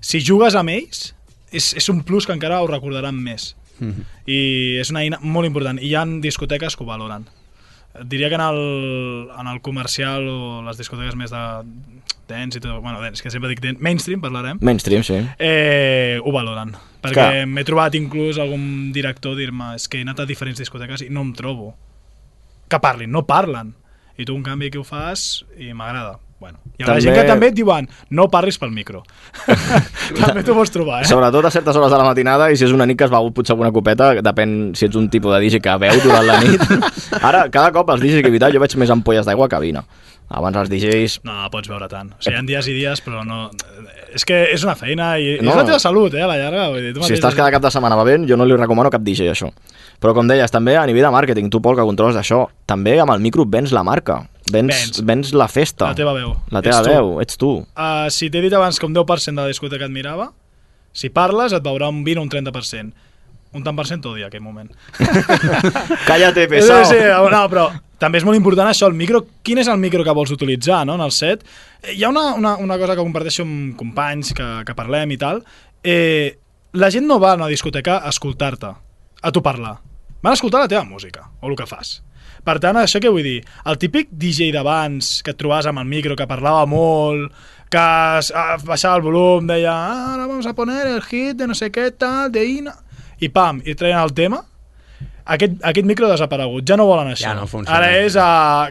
si 0.00 0.20
jugues 0.24 0.54
amb 0.54 0.70
ells, 0.70 1.14
és, 1.52 1.74
és 1.74 1.88
un 1.88 2.02
plus 2.02 2.26
que 2.26 2.32
encara 2.32 2.62
ho 2.62 2.68
recordaran 2.70 3.16
més. 3.16 3.56
I 4.28 4.78
és 4.80 4.90
una 4.92 5.00
eina 5.00 5.18
molt 5.22 5.48
important. 5.48 5.78
I 5.80 5.88
hi 5.88 5.94
ha 5.96 6.04
discoteques 6.22 6.76
que 6.76 6.84
ho 6.84 6.86
valoren. 6.86 7.26
Diria 8.06 8.28
que 8.28 8.36
en 8.36 8.44
el, 8.44 9.30
en 9.34 9.46
el 9.50 9.60
comercial 9.60 10.28
o 10.30 10.60
les 10.62 10.78
discoteques 10.78 11.16
més 11.18 11.32
de 11.34 11.40
dance 12.30 12.58
i 12.58 12.62
tot, 12.62 12.78
bueno, 12.78 13.00
dance, 13.02 13.22
que 13.22 13.32
sempre 13.34 13.50
dic 13.50 13.62
dance, 13.64 13.82
mainstream 13.82 14.22
parlarem, 14.22 14.60
Mainstream, 14.62 15.02
sí. 15.02 15.18
eh, 15.42 16.20
ho 16.22 16.32
valoren. 16.32 16.76
Perquè 17.02 17.44
m'he 17.50 17.64
trobat 17.66 17.96
inclús 17.98 18.38
algun 18.38 18.92
director 18.94 19.34
dir-me 19.34 19.74
és 19.74 19.88
que 19.90 19.98
he 19.98 20.06
anat 20.06 20.22
a 20.22 20.28
diferents 20.28 20.62
discoteques 20.62 21.02
i 21.02 21.10
no 21.10 21.24
em 21.26 21.34
trobo. 21.34 21.72
Que 22.70 22.78
parlin, 22.78 23.10
no 23.10 23.24
parlen. 23.26 23.74
I 24.20 24.26
tu, 24.28 24.36
en 24.36 24.44
canvi, 24.46 24.68
aquí 24.70 24.78
ho 24.78 24.86
fas 24.86 25.42
i 25.58 25.72
m'agrada. 25.74 26.20
Bueno, 26.40 26.56
hi 26.78 26.84
ha 26.84 26.86
també... 26.88 27.02
Gent 27.04 27.16
que 27.18 27.24
també 27.28 27.48
et 27.50 27.56
diuen 27.56 27.86
no 28.16 28.24
parlis 28.32 28.56
pel 28.60 28.70
micro. 28.72 29.02
també 30.22 30.40
t'ho 30.40 30.54
pots 30.56 30.72
trobar, 30.72 31.02
eh? 31.02 31.08
Sobretot 31.10 31.44
a 31.44 31.50
certes 31.52 31.76
hores 31.76 31.92
de 31.92 31.98
la 32.00 32.06
matinada 32.06 32.46
i 32.48 32.56
si 32.56 32.64
és 32.64 32.72
una 32.72 32.86
nit 32.88 32.96
que 32.96 33.04
has 33.04 33.12
begut 33.12 33.34
potser 33.36 33.52
alguna 33.52 33.68
copeta, 33.76 34.14
depèn 34.24 34.54
si 34.78 34.88
ets 34.88 34.96
un 34.96 35.10
tipus 35.12 35.36
de 35.36 35.42
DJ 35.44 35.60
que 35.60 35.74
veu 35.82 36.00
durant 36.00 36.24
la 36.24 36.38
nit. 36.40 36.64
Ara, 37.28 37.44
cada 37.52 37.68
cop 37.76 37.92
els 37.92 38.00
DJs 38.00 38.24
que 38.24 38.30
he 38.30 38.32
evitat 38.32 38.56
jo 38.56 38.62
veig 38.62 38.78
més 38.80 38.94
ampolles 38.96 39.28
d'aigua 39.28 39.50
que 39.52 39.60
vina. 39.60 39.84
Abans 40.30 40.56
els 40.62 40.70
DJs... 40.72 41.18
No, 41.26 41.36
pots 41.52 41.68
veure 41.68 41.90
tant. 41.90 42.14
O 42.14 42.22
sigui, 42.22 42.38
hi 42.38 42.40
ha 42.40 42.46
dies 42.46 42.70
i 42.70 42.78
dies, 42.78 43.04
però 43.04 43.20
no... 43.26 43.48
És 44.14 44.24
que 44.24 44.40
és 44.54 44.64
una 44.64 44.76
feina 44.78 45.12
i, 45.20 45.36
no. 45.42 45.52
És 45.52 45.60
la 45.60 45.68
teva 45.68 45.80
salut, 45.82 46.14
eh, 46.16 46.22
a 46.24 46.30
la 46.30 46.38
llarga. 46.38 46.68
Vull 46.72 46.86
dir, 46.86 46.94
tu 46.96 47.04
Si 47.04 47.18
estàs 47.18 47.36
cada 47.36 47.50
cap 47.52 47.66
de 47.66 47.72
setmana 47.74 47.98
bevent, 47.98 48.24
jo 48.30 48.38
no 48.38 48.46
li 48.48 48.56
recomano 48.56 48.92
cap 48.94 49.02
DJ 49.04 49.34
això. 49.34 49.50
Però 50.00 50.14
com 50.16 50.30
deies, 50.30 50.54
també 50.54 50.78
a 50.78 50.86
nivell 50.88 51.08
de 51.10 51.12
màrqueting, 51.12 51.50
tu, 51.52 51.60
Pol, 51.60 51.76
que 51.76 51.84
controles 51.84 52.16
d'això, 52.16 52.44
també 52.70 52.96
amb 53.02 53.12
el 53.12 53.20
micro 53.26 53.44
vens 53.44 53.74
la 53.74 53.82
marca, 53.84 54.22
vens, 54.52 54.70
Vens. 54.74 55.02
vens 55.06 55.32
la 55.34 55.48
festa. 55.48 55.88
La 55.90 55.94
teva 55.98 56.12
veu. 56.16 56.34
La 56.50 56.62
teva 56.62 56.78
Ets 56.80 56.86
tu. 56.88 56.90
veu, 56.94 57.20
ets 57.22 57.36
tu. 57.40 57.50
Uh, 57.76 58.08
si 58.10 58.30
t'he 58.30 58.40
dit 58.44 58.52
abans 58.54 58.78
que 58.78 58.86
un 58.86 58.94
10% 58.94 59.34
de 59.36 59.40
la 59.40 59.48
discoteca 59.52 59.86
et 59.88 59.94
mirava, 59.94 60.32
si 60.92 61.08
parles 61.08 61.52
et 61.54 61.62
veurà 61.62 61.88
un 61.88 62.02
20 62.04 62.18
o 62.18 62.22
un 62.26 62.30
30%. 62.32 62.92
Un 63.52 63.64
tant 63.66 63.74
per 63.74 63.82
cent 63.88 63.98
t'odia 64.02 64.28
aquell 64.28 64.44
moment. 64.44 64.68
Cállate, 66.06 66.42
Sí, 66.46 66.48
pesado. 66.48 66.84
sí, 66.84 66.96
no, 67.32 67.40
però 67.50 67.64
també 68.00 68.20
és 68.20 68.24
molt 68.24 68.38
important 68.38 68.68
això, 68.70 68.86
el 68.88 68.94
micro, 68.96 69.24
quin 69.44 69.58
és 69.60 69.68
el 69.68 69.76
micro 69.82 70.04
que 70.06 70.14
vols 70.16 70.30
utilitzar 70.32 70.84
no, 70.86 70.94
en 70.96 71.02
el 71.04 71.10
set? 71.12 71.42
Eh, 71.82 71.96
Hi 71.98 72.04
ha 72.04 72.08
una, 72.12 72.28
una, 72.38 72.54
una 72.62 72.78
cosa 72.80 72.94
que 72.96 73.02
comparteixo 73.02 73.42
amb 73.44 73.74
companys 73.76 74.32
que, 74.38 74.46
que 74.66 74.76
parlem 74.78 75.10
i 75.12 75.18
tal. 75.20 75.42
Eh, 75.84 76.38
la 76.78 76.90
gent 76.94 77.06
no 77.10 77.18
va 77.20 77.32
a 77.34 77.40
una 77.40 77.48
discoteca 77.50 77.98
a 78.04 78.08
escoltar-te, 78.14 78.70
a 79.20 79.32
tu 79.34 79.42
parlar. 79.42 79.78
Van 80.22 80.30
a 80.32 80.38
escoltar 80.38 80.60
la 80.62 80.68
teva 80.70 80.84
música, 80.84 81.26
o 81.40 81.50
el 81.50 81.56
que 81.58 81.66
fas. 81.66 82.02
Per 82.44 82.56
tant, 82.62 82.76
això 82.80 83.00
què 83.02 83.10
vull 83.12 83.26
dir? 83.26 83.38
El 83.68 83.78
típic 83.78 84.08
DJ 84.10 84.50
d'abans 84.54 85.20
que 85.22 85.34
et 85.34 85.38
trobaves 85.40 85.66
amb 85.70 85.82
el 85.82 85.88
micro, 85.90 86.16
que 86.16 86.26
parlava 86.26 86.66
molt, 86.66 87.32
que 87.70 87.82
es, 88.18 88.32
ah, 88.34 88.56
baixava 88.64 88.96
el 88.96 89.02
volum, 89.02 89.46
deia, 89.46 89.72
"Ah, 89.72 90.14
ara 90.14 90.26
vamos 90.26 90.46
a 90.46 90.54
poner 90.54 90.86
el 90.86 91.02
hit 91.02 91.36
de 91.36 91.46
no 91.46 91.54
sé 91.54 91.70
què, 91.70 91.90
tal, 91.96 92.30
de 92.32 92.44
Ina... 92.44 92.74
i 93.20 93.28
pam, 93.28 93.60
i 93.64 93.74
treien 93.74 93.98
el 94.00 94.14
tema, 94.14 94.44
aquest, 95.24 95.52
aquest 95.62 95.86
micro 95.86 96.06
ha 96.06 96.10
desaparegut. 96.14 96.64
Ja 96.66 96.76
no 96.76 96.86
volen 96.86 97.12
això. 97.12 97.28
Ja 97.28 97.34
no 97.34 97.46
funciona. 97.46 97.78
Ara 97.78 97.98
és 97.98 98.16
a, 98.16 98.70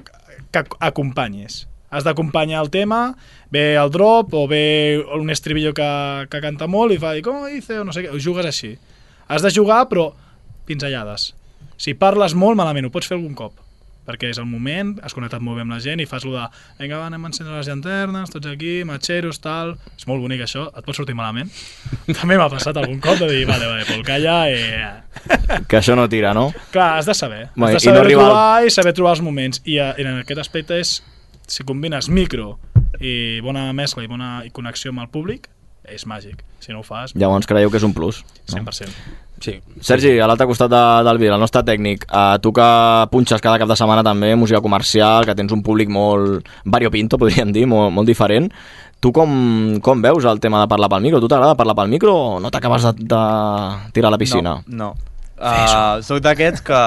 que 0.52 0.64
acompanyis. 0.80 1.68
Has 1.90 2.04
d'acompanyar 2.06 2.62
el 2.62 2.70
tema, 2.70 3.16
ve 3.50 3.76
el 3.76 3.90
drop 3.90 4.34
o 4.34 4.48
ve 4.48 5.04
un 5.16 5.30
estribillo 5.30 5.74
que, 5.74 6.28
que 6.30 6.42
canta 6.42 6.68
molt 6.70 6.94
i 6.94 7.00
fa, 7.02 7.16
com 7.26 7.46
dice, 7.50 7.80
o 7.80 7.86
no 7.86 7.94
sé 7.96 8.04
què, 8.06 8.12
ho 8.14 8.20
jugues 8.22 8.46
així. 8.46 8.76
Has 9.28 9.42
de 9.46 9.52
jugar, 9.54 9.88
però 9.90 10.12
pinzellades. 10.70 11.34
Si 11.80 11.96
parles 11.96 12.36
molt, 12.36 12.60
malament, 12.60 12.90
ho 12.90 12.94
pots 12.94 13.08
fer 13.10 13.18
algun 13.20 13.36
cop 13.40 13.58
perquè 14.10 14.32
és 14.34 14.40
el 14.42 14.48
moment, 14.50 14.96
has 15.06 15.14
connectat 15.14 15.44
molt 15.46 15.60
bé 15.60 15.62
amb 15.62 15.76
la 15.76 15.78
gent 15.84 16.02
i 16.02 16.06
fas 16.10 16.24
lo 16.26 16.32
de, 16.34 16.42
vinga, 16.80 16.98
va, 16.98 17.10
anem 17.12 17.28
a 17.28 17.30
encendre 17.30 17.60
les 17.60 17.68
llanternes, 17.70 18.32
tots 18.34 18.50
aquí, 18.50 18.80
matxeros, 18.88 19.38
tal... 19.44 19.76
És 20.00 20.08
molt 20.10 20.24
bonic 20.24 20.42
això, 20.48 20.64
et 20.74 20.88
pot 20.88 20.98
sortir 20.98 21.14
malament. 21.14 21.52
També 22.20 22.40
m'ha 22.40 22.48
passat 22.50 22.80
algun 22.82 22.98
cop 23.04 23.20
de 23.22 23.28
dir, 23.30 23.44
vale, 23.46 23.68
vale, 23.70 23.86
Pol, 23.86 24.02
calla 24.08 24.40
i... 24.50 24.64
Que 25.70 25.78
això 25.78 25.94
no 26.00 26.08
tira, 26.10 26.34
no? 26.34 26.48
Clar, 26.74 26.96
has 26.98 27.06
de 27.10 27.14
saber. 27.14 27.44
Bueno, 27.54 27.76
has 27.78 27.86
i 27.86 27.92
de 27.92 27.94
no 27.94 28.00
saber 28.00 28.06
arribar 28.08 28.26
al- 28.26 28.32
trobar 28.34 28.66
i 28.66 28.74
saber 28.80 28.96
trobar 28.98 29.14
els 29.20 29.24
moments. 29.30 29.62
I, 29.70 29.78
eh, 29.78 29.92
en 30.02 30.24
aquest 30.24 30.42
aspecte 30.42 30.82
és, 30.82 30.96
si 31.46 31.68
combines 31.68 32.10
micro 32.10 32.56
i 32.98 33.14
bona 33.46 33.68
mescla 33.78 34.08
i 34.08 34.10
bona 34.10 34.40
i 34.48 34.50
connexió 34.50 34.90
amb 34.96 35.06
el 35.06 35.14
públic, 35.14 35.52
és 35.90 36.10
màgic. 36.10 36.42
Si 36.66 36.74
no 36.74 36.82
ho 36.82 36.86
fas, 36.86 37.14
Llavors 37.14 37.48
creieu 37.50 37.70
que 37.70 37.78
és 37.78 37.86
un 37.86 37.94
plus. 37.94 38.24
No? 38.50 38.64
100%. 38.66 38.90
Sí. 39.40 39.56
Sergi, 39.82 40.18
a 40.20 40.28
l'altre 40.28 40.48
costat 40.50 40.72
de, 40.72 40.82
del 41.08 41.20
vidre, 41.22 41.38
el 41.38 41.44
nostre 41.44 41.64
tècnic, 41.68 42.06
eh, 42.10 42.38
tu 42.44 42.52
que 42.56 42.68
punxes 43.12 43.42
cada 43.44 43.60
cap 43.62 43.70
de 43.72 43.78
setmana 43.80 44.04
també 44.04 44.34
música 44.36 44.62
comercial, 44.62 45.28
que 45.28 45.36
tens 45.38 45.56
un 45.56 45.64
públic 45.64 45.92
molt 45.92 46.48
variopinto, 46.66 47.20
podríem 47.22 47.54
dir, 47.56 47.66
molt, 47.70 47.94
molt 47.96 48.10
diferent, 48.10 48.50
tu 49.00 49.14
com, 49.16 49.30
com 49.80 50.02
veus 50.04 50.26
el 50.28 50.42
tema 50.44 50.60
de 50.64 50.68
parlar 50.72 50.90
pel 50.92 51.06
micro? 51.06 51.22
Tu 51.24 51.30
t'agrada 51.32 51.56
parlar 51.56 51.78
pel 51.78 51.92
micro 51.92 52.16
o 52.16 52.40
no 52.44 52.52
t'acabes 52.52 52.84
de, 52.90 53.08
de 53.08 53.22
tirar 53.96 54.12
a 54.12 54.16
la 54.16 54.20
piscina? 54.20 54.58
No, 54.68 54.92
no. 54.92 54.96
Uh, 55.40 56.04
soc 56.04 56.20
d'aquests 56.20 56.60
que, 56.68 56.80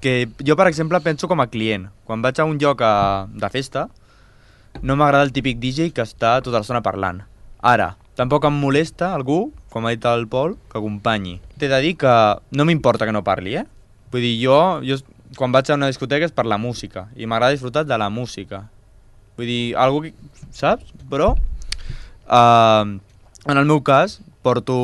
que 0.00 0.14
jo, 0.40 0.56
per 0.56 0.70
exemple, 0.70 1.02
penso 1.04 1.28
com 1.28 1.42
a 1.44 1.50
client. 1.52 1.90
Quan 2.08 2.24
vaig 2.24 2.40
a 2.40 2.46
un 2.48 2.56
lloc 2.56 2.80
a, 2.80 2.94
de 3.28 3.50
festa, 3.52 3.90
no 4.80 4.96
m'agrada 4.96 5.28
el 5.28 5.34
típic 5.36 5.60
DJ 5.60 5.92
que 5.92 6.06
està 6.08 6.38
tota 6.40 6.62
l'estona 6.62 6.80
parlant. 6.84 7.20
Ara, 7.60 7.92
tampoc 8.18 8.46
em 8.48 8.58
molesta 8.62 9.12
algú, 9.14 9.52
com 9.70 9.86
ha 9.86 9.94
dit 9.94 10.04
el 10.08 10.26
Pol, 10.30 10.56
que 10.70 10.78
acompanyi. 10.78 11.38
T'he 11.58 11.70
de 11.70 11.80
dir 11.82 11.94
que 11.98 12.14
no 12.54 12.66
m'importa 12.68 13.06
que 13.06 13.14
no 13.14 13.24
parli, 13.26 13.56
eh? 13.60 13.66
Vull 14.12 14.22
dir, 14.22 14.36
jo, 14.42 14.58
jo 14.86 15.00
quan 15.38 15.54
vaig 15.54 15.70
a 15.70 15.78
una 15.78 15.90
discoteca 15.90 16.26
és 16.28 16.34
per 16.34 16.46
la 16.46 16.58
música, 16.62 17.08
i 17.18 17.26
m'agrada 17.26 17.56
disfrutar 17.56 17.84
de 17.88 17.98
la 17.98 18.10
música. 18.10 18.68
Vull 19.38 19.50
dir, 19.50 19.62
algú 19.74 20.04
que, 20.04 20.12
saps? 20.54 20.92
Però, 21.10 21.32
uh, 21.34 22.84
en 23.44 23.56
el 23.58 23.66
meu 23.66 23.82
cas, 23.82 24.20
porto 24.46 24.76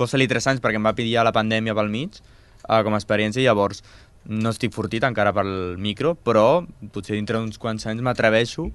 posa-li 0.00 0.28
3 0.30 0.52
anys 0.52 0.62
perquè 0.64 0.78
em 0.80 0.86
va 0.86 0.96
pillar 0.96 1.26
la 1.26 1.34
pandèmia 1.34 1.74
pel 1.76 1.90
mig 1.92 2.20
uh, 2.20 2.80
com 2.86 2.94
a 2.94 3.00
experiència 3.00 3.42
i 3.42 3.48
llavors 3.48 3.82
no 4.30 4.52
estic 4.52 4.72
fortit 4.72 5.04
encara 5.04 5.32
pel 5.36 5.76
micro, 5.80 6.14
però 6.14 6.62
potser 6.94 7.16
dintre 7.16 7.40
d'uns 7.40 7.58
quants 7.60 7.86
anys 7.90 8.04
m'atreveixo 8.04 8.68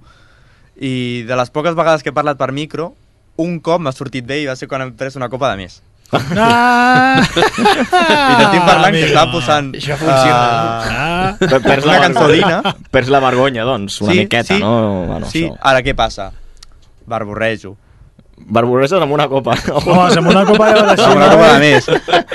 i 0.75 1.23
de 1.27 1.35
les 1.37 1.51
poques 1.53 1.77
vegades 1.77 2.03
que 2.03 2.11
he 2.11 2.15
parlat 2.15 2.37
per 2.37 2.51
micro, 2.51 2.93
un 3.37 3.59
cop 3.59 3.81
m'ha 3.81 3.91
sortit 3.91 4.25
bé 4.25 4.41
i 4.43 4.47
va 4.47 4.55
ser 4.55 4.67
quan 4.71 4.81
hem 4.85 4.93
pres 4.95 5.15
una 5.19 5.29
copa 5.29 5.49
de 5.51 5.57
més. 5.63 5.81
Ah! 6.15 7.17
I 7.25 8.35
t'estic 8.37 8.61
parlant 8.61 8.93
que 8.93 9.01
amigo. 9.01 9.07
estava 9.09 9.31
posant 9.33 9.71
Això 9.75 9.97
funciona. 9.97 10.43
ah, 10.91 11.31
Per- 11.39 11.61
perds 11.65 11.87
una 11.87 11.95
la 11.97 12.03
cançolina. 12.05 12.59
Perds 12.93 13.09
la 13.11 13.19
vergonya, 13.23 13.65
doncs, 13.67 13.99
una 14.05 14.13
miqueta, 14.13 14.53
sí, 14.53 14.59
no? 14.61 15.05
Bueno, 15.09 15.25
sí, 15.31 15.45
això. 15.49 15.57
ara 15.71 15.81
què 15.83 15.95
passa? 15.97 16.29
Barborrejo. 17.09 17.75
Barboreses 18.37 19.01
amb 19.01 19.15
una 19.15 19.27
copa. 19.31 19.55
Home, 19.79 20.09
amb 20.19 20.29
una 20.29 20.43
copa 20.45 20.67
ja 20.69 20.81
va 20.81 20.91
deixar. 20.91 21.07
Amb 21.11 21.21
una 21.21 21.29
copa 21.31 21.47
de 21.53 21.61
més. 21.63 21.87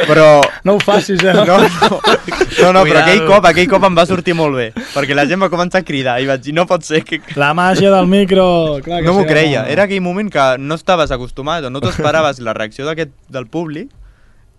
Però... 0.09 0.27
No 0.65 0.75
ho 0.75 0.81
facis, 0.83 1.23
eh? 1.23 1.35
No, 1.37 1.45
no, 1.45 1.59
no, 1.61 2.73
no 2.75 2.83
però 2.89 3.03
aquell 3.03 3.23
cop, 3.29 3.47
aquell 3.51 3.69
cop 3.71 3.87
em 3.87 4.01
va 4.01 4.07
sortir 4.09 4.35
molt 4.39 4.59
bé. 4.59 4.71
Perquè 4.95 5.17
la 5.17 5.27
gent 5.31 5.45
va 5.45 5.51
començar 5.53 5.85
a 5.85 5.87
cridar 5.87 6.17
i 6.23 6.29
vaig 6.29 6.43
dir, 6.49 6.57
no 6.57 6.67
pot 6.71 6.85
ser 6.89 7.05
que... 7.07 7.21
La 7.41 7.53
màgia 7.57 7.93
del 7.93 8.11
micro, 8.11 8.45
clar 8.85 9.01
que 9.01 9.07
No 9.07 9.15
m'ho 9.19 9.29
creia. 9.29 9.67
Era 9.71 9.87
aquell 9.87 10.03
moment 10.05 10.33
que 10.33 10.51
no 10.59 10.81
estaves 10.81 11.13
acostumat 11.15 11.69
o 11.69 11.73
no 11.73 11.85
t'esperaves 11.85 12.43
la 12.45 12.57
reacció 12.57 12.89
d'aquest 12.89 13.15
del 13.31 13.47
públic 13.53 13.93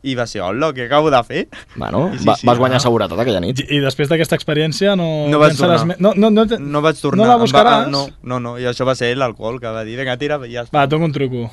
i 0.03 0.15
va 0.17 0.25
ser, 0.25 0.39
hola, 0.41 0.71
què 0.73 0.87
acabo 0.87 1.11
de 1.13 1.19
fer? 1.23 1.41
Bueno, 1.75 2.07
I 2.15 2.23
va, 2.25 2.33
vas 2.47 2.57
guanyar 2.57 2.79
seguretat 2.81 3.19
aquella 3.21 3.39
nit. 3.43 3.59
I, 3.61 3.77
I 3.77 3.79
després 3.83 4.09
d'aquesta 4.09 4.35
experiència 4.39 4.95
no... 4.97 5.27
No 5.29 5.37
vaig 5.41 5.53
tornar. 5.59 5.85
me- 5.85 5.97
No, 6.01 6.13
no, 6.17 6.31
no, 6.33 6.45
te- 6.49 6.57
No 6.59 6.81
vaig 6.81 6.97
tornar. 7.01 7.21
No 7.21 7.29
la 7.29 7.37
va- 7.37 7.43
buscaràs? 7.45 7.87
no, 7.93 8.07
no, 8.23 8.39
no, 8.41 8.55
i 8.57 8.65
això 8.65 8.85
va 8.87 8.95
ser 8.97 9.11
l'alcohol 9.15 9.59
que 9.61 9.69
va 9.69 9.83
dir, 9.85 9.97
vinga, 9.99 10.17
tira, 10.17 10.39
i 10.47 10.55
ja 10.55 10.63
està. 10.65 10.73
Va, 10.79 10.87
toca 10.89 11.05
un 11.05 11.13
truco. 11.13 11.47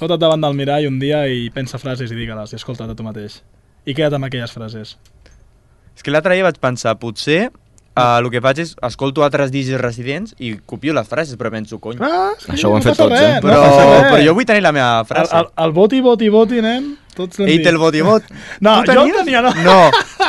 Fota't 0.00 0.18
davant 0.18 0.42
del 0.42 0.54
mirall 0.58 0.88
un 0.90 0.98
dia 0.98 1.22
i 1.30 1.46
pensa 1.54 1.78
frases 1.78 2.10
i 2.10 2.18
digue-les 2.18 2.52
i 2.52 2.58
escolta't 2.58 2.90
a 2.90 2.98
tu 2.98 3.06
mateix. 3.06 3.38
I 3.86 3.94
queda't 3.94 4.18
amb 4.18 4.26
aquelles 4.26 4.50
frases. 4.50 4.96
És 5.94 6.02
que 6.02 6.10
l'altre 6.10 6.34
dia 6.34 6.44
vaig 6.46 6.58
pensar, 6.58 6.96
potser 6.98 7.50
uh, 7.96 8.18
el 8.20 8.30
que 8.32 8.40
faig 8.44 8.62
és 8.64 8.74
escolto 8.88 9.24
altres 9.26 9.52
DJs 9.52 9.80
residents 9.82 10.34
i 10.38 10.54
copio 10.66 10.94
les 10.96 11.08
frases, 11.08 11.36
però 11.40 11.52
penso, 11.52 11.78
cony. 11.82 12.00
Ah, 12.00 12.32
Això 12.48 12.72
ho 12.72 12.78
no 12.78 12.84
fet 12.84 12.98
tots, 12.98 13.12
res, 13.12 13.38
eh? 13.38 13.38
Però, 13.44 13.60
no 13.60 13.76
res. 13.76 14.08
però 14.10 14.24
jo 14.24 14.34
vull 14.38 14.48
tenir 14.48 14.64
la 14.64 14.72
meva 14.72 15.04
frase. 15.08 15.34
El, 15.36 15.46
el, 15.46 15.64
el 15.66 15.78
voti, 15.78 16.02
voti, 16.04 16.32
voti, 16.32 16.60
nen. 16.64 16.92
Tots 17.12 17.42
l'hem 17.42 17.44
Ell 17.50 17.58
dit. 17.58 17.66
té 17.66 17.68
el 17.68 17.76
vot 17.76 17.92
i 17.92 18.00
vot. 18.06 18.28
No, 18.64 18.78
jo 18.88 19.04
tenia, 19.18 19.42
no. 19.44 19.50
No, 19.66 19.74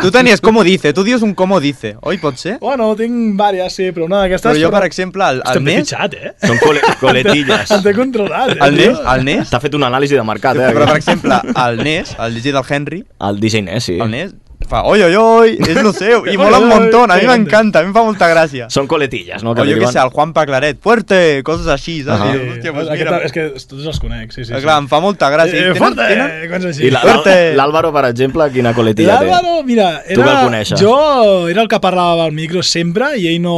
tu 0.01 0.11
tenies 0.11 0.41
como 0.43 0.65
dice, 0.67 0.91
tu 0.91 1.05
dius 1.07 1.21
un 1.23 1.33
como 1.33 1.61
dice, 1.63 1.93
oi, 2.01 2.17
pot 2.19 2.35
ser? 2.35 2.57
Bueno, 2.59 2.89
tinc 2.99 3.37
vàries, 3.39 3.71
sí, 3.71 3.87
però 3.95 4.09
una 4.09 4.19
d'aquestes... 4.25 4.49
Però 4.49 4.65
jo, 4.65 4.71
per 4.73 4.83
exemple, 4.89 5.29
el, 5.31 5.39
el 5.47 5.63
Nes... 5.63 5.85
fitxat, 5.85 6.17
eh? 6.19 6.33
Són 6.43 6.59
cole 6.59 6.83
coletilles. 7.03 7.71
Em 7.71 7.85
té 7.85 7.95
controlat, 7.95 8.57
eh? 8.57 8.59
El 8.67 8.75
Nes, 8.81 8.99
el 9.15 9.23
Nes... 9.29 9.47
T'ha 9.53 9.61
fet 9.63 9.79
una 9.79 9.87
anàlisi 9.87 10.19
de 10.19 10.27
mercat, 10.27 10.59
eh? 10.59 10.73
Però, 10.75 10.89
per 10.91 10.99
exemple, 10.99 11.39
el 11.63 11.83
Nes, 11.87 12.15
el 12.19 12.35
DJ 12.41 12.57
del 12.59 12.67
Henry, 12.67 13.03
El 13.31 13.39
DJ 13.39 13.63
Nes, 13.69 13.87
sí. 13.87 13.95
el 14.03 14.11
Nes 14.11 14.35
fa 14.69 14.83
oi, 14.89 15.01
oi, 15.05 15.15
oi, 15.15 15.53
és 15.67 15.79
lo 15.83 15.91
seu, 15.93 16.25
i 16.29 16.37
mola 16.41 16.59
un 16.59 16.67
oi, 16.67 16.73
montón, 16.73 17.11
a 17.11 17.15
mi 17.19 17.25
sí, 17.25 17.27
m'encanta, 17.29 17.79
a 17.79 17.83
mi 17.83 17.91
em 17.91 17.95
fa 17.95 18.03
molta 18.05 18.29
gràcia. 18.31 18.67
Són 18.73 18.87
coletilles, 18.89 19.43
no? 19.43 19.51
O 19.53 19.65
jo 19.67 19.77
què 19.79 19.89
sé, 19.91 19.99
el 20.03 20.09
Juanpa 20.13 20.45
Claret, 20.49 20.79
fuerte, 20.83 21.41
coses 21.47 21.67
així, 21.71 21.99
saps? 22.03 22.23
I 22.27 22.33
dius, 22.37 22.49
Hòstia, 22.57 22.73
pues 22.75 22.89
Aquest, 22.93 23.09
mira, 23.11 23.19
és 23.27 23.35
que 23.35 23.45
tots 23.55 23.87
els 23.93 23.99
conec, 24.03 24.31
sí, 24.35 24.43
sí. 24.45 24.53
Eh, 24.53 24.57
sí. 24.59 24.63
clar, 24.65 24.77
em 24.83 24.87
fa 24.91 24.99
molta 25.03 25.29
gràcia. 25.33 25.53
Eh, 25.53 25.71
I 25.71 25.79
tenen- 25.79 25.97
tenen- 25.97 26.49
coses 26.51 26.69
així. 26.73 26.87
I 26.87 26.91
Fuerte. 26.95 27.35
l'Àlvaro, 27.57 27.91
per 27.95 28.05
exemple, 28.11 28.49
quina 28.53 28.73
coletilla 28.73 29.19
té? 29.19 29.27
L'Àlvaro, 29.29 29.63
mira, 29.67 29.89
Tu 30.07 30.15
que 30.15 30.21
era, 30.21 30.39
el 30.39 30.45
coneixes. 30.47 30.79
jo 30.81 31.47
era 31.49 31.61
el 31.61 31.67
que 31.67 31.79
parlava 31.79 32.25
al 32.25 32.31
micro 32.31 32.63
sempre 32.63 33.13
i 33.17 33.27
ell 33.33 33.41
no... 33.43 33.57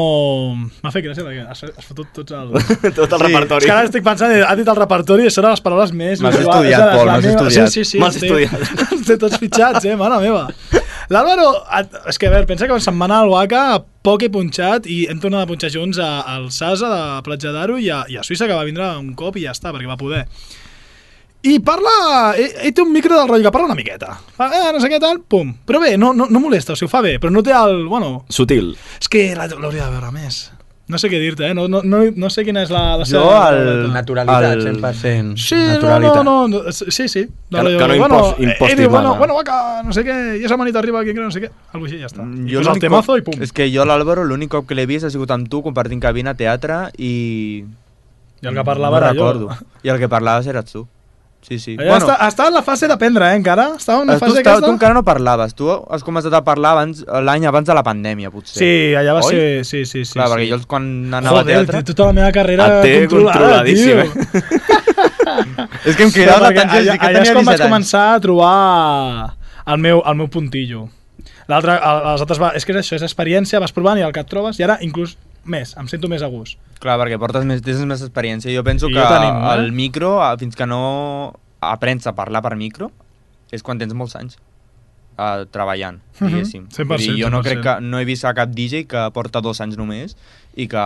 M'ha 0.84 0.92
fet 0.94 1.06
gràcia 1.06 1.24
perquè 1.26 1.46
has, 1.50 1.64
has 1.70 1.86
fotut 1.86 2.08
tots 2.14 2.32
el... 2.36 2.52
Tot 2.96 3.12
el 3.12 3.20
Sí, 3.20 3.24
repertori. 3.26 3.66
És 3.66 3.70
que 3.70 3.72
ara 3.76 3.86
estic 3.88 4.04
pensant, 4.06 4.32
ha 4.46 4.56
dit 4.56 4.68
el 4.68 4.76
repertori 4.78 5.26
i 5.28 5.32
són 5.34 5.48
les 5.50 5.62
paraules 5.66 5.92
més... 5.94 6.22
M'has 6.24 6.38
estudiat, 6.40 6.92
Pol, 6.96 7.10
m'has 7.10 7.26
estudiat. 7.32 7.70
Sí, 7.72 7.84
sí, 7.84 7.92
sí. 7.96 8.00
M'has 8.02 8.18
estudiat. 8.20 8.76
Té 9.08 9.18
tots 9.22 9.38
fitxats, 9.42 9.86
eh, 9.86 9.96
mare 10.00 10.20
meva. 10.24 10.46
L'Àlvaro, 11.14 11.48
és 12.10 12.18
que 12.18 12.28
a 12.28 12.34
veure, 12.34 12.48
pensa 12.50 12.66
que 12.68 12.74
va 12.74 13.06
anar 13.06 13.20
al 13.24 13.30
Waka, 13.30 13.84
poc 14.06 14.24
he 14.26 14.30
punxat 14.34 14.88
i 14.90 15.06
hem 15.10 15.20
tornat 15.22 15.46
a 15.46 15.50
punxar 15.50 15.70
junts 15.74 16.00
a- 16.02 16.22
al 16.36 16.50
Sasa 16.52 16.90
de 16.90 17.22
Platja 17.28 17.52
d'Aro 17.54 17.78
i, 17.78 17.90
a, 17.94 18.04
i 18.10 18.18
a 18.18 18.24
Suïssa, 18.26 18.48
que 18.48 18.58
va 18.58 18.64
vindre 18.66 18.88
un 18.98 19.14
cop 19.14 19.38
i 19.38 19.44
ja 19.46 19.52
està, 19.54 19.74
perquè 19.74 19.88
va 19.90 19.98
poder. 20.02 20.26
I 21.46 21.60
parla... 21.62 22.34
Ell, 22.42 22.74
té 22.74 22.82
un 22.82 22.90
micro 22.92 23.14
del 23.20 23.28
rotllo 23.30 23.46
que 23.46 23.52
parla 23.54 23.68
una 23.70 23.76
miqueta. 23.78 24.16
Fa, 24.34 24.48
eh, 24.50 24.72
no 24.74 24.80
sé 24.82 24.90
què 24.90 24.98
tal, 25.00 25.20
pum. 25.30 25.52
Però 25.68 25.78
bé, 25.84 25.92
no, 26.02 26.10
no, 26.18 26.26
no 26.26 26.40
molesta, 26.42 26.74
o 26.74 26.76
sigui, 26.80 26.90
ho 26.90 26.94
fa 26.96 27.04
bé, 27.06 27.20
però 27.22 27.30
no 27.30 27.44
té 27.46 27.54
el... 27.54 27.84
Bueno, 27.86 28.24
Sutil. 28.34 28.72
és 28.98 29.08
que 29.14 29.28
la- 29.38 29.46
l'hauria 29.52 29.86
de 29.86 29.92
veure 29.94 30.10
més. 30.16 30.40
No 30.88 31.00
sé 31.02 31.10
què 31.10 31.18
dir-te, 31.18 31.48
eh? 31.50 31.54
No, 31.58 31.64
no, 31.68 31.80
no, 31.82 32.04
no 32.14 32.30
sé 32.30 32.44
quina 32.46 32.62
és 32.62 32.70
la, 32.70 32.96
la 33.00 33.06
Jo, 33.10 33.18
seva... 33.24 33.50
el- 33.58 33.88
Naturalitat, 33.92 34.44
El- 34.54 34.76
100%. 34.84 35.32
Sí, 35.42 35.56
no, 35.58 35.72
naturalitat. 35.74 36.20
no, 36.24 36.34
no, 36.48 36.60
no, 36.62 36.72
sí, 36.72 37.08
sí. 37.10 37.24
Que 37.26 37.58
no- 37.58 37.64
que 37.80 37.88
no 37.88 37.96
impos- 37.96 38.36
impostis 38.38 38.70
ell 38.76 38.78
diu, 38.84 38.90
bueno, 38.94 39.16
bueno, 39.18 39.34
vaca, 39.40 39.82
no 39.84 39.92
sé 39.98 40.04
què, 40.06 40.18
i 40.40 40.46
esa 40.46 40.58
manita 40.62 40.78
arriba, 40.78 41.04
que 41.04 41.14
creo, 41.16 41.24
no 41.26 41.32
sé 41.34 41.42
què. 41.42 41.50
Algo 41.74 41.88
així, 41.88 41.98
ja 41.98 42.06
està. 42.12 42.22
I 42.22 42.54
Jo 42.54 42.60
posa 42.62 42.76
el 42.78 42.80
temazo 42.84 43.14
cop- 43.16 43.18
i 43.18 43.26
pum. 43.32 43.42
És 43.42 43.52
que 43.52 43.66
jo 43.74 43.82
l'Àlvaro 43.84 44.24
l'únic 44.30 44.52
cop 44.54 44.68
que 44.70 44.76
l'he 44.78 44.86
vist 44.86 45.06
ha 45.06 45.10
sigut 45.10 45.32
amb 45.34 45.50
tu 45.50 45.64
compartint 45.66 46.00
cabina, 46.06 46.36
teatre 46.38 46.92
i... 47.00 47.66
I 48.44 48.48
el 48.48 48.54
que 48.54 48.64
parlava 48.64 49.00
no 49.00 49.06
era 49.08 49.14
jo. 49.16 49.32
recordo. 49.34 49.58
I 49.82 49.90
el 49.90 49.98
que 49.98 50.08
parlaves 50.08 50.46
eres 50.46 50.66
tu. 50.70 50.86
Sí, 51.46 51.60
sí. 51.62 51.76
Allà 51.78 52.00
està, 52.00 52.16
està 52.26 52.48
en 52.50 52.56
la 52.58 52.64
fase 52.66 52.88
d'aprendre, 52.90 53.28
eh, 53.30 53.38
encara. 53.38 53.68
Estava 53.78 54.02
en 54.02 54.10
una 54.10 54.16
tu, 54.18 54.24
fase 54.24 54.40
estava, 54.40 54.58
aquesta... 54.58 54.66
tu 54.66 54.74
encara 54.74 54.98
no 54.98 55.04
parlaves, 55.06 55.54
tu 55.54 55.70
has 55.70 56.06
començat 56.06 56.34
a 56.34 56.42
parlar 56.48 56.72
abans 56.74 57.04
l'any 57.06 57.46
abans 57.46 57.70
de 57.70 57.76
la 57.78 57.84
pandèmia, 57.86 58.32
potser. 58.34 58.58
Sí, 58.58 58.72
allà 58.98 59.14
va 59.20 59.22
Oi? 59.28 59.36
ser... 59.36 59.44
Sí, 59.70 59.84
sí, 59.86 60.02
sí. 60.08 60.16
Clar, 60.18 60.26
sí. 60.26 60.34
perquè 60.34 60.48
jo 60.50 60.60
quan 60.72 60.88
anava 61.14 61.44
Joder, 61.44 61.46
a 61.46 61.62
teatre... 61.62 61.84
té 61.84 61.94
tota 61.94 62.10
la 62.10 62.18
meva 62.18 62.32
carrera 62.34 62.70
té 62.82 62.96
controlada, 63.12 63.62
tio. 63.70 64.02
És 65.86 65.94
que 65.94 66.06
em 66.08 66.12
Però 66.16 66.40
l'atenció, 66.42 66.42
perquè 66.42 66.64
és 66.66 66.90
allà, 66.90 66.98
que 66.98 67.10
allà 67.12 67.22
és 67.22 67.32
quan 67.32 67.46
17 67.46 67.50
vaig 67.52 67.64
començar 67.68 68.06
a 68.16 68.20
trobar 68.24 68.56
el 69.66 69.82
meu, 69.82 70.02
el 70.02 70.18
meu 70.18 70.30
puntillo. 70.34 70.88
L'altre, 71.50 71.78
les 71.78 72.26
altres, 72.26 72.42
va, 72.42 72.52
és 72.58 72.66
que 72.66 72.74
és 72.74 72.82
això, 72.82 72.98
és 72.98 73.06
experiència, 73.06 73.62
vas 73.62 73.74
provant 73.76 74.00
i 74.02 74.06
el 74.06 74.14
que 74.14 74.24
et 74.26 74.30
trobes, 74.30 74.58
i 74.58 74.66
ara 74.66 74.80
inclús 74.82 75.14
més, 75.46 75.76
em 75.78 75.88
sento 75.88 76.10
més 76.12 76.22
a 76.26 76.28
gust. 76.32 76.58
Clar, 76.82 76.98
perquè 77.02 77.18
portes 77.22 77.46
més, 77.46 77.62
tens 77.66 77.84
més 77.86 78.02
experiència. 78.02 78.52
Jo 78.54 78.64
penso 78.66 78.90
I 78.90 78.94
que 78.94 79.00
jo 79.00 79.08
tenim, 79.10 79.38
eh? 79.44 79.54
el 79.60 79.72
micro, 79.72 80.18
eh, 80.26 80.34
fins 80.42 80.56
que 80.58 80.66
no 80.68 80.82
aprens 81.62 82.06
a 82.08 82.14
parlar 82.18 82.42
per 82.46 82.56
micro, 82.60 82.92
és 83.52 83.64
quan 83.64 83.78
tens 83.80 83.94
molts 83.94 84.16
anys 84.20 84.38
uh, 85.18 85.46
treballant, 85.54 86.02
Mhm, 86.20 86.28
diguéssim. 86.28 86.68
100%, 86.70 86.88
Vull 86.88 86.98
dir, 87.16 87.24
jo 87.24 87.30
no 87.30 87.42
100%. 87.42 87.44
crec 87.48 87.62
que 87.64 87.76
no 87.82 88.00
he 88.00 88.06
vist 88.06 88.26
a 88.26 88.34
cap 88.34 88.50
DJ 88.50 88.86
que 88.88 89.06
porta 89.14 89.42
dos 89.42 89.62
anys 89.62 89.78
només 89.78 90.18
i 90.56 90.68
que 90.68 90.84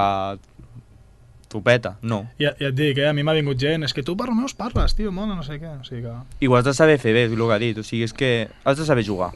t'ho 1.49 1.61
peta, 1.65 1.95
no. 2.05 2.27
Ja, 2.37 2.51
ja 2.59 2.69
et 2.69 2.75
dic, 2.77 2.99
eh? 3.01 3.07
a 3.09 3.13
mi 3.17 3.23
m'ha 3.25 3.33
vingut 3.33 3.57
gent, 3.57 3.83
és 3.87 3.93
que 3.95 4.03
tu 4.05 4.13
per 4.15 4.27
meus 4.37 4.53
parles, 4.53 4.93
tio, 4.93 5.09
mola, 5.11 5.33
no 5.33 5.41
sé 5.41 5.57
què. 5.57 5.71
O 5.81 5.83
sigui 5.87 6.03
que... 6.05 6.13
I 6.45 6.47
ho 6.47 6.53
has 6.59 6.67
de 6.67 6.75
saber 6.77 6.99
fer 7.01 7.13
bé, 7.15 7.23
és 7.25 7.33
el 7.33 7.41
que 7.41 7.55
ha 7.55 7.57
dit, 7.63 7.77
o 7.81 7.83
sigui, 7.87 8.03
és 8.05 8.13
que 8.13 8.29
has 8.63 8.77
de 8.77 8.85
saber 8.85 9.03
jugar. 9.07 9.31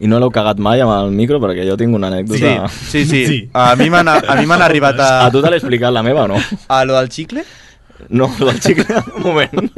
I 0.00 0.06
no 0.06 0.18
l'heu 0.22 0.30
cagat 0.30 0.58
mai 0.62 0.80
amb 0.84 0.92
el 0.94 1.10
micro? 1.14 1.40
Perquè 1.42 1.64
jo 1.66 1.76
tinc 1.80 1.94
una 1.96 2.06
anècdota... 2.12 2.68
Sí, 2.70 3.04
sí, 3.04 3.24
sí. 3.26 3.38
A 3.52 3.72
mi 3.76 3.88
m'han 3.90 4.08
a 4.08 4.36
mi 4.38 4.46
m'han 4.46 4.62
arribat 4.62 5.00
a... 5.02 5.08
A 5.26 5.30
tu 5.34 5.42
te 5.42 5.50
l'he 5.50 5.58
explicat 5.58 5.92
la 5.94 6.04
meva 6.06 6.26
o 6.28 6.28
no? 6.34 6.38
A 6.68 6.84
lo 6.86 6.94
del 7.00 7.08
xicle? 7.10 7.42
No, 8.14 8.28
lo 8.38 8.46
del 8.46 8.60
xicle, 8.62 8.86
un 9.18 9.24
moment. 9.24 9.72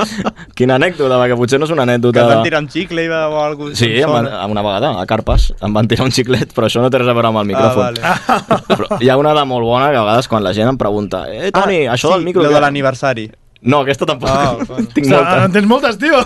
Quina 0.54 0.74
anècdota, 0.76 1.16
perquè 1.22 1.38
potser 1.40 1.56
no 1.58 1.64
és 1.64 1.72
una 1.72 1.86
Que 1.86 1.94
anècdota... 1.94 2.20
et 2.20 2.28
van 2.34 2.42
tirar 2.44 2.60
un 2.60 2.68
xicle 2.68 3.06
i 3.06 3.08
va, 3.08 3.22
o 3.32 3.38
alguna 3.40 3.72
Sí, 3.80 3.88
em 3.96 4.12
van, 4.12 4.28
una 4.52 4.60
vegada, 4.66 4.90
a 5.00 5.06
Carpes, 5.08 5.46
em 5.64 5.72
van 5.72 5.88
tirar 5.88 6.04
un 6.04 6.12
xiclet, 6.12 6.52
però 6.52 6.68
això 6.68 6.84
no 6.84 6.90
té 6.92 7.00
res 7.00 7.08
a 7.08 7.16
veure 7.16 7.30
amb 7.32 7.40
el 7.40 7.48
micròfon. 7.54 7.96
Ah, 8.04 8.20
Però 8.76 9.00
hi 9.00 9.08
ha 9.08 9.16
una 9.16 9.32
de 9.40 9.46
molt 9.48 9.64
bona 9.64 9.88
que 9.88 9.96
a 9.96 10.04
vegades 10.04 10.28
quan 10.28 10.44
la 10.44 10.52
gent 10.52 10.68
em 10.68 10.76
pregunta 10.78 11.24
Eh, 11.32 11.48
Toni, 11.50 11.86
Ah, 11.88 11.94
això 11.96 12.12
sí, 12.12 12.18
del 12.18 12.28
micro... 12.28 12.44
lo 12.44 12.50
què?" 12.52 12.58
de 12.60 12.64
l'aniversari. 12.68 13.30
No, 13.62 13.80
aquesta 13.88 14.06
tampoc. 14.08 14.28
Ah, 14.28 14.52
Tinc 14.94 15.08
Ostres, 15.08 15.16
molta. 15.16 15.44
En 15.48 15.52
tens 15.56 15.66
moltes, 15.72 15.98
tio. 16.00 16.20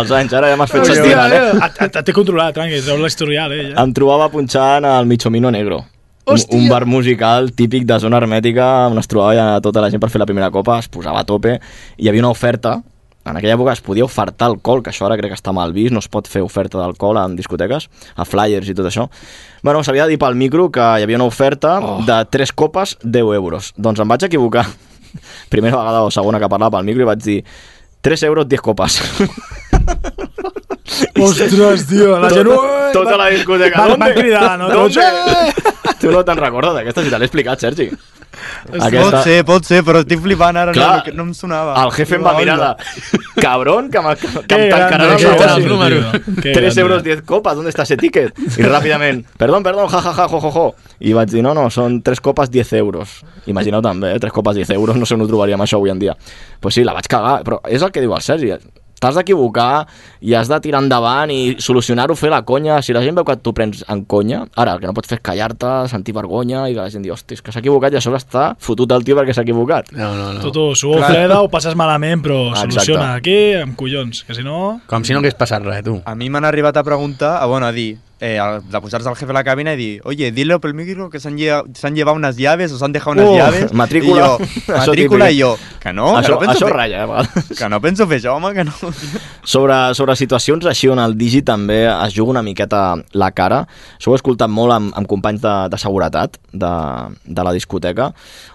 Els 0.00 0.12
anys, 0.16 0.34
ara 0.36 0.50
ja 0.52 0.58
m'has 0.58 0.72
fet 0.72 0.90
sentir 0.90 1.14
mal, 1.16 1.32
eh? 1.32 1.88
té 2.02 2.14
controlat, 2.16 2.54
tranqui, 2.56 2.82
treu 2.84 3.00
l'historial, 3.00 3.54
eh? 3.56 3.64
Ja. 3.70 3.84
Em 3.84 3.94
trobava 3.96 4.28
punxant 4.32 4.86
al 4.88 5.08
Michomino 5.10 5.52
Negro. 5.54 5.82
Un, 6.30 6.36
Hòstia! 6.36 6.58
un 6.58 6.68
bar 6.70 6.84
musical 6.86 7.50
típic 7.56 7.86
de 7.88 7.96
zona 7.98 8.20
hermètica 8.20 8.66
on 8.90 9.00
es 9.00 9.08
trobava 9.10 9.34
ja 9.34 9.46
tota 9.64 9.82
la 9.82 9.88
gent 9.90 10.02
per 10.02 10.10
fer 10.12 10.20
la 10.22 10.28
primera 10.28 10.50
copa, 10.54 10.78
es 10.78 10.88
posava 10.92 11.24
a 11.24 11.26
tope, 11.26 11.56
i 11.96 12.04
hi 12.04 12.10
havia 12.10 12.22
una 12.22 12.30
oferta, 12.30 12.76
en 13.24 13.36
aquella 13.36 13.54
època 13.56 13.72
es 13.76 13.82
podia 13.84 14.04
ofertar 14.04 14.48
alcohol, 14.48 14.82
que 14.82 14.92
això 14.92 15.04
ara 15.06 15.16
crec 15.20 15.34
que 15.34 15.38
està 15.38 15.52
mal 15.52 15.74
vist, 15.76 15.92
no 15.92 16.00
es 16.00 16.08
pot 16.08 16.28
fer 16.28 16.40
oferta 16.44 16.78
d'alcohol 16.80 17.20
en 17.20 17.34
discoteques, 17.36 17.88
a 18.16 18.24
flyers 18.24 18.70
i 18.70 18.76
tot 18.76 18.88
això. 18.88 19.08
Bueno, 19.62 19.82
s'havia 19.84 20.06
de 20.08 20.14
dir 20.14 20.20
pel 20.22 20.38
micro 20.40 20.70
que 20.72 20.80
hi 20.80 21.04
havia 21.04 21.18
una 21.20 21.28
oferta 21.28 21.76
oh. 21.84 21.98
de 22.06 22.22
3 22.32 22.54
copes, 22.56 22.96
10 23.02 23.34
euros. 23.36 23.74
Doncs 23.76 24.00
em 24.00 24.08
vaig 24.08 24.24
equivocar. 24.30 24.64
Primera 25.52 25.76
vegada 25.76 26.06
o 26.06 26.10
segona 26.14 26.40
que 26.40 26.48
parlava 26.48 26.78
pel 26.78 26.88
micro 26.88 27.04
i 27.04 27.10
vaig 27.10 27.22
dir 27.26 27.38
3 28.00 28.22
euros, 28.24 28.48
10 28.48 28.60
copes. 28.60 29.00
Ostres, 31.26 31.86
tio, 31.88 32.18
la 32.18 32.30
gent... 32.30 32.48
Tota, 32.48 32.92
tota 32.92 33.18
la 33.20 33.28
discoteca. 33.34 33.86
Van, 33.86 33.98
van 33.98 34.14
cridar, 34.14 34.58
no? 34.58 34.70
¿Dónde? 34.70 35.04
Tu 36.00 36.10
no 36.10 36.24
te'n 36.24 36.40
recordes 36.40 36.74
d'aquesta, 36.78 37.04
si 37.04 37.12
te 37.12 37.20
l'he 37.20 37.28
explicat, 37.28 37.60
Sergi. 37.60 37.90
Pot 38.70 39.16
ser, 39.24 39.40
pot 39.44 39.66
ser, 39.66 39.80
però 39.84 40.00
estic 40.04 40.20
flipant 40.22 40.56
ara, 40.56 40.72
Clar, 40.72 41.02
no, 41.10 41.16
no 41.18 41.24
em 41.28 41.32
sonava. 41.36 41.74
El 41.82 41.90
jefe 41.96 42.16
em 42.16 42.24
va 42.24 42.32
mirar 42.38 42.56
de... 42.60 42.70
Cabrón, 43.44 43.90
que, 43.90 44.00
que, 44.20 44.30
que 44.46 44.58
em 44.58 44.68
grande, 44.70 44.96
el 44.96 45.14
negoci. 45.16 45.38
grande, 45.40 45.68
número. 45.68 46.00
Qué 46.40 46.52
3 46.52 46.54
grande. 46.54 46.80
euros 46.80 47.02
10 47.02 47.22
copas, 47.22 47.56
¿dónde 47.56 47.70
está 47.70 47.82
ese 47.82 47.96
ticket? 47.96 48.34
Y 48.56 48.62
rápidamente, 48.62 49.28
perdón, 49.36 49.62
perdón, 49.62 49.88
ja, 49.88 50.00
ja, 50.00 50.12
ja, 50.12 50.28
jo, 50.28 50.40
jo, 50.40 50.50
jo. 50.50 50.66
I 51.00 51.14
vaig 51.16 51.30
dir, 51.32 51.42
no, 51.44 51.54
no, 51.56 51.68
són 51.74 52.00
3 52.06 52.20
copes 52.20 52.52
10 52.52 52.74
euros. 52.80 53.20
Imagineu 53.50 53.82
també, 53.84 54.14
eh? 54.14 54.20
3 54.22 54.32
copes 54.32 54.60
10 54.62 54.76
euros, 54.76 54.96
no 54.96 55.08
sé 55.08 55.16
on 55.16 55.24
ho 55.24 55.30
trobaríem 55.30 55.60
això 55.64 55.80
avui 55.80 55.92
en 55.92 55.98
dia. 56.02 56.16
Pues 56.60 56.76
sí, 56.78 56.84
la 56.86 56.94
vaig 56.96 57.08
cagar, 57.10 57.40
però 57.46 57.60
és 57.68 57.82
el 57.82 57.92
que 57.92 58.04
diu 58.04 58.14
el 58.14 58.24
Sergi. 58.24 58.54
T'has 59.00 59.16
d'equivocar 59.16 59.86
i 60.20 60.34
has 60.36 60.50
de 60.52 60.58
tirar 60.60 60.82
endavant 60.84 61.30
i 61.32 61.56
solucionar-ho, 61.58 62.12
fer 62.20 62.28
la 62.28 62.42
conya. 62.44 62.82
Si 62.84 62.92
la 62.92 63.00
gent 63.00 63.16
veu 63.16 63.24
que 63.24 63.36
tu 63.40 63.54
prens 63.56 63.80
en 63.88 64.02
conya, 64.04 64.42
ara 64.60 64.74
el 64.76 64.82
que 64.82 64.90
no 64.90 64.92
pots 64.96 65.08
fer 65.08 65.16
és 65.18 65.24
callar-te, 65.24 65.70
sentir 65.88 66.12
vergonya 66.16 66.66
i 66.68 66.74
que 66.76 66.82
la 66.82 66.90
gent 66.92 67.00
digui, 67.06 67.14
hosti, 67.16 67.38
és 67.38 67.42
que 67.42 67.54
s'ha 67.54 67.62
equivocat 67.64 67.96
i 67.96 68.00
a 68.00 68.04
sobre 68.04 68.20
està 68.20 68.50
fotut 68.60 68.92
el 68.92 69.06
tio 69.08 69.16
perquè 69.16 69.32
s'ha 69.32 69.46
equivocat. 69.46 69.88
No, 69.96 70.12
no, 70.18 70.28
Tu, 70.44 70.52
tu, 70.52 70.66
suo 70.76 70.98
Clar. 71.00 71.10
freda, 71.14 71.40
ho 71.40 71.48
passes 71.48 71.74
malament, 71.80 72.20
però 72.22 72.50
Exacte. 72.50 72.76
soluciona 72.76 73.14
aquí 73.14 73.38
amb 73.62 73.74
collons, 73.80 74.22
que 74.28 74.36
si 74.36 74.44
no... 74.44 74.80
Com 74.86 75.04
si 75.08 75.16
no 75.16 75.24
hagués 75.24 75.34
passat 75.40 75.64
res, 75.64 75.80
tu. 75.86 75.96
A 76.04 76.14
mi 76.14 76.28
m'han 76.28 76.44
arribat 76.44 76.76
a 76.76 76.84
preguntar, 76.84 77.38
a, 77.40 77.46
bueno, 77.48 77.66
a 77.66 77.72
dir, 77.72 77.96
eh, 78.20 78.36
de 78.70 78.80
posar-se 78.80 79.08
al 79.08 79.16
jefe 79.16 79.32
a 79.32 79.34
la 79.34 79.42
cabina 79.44 79.72
i 79.74 79.76
dir, 79.76 80.00
oye, 80.04 80.30
dile 80.32 80.58
pel 80.60 80.74
micro 80.74 81.08
que 81.10 81.18
s'han 81.20 81.38
lle 81.40 81.62
s'han 81.74 81.94
llevat 81.96 82.14
unes 82.18 82.36
llaves 82.36 82.72
o 82.72 82.78
s'han 82.78 82.92
dejado 82.92 83.16
unes 83.16 83.28
Uh, 83.30 83.36
llaves. 83.38 83.72
matrícula. 83.72 84.20
I 84.20 84.28
jo, 84.28 84.48
matrícula 84.80 85.30
i 85.30 85.40
jo, 85.40 85.54
que 85.80 85.92
no, 85.92 86.10
Això- 86.18 86.36
que 86.38 86.46
no 86.46 86.52
penso 86.52 86.58
això 86.58 86.68
fer, 86.68 86.76
ratlla, 86.76 87.04
eh. 87.24 87.56
Que 87.58 87.68
no 87.72 87.80
penso 87.80 88.06
fer 88.06 88.18
això, 88.20 88.36
home, 88.36 88.52
que 88.54 88.64
no. 88.64 88.72
Sobre, 89.44 89.78
sobre 89.94 90.16
situacions 90.16 90.66
així 90.68 90.88
on 90.92 90.98
el 91.02 91.16
digi 91.18 91.42
també 91.42 91.82
es 91.88 92.14
juga 92.14 92.30
una 92.36 92.42
miqueta 92.42 92.96
la 93.12 93.30
cara. 93.32 93.64
Això 93.98 94.10
ho 94.12 94.14
he 94.14 94.20
escoltat 94.20 94.50
molt 94.52 94.72
amb, 94.76 94.92
amb 94.96 95.08
companys 95.08 95.40
de, 95.40 95.54
de 95.72 95.78
seguretat 95.80 96.36
de, 96.52 96.74
de 97.24 97.44
la 97.46 97.52
discoteca. 97.56 98.12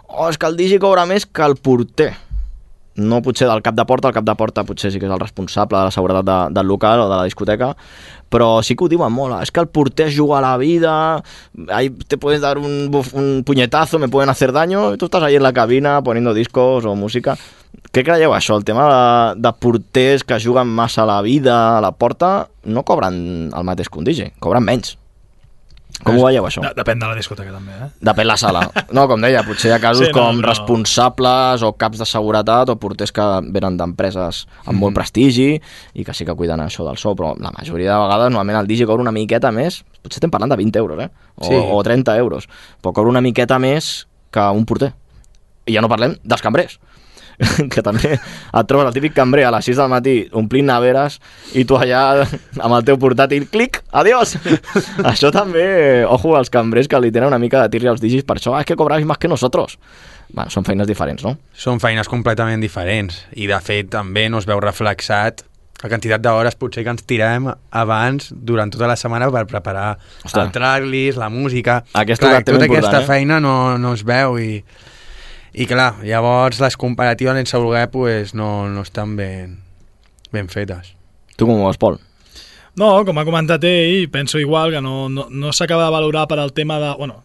Oh, 0.08 0.30
és 0.30 0.38
que 0.38 0.48
el 0.48 0.56
digi 0.56 0.78
cobra 0.80 1.04
més 1.10 1.26
que 1.26 1.44
el 1.44 1.56
porter. 1.58 2.14
No 2.96 3.20
potser 3.22 3.50
del 3.50 3.62
cap 3.62 3.76
de 3.76 3.84
porta, 3.84 4.08
el 4.08 4.16
cap 4.16 4.24
de 4.24 4.36
porta 4.40 4.64
potser 4.64 4.92
sí 4.94 5.02
que 5.02 5.10
és 5.10 5.12
el 5.12 5.20
responsable 5.20 5.78
de 5.78 5.90
la 5.90 5.92
seguretat 5.92 6.28
de, 6.28 6.38
del 6.56 6.68
local 6.68 7.04
o 7.04 7.10
de 7.10 7.16
la 7.18 7.26
discoteca, 7.28 7.74
però 8.32 8.62
sí 8.64 8.76
que 8.76 8.86
ho 8.86 8.92
diuen 8.92 9.12
molt, 9.12 9.36
és 9.44 9.52
que 9.52 9.60
el 9.60 9.68
porter 9.68 10.08
juga 10.16 10.40
a 10.40 10.46
la 10.46 10.56
vida, 10.58 11.22
ahí 11.68 11.90
te 11.90 12.18
puedes 12.18 12.42
dar 12.42 12.58
un, 12.58 12.90
un 13.14 13.44
puñetazo, 13.46 14.00
me 14.00 14.08
pueden 14.08 14.30
hacer 14.30 14.52
daño, 14.52 14.94
y 14.94 14.98
tú 14.98 15.06
estás 15.06 15.24
ahí 15.24 15.36
en 15.36 15.44
la 15.44 15.54
cabina 15.54 16.02
poniendo 16.02 16.34
discos 16.34 16.86
o 16.86 16.96
música. 16.96 17.38
Què 17.92 18.04
creieu 18.04 18.34
això? 18.36 18.58
El 18.58 18.66
tema 18.68 18.88
de, 18.90 19.42
de 19.44 19.52
porters 19.60 20.24
que 20.24 20.40
juguen 20.40 20.68
massa 20.68 21.04
a 21.04 21.10
la 21.10 21.22
vida 21.22 21.78
a 21.78 21.82
la 21.82 21.92
porta 21.92 22.50
no 22.64 22.84
cobren 22.84 23.52
el 23.56 23.68
mateix 23.68 23.92
que 23.92 24.00
un 24.00 24.08
DJ, 24.08 24.34
cobren 24.40 24.64
menys. 24.64 24.98
Com 26.04 26.18
ho 26.20 26.26
veieu, 26.26 26.44
això? 26.46 26.62
De- 26.62 26.74
Depèn 26.76 27.00
de 27.00 27.08
la 27.08 27.16
discoteca, 27.16 27.52
també, 27.56 27.72
eh? 27.72 27.88
Depèn 28.04 28.28
la 28.28 28.36
sala. 28.38 28.66
No, 28.96 29.08
com 29.08 29.22
deia, 29.22 29.44
potser 29.48 29.70
hi 29.72 29.74
ha 29.76 29.80
casos 29.80 30.06
Sí, 30.08 30.12
no, 30.12 30.20
no, 30.20 30.26
com 30.28 30.42
però- 30.42 30.50
responsables 30.52 31.64
o 31.64 31.72
caps 31.80 32.00
de 32.04 32.06
seguretat 32.06 32.70
o 32.70 32.76
porters 32.82 33.12
que 33.16 33.24
venen 33.56 33.78
d'empreses 33.80 34.44
amb 34.66 34.80
molt 34.80 34.96
prestigi 34.96 35.56
i 35.94 36.04
que 36.06 36.14
sí 36.14 36.26
que 36.28 36.36
cuiden 36.36 36.60
això 36.62 36.86
del 36.88 36.98
so, 37.02 37.16
però 37.16 37.34
la 37.40 37.52
majoria 37.56 37.94
de 37.96 38.02
vegades 38.04 38.30
normalment 38.32 38.60
el 38.62 38.68
DJ 38.68 38.86
cobra 38.90 39.02
una 39.06 39.12
miqueta 39.16 39.52
més, 39.56 39.82
potser 40.04 40.20
estem 40.20 40.32
parlant 40.34 40.52
de 40.52 40.60
20 40.60 40.80
euros, 40.84 41.00
eh? 41.06 41.10
O, 41.36 41.46
Sí. 41.48 41.56
o 41.58 41.82
30 41.84 42.18
euros, 42.18 42.48
però 42.82 42.94
cobra 42.94 43.10
una 43.10 43.22
miqueta 43.22 43.58
més 43.60 44.08
que 44.32 44.40
un 44.52 44.66
porter. 44.66 44.94
I 45.66 45.74
ja 45.74 45.82
no 45.82 45.90
parlem 45.90 46.18
dels 46.24 46.42
cambrers 46.46 46.78
que 47.74 47.84
també 47.86 48.16
et 48.16 48.68
trobes 48.70 48.88
el 48.88 48.96
típic 48.96 49.16
cambrer 49.16 49.46
a 49.48 49.54
les 49.56 49.68
6 49.68 49.82
del 49.82 49.92
matí 49.92 50.16
omplint 50.38 50.70
neveres 50.70 51.20
i 51.54 51.66
tu 51.68 51.78
allà 51.80 52.26
amb 52.26 52.72
el 52.72 52.86
teu 52.88 53.00
portàtil, 53.02 53.48
clic, 53.52 53.82
adiós! 53.92 54.36
això 55.12 55.32
també, 55.36 55.68
ojo, 56.08 56.36
als 56.40 56.52
cambrers 56.54 56.90
que 56.92 57.02
li 57.02 57.14
tenen 57.14 57.32
una 57.34 57.42
mica 57.42 57.64
de 57.64 57.72
tirri 57.74 57.92
als 57.92 58.04
digis 58.04 58.26
per 58.28 58.40
això, 58.40 58.56
ah, 58.56 58.64
és 58.64 58.70
que 58.70 58.78
cobráis 58.80 59.06
más 59.06 59.20
que 59.20 59.32
nosotros. 59.32 59.80
Bueno, 60.32 60.50
són 60.50 60.66
feines 60.66 60.88
diferents, 60.90 61.24
no? 61.24 61.36
Són 61.54 61.80
feines 61.80 62.10
completament 62.12 62.64
diferents 62.64 63.26
i 63.38 63.50
de 63.50 63.60
fet 63.64 63.92
també 63.94 64.28
no 64.30 64.42
es 64.42 64.48
veu 64.50 64.60
reflexat 64.64 65.46
la 65.84 65.90
quantitat 65.92 66.24
d'hores 66.24 66.56
potser 66.58 66.86
que 66.86 66.94
ens 66.96 67.04
tirem 67.06 67.50
abans 67.76 68.32
durant 68.32 68.72
tota 68.74 68.88
la 68.90 68.96
setmana 68.98 69.28
per 69.32 69.44
preparar 69.50 69.98
Ostres. 70.24 70.46
el 70.46 70.52
tracklist, 70.56 71.20
la 71.20 71.30
música... 71.30 71.82
Aquesta 71.94 72.32
clar, 72.32 72.44
tota 72.48 72.66
aquesta 72.66 73.02
eh? 73.02 73.06
feina 73.06 73.42
no, 73.44 73.78
no 73.78 73.92
es 73.94 74.06
veu 74.08 74.40
i, 74.42 74.64
i 75.56 75.68
clar, 75.70 76.02
llavors 76.04 76.60
les 76.60 76.76
comparatives 76.76 77.38
sense 77.40 77.62
voler 77.64 77.88
pues, 77.92 78.34
no, 78.36 78.68
no 78.68 78.84
estan 78.84 79.16
ben, 79.16 79.62
ben 80.36 80.50
fetes. 80.52 80.92
Tu 81.36 81.48
com 81.48 81.62
ho 81.62 81.70
veus, 81.70 81.80
Pol? 81.80 81.96
No, 82.76 82.90
com 83.08 83.16
ha 83.16 83.24
comentat 83.24 83.64
ell, 83.64 84.10
penso 84.12 84.40
igual 84.42 84.74
que 84.76 84.82
no, 84.84 85.08
no, 85.08 85.30
no 85.32 85.54
s'acaba 85.56 85.88
de 85.88 85.94
valorar 85.96 86.26
per 86.28 86.42
al 86.44 86.52
tema 86.52 86.76
de... 86.82 86.92
Bueno, 87.00 87.22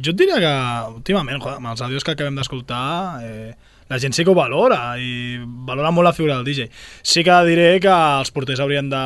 jo 0.00 0.14
et 0.14 0.18
diria 0.18 0.40
que 0.40 0.52
últimament, 0.94 1.42
joder, 1.42 1.58
amb 1.60 1.74
els 1.74 1.82
àudios 1.84 2.06
que 2.06 2.14
acabem 2.14 2.38
d'escoltar, 2.40 2.86
eh, 3.20 3.52
la 3.92 3.98
gent 4.00 4.16
sí 4.16 4.24
que 4.24 4.32
ho 4.32 4.36
valora 4.38 4.94
i 4.96 5.36
valora 5.68 5.92
molt 5.92 6.08
la 6.08 6.14
figura 6.16 6.38
del 6.38 6.48
DJ. 6.48 6.70
Sí 7.04 7.24
que 7.26 7.36
diré 7.44 7.68
que 7.84 7.92
els 7.92 8.32
porters 8.32 8.64
haurien 8.64 8.88
de 8.88 9.02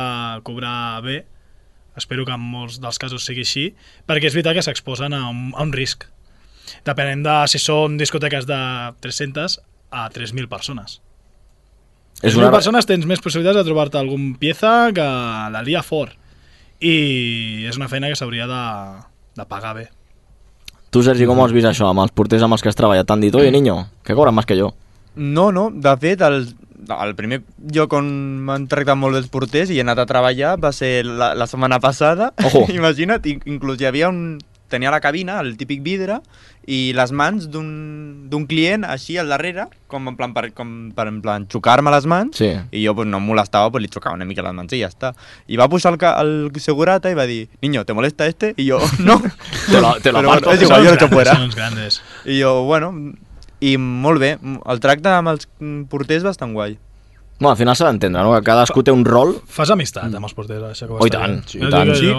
cobrar 0.47 1.01
bé, 1.03 1.25
espero 1.99 2.23
que 2.23 2.31
en 2.31 2.47
molts 2.55 2.79
dels 2.79 3.01
casos 3.01 3.27
sigui 3.27 3.43
així, 3.43 3.65
perquè 4.07 4.31
és 4.31 4.39
veritat 4.39 4.55
que 4.55 4.63
s'exposen 4.63 5.13
a, 5.13 5.25
un, 5.27 5.49
a 5.51 5.67
un 5.67 5.75
risc. 5.75 6.07
Depenent 6.85 7.23
de 7.25 7.35
si 7.51 7.59
són 7.59 7.97
discoteques 7.99 8.45
de 8.47 8.59
300 9.03 9.59
a 9.91 10.07
3.000 10.13 10.47
persones. 10.51 10.99
És 12.21 12.33
3.000 12.35 12.41
una- 12.43 12.51
persones 12.51 12.85
tens 12.85 13.05
més 13.07 13.21
possibilitats 13.23 13.57
de 13.57 13.63
trobar-te 13.67 13.97
algun 13.97 14.33
pieza 14.39 14.89
que 14.93 15.05
la 15.53 15.61
lia 15.65 15.83
fort. 15.83 16.15
I 16.79 17.65
és 17.67 17.75
una 17.77 17.89
feina 17.91 18.07
que 18.07 18.15
s'hauria 18.15 18.45
de, 18.47 18.61
de 19.35 19.45
pagar 19.45 19.73
bé. 19.75 19.89
Tu, 20.89 21.03
Sergi, 21.05 21.25
com 21.29 21.37
ho 21.37 21.43
has 21.45 21.51
vist 21.53 21.67
això 21.69 21.89
amb 21.91 22.01
els 22.01 22.11
porters 22.15 22.41
amb 22.45 22.55
els 22.55 22.63
que 22.63 22.69
has 22.71 22.77
treballat? 22.79 23.05
T'han 23.05 23.21
dit, 23.21 23.35
oye, 23.35 23.51
niño, 23.53 23.75
que 24.03 24.15
cobren 24.17 24.33
més 24.33 24.47
que 24.49 24.55
jo. 24.57 24.71
No, 25.19 25.49
no, 25.51 25.67
de 25.69 25.91
fet, 26.01 26.21
el, 26.25 26.47
el 26.95 27.11
primer 27.19 27.41
lloc 27.75 27.93
on 27.99 28.07
m'han 28.47 28.65
tractat 28.71 28.97
molt 28.97 29.13
bé 29.17 29.21
els 29.21 29.29
porters 29.29 29.69
i 29.69 29.77
he 29.77 29.83
anat 29.83 29.99
a 30.01 30.07
treballar 30.09 30.55
va 30.61 30.71
ser 30.73 31.03
la, 31.05 31.33
la 31.37 31.45
setmana 31.51 31.77
passada. 31.83 32.31
Ojo. 32.47 32.63
Imagina't, 32.79 33.27
in- 33.29 33.43
inclús 33.45 33.81
hi 33.83 33.89
havia 33.91 34.09
un... 34.09 34.39
Tenia 34.69 34.91
la 34.93 34.99
cabina, 35.01 35.39
el 35.41 35.55
típic 35.57 35.81
vidre, 35.83 36.19
i 36.69 36.91
les 36.93 37.11
mans 37.11 37.47
d'un 37.49 38.29
d'un 38.29 38.43
client 38.45 38.83
així 38.85 39.17
al 39.17 39.27
darrere, 39.33 39.65
com 39.89 40.05
en 40.07 40.15
plan, 40.15 40.33
per, 40.35 40.51
com 40.53 40.91
per 40.93 41.07
en 41.09 41.17
plan 41.23 41.47
xocar-me 41.49 41.89
les 41.89 42.05
mans, 42.05 42.37
Sí. 42.37 42.51
i 42.71 42.83
jo 42.85 42.93
pues, 42.95 43.07
no 43.09 43.17
em 43.17 43.25
molestava, 43.25 43.71
pues, 43.71 43.81
li 43.81 43.89
xocava 43.89 44.13
una 44.15 44.25
mica 44.29 44.43
les 44.45 44.53
mans 44.53 44.71
i 44.77 44.81
ja 44.83 44.87
està. 44.91 45.13
I 45.47 45.57
va 45.57 45.67
pujar 45.67 45.95
el, 45.97 46.51
el 46.53 46.61
segurata 46.61 47.09
i 47.09 47.15
va 47.17 47.25
dir, 47.25 47.49
niño, 47.61 47.85
¿te 47.85 47.93
molesta 47.93 48.27
este? 48.27 48.53
I 48.57 48.69
jo, 48.69 48.77
no. 48.99 49.19
Te 49.19 49.81
lo- 49.81 49.95
te 49.99 50.11
lo 50.11 50.19
Però 50.21 50.29
aparto. 50.29 50.49
bueno, 50.49 50.51
és 50.53 50.61
igual, 50.61 50.85
jo 50.85 50.93
grandes, 50.93 51.09
fuera. 51.09 51.33
són 51.33 51.43
uns 51.49 51.55
grandes. 51.55 52.01
I 52.25 52.41
jo, 52.43 52.63
bueno, 52.65 52.93
i 53.61 53.77
molt 53.77 54.19
bé, 54.21 54.37
el 54.69 54.79
tracte 54.79 55.09
amb 55.09 55.29
els 55.33 55.47
porters 55.89 56.23
bastant 56.23 56.53
guai. 56.53 56.77
Bueno, 57.39 57.51
al 57.51 57.57
final 57.57 57.75
s'ha 57.75 57.87
d'entendre, 57.87 58.21
no? 58.21 58.33
Que 58.35 58.41
cadascú 58.43 58.83
té 58.83 58.91
un 58.91 59.05
rol. 59.07 59.33
Fas 59.47 59.69
amistat 59.71 60.11
amb 60.13 60.25
els 60.27 60.33
porters, 60.35 60.63
això 60.73 60.87
que 60.89 60.97
Oh, 60.99 61.07
i 61.07 61.09
tant, 61.13 61.37
dir. 61.47 61.61
i 61.63 61.69
tant. 61.71 61.93
Sí. 61.95 62.09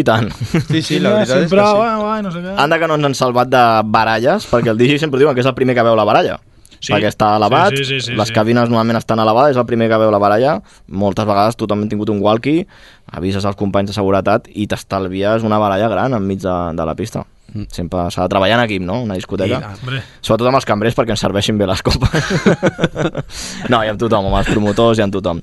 I 0.00 0.04
tant. 0.04 0.30
Sí, 0.70 0.80
sí, 0.82 1.00
la 1.00 1.10
veritat 1.18 1.36
és 1.36 1.42
que 1.44 1.48
sempre, 1.48 1.64
sí. 1.66 1.74
Guai, 1.76 1.96
guai, 2.00 2.22
no 2.24 2.30
sé 2.32 2.40
què. 2.40 2.54
Anda 2.64 2.78
que 2.80 2.88
no 2.88 2.96
ens 2.96 3.04
han 3.10 3.14
salvat 3.18 3.50
de 3.52 3.64
baralles, 3.84 4.46
perquè 4.48 4.72
el 4.72 4.78
DJ 4.80 4.98
sempre 5.02 5.20
diuen 5.20 5.34
que 5.36 5.44
és 5.44 5.50
el 5.50 5.54
primer 5.58 5.74
que 5.76 5.84
veu 5.84 5.96
la 5.98 6.04
baralla. 6.08 6.38
Sí. 6.80 6.94
perquè 6.94 7.10
està 7.12 7.34
elevat, 7.36 7.74
Sí, 7.76 7.84
sí, 7.84 7.98
sí, 8.00 8.00
sí, 8.06 8.12
les 8.16 8.28
sí. 8.30 8.32
cabines 8.32 8.70
normalment 8.70 8.96
estan 8.96 9.20
elevades, 9.20 9.50
és 9.52 9.58
el 9.60 9.66
primer 9.68 9.90
que 9.90 9.98
veu 10.00 10.08
la 10.10 10.16
baralla, 10.16 10.54
moltes 10.88 11.26
vegades 11.28 11.58
tu 11.60 11.66
també 11.68 11.84
has 11.84 11.90
tingut 11.90 12.08
un 12.08 12.22
walkie, 12.24 12.62
avises 13.12 13.44
als 13.44 13.58
companys 13.60 13.90
de 13.90 13.96
seguretat 13.98 14.48
i 14.48 14.64
t'estalvies 14.66 15.44
una 15.44 15.58
baralla 15.60 15.90
gran 15.92 16.14
enmig 16.16 16.40
de, 16.40 16.54
de 16.72 16.86
la 16.88 16.94
pista. 16.96 17.26
Sempre 17.72 18.06
s'ha 18.12 18.24
de 18.24 18.32
treballar 18.32 18.58
en 18.58 18.64
equip, 18.64 18.82
no? 18.86 19.00
Una 19.04 19.16
discoteca. 19.18 19.58
I, 19.58 19.78
hombre. 19.80 20.02
Sobretot 20.20 20.50
amb 20.50 20.58
els 20.60 20.68
cambrers 20.68 20.96
perquè 20.98 21.14
ens 21.14 21.24
serveixin 21.24 21.58
bé 21.58 21.66
les 21.68 21.82
copes. 21.86 22.30
no, 23.72 23.80
i 23.82 23.90
amb 23.90 24.00
tothom, 24.00 24.28
amb 24.30 24.38
els 24.40 24.50
promotors 24.52 25.00
i 25.00 25.04
amb 25.04 25.14
tothom. 25.14 25.42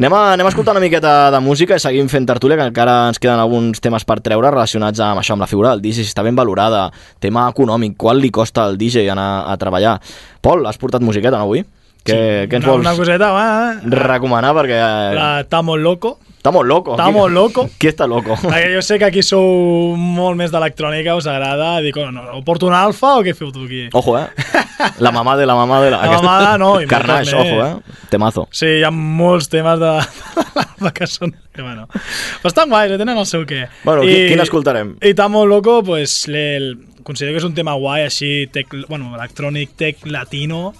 Anem 0.00 0.16
a, 0.16 0.22
anem 0.36 0.48
a 0.48 0.52
escoltar 0.52 0.76
una 0.76 0.84
miqueta 0.84 1.14
de 1.34 1.42
música 1.44 1.76
i 1.76 1.82
seguim 1.82 2.08
fent 2.12 2.28
tertúlia, 2.28 2.58
que 2.60 2.68
encara 2.70 2.96
ens 3.10 3.20
queden 3.22 3.42
alguns 3.42 3.82
temes 3.82 4.06
per 4.08 4.20
treure 4.24 4.54
relacionats 4.54 5.02
amb 5.04 5.22
això, 5.22 5.34
amb 5.34 5.44
la 5.44 5.50
figura 5.50 5.74
del 5.74 5.84
DJ, 5.84 6.04
si 6.04 6.14
està 6.14 6.24
ben 6.26 6.38
valorada, 6.38 6.86
tema 7.20 7.48
econòmic, 7.50 7.98
quant 8.00 8.20
li 8.22 8.32
costa 8.34 8.68
al 8.68 8.78
DJ 8.80 9.10
anar 9.10 9.30
a 9.50 9.58
treballar. 9.60 9.98
Pol, 10.40 10.64
has 10.70 10.80
portat 10.80 11.04
musiqueta, 11.04 11.36
no, 11.36 11.50
avui? 11.50 11.66
Què, 12.00 12.48
què 12.48 12.56
ens 12.56 12.64
una, 12.64 12.72
vols 12.72 12.86
una 12.86 12.96
coseta, 12.96 13.28
va, 13.34 13.46
eh? 13.74 13.94
recomanar? 14.00 14.54
Perquè... 14.56 14.80
La 15.18 15.30
Tamo 15.50 15.76
Loco. 15.76 16.16
Estamos 16.40 16.64
loco. 16.64 16.92
Estamos 16.96 17.28
Qui- 17.28 17.34
loco. 17.34 17.68
Qui 17.78 17.88
està 17.90 18.06
loco? 18.08 18.32
Perquè 18.48 18.70
jo 18.72 18.80
sé 18.80 18.96
que 18.98 19.04
aquí 19.10 19.20
sou 19.20 19.92
molt 20.00 20.38
més 20.40 20.48
d'electrònica, 20.54 21.12
us 21.20 21.26
agrada. 21.28 21.74
Dic, 21.84 21.98
no, 22.14 22.22
o 22.38 22.40
porto 22.46 22.64
un 22.70 22.72
alfa 22.72 23.10
o 23.18 23.24
què 23.26 23.34
feu 23.36 23.50
tu 23.52 23.66
aquí? 23.66 23.82
Ojo, 23.92 24.14
eh? 24.16 24.24
La 25.04 25.12
mamà 25.12 25.34
de 25.36 25.44
la 25.44 25.52
mamà 25.58 25.82
de 25.84 25.90
la... 25.92 25.98
La 26.08 26.14
mamada, 26.16 26.54
no, 26.56 26.70
i 26.80 26.86
molt 26.86 26.94
Carnage, 26.94 27.34
també. 27.36 27.52
ojo, 27.52 27.66
eh? 27.66 28.06
Temazo. 28.08 28.46
Sí, 28.56 28.70
hi 28.80 28.84
ha 28.88 28.90
molts 28.90 29.50
temes 29.52 29.76
de 29.82 29.90
l'alfa 29.92 30.92
que 30.96 31.08
són... 31.12 31.34
Que, 31.52 31.60
bueno, 31.60 31.84
però 31.92 32.48
estan 32.48 32.72
guais, 32.72 32.94
eh, 32.94 32.96
tenen 33.02 33.20
el 33.20 33.26
seu 33.28 33.44
què. 33.44 33.66
Bueno, 33.84 34.06
qui- 34.08 34.30
quin 34.32 34.40
escoltarem? 34.40 34.94
I 35.04 35.12
Tamo 35.18 35.44
Loco, 35.44 35.82
pues, 35.84 36.22
le, 36.32 36.44
el, 36.56 36.70
considero 37.04 37.36
que 37.36 37.42
és 37.44 37.48
un 37.50 37.52
tema 37.58 37.74
guai, 37.76 38.06
així, 38.08 38.46
tec, 38.54 38.72
bueno, 38.88 39.12
electrònic, 39.18 39.76
tech 39.76 40.08
latino, 40.08 40.70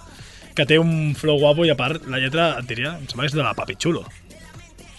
que 0.56 0.64
té 0.64 0.80
un 0.80 1.12
flow 1.20 1.36
guapo 1.44 1.68
i 1.68 1.70
a 1.72 1.76
part 1.76 2.08
la 2.08 2.16
lletra, 2.24 2.54
et 2.62 2.72
diria, 2.72 2.96
em 2.96 3.04
sembla 3.12 3.28
que 3.28 3.34
és 3.34 3.36
de 3.36 3.44
la 3.44 3.52
Papi 3.60 3.76
Chulo. 3.76 4.06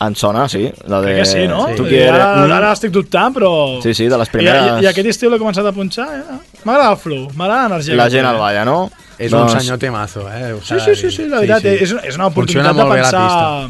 En 0.02 0.16
sona, 0.18 0.48
sí. 0.50 0.64
La 0.90 1.00
de... 1.04 1.12
Crec 1.12 1.18
que 1.20 1.26
sí, 1.30 1.42
no? 1.48 1.66
Tu 1.78 1.84
I 1.86 1.90
qui 1.92 1.98
eres? 2.00 2.16
ara, 2.16 2.30
Mm. 2.48 2.52
ara 2.58 2.72
estic 2.74 2.92
dubtant, 2.96 3.34
però... 3.36 3.52
Sí, 3.84 3.94
sí, 3.94 4.08
de 4.10 4.18
les 4.18 4.30
I, 4.30 4.32
primeres... 4.34 4.70
i, 4.82 4.86
I 4.86 4.88
aquest 4.90 5.10
estiu 5.12 5.30
l'he 5.30 5.38
començat 5.42 5.68
a 5.70 5.74
punxar, 5.76 6.08
eh? 6.18 6.40
M'agrada 6.66 6.96
el 6.96 6.98
flow, 7.04 7.28
m'agrada 7.38 7.68
l'energia. 7.68 7.96
La 8.00 8.08
gent 8.10 8.26
el 8.26 8.40
balla, 8.42 8.64
no? 8.66 8.80
És 9.22 9.30
Doncs- 9.32 9.54
un 9.54 9.60
senyor 9.62 9.78
temazo, 9.78 10.26
eh? 10.32 10.56
Sí, 10.66 10.80
sí, 10.88 10.96
sí, 10.96 11.12
sí, 11.14 11.28
la 11.30 11.44
veritat, 11.44 11.66
És, 11.76 11.94
és 12.10 12.16
una 12.18 12.32
oportunitat 12.34 12.76
de 12.82 12.88
pensar... 12.96 13.70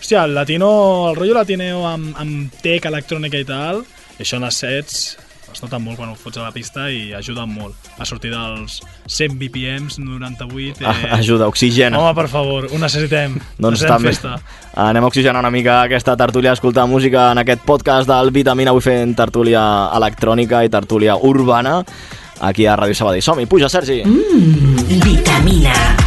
Hòstia, 0.00 0.24
el 0.24 0.34
latino, 0.34 0.68
el 1.10 1.16
rotllo 1.16 1.34
latino 1.36 1.82
amb, 1.88 2.14
amb 2.18 2.54
tech, 2.64 2.86
electrònica 2.88 3.36
i 3.40 3.44
tal, 3.48 3.82
i 4.18 4.22
això 4.24 4.38
en 4.40 4.46
els 4.48 4.56
sets 4.62 5.00
es 5.52 5.62
nota 5.62 5.78
molt 5.82 5.98
quan 5.98 6.10
ho 6.12 6.16
fots 6.18 6.38
a 6.40 6.46
la 6.46 6.52
pista 6.54 6.88
i 6.90 7.12
ajuda 7.16 7.46
molt 7.48 7.90
a 7.98 8.06
sortir 8.08 8.32
dels 8.32 8.80
100 9.06 9.36
BPMs, 9.40 9.98
98... 9.98 10.86
Ah, 10.86 11.16
ajuda, 11.18 11.48
oxigena. 11.50 11.98
Home, 12.00 12.14
per 12.16 12.28
favor, 12.32 12.68
ho 12.70 12.80
necessitem. 12.80 13.36
Doncs 13.58 13.80
necessitem 13.80 13.96
també 13.96 14.14
festa. 14.14 14.36
anem 14.88 15.04
a 15.04 15.10
oxigenar 15.10 15.42
una 15.42 15.52
mica 15.54 15.80
aquesta 15.82 16.16
tertúlia, 16.16 16.54
escoltar 16.56 16.86
música 16.90 17.30
en 17.32 17.42
aquest 17.44 17.66
podcast 17.66 18.08
del 18.10 18.32
Vitamina, 18.34 18.74
avui 18.74 18.84
fent 18.84 19.16
tertúlia 19.18 19.62
electrònica 19.96 20.64
i 20.64 20.72
tertúlia 20.72 21.16
urbana 21.16 21.80
aquí 22.40 22.66
a 22.66 22.76
Ràdio 22.76 22.96
Sabadell. 22.96 23.24
Som-hi, 23.24 23.46
puja, 23.46 23.68
Sergi! 23.68 24.02
Mmm, 24.04 25.02
vitamina. 25.04 25.99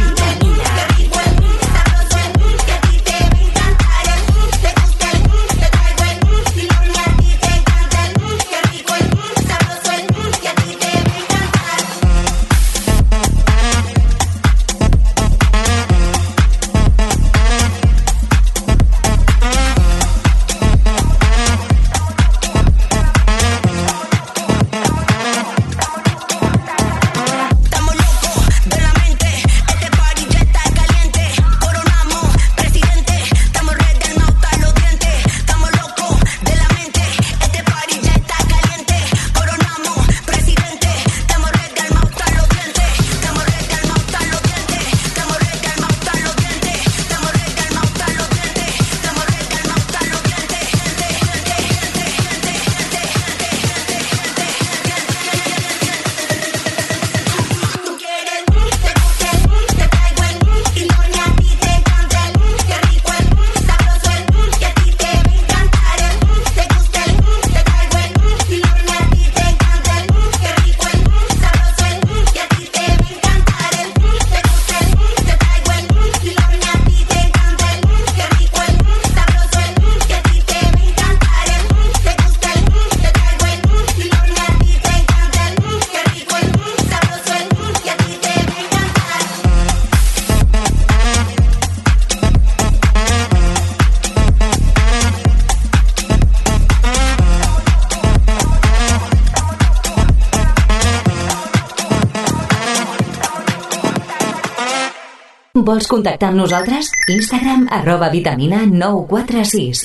Vols 105.64 105.86
contactar 105.88 106.28
amb 106.28 106.36
nosaltres? 106.36 106.90
Instagram 107.08 107.62
arroba 107.72 108.10
vitamina 108.12 108.66
946. 108.68 109.80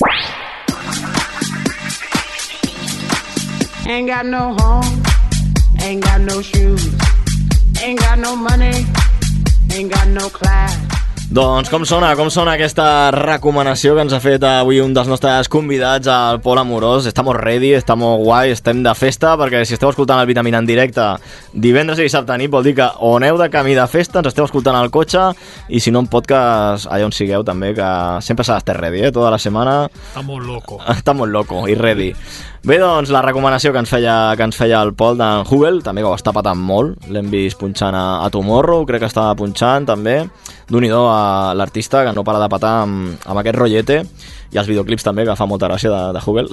Ain't 3.88 4.06
got 4.06 4.26
no 4.28 4.52
home, 4.60 5.00
ain't 5.80 6.04
got 6.04 6.20
no 6.20 6.42
shoes, 6.42 6.84
ain't 7.80 7.98
got 7.98 8.18
no 8.20 8.36
money, 8.36 8.84
ain't 9.72 9.88
got 9.88 10.06
no 10.12 10.28
class. 10.28 10.76
Doncs 11.30 11.68
com 11.70 11.84
sona, 11.86 12.08
com 12.18 12.26
sona 12.26 12.56
aquesta 12.58 12.84
recomanació 13.14 13.92
que 13.94 14.02
ens 14.02 14.12
ha 14.12 14.18
fet 14.18 14.42
avui 14.42 14.80
un 14.82 14.90
dels 14.92 15.06
nostres 15.06 15.46
convidats, 15.46 16.10
el 16.10 16.40
Pol 16.42 16.58
Amorós. 16.58 17.06
Estamos 17.06 17.36
ready, 17.38 17.70
estamos 17.78 18.18
guai, 18.18 18.50
estem 18.50 18.80
de 18.82 18.94
festa, 18.98 19.36
perquè 19.38 19.60
si 19.62 19.78
esteu 19.78 19.92
escoltant 19.94 20.18
el 20.18 20.26
Vitamina 20.26 20.58
en 20.58 20.66
directe 20.66 21.06
divendres 21.52 21.98
i 21.98 22.06
dissabte 22.06 22.36
nit, 22.38 22.50
vol 22.52 22.64
dir 22.66 22.74
que 22.78 22.86
o 23.00 23.14
aneu 23.18 23.38
de 23.40 23.48
camí 23.50 23.74
de 23.74 23.86
festa, 23.90 24.20
ens 24.20 24.30
esteu 24.30 24.46
escoltant 24.46 24.76
al 24.78 24.90
cotxe, 24.94 25.30
i 25.68 25.80
si 25.80 25.90
no 25.90 26.02
en 26.04 26.10
podcast, 26.10 26.86
allà 26.90 27.08
on 27.08 27.14
sigueu 27.14 27.44
també, 27.46 27.72
que 27.74 27.88
sempre 28.24 28.46
s'ha 28.46 28.58
d'estar 28.58 28.78
ready, 28.80 29.04
eh? 29.08 29.12
Tota 29.14 29.32
la 29.34 29.40
setmana 29.42 29.74
Està 29.90 30.22
molt 30.26 30.46
loco. 30.46 30.80
està 30.96 31.14
molt 31.16 31.32
loco 31.32 31.66
i 31.68 31.74
ready. 31.78 32.12
Bé, 32.60 32.76
doncs, 32.76 33.08
la 33.08 33.22
recomanació 33.24 33.70
que 33.72 33.80
ens 33.80 33.88
feia, 33.88 34.14
que 34.36 34.44
ens 34.44 34.58
feia 34.58 34.82
el 34.84 34.90
Pol 34.92 35.16
d'en 35.16 35.46
Hubel, 35.48 35.78
també 35.80 36.02
que 36.04 36.10
ho 36.10 36.16
està 36.18 36.34
patant 36.36 36.60
molt, 36.60 37.06
l'hem 37.08 37.30
vist 37.32 37.56
punxant 37.56 37.96
a, 37.96 38.20
a 38.20 38.28
Tomorrow, 38.28 38.84
crec 38.84 39.00
que 39.00 39.08
estava 39.08 39.32
punxant 39.38 39.88
també, 39.88 40.18
d'un 40.68 40.84
a 40.92 41.54
l'artista 41.56 42.04
que 42.04 42.12
no 42.12 42.22
para 42.22 42.42
de 42.42 42.50
patar 42.52 42.74
amb, 42.82 43.16
amb 43.24 43.40
aquest 43.40 43.56
rotllete, 43.56 44.02
i 44.50 44.58
els 44.58 44.68
videoclips 44.68 45.06
també, 45.06 45.24
que 45.24 45.38
fa 45.38 45.46
molta 45.46 45.70
gràcia 45.70 45.88
de, 45.88 46.02
de 46.16 46.22
Hubel. 46.26 46.50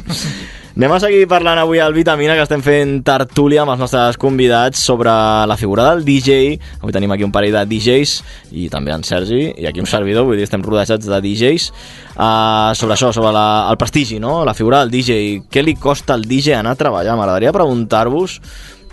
Anem 0.80 0.92
a 0.94 1.00
seguir 1.02 1.24
parlant 1.28 1.58
avui 1.60 1.80
al 1.82 1.92
Vitamina, 1.92 2.36
que 2.38 2.44
estem 2.46 2.62
fent 2.64 3.00
tertúlia 3.04 3.64
amb 3.64 3.74
els 3.74 3.82
nostres 3.82 4.16
convidats 4.20 4.80
sobre 4.80 5.12
la 5.50 5.56
figura 5.60 5.88
del 5.90 6.04
DJ. 6.06 6.54
Avui 6.80 6.94
tenim 6.94 7.12
aquí 7.12 7.26
un 7.26 7.34
parell 7.34 7.56
de 7.58 7.64
DJs 7.68 8.14
i 8.56 8.68
també 8.72 8.94
en 8.94 9.04
Sergi, 9.04 9.42
i 9.60 9.68
aquí 9.68 9.82
un 9.82 9.90
servidor, 9.90 10.24
vull 10.28 10.38
dir, 10.38 10.46
estem 10.46 10.64
rodejats 10.64 11.10
de 11.10 11.20
DJs. 11.26 11.68
Uh, 12.14 12.72
sobre 12.78 12.94
això, 12.94 13.10
sobre 13.12 13.34
la, 13.34 13.66
el 13.72 13.76
prestigi, 13.80 14.20
no? 14.22 14.40
la 14.46 14.54
figura 14.56 14.80
del 14.84 14.94
DJ. 14.94 15.19
Què 15.50 15.64
li 15.64 15.76
costa 15.78 16.16
al 16.16 16.26
DJ 16.28 16.58
anar 16.58 16.74
a 16.76 16.80
treballar? 16.80 17.16
M'agradaria 17.18 17.54
preguntar-vos 17.56 18.40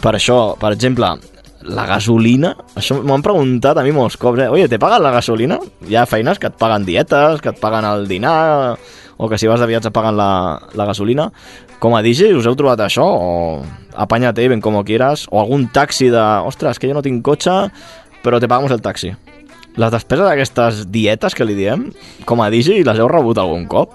per 0.02 0.14
això, 0.18 0.56
per 0.62 0.72
exemple, 0.76 1.10
la 1.68 1.86
gasolina, 1.90 2.54
això 2.78 3.00
m'ho 3.02 3.16
han 3.16 3.26
preguntat 3.26 3.80
a 3.80 3.84
mi 3.84 3.92
molts 3.96 4.18
cops, 4.20 4.44
eh? 4.46 4.50
Oye, 4.54 4.68
¿te 4.70 4.80
pagan 4.80 5.04
la 5.04 5.12
gasolina? 5.12 5.58
Hi 5.88 5.98
ha 5.98 6.06
feines 6.06 6.40
que 6.40 6.52
et 6.52 6.58
paguen 6.60 6.86
dietes, 6.86 7.42
que 7.42 7.52
et 7.52 7.60
paguen 7.60 7.86
el 7.86 8.08
dinar, 8.08 8.78
o 9.18 9.30
que 9.30 9.40
si 9.42 9.50
vas 9.50 9.60
de 9.60 9.68
viatge 9.68 9.92
paguen 9.92 10.18
la, 10.18 10.30
la 10.78 10.86
gasolina. 10.86 11.32
Com 11.82 11.98
a 11.98 12.04
DJ, 12.06 12.36
us 12.38 12.48
heu 12.48 12.56
trobat 12.58 12.82
això? 12.86 13.06
O 13.06 13.64
apáñate, 13.98 14.48
ven 14.48 14.62
como 14.62 14.86
quieras? 14.86 15.26
O 15.32 15.42
algun 15.42 15.68
taxi 15.74 16.12
de... 16.14 16.24
Ostres, 16.48 16.80
que 16.80 16.90
jo 16.90 16.98
no 16.98 17.06
tinc 17.06 17.24
cotxe, 17.26 17.58
però 18.24 18.40
te 18.40 18.50
pagamos 18.50 18.72
el 18.72 18.82
taxi. 18.86 19.16
Les 19.78 19.94
despeses 19.94 20.26
d'aquestes 20.26 20.86
dietes 20.94 21.36
que 21.38 21.46
li 21.46 21.58
diem, 21.58 21.90
com 22.26 22.42
a 22.42 22.50
DJ, 22.54 22.84
les 22.86 23.02
heu 23.02 23.10
rebut 23.10 23.38
algun 23.42 23.68
cop? 23.70 23.94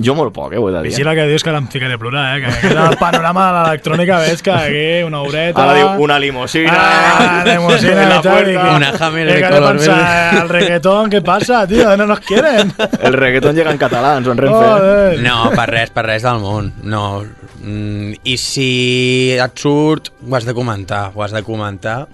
Jo 0.00 0.14
molt 0.16 0.32
poc, 0.32 0.54
eh, 0.54 0.58
ho 0.58 0.70
he 0.70 0.72
de 0.72 0.80
dir. 0.86 0.90
Vigila 0.90 1.12
que 1.14 1.26
dius 1.28 1.42
que 1.44 1.50
ara 1.50 1.58
em 1.60 1.66
ficaré 1.68 1.94
a 1.94 1.98
plorar, 2.00 2.38
eh? 2.38 2.40
Que, 2.46 2.60
que 2.62 2.72
en 2.72 2.78
el 2.80 2.96
panorama 2.96 3.42
de 3.52 3.58
l'electrònica 3.58 4.18
veig 4.22 4.40
que 4.40 4.50
aquí 4.50 5.02
una 5.04 5.20
horeta... 5.20 5.62
Ara 5.66 5.74
diu 5.76 5.90
una 6.06 6.16
limusina... 6.18 6.72
Ah, 6.74 7.42
limusina 7.44 8.02
en 8.02 8.08
la 8.14 8.22
puerta. 8.22 8.46
que- 8.46 8.76
Una 8.76 8.88
Hammer 8.98 9.26
de 9.28 9.42
color 9.50 9.78
verde. 9.78 10.38
El 10.40 10.48
reggaetón, 10.48 11.10
¿qué 11.10 11.20
pasa, 11.20 11.66
tío? 11.66 11.94
No 11.98 12.06
nos 12.06 12.20
quieren. 12.20 12.72
El 13.02 13.12
reggaeton 13.12 13.54
llega 13.54 13.70
en 13.70 13.76
català, 13.78 14.16
ens 14.16 14.26
ho 14.28 14.32
en 14.32 14.38
Renfe. 14.38 14.56
Joder. 14.56 15.20
No, 15.20 15.50
per 15.52 15.68
res, 15.68 15.90
per 15.92 16.06
res 16.08 16.22
del 16.24 16.40
món. 16.40 16.72
No. 16.82 17.22
Mm, 17.60 18.14
I 18.24 18.38
si 18.40 19.36
et 19.36 19.60
surt, 19.60 20.08
ho 20.24 20.34
has 20.40 20.48
de 20.48 20.54
comentar, 20.56 21.10
ho 21.14 21.22
has 21.22 21.36
de 21.36 21.42
comentar 21.44 22.06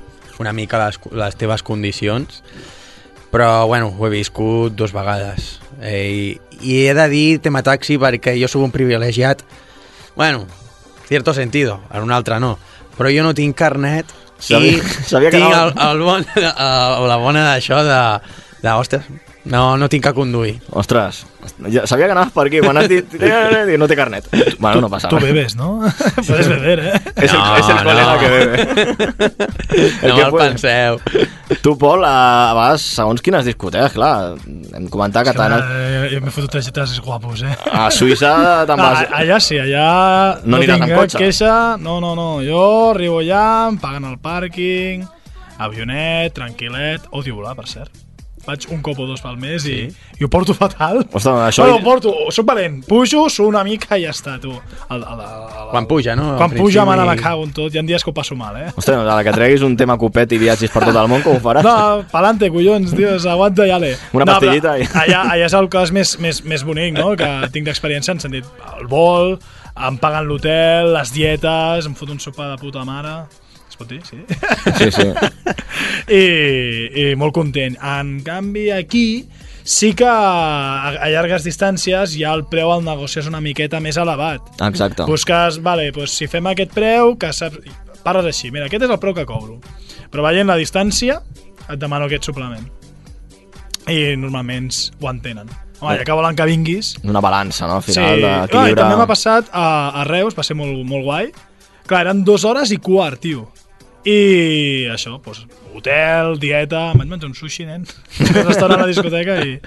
una 0.43 0.53
mica 0.53 0.83
les, 0.85 0.99
les 1.15 1.37
teves 1.39 1.63
condicions. 1.63 2.43
Però, 3.31 3.67
bueno, 3.71 3.95
ho 3.97 4.07
he 4.07 4.11
viscut 4.11 4.75
dos 4.75 4.93
vegades. 4.97 5.61
Eh, 5.81 6.37
i, 6.61 6.79
he 6.89 6.95
de 6.95 7.09
dir 7.09 7.39
tema 7.41 7.63
taxi 7.63 7.99
perquè 8.03 8.35
jo 8.41 8.49
sóc 8.51 8.65
un 8.67 8.73
privilegiat. 8.75 9.43
Bueno, 10.17 10.47
cierto 11.07 11.35
sentido, 11.35 11.81
en 11.95 12.03
un 12.03 12.13
altre 12.13 12.41
no. 12.41 12.57
Però 12.99 13.11
jo 13.15 13.23
no 13.23 13.35
tinc 13.35 13.55
carnet 13.57 14.07
Sabia- 14.39 14.73
i 14.79 14.81
sabia 15.07 15.31
que 15.31 15.39
tinc 15.39 15.49
el, 15.51 15.55
anava- 15.55 15.91
el 15.93 16.03
bon, 16.03 16.25
el, 16.35 17.09
la 17.09 17.17
bona 17.23 17.45
d'això 17.53 17.79
de, 17.87 18.01
de, 18.63 18.73
ostres, 18.75 19.07
no, 19.51 19.77
no 19.77 19.89
tinc 19.89 20.05
que 20.05 20.13
conduir. 20.15 20.61
Ostres, 20.71 21.25
ja 21.73 21.87
sabia 21.89 22.07
que 22.07 22.13
anaves 22.13 22.33
per 22.35 22.47
aquí, 22.47 22.61
quan 22.61 22.77
has 22.77 22.89
dit 22.89 23.15
"Eh, 23.21 23.77
no 23.79 23.89
té 23.89 23.97
carnet. 23.97 24.27
Bueno, 24.59 24.81
no 24.83 24.91
passa 24.91 25.09
Tú 25.09 25.17
res. 25.17 25.25
bebes, 25.33 25.57
¿no? 25.57 25.81
Puedes 26.27 26.49
beber, 26.49 26.79
¿eh? 26.81 27.01
És 27.17 27.33
el, 27.33 27.41
és 27.59 27.69
el 27.69 27.83
colega 27.85 28.19
que 28.19 28.29
bebe. 28.29 29.47
No 30.09 30.15
me'l 30.17 30.33
penseu. 30.39 30.99
Tu, 31.63 31.73
Pol, 31.79 32.03
a, 32.05 32.51
a 32.51 32.55
vegades, 32.57 32.83
segons 32.97 33.21
quines 33.25 33.45
discoteques, 33.47 33.93
clar, 33.97 34.37
hem 34.47 34.89
comentat 34.93 35.27
que 35.29 35.35
tant... 35.37 35.55
Eh, 35.59 36.09
yo 36.13 36.21
me 36.21 36.29
he 36.29 36.35
fotut 36.35 36.51
tres 36.57 36.71
tres 36.73 36.97
guapos, 37.05 37.43
eh? 37.43 37.55
A 37.73 37.89
Suïssa 37.95 38.65
te'n 38.69 38.81
vas- 38.81 39.05
Ah, 39.09 39.21
allà 39.23 39.39
sí, 39.41 39.59
allà 39.61 40.41
No 40.45 40.57
no, 40.57 40.57
aniràs 40.59 40.79
tinc 40.81 40.89
amb 40.89 40.99
cotxe? 41.03 41.19
queixa. 41.23 41.53
No, 41.81 41.99
no, 42.05 42.15
no. 42.19 42.29
Jo 42.45 42.65
arribo 42.95 43.21
allà, 43.21 43.69
em 43.69 43.79
paguen 43.81 44.05
el 44.11 44.19
pàrquing, 44.19 45.07
avionet, 45.59 46.35
tranquil·let. 46.37 47.09
Odio 47.13 47.37
volar, 47.41 47.55
per 47.59 47.67
cert. 47.69 47.91
Vaig 48.49 48.65
un 48.73 48.81
cop 48.81 48.97
o 48.99 49.07
dos 49.07 49.21
pel 49.21 49.37
mes 49.37 49.67
i, 49.69 49.75
i 50.19 50.25
ho 50.25 50.29
porto 50.33 50.55
fatal. 50.57 51.03
Ostres, 51.13 51.35
això- 51.51 51.67
Bueno, 51.67 51.77
ho 51.77 51.85
porto, 51.85 52.15
soc 52.33 52.47
valent. 52.49 52.79
Pujo, 52.89 53.27
sou 53.29 53.47
una 53.51 53.61
mica 53.67 53.99
i 54.01 54.07
ja 54.07 54.15
està, 54.15 54.39
tu. 54.41 54.51
El, 54.89 55.03
el, 55.03 55.21
el, 55.21 55.67
Quan 55.71 55.85
puja, 55.87 56.15
no? 56.17 56.31
quan 56.39 56.51
puja, 56.57 56.87
me 56.89 57.17
cago 57.21 57.45
en 57.45 57.53
tot. 57.53 57.75
Hi 57.75 57.79
ha 57.79 57.83
dies 57.83 58.03
que 58.03 58.09
ho 58.11 58.15
passo 58.17 58.35
mal, 58.35 58.57
eh? 58.57 58.71
Ostres, 58.75 58.97
a 58.97 59.05
la 59.05 59.23
que 59.27 59.33
treguis 59.37 59.61
un 59.67 59.77
tema 59.77 59.99
copet 60.01 60.33
i 60.33 60.39
viatgis 60.41 60.73
per 60.73 60.83
tot 60.89 60.97
el 60.97 61.09
món, 61.13 61.21
com 61.23 61.37
ho 61.37 61.41
faràs? 61.45 61.63
No, 61.67 62.05
pa'lante, 62.11 62.49
collons, 62.51 62.95
dios, 62.97 63.27
aguanta 63.29 63.67
i 63.69 63.71
ale. 63.75 63.93
Una 64.17 64.25
no, 64.25 64.33
pastillita 64.39 64.79
i- 64.81 64.89
Allà, 65.05 65.27
allà 65.35 65.45
és 65.45 65.53
el 65.59 65.69
cos 65.69 65.93
més, 65.93 66.17
més, 66.19 66.41
més 66.49 66.65
bonic, 66.65 66.95
no?, 66.97 67.11
que 67.21 67.29
tinc 67.53 67.69
d'experiència 67.69 68.13
en 68.17 68.21
sentit 68.25 68.49
el 68.79 68.87
vol, 68.89 69.37
em 69.77 69.99
paguen 70.01 70.25
l'hotel, 70.27 70.95
les 70.97 71.13
dietes, 71.13 71.85
em 71.87 71.95
fot 71.95 72.09
un 72.17 72.19
sopar 72.19 72.49
de 72.55 72.57
puta 72.65 72.85
mare... 72.89 73.19
Pot 73.79 73.89
dir, 73.93 74.01
sí? 74.07 74.19
Sí, 74.79 74.89
sí. 74.91 75.07
I, 76.11 76.23
I 77.03 77.05
molt 77.19 77.35
content. 77.37 77.77
En 77.79 78.17
canvi, 78.27 78.69
aquí 78.75 79.29
sí 79.69 79.93
que 79.95 80.07
a, 80.09 80.95
a 80.97 81.11
llargues 81.13 81.45
distàncies 81.47 82.15
ja 82.19 82.33
el 82.35 82.47
preu 82.51 82.73
al 82.73 82.83
negoci 82.87 83.21
és 83.23 83.29
una 83.31 83.41
miqueta 83.45 83.79
més 83.85 83.99
elevat. 84.01 84.43
Exacte. 84.67 85.05
Busques, 85.07 85.61
vale, 85.63 85.91
pues 85.95 86.15
si 86.17 86.27
fem 86.31 86.49
aquest 86.51 86.75
preu, 86.75 87.15
que 87.21 87.31
saps... 87.37 87.61
Parles 88.03 88.29
així, 88.31 88.49
mira, 88.55 88.67
aquest 88.71 88.87
és 88.87 88.91
el 88.95 88.99
preu 89.03 89.13
que 89.15 89.27
cobro. 89.29 89.59
Però 90.09 90.23
veient 90.25 90.49
la 90.49 90.57
distància, 90.57 91.19
et 91.69 91.79
demano 91.83 92.07
aquest 92.09 92.25
suplement. 92.31 92.65
I 93.91 94.15
normalment 94.21 94.71
ho 95.03 95.11
entenen. 95.11 95.51
Home, 95.79 95.95
ja 96.01 96.07
que 96.09 96.15
volen 96.17 96.35
que 96.39 96.47
vinguis... 96.49 96.95
Una 97.07 97.21
balança, 97.23 97.69
no? 97.69 97.77
Al 97.79 97.85
Sí, 97.87 97.93
final, 97.95 98.25
no, 98.51 98.65
i 98.67 98.75
també 98.75 98.97
m'ha 98.99 99.07
passat 99.11 99.51
a, 99.55 99.67
a 100.01 100.07
Reus, 100.09 100.35
va 100.39 100.43
ser 100.47 100.57
molt, 100.59 100.81
molt 100.89 101.05
guai. 101.07 101.29
Clar, 101.89 102.01
eren 102.07 102.25
dues 102.27 102.43
hores 102.49 102.73
i 102.75 102.81
quart, 102.83 103.21
tio. 103.23 103.45
I 104.07 104.87
això, 104.93 105.17
doncs, 105.25 105.47
hotel, 105.75 106.37
dieta... 106.43 106.93
Vaig 106.99 107.09
menjar 107.11 107.31
un 107.31 107.35
sushi, 107.39 107.67
nen. 107.69 107.87
Un 108.29 108.45
restaurant 108.47 108.79
a 108.79 108.85
la 108.85 108.91
discoteca 108.91 109.41
i... 109.43 109.59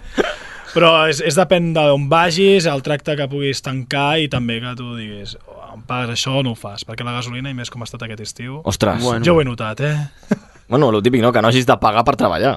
Però 0.72 0.92
és, 1.12 1.20
és 1.28 1.36
depèn 1.36 1.74
d'on 1.76 2.06
vagis, 2.12 2.64
el 2.72 2.84
tracte 2.86 3.18
que 3.20 3.28
puguis 3.28 3.60
tancar 3.60 4.22
i 4.24 4.30
també 4.32 4.62
que 4.64 4.72
tu 4.80 4.94
diguis 4.96 5.34
oh, 5.42 5.58
em 5.74 5.82
pagues 5.88 6.14
això 6.14 6.38
o 6.40 6.46
no 6.48 6.54
ho 6.56 6.60
fas, 6.60 6.86
perquè 6.88 7.04
la 7.04 7.18
gasolina, 7.18 7.52
i 7.52 7.58
més 7.58 7.72
com 7.74 7.84
ha 7.84 7.90
estat 7.90 8.06
aquest 8.08 8.24
estiu... 8.24 8.62
Ostres. 8.64 9.04
Bueno. 9.04 9.26
Jo 9.28 9.36
ho 9.36 9.44
he 9.44 9.48
notat, 9.48 9.84
eh? 9.84 10.40
Bueno, 10.72 10.90
el 10.90 11.04
típic, 11.04 11.22
no? 11.22 11.34
Que 11.36 11.42
no 11.44 11.50
hagis 11.52 11.68
de 11.68 11.76
pagar 11.78 12.06
per 12.08 12.16
treballar. 12.16 12.56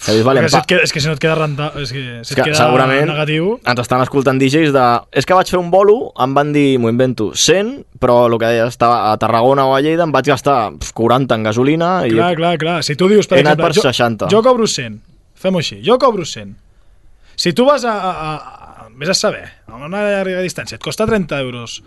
Que 0.00 0.14
dius, 0.16 0.24
vale, 0.24 0.40
Perquè 0.40 0.48
si 0.48 0.56
et 0.56 0.68
queda, 0.70 0.84
és 0.86 0.92
que 0.96 1.00
si 1.04 1.08
no 1.10 1.12
et 1.12 1.20
queda 1.20 1.34
renta, 1.36 1.66
és 1.76 1.90
que 1.92 2.00
si 2.00 2.12
És 2.22 2.30
et 2.32 2.38
que 2.38 2.44
queda 2.48 2.86
negatiu... 2.88 3.50
ens 3.68 3.82
estan 3.82 4.00
escoltant 4.00 4.38
DJs 4.40 4.72
de... 4.72 4.84
És 5.12 5.28
que 5.28 5.36
vaig 5.36 5.50
fer 5.52 5.60
un 5.60 5.68
bolo, 5.70 5.98
em 6.24 6.32
van 6.32 6.54
dir, 6.56 6.78
m'ho 6.80 6.88
invento, 6.88 7.34
100, 7.36 8.00
però 8.00 8.22
el 8.30 8.38
que 8.40 8.48
deia, 8.48 8.70
estava 8.72 9.10
a 9.10 9.18
Tarragona 9.20 9.66
o 9.68 9.74
a 9.76 9.82
Lleida, 9.84 10.06
em 10.08 10.14
vaig 10.14 10.30
gastar 10.32 10.72
pf, 10.78 10.94
40 10.96 11.36
en 11.36 11.44
gasolina 11.50 11.90
i... 12.08 12.14
Clar, 12.16 12.32
clar, 12.40 12.54
clar. 12.62 12.78
Si 12.86 12.96
tu 12.96 13.10
dius, 13.12 13.28
per 13.28 13.42
He 13.42 13.44
anat 13.44 13.60
exemple, 13.60 13.68
per 13.68 13.76
jo, 13.76 13.84
60. 13.92 14.30
jo 14.32 14.42
cobro 14.48 14.70
100, 14.72 14.96
fem-ho 15.44 15.60
així, 15.60 15.82
jo 15.84 15.98
cobro 16.00 16.24
100. 16.24 16.56
Si 17.36 17.52
tu 17.52 17.68
vas 17.68 17.84
a, 17.84 17.92
a, 17.92 18.16
a, 18.32 18.32
a 18.86 18.90
vés 18.96 19.12
a 19.12 19.18
saber, 19.20 19.44
a 19.68 19.84
una 19.84 20.00
llarga 20.08 20.40
distància, 20.40 20.80
et 20.80 20.84
costa 20.84 21.04
30 21.04 21.44
euros 21.44 21.82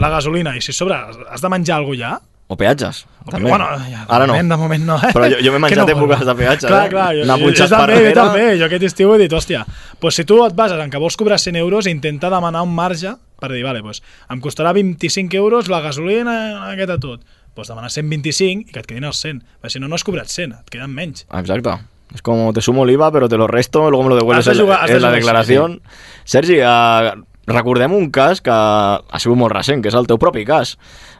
la 0.00 0.08
gasolina 0.08 0.56
i 0.56 0.64
si 0.64 0.72
sobre 0.72 0.96
has 0.96 1.44
de 1.44 1.52
menjar 1.52 1.76
alguna 1.76 2.00
ja, 2.00 2.16
O 2.50 2.56
peatges, 2.58 3.04
també. 3.30 3.46
bueno, 3.48 3.66
ja, 3.86 4.00
de 4.02 4.10
Ara 4.10 4.26
no. 4.26 4.34
de 4.34 4.56
moment 4.58 4.82
no, 4.84 4.96
eh? 4.98 5.12
Però 5.14 5.28
jo, 5.30 5.36
jo 5.38 5.52
m'he 5.54 5.58
Que 5.70 5.76
menjat 5.76 5.86
no 5.86 5.94
èpoques 5.94 6.24
de 6.26 6.34
peatge, 6.34 6.66
Clar, 6.66 6.80
eh? 6.86 6.90
clar, 6.90 7.08
jo, 7.14 7.22
Anar 7.22 7.36
jo, 7.38 7.50
jo, 7.54 7.68
també, 7.70 7.98
jo 8.08 8.12
també, 8.16 8.46
jo 8.58 8.64
aquest 8.66 8.86
estiu 8.88 9.12
he 9.14 9.18
dit, 9.22 9.32
hòstia, 9.38 9.60
pues 10.02 10.18
si 10.18 10.24
tu 10.26 10.40
et 10.44 10.56
bases 10.58 10.82
en 10.82 10.90
que 10.90 10.98
vols 10.98 11.14
cobrar 11.16 11.38
100 11.38 11.54
euros, 11.62 11.86
intenta 11.86 12.26
demanar 12.32 12.62
un 12.66 12.74
marge 12.74 13.12
per 13.38 13.52
dir, 13.52 13.62
vale, 13.62 13.84
pues, 13.86 14.02
em 14.28 14.40
costarà 14.42 14.72
25 14.74 15.36
euros 15.38 15.68
la 15.70 15.78
gasolina, 15.80 16.66
aquesta 16.72 16.98
tot. 16.98 17.22
Pues 17.54 17.68
demanar 17.70 17.90
125 17.90 18.68
i 18.68 18.72
que 18.74 18.80
et 18.82 18.86
quedin 18.86 19.04
els 19.06 19.22
100. 19.22 19.40
Perquè 19.62 19.72
si 19.76 19.80
no, 19.80 19.86
no 19.88 19.94
has 19.94 20.04
cobrat 20.06 20.26
100, 20.28 20.52
et 20.60 20.70
queden 20.74 20.90
menys. 20.94 21.26
Exacto. 21.32 21.78
Es 22.14 22.22
como 22.22 22.52
te 22.52 22.60
sumo 22.60 22.82
el 22.84 22.90
IVA, 22.90 23.12
pero 23.12 23.28
te 23.28 23.36
lo 23.36 23.46
resto, 23.46 23.88
luego 23.90 24.02
me 24.04 24.08
lo 24.10 24.16
devuelves 24.16 24.44
de 24.44 24.52
en, 24.52 24.58
jugar- 24.58 24.86
de 24.86 24.92
en 24.96 25.02
la 25.02 25.08
jugar, 25.08 25.14
declaración. 25.20 25.80
Sergi, 26.24 26.56
eh, 26.58 27.12
recordem 27.52 27.94
un 27.96 28.10
cas 28.14 28.40
que 28.44 28.54
ha 28.54 29.22
sigut 29.22 29.38
molt 29.38 29.54
recent, 29.54 29.82
que 29.82 29.90
és 29.92 29.98
el 29.98 30.08
teu 30.10 30.18
propi 30.18 30.44
cas. 30.48 30.76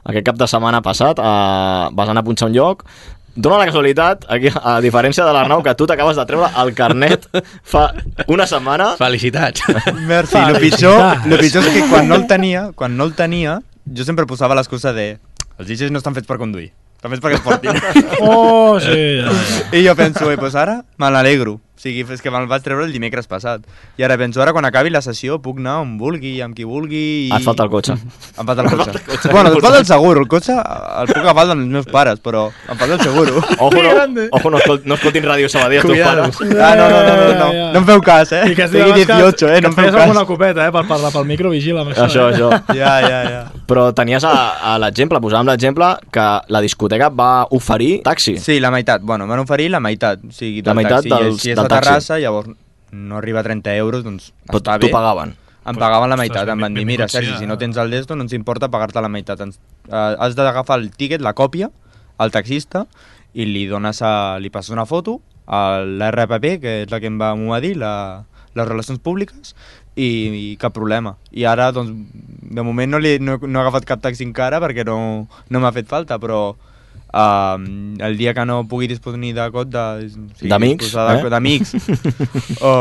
Aquest 0.08 0.26
cap 0.26 0.38
de 0.40 0.48
setmana 0.50 0.82
passat 0.82 1.20
eh, 1.20 1.88
vas 1.96 2.12
anar 2.12 2.24
a 2.24 2.28
punxar 2.28 2.50
un 2.50 2.56
lloc, 2.56 2.86
Dóna 3.40 3.60
la 3.60 3.66
casualitat, 3.68 4.24
aquí, 4.28 4.50
a 4.50 4.80
diferència 4.82 5.22
de 5.24 5.32
l'Arnau, 5.32 5.62
que 5.62 5.72
tu 5.78 5.86
t'acabes 5.86 6.18
de 6.18 6.24
treure 6.26 6.48
el 6.60 6.72
carnet 6.74 7.28
fa 7.72 7.86
una 8.26 8.46
setmana. 8.50 8.96
Felicitats. 8.98 9.62
Merci. 10.10 10.40
Lo 10.50 10.58
pitjor, 10.58 11.28
lo 11.30 11.38
pitjor 11.38 11.68
és 11.68 11.76
que 11.76 11.86
quan 11.88 12.10
no 12.10 12.18
el 12.18 12.26
tenia, 12.30 12.66
quan 12.74 12.98
no 12.98 13.06
el 13.06 13.14
tenia, 13.14 13.60
jo 13.86 14.06
sempre 14.06 14.26
posava 14.26 14.58
l'excusa 14.58 14.92
de 14.96 15.12
els 15.60 15.68
DJs 15.68 15.94
no 15.94 16.02
estan 16.02 16.16
fets 16.16 16.26
per 16.26 16.40
conduir, 16.42 16.72
estan 16.98 17.14
fets 17.14 17.22
perquè 17.22 17.38
es 17.38 17.46
portin. 17.46 17.80
Oh, 18.26 18.80
sí, 18.82 18.98
ja, 19.22 19.30
ja. 19.30 19.64
I 19.78 19.86
jo 19.86 19.94
penso, 19.96 20.26
eh, 20.32 20.38
pues 20.40 20.58
ara 20.58 20.80
me 20.98 21.10
n'alegro. 21.14 21.60
O 21.80 21.82
sigui, 21.82 22.02
és 22.12 22.20
que 22.20 22.28
me'l 22.28 22.44
vaig 22.44 22.60
treure 22.60 22.84
el 22.84 22.90
dimecres 22.92 23.24
passat. 23.24 23.62
I 23.96 24.04
ara 24.04 24.18
penso, 24.20 24.42
ara 24.44 24.52
quan 24.52 24.66
acabi 24.68 24.90
la 24.92 25.00
sessió 25.00 25.38
puc 25.40 25.56
anar 25.62 25.78
on 25.80 25.94
vulgui, 25.96 26.34
amb 26.44 26.52
qui 26.54 26.66
vulgui... 26.68 27.30
I... 27.30 27.38
Et 27.38 27.46
falta 27.46 27.64
el 27.64 27.70
cotxe. 27.72 27.94
Em 27.96 28.44
falta 28.44 28.60
el 28.60 28.68
cotxe. 28.68 29.30
bueno, 29.32 29.48
em 29.54 29.62
falta 29.64 29.78
el 29.80 29.86
seguro. 29.88 30.20
El 30.20 30.28
cotxe 30.28 30.52
el 30.52 31.08
puc 31.08 31.22
agafar 31.22 31.46
dels 31.48 31.62
meus 31.72 31.86
pares, 31.88 32.20
però 32.20 32.50
em 32.68 32.76
falta 32.76 32.98
el 32.98 33.00
seguro. 33.00 33.40
Ojo, 33.56 33.80
no, 33.80 34.26
ojo, 34.30 34.50
no, 34.52 34.58
escol 34.60 34.82
no 34.84 34.98
escoltin 34.98 35.24
Ràdio 35.24 35.48
Sabadell, 35.48 35.80
els 35.80 35.88
teus 35.88 36.04
pares. 36.04 36.42
Ah, 36.60 36.74
no, 36.76 36.90
no, 36.92 37.00
no, 37.00 37.16
no, 37.16 37.32
no. 37.40 37.48
No 37.72 37.80
em 37.80 37.88
feu 37.88 38.04
cas, 38.04 38.34
eh? 38.36 38.42
I 38.52 38.58
que 38.58 38.68
Tingui 38.68 38.92
diu, 39.00 39.16
18, 39.16 39.48
eh? 39.48 39.56
que 39.62 39.64
No 39.64 39.72
et 39.72 39.72
em 39.72 39.78
feu 39.80 39.88
cas. 39.94 40.00
alguna 40.04 40.26
copeta, 40.28 40.66
eh? 40.68 40.74
Per 40.76 40.84
parlar 40.92 41.14
pel 41.16 41.24
micro, 41.32 41.48
vigila 41.56 41.80
amb 41.86 41.94
això. 41.94 42.04
Això, 42.10 42.28
eh? 42.28 42.36
això. 42.36 42.76
Ja, 42.76 42.92
ja, 43.08 43.22
ja. 43.30 43.40
Però 43.70 43.86
tenies 43.96 44.24
a, 44.28 44.34
a 44.74 44.76
l'exemple, 44.84 45.16
posàvem 45.24 45.48
l'exemple 45.48 45.94
que 46.12 46.28
la 46.52 46.60
discoteca 46.60 47.08
va 47.08 47.46
oferir 47.56 48.02
taxi. 48.04 48.36
Sí, 48.42 48.58
la 48.60 48.68
meitat. 48.74 49.00
Bueno, 49.00 49.24
m'han 49.30 49.46
oferit 49.46 49.72
la 49.72 49.80
meitat. 49.80 50.20
O 50.28 50.34
sigui, 50.34 50.60
La 50.66 50.74
meitat 50.76 51.00
taxi. 51.06 51.14
dels- 51.16 51.40
si 51.40 51.54
és 51.54 51.56
del 51.56 51.69
a 51.70 51.78
taxi. 51.78 51.88
Terrassa, 51.88 52.18
llavors 52.22 52.50
no 52.90 53.18
arriba 53.18 53.40
a 53.40 53.46
30 53.46 53.76
euros, 53.76 54.04
doncs 54.04 54.32
Però 54.48 54.58
està 54.60 54.78
t'ho 54.78 54.88
bé. 54.88 54.92
pagaven. 54.92 55.36
Em 55.60 55.76
pagaven 55.76 56.08
la 56.08 56.16
Ostres, 56.16 56.30
meitat, 56.30 56.48
em 56.48 56.64
van 56.64 56.74
dir, 56.74 56.86
mira, 56.88 57.06
Sergi, 57.08 57.36
si 57.36 57.44
eh? 57.44 57.46
no 57.46 57.58
tens 57.60 57.76
el 57.76 57.90
desto, 57.92 58.16
no 58.16 58.24
ens 58.24 58.32
importa 58.32 58.70
pagar-te 58.72 59.00
la 59.04 59.10
meitat. 59.12 59.40
Ens, 59.44 59.60
uh, 59.90 60.16
has 60.18 60.34
d'agafar 60.34 60.80
el 60.80 60.90
tíquet, 60.90 61.20
la 61.20 61.34
còpia, 61.36 61.68
al 62.18 62.32
taxista, 62.32 62.86
i 63.36 63.44
li 63.46 63.66
dones 63.70 64.00
a, 64.02 64.38
li 64.40 64.50
passes 64.50 64.72
una 64.74 64.86
foto 64.88 65.20
a 65.46 65.82
l'RPP, 65.84 66.56
que 66.62 66.74
és 66.86 66.90
la 66.90 66.98
que 67.02 67.10
em 67.10 67.20
va, 67.20 67.34
m'ho 67.36 67.52
va 67.52 67.60
dir, 67.62 67.76
la, 67.78 68.24
les 68.56 68.68
relacions 68.68 68.98
públiques, 69.04 69.54
i, 69.94 70.08
i 70.08 70.56
cap 70.60 70.74
problema. 70.74 71.16
I 71.30 71.44
ara, 71.50 71.70
doncs, 71.76 71.92
de 72.50 72.64
moment 72.66 72.96
no, 72.96 72.98
li, 73.02 73.18
no, 73.20 73.36
no 73.42 73.60
he 73.60 73.62
agafat 73.62 73.86
cap 73.88 74.02
taxi 74.02 74.24
encara 74.26 74.62
perquè 74.62 74.86
no, 74.88 75.28
no 75.28 75.62
m'ha 75.62 75.74
fet 75.76 75.90
falta, 75.90 76.18
però 76.22 76.56
Uh, 77.10 77.58
el 78.06 78.16
dia 78.16 78.32
que 78.34 78.44
no 78.46 78.62
pugui 78.70 78.86
disposar 78.86 79.18
de 79.18 79.50
cot 79.50 79.74
sí, 80.38 80.46
D'amics, 80.46 80.92
de- 80.94 81.18
eh? 81.18 81.30
d'amics 81.32 81.74
o, 82.62 82.74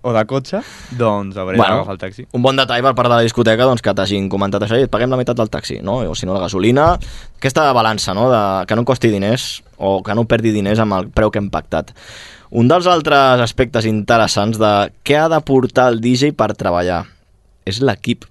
o 0.00 0.12
de 0.16 0.22
cotxe, 0.24 0.62
doncs 0.96 1.36
hauré 1.36 1.58
bueno, 1.58 1.82
d'agafar 1.82 1.92
el 1.92 2.00
taxi. 2.00 2.24
Un 2.32 2.40
bon 2.40 2.56
detall 2.56 2.80
per 2.86 2.94
part 2.96 3.10
de 3.10 3.18
la 3.18 3.26
discoteca 3.26 3.66
doncs, 3.68 3.82
que 3.84 3.92
t'hagin 3.92 4.30
comentat 4.32 4.64
això 4.64 4.80
i 4.80 4.86
et 4.86 4.92
paguem 4.92 5.12
la 5.12 5.18
meitat 5.20 5.36
del 5.36 5.52
taxi, 5.52 5.80
no? 5.84 5.98
o 6.08 6.16
si 6.16 6.24
no 6.24 6.36
la 6.36 6.46
gasolina. 6.46 6.94
Aquesta 7.36 7.68
balança, 7.76 8.16
no? 8.16 8.30
de, 8.32 8.42
que 8.64 8.78
no 8.78 8.86
costi 8.88 9.12
diners 9.12 9.60
o 9.76 9.98
que 10.02 10.16
no 10.16 10.24
perdi 10.24 10.54
diners 10.56 10.80
amb 10.80 10.96
el 10.96 11.12
preu 11.12 11.32
que 11.32 11.42
hem 11.42 11.52
pactat. 11.52 11.92
Un 12.56 12.66
dels 12.70 12.88
altres 12.90 13.44
aspectes 13.44 13.84
interessants 13.86 14.58
de 14.58 14.74
què 15.04 15.20
ha 15.20 15.28
de 15.30 15.44
portar 15.44 15.90
el 15.92 16.00
DJ 16.00 16.32
per 16.32 16.54
treballar 16.56 17.04
és 17.68 17.84
l'equip 17.84 18.24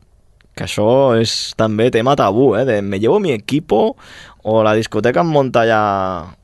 que 0.60 0.65
això 0.68 1.15
és 1.15 1.53
també 1.56 1.88
tema 1.93 2.18
tabú, 2.19 2.51
eh? 2.60 2.65
de 2.68 2.81
me 2.84 2.99
llevo 2.99 3.22
mi 3.23 3.31
equipo 3.31 3.95
o 4.44 4.61
la 4.64 4.76
discoteca 4.78 5.24
em 5.26 5.34
munta 5.34 5.66
ja 5.68 5.82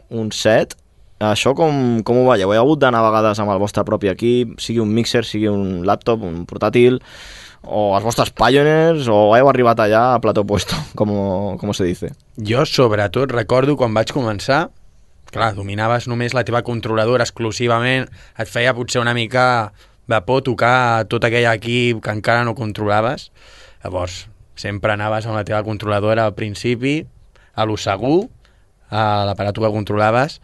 un 0.09 0.31
set 0.31 0.75
això 1.23 1.53
com, 1.55 2.03
com 2.03 2.17
ho 2.19 2.25
veieu? 2.27 2.51
Heu 2.51 2.59
hagut 2.59 2.81
d'anar 2.81 2.99
a 2.99 3.07
vegades 3.07 3.39
amb 3.39 3.53
el 3.53 3.59
vostre 3.61 3.85
propi 3.87 4.09
equip, 4.11 4.57
sigui 4.59 4.81
un 4.83 4.91
mixer, 4.91 5.23
sigui 5.23 5.47
un 5.47 5.85
laptop, 5.87 6.25
un 6.27 6.43
portàtil, 6.49 6.99
o 7.63 7.95
els 7.95 8.03
vostres 8.03 8.33
Pioneers, 8.35 9.07
o 9.07 9.31
heu 9.37 9.49
arribat 9.49 9.79
allà 9.79 10.03
a 10.13 10.19
plató 10.19 10.43
puesto, 10.45 10.75
com, 10.99 11.09
com 11.61 11.73
se 11.73 11.87
dice? 11.87 12.11
Jo, 12.35 12.65
sobretot, 12.67 13.31
recordo 13.31 13.77
quan 13.79 13.95
vaig 13.95 14.11
començar, 14.11 14.67
clar, 15.31 15.53
dominaves 15.55 16.09
només 16.11 16.35
la 16.35 16.43
teva 16.43 16.65
controladora 16.67 17.23
exclusivament, 17.23 18.11
et 18.37 18.51
feia 18.51 18.75
potser 18.75 19.01
una 19.01 19.15
mica 19.15 19.71
de 20.11 20.21
por 20.27 20.43
tocar 20.45 21.07
tot 21.09 21.23
aquell 21.25 21.47
equip 21.55 22.03
que 22.03 22.13
encara 22.13 22.43
no 22.45 22.53
controlaves. 22.59 23.31
Llavors, 23.81 24.25
sempre 24.59 24.93
anaves 24.93 25.25
amb 25.25 25.39
la 25.39 25.45
teva 25.47 25.63
controladora 25.65 26.27
al 26.27 26.35
principi, 26.37 27.05
a 27.55 27.65
lo 27.65 27.77
segur, 27.79 28.27
a 28.91 29.25
l'aparato 29.27 29.63
que 29.63 29.71
controlaves, 29.73 30.39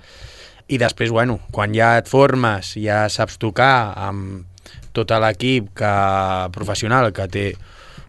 i 0.71 0.79
després, 0.79 1.11
bueno, 1.11 1.39
quan 1.51 1.75
ja 1.75 1.97
et 1.99 2.07
formes, 2.07 2.73
ja 2.79 3.03
saps 3.11 3.37
tocar 3.41 3.91
amb 3.99 4.47
tot 4.95 5.11
l'equip 5.23 5.71
que, 5.75 5.93
professional 6.55 7.11
que 7.15 7.27
té 7.31 7.45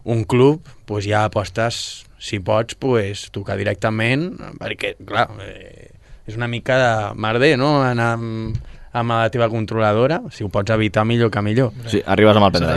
un 0.03 0.23
club, 0.27 0.63
doncs 0.87 1.07
ja 1.07 1.25
apostes, 1.27 2.03
si 2.23 2.39
pots, 2.39 2.75
pues, 2.79 3.27
tocar 3.35 3.57
directament, 3.59 4.31
perquè, 4.59 4.95
clar, 5.07 5.27
eh, 5.43 5.91
és 6.27 6.37
una 6.39 6.47
mica 6.47 6.77
de 6.79 6.93
merder, 7.19 7.57
no?, 7.59 7.75
anar 7.83 8.13
amb, 8.17 8.59
amb 8.93 9.09
la 9.09 9.29
teva 9.33 9.47
controladora, 9.49 10.19
si 10.31 10.43
ho 10.45 10.49
pots 10.53 10.69
evitar 10.75 11.03
millor 11.09 11.31
que 11.33 11.41
millor. 11.41 11.71
Sí, 11.89 12.01
arribes 12.05 12.37
amb 12.37 12.45
el 12.45 12.51
pendrive. 12.53 12.75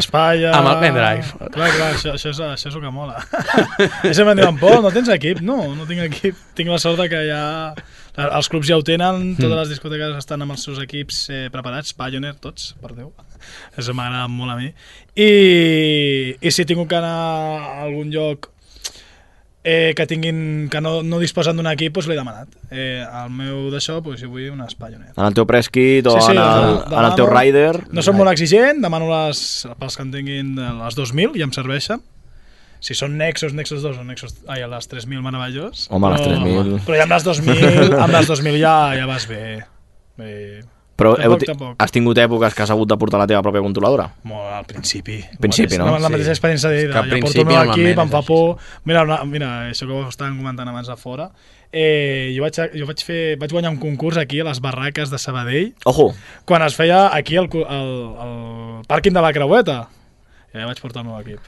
Amb 0.56 0.70
el 0.70 0.78
pendrive. 0.80 1.50
Clar, 1.52 1.68
clar, 1.76 1.90
això, 1.92 2.14
això, 2.16 2.32
és, 2.32 2.40
això 2.40 2.70
és 2.70 2.78
el 2.78 2.80
que 2.86 2.92
mola. 2.94 3.18
I 4.08 4.14
sempre 4.16 4.32
em 4.32 4.40
diuen, 4.40 4.56
Pol, 4.62 4.80
no 4.84 4.90
tens 4.94 5.10
equip? 5.12 5.42
No, 5.44 5.58
no 5.76 5.84
tinc 5.88 6.00
equip. 6.08 6.40
Tinc 6.56 6.72
la 6.72 6.78
sort 6.80 6.98
de 7.04 7.08
que 7.12 7.20
ja... 7.28 7.42
Els 8.16 8.48
clubs 8.48 8.64
ja 8.64 8.78
ho 8.78 8.82
tenen, 8.82 9.34
totes 9.36 9.50
Mm. 9.52 9.58
les 9.60 9.68
discoteques 9.74 10.14
estan 10.16 10.40
amb 10.40 10.54
els 10.54 10.62
seus 10.64 10.78
equips 10.80 11.18
eh, 11.28 11.42
preparats, 11.52 11.92
Pioneer, 11.92 12.38
tots, 12.40 12.70
per 12.80 12.94
Déu. 12.96 13.10
Això 13.76 13.92
m'agrada 13.92 14.24
molt 14.32 14.54
a 14.54 14.56
mi. 14.56 14.70
I, 15.20 16.36
I 16.40 16.50
si 16.50 16.62
he 16.62 16.68
tingut 16.68 16.88
que 16.88 16.96
anar 16.96 17.12
a 17.12 17.82
algun 17.84 18.08
lloc 18.14 18.48
eh, 19.66 19.94
que 19.98 20.06
tinguin 20.06 20.68
que 20.70 20.80
no, 20.80 21.00
no 21.02 21.18
disposen 21.18 21.58
d'un 21.58 21.66
equip, 21.66 21.96
doncs 21.96 22.06
l'he 22.06 22.14
demanat. 22.14 22.52
Eh, 22.70 23.02
el 23.02 23.32
meu 23.34 23.64
d'això, 23.72 23.98
doncs, 23.98 24.22
si 24.22 24.28
vull 24.30 24.52
unes 24.52 24.78
Pioneer. 24.78 25.10
En 25.16 25.24
el 25.26 25.34
teu 25.34 25.46
press 25.48 25.68
kit 25.74 26.06
o 26.06 26.14
en, 26.14 26.38
el, 26.38 26.76
en 26.86 27.08
el 27.08 27.16
teu 27.18 27.26
rider... 27.32 27.72
No 27.90 28.04
som 28.06 28.14
molt 28.14 28.30
exigent, 28.30 28.78
demano 28.84 29.10
les, 29.10 29.40
pels 29.80 29.98
que 29.98 30.06
en 30.06 30.14
tinguin 30.14 30.54
les 30.54 30.98
2.000 31.00 31.34
i 31.40 31.42
em 31.48 31.56
serveixen. 31.56 32.04
Si 32.86 32.94
són 32.94 33.18
Nexus, 33.18 33.56
Nexus 33.58 33.82
2 33.82 33.98
o 33.98 34.06
Nexus... 34.06 34.38
Ai, 34.46 34.62
a 34.62 34.70
les 34.70 34.86
3.000 34.86 35.24
meravellós. 35.24 35.88
Home, 35.90 36.14
les 36.14 36.22
3.000. 36.28 36.80
Però 36.86 37.00
ja 37.00 37.08
amb 37.08 37.16
les 37.16 37.26
2.000, 37.26 37.98
amb 38.04 38.14
les 38.14 38.30
2.000 38.30 38.62
ja, 38.62 38.78
ja 38.94 39.10
vas 39.10 39.26
bé. 39.26 39.42
bé. 40.20 40.36
Però 40.96 41.10
heu, 41.12 41.18
Tampoc, 41.36 41.40
ti- 41.42 41.46
tampoc. 41.50 41.74
has 41.84 41.92
tingut 41.92 42.16
èpoques 42.16 42.54
que 42.56 42.62
has 42.64 42.70
hagut 42.72 42.88
de 42.88 42.96
portar 42.96 43.18
la 43.20 43.26
teva 43.28 43.42
pròpia 43.44 43.60
controladora? 43.60 44.06
Molt 44.24 44.46
al 44.56 44.64
principi. 44.64 45.18
Principi, 45.38 45.76
no? 45.76 45.90
La, 45.90 45.98
la 46.06 46.08
mateixa 46.08 46.32
experiència 46.32 46.70
de 46.72 46.78
dir, 46.78 46.86
ja 46.88 47.02
porto 47.02 47.14
el 47.16 47.20
principi 47.20 47.44
meu 47.44 47.56
normalment 47.58 47.90
equip, 47.92 48.00
em 48.06 48.08
fa 48.14 48.22
por... 48.24 48.56
Mira, 48.88 49.02
una, 49.04 49.18
mira, 49.28 49.50
això 49.68 49.84
que 49.84 49.92
ho 49.92 50.06
estàvem 50.08 50.38
comentant 50.40 50.70
abans 50.72 50.88
a 50.88 50.96
fora, 50.96 51.28
eh, 51.70 52.32
jo, 52.32 52.40
vaig, 52.46 52.56
jo 52.80 52.88
vaig, 52.88 53.04
fer, 53.04 53.20
vaig 53.36 53.52
guanyar 53.52 53.74
un 53.74 53.76
concurs 53.82 54.16
aquí 54.16 54.40
a 54.40 54.46
les 54.48 54.62
barraques 54.64 55.12
de 55.12 55.18
Sabadell, 55.20 55.74
Ojo! 55.84 56.14
quan 56.48 56.64
es 56.64 56.74
feia 56.80 57.10
aquí 57.14 57.36
al, 57.36 57.50
al, 57.52 57.92
al 58.24 58.38
pàrquing 58.88 59.12
de 59.12 59.20
la 59.26 59.34
Creueta. 59.36 59.76
I 60.54 60.56
allà 60.62 60.70
vaig 60.72 60.80
portar 60.80 61.04
el 61.04 61.10
meu 61.10 61.20
equip. 61.20 61.44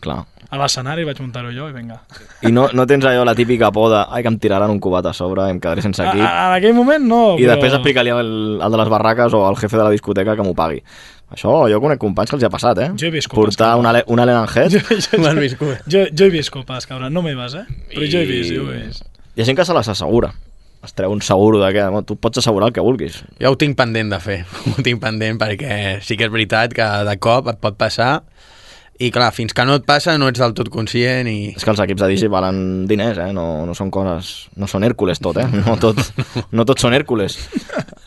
Clar. 0.00 0.20
A 0.48 0.56
l'escenari 0.56 1.02
vaig 1.04 1.18
muntar-ho 1.20 1.50
jo 1.52 1.66
i 1.68 1.72
vinga. 1.74 1.98
I 2.46 2.52
no, 2.54 2.68
no 2.72 2.84
tens 2.88 3.04
allò 3.04 3.24
la 3.26 3.34
típica 3.36 3.68
por 3.74 3.90
de 3.92 3.98
ai, 4.08 4.22
que 4.22 4.30
em 4.30 4.38
tiraran 4.40 4.70
un 4.70 4.78
cubat 4.80 5.04
a 5.10 5.12
sobre 5.12 5.44
i 5.48 5.50
em 5.52 5.58
quedaré 5.60 5.82
sense 5.84 6.00
A, 6.00 6.06
equip. 6.08 6.22
a, 6.24 6.46
en 6.48 6.54
aquell 6.56 6.74
moment 6.76 7.04
no, 7.04 7.18
I 7.36 7.42
però... 7.44 7.56
després 7.56 7.74
explica-li 7.76 8.12
el, 8.14 8.30
el 8.62 8.70
de 8.72 8.80
les 8.80 8.88
barraques 8.88 9.34
o 9.36 9.42
al 9.48 9.58
jefe 9.60 9.76
de 9.76 9.82
la 9.84 9.90
discoteca 9.92 10.36
que 10.38 10.46
m'ho 10.46 10.54
pagui. 10.56 10.80
Això 11.34 11.52
jo 11.68 11.80
conec 11.84 11.98
companys 12.00 12.30
que 12.30 12.38
els 12.38 12.46
hi 12.46 12.48
ha 12.48 12.52
passat, 12.54 12.78
eh? 12.80 12.88
Jo 12.96 13.10
he 13.10 13.12
vist 13.12 13.28
copes 13.28 13.42
Portar 13.58 13.74
una, 13.76 13.90
Ale- 13.90 14.04
una 14.08 14.24
Lennon 14.24 14.48
Head. 14.48 14.78
jo, 14.78 14.80
jo, 14.88 15.74
jo, 15.84 16.04
jo 16.16 16.24
he 16.24 16.30
vist 16.32 16.50
copes 16.54 16.86
caure, 16.88 17.10
no 17.12 17.20
meves, 17.26 17.58
eh? 17.58 17.66
Però 17.92 18.06
jo 18.08 18.22
he 18.22 18.30
vist, 18.30 18.54
jo 18.54 18.70
he 18.72 18.84
vist. 18.86 19.04
Hi 19.36 19.42
ha 19.42 19.48
gent 19.50 19.58
que 19.58 19.66
se 19.68 19.74
les 19.76 19.88
assegura. 19.92 20.32
Es 20.86 20.94
treu 20.94 21.10
un 21.12 21.20
seguro 21.26 21.58
de 21.60 21.68
què? 21.74 21.84
Tu 22.06 22.14
pots 22.16 22.38
assegurar 22.40 22.70
el 22.70 22.72
que 22.72 22.80
vulguis. 22.80 23.18
Jo 23.42 23.50
ho 23.52 23.56
tinc 23.60 23.76
pendent 23.76 24.14
de 24.14 24.20
fer, 24.22 24.38
ho 24.72 24.80
tinc 24.86 25.02
pendent 25.02 25.36
perquè 25.42 25.98
sí 26.06 26.16
que 26.16 26.24
és 26.30 26.32
veritat 26.32 26.72
que 26.72 26.86
de 27.04 27.16
cop 27.20 27.50
et 27.52 27.58
pot 27.60 27.76
passar 27.76 28.22
i 28.98 29.12
clar, 29.14 29.28
fins 29.30 29.54
que 29.54 29.62
no 29.62 29.76
et 29.78 29.84
passa 29.86 30.16
no 30.18 30.26
ets 30.26 30.40
del 30.42 30.54
tot 30.58 30.68
conscient 30.74 31.28
i... 31.30 31.52
És 31.54 31.62
que 31.62 31.70
els 31.70 31.82
equips 31.84 32.02
de 32.02 32.08
DJ 32.10 32.30
valen 32.32 32.56
diners, 32.90 33.20
eh? 33.22 33.28
No, 33.34 33.44
no 33.68 33.74
són 33.78 33.92
coses... 33.94 34.48
No 34.58 34.66
són 34.66 34.82
Hèrcules 34.88 35.22
tot, 35.22 35.38
eh? 35.38 35.46
No 35.68 35.76
tot, 35.78 36.00
no 36.50 36.66
tot 36.66 36.82
són 36.82 36.96
Hèrcules. 36.96 37.36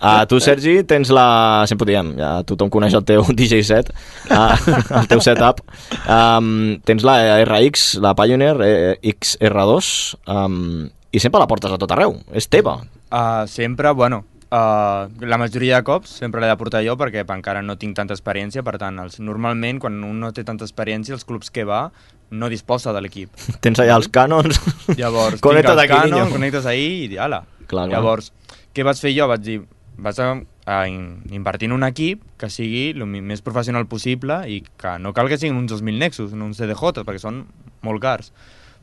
Uh, 0.02 0.26
tu, 0.28 0.42
Sergi, 0.44 0.82
tens 0.88 1.14
la... 1.16 1.64
Sempre 1.72 1.88
ho 1.88 1.92
diem, 1.94 2.12
ja 2.20 2.32
tothom 2.48 2.72
coneix 2.74 2.98
el 3.00 3.06
teu 3.08 3.24
DJ 3.40 3.62
set, 3.64 3.94
uh, 4.28 4.58
el 5.00 5.08
teu 5.08 5.24
setup. 5.24 5.64
Um, 6.04 6.82
tens 6.84 7.08
la 7.08 7.16
RX, 7.46 7.94
la 8.04 8.12
Pioneer 8.18 8.58
eh, 8.68 9.14
XR2, 9.14 9.94
um, 10.28 10.60
i 11.08 11.24
sempre 11.24 11.40
la 11.40 11.48
portes 11.48 11.72
a 11.72 11.80
tot 11.80 11.96
arreu. 11.96 12.18
És 12.36 12.52
teva. 12.52 12.82
Uh, 13.08 13.48
sempre, 13.48 13.96
bueno, 13.96 14.26
uh, 14.52 15.08
la 15.26 15.38
majoria 15.42 15.78
de 15.80 15.84
cops 15.88 16.12
sempre 16.22 16.42
l'he 16.44 16.50
de 16.52 16.58
portar 16.60 16.84
jo 16.86 16.96
perquè 17.00 17.24
encara 17.28 17.62
no 17.66 17.78
tinc 17.82 17.96
tanta 17.98 18.14
experiència, 18.16 18.64
per 18.64 18.78
tant, 18.82 19.00
els, 19.04 19.20
normalment 19.20 19.80
quan 19.80 19.98
un 20.04 20.20
no 20.20 20.32
té 20.36 20.44
tanta 20.48 20.66
experiència, 20.68 21.16
els 21.16 21.26
clubs 21.26 21.50
que 21.52 21.64
va 21.68 21.90
no 22.32 22.48
disposa 22.48 22.94
de 22.96 23.02
l'equip. 23.04 23.34
Tens 23.60 23.80
allà 23.84 23.98
els 24.00 24.08
canons. 24.08 24.60
Llavors, 24.96 25.42
Connecta't 25.46 25.76
tinc 25.76 25.82
els 25.82 25.84
aquí, 25.84 25.98
canons, 25.98 26.16
niño. 26.22 26.32
connectes 26.32 26.66
ahí 26.66 27.08
i 27.12 27.18
ala. 27.18 27.42
Clar, 27.68 27.88
clar. 27.88 27.90
Llavors, 27.98 28.32
què 28.76 28.86
vaig 28.88 29.00
fer 29.04 29.12
jo? 29.18 29.28
Vaig 29.32 29.44
dir, 29.44 29.58
vaig 30.00 30.20
a, 30.24 30.30
a 30.72 30.78
in- 30.88 31.20
invertir 31.36 31.68
en 31.68 31.76
un 31.76 31.84
equip 31.84 32.24
que 32.40 32.48
sigui 32.50 32.92
el 32.96 33.04
més 33.08 33.44
professional 33.44 33.86
possible 33.92 34.42
i 34.48 34.62
que 34.80 34.96
no 35.04 35.12
cal 35.14 35.28
que 35.28 35.38
siguin 35.38 35.60
uns 35.60 35.74
2.000 35.76 36.00
Nexus, 36.06 36.32
no 36.34 36.48
uns 36.48 36.60
CDJ, 36.64 37.04
perquè 37.04 37.20
són 37.20 37.44
molt 37.84 38.02
cars. 38.04 38.32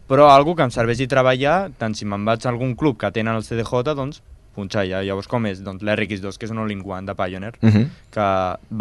Però 0.08 0.28
algo 0.32 0.54
que 0.56 0.64
em 0.64 0.70
serveixi 0.72 1.08
treballar, 1.08 1.70
tant 1.80 1.92
si 1.96 2.04
me'n 2.08 2.24
vaig 2.28 2.44
a 2.46 2.52
algun 2.52 2.76
club 2.80 2.96
que 3.00 3.10
tenen 3.12 3.36
el 3.36 3.44
CDJ, 3.44 3.92
doncs 3.96 4.22
punxar 4.58 4.84
ja. 4.90 5.00
Llavors 5.06 5.30
com 5.30 5.46
és? 5.48 5.62
Doncs 5.64 5.84
l'RX2, 5.86 6.36
que 6.38 6.48
és 6.48 6.52
un 6.54 6.58
all-in-one 6.64 7.06
de 7.06 7.14
Pioneer, 7.18 7.54
Mhm. 7.62 7.86
que 8.10 8.26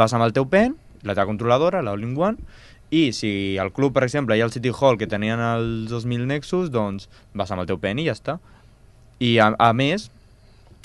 vas 0.02 0.14
amb 0.18 0.26
el 0.26 0.34
teu 0.34 0.50
pen, 0.50 0.76
la 1.04 1.14
teva 1.14 1.30
controladora, 1.30 1.84
l'all-in-one, 1.86 2.38
i 2.90 3.12
si 3.14 3.58
al 3.60 3.72
club, 3.76 3.94
per 3.94 4.04
exemple, 4.08 4.36
hi 4.38 4.42
ha 4.42 4.46
el 4.48 4.52
City 4.52 4.72
Hall 4.74 4.98
que 4.98 5.08
tenien 5.08 5.40
els 5.44 5.90
2.000 5.92 6.26
Nexus, 6.26 6.72
doncs 6.72 7.10
vas 7.34 7.52
amb 7.52 7.62
el 7.62 7.68
teu 7.68 7.78
pen 7.80 8.00
i 8.00 8.06
ja 8.08 8.14
està. 8.16 8.40
I 9.20 9.38
a, 9.44 9.54
a 9.60 9.74
més, 9.74 10.10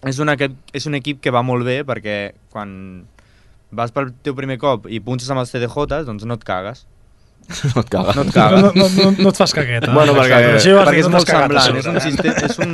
és 0.02 0.18
un, 0.18 0.28
equip, 0.32 0.54
és 0.74 0.86
un 0.86 0.96
equip 0.98 1.20
que 1.22 1.30
va 1.30 1.42
molt 1.46 1.64
bé 1.64 1.84
perquè 1.86 2.32
quan 2.50 3.04
vas 3.70 3.92
pel 3.94 4.10
teu 4.24 4.34
primer 4.34 4.58
cop 4.58 4.88
i 4.90 4.98
punxes 5.00 5.30
amb 5.30 5.40
els 5.44 5.52
CDJs, 5.52 6.04
doncs 6.08 6.26
no 6.26 6.34
et 6.34 6.44
cagues. 6.44 6.86
No 7.74 7.82
et 7.82 7.90
cagues. 7.92 8.16
No 8.16 8.22
et 8.22 8.32
cagues. 8.32 8.62
No, 8.62 8.70
no, 8.76 8.88
no, 8.96 9.10
no 9.18 9.28
et 9.32 9.36
fas 9.42 9.52
cagueta. 9.56 9.92
Bueno, 9.92 10.14
perquè. 10.16 10.38
Així 10.56 10.72
vas 10.72 10.88
dir, 10.88 10.94
perquè 10.94 11.02
és 11.04 11.10
molt 11.12 11.28
semblant. 11.28 11.76
És 11.82 11.86
un, 11.90 11.96
eh? 11.98 12.04
sistema, 12.06 12.46
és, 12.48 12.58
un, 12.64 12.72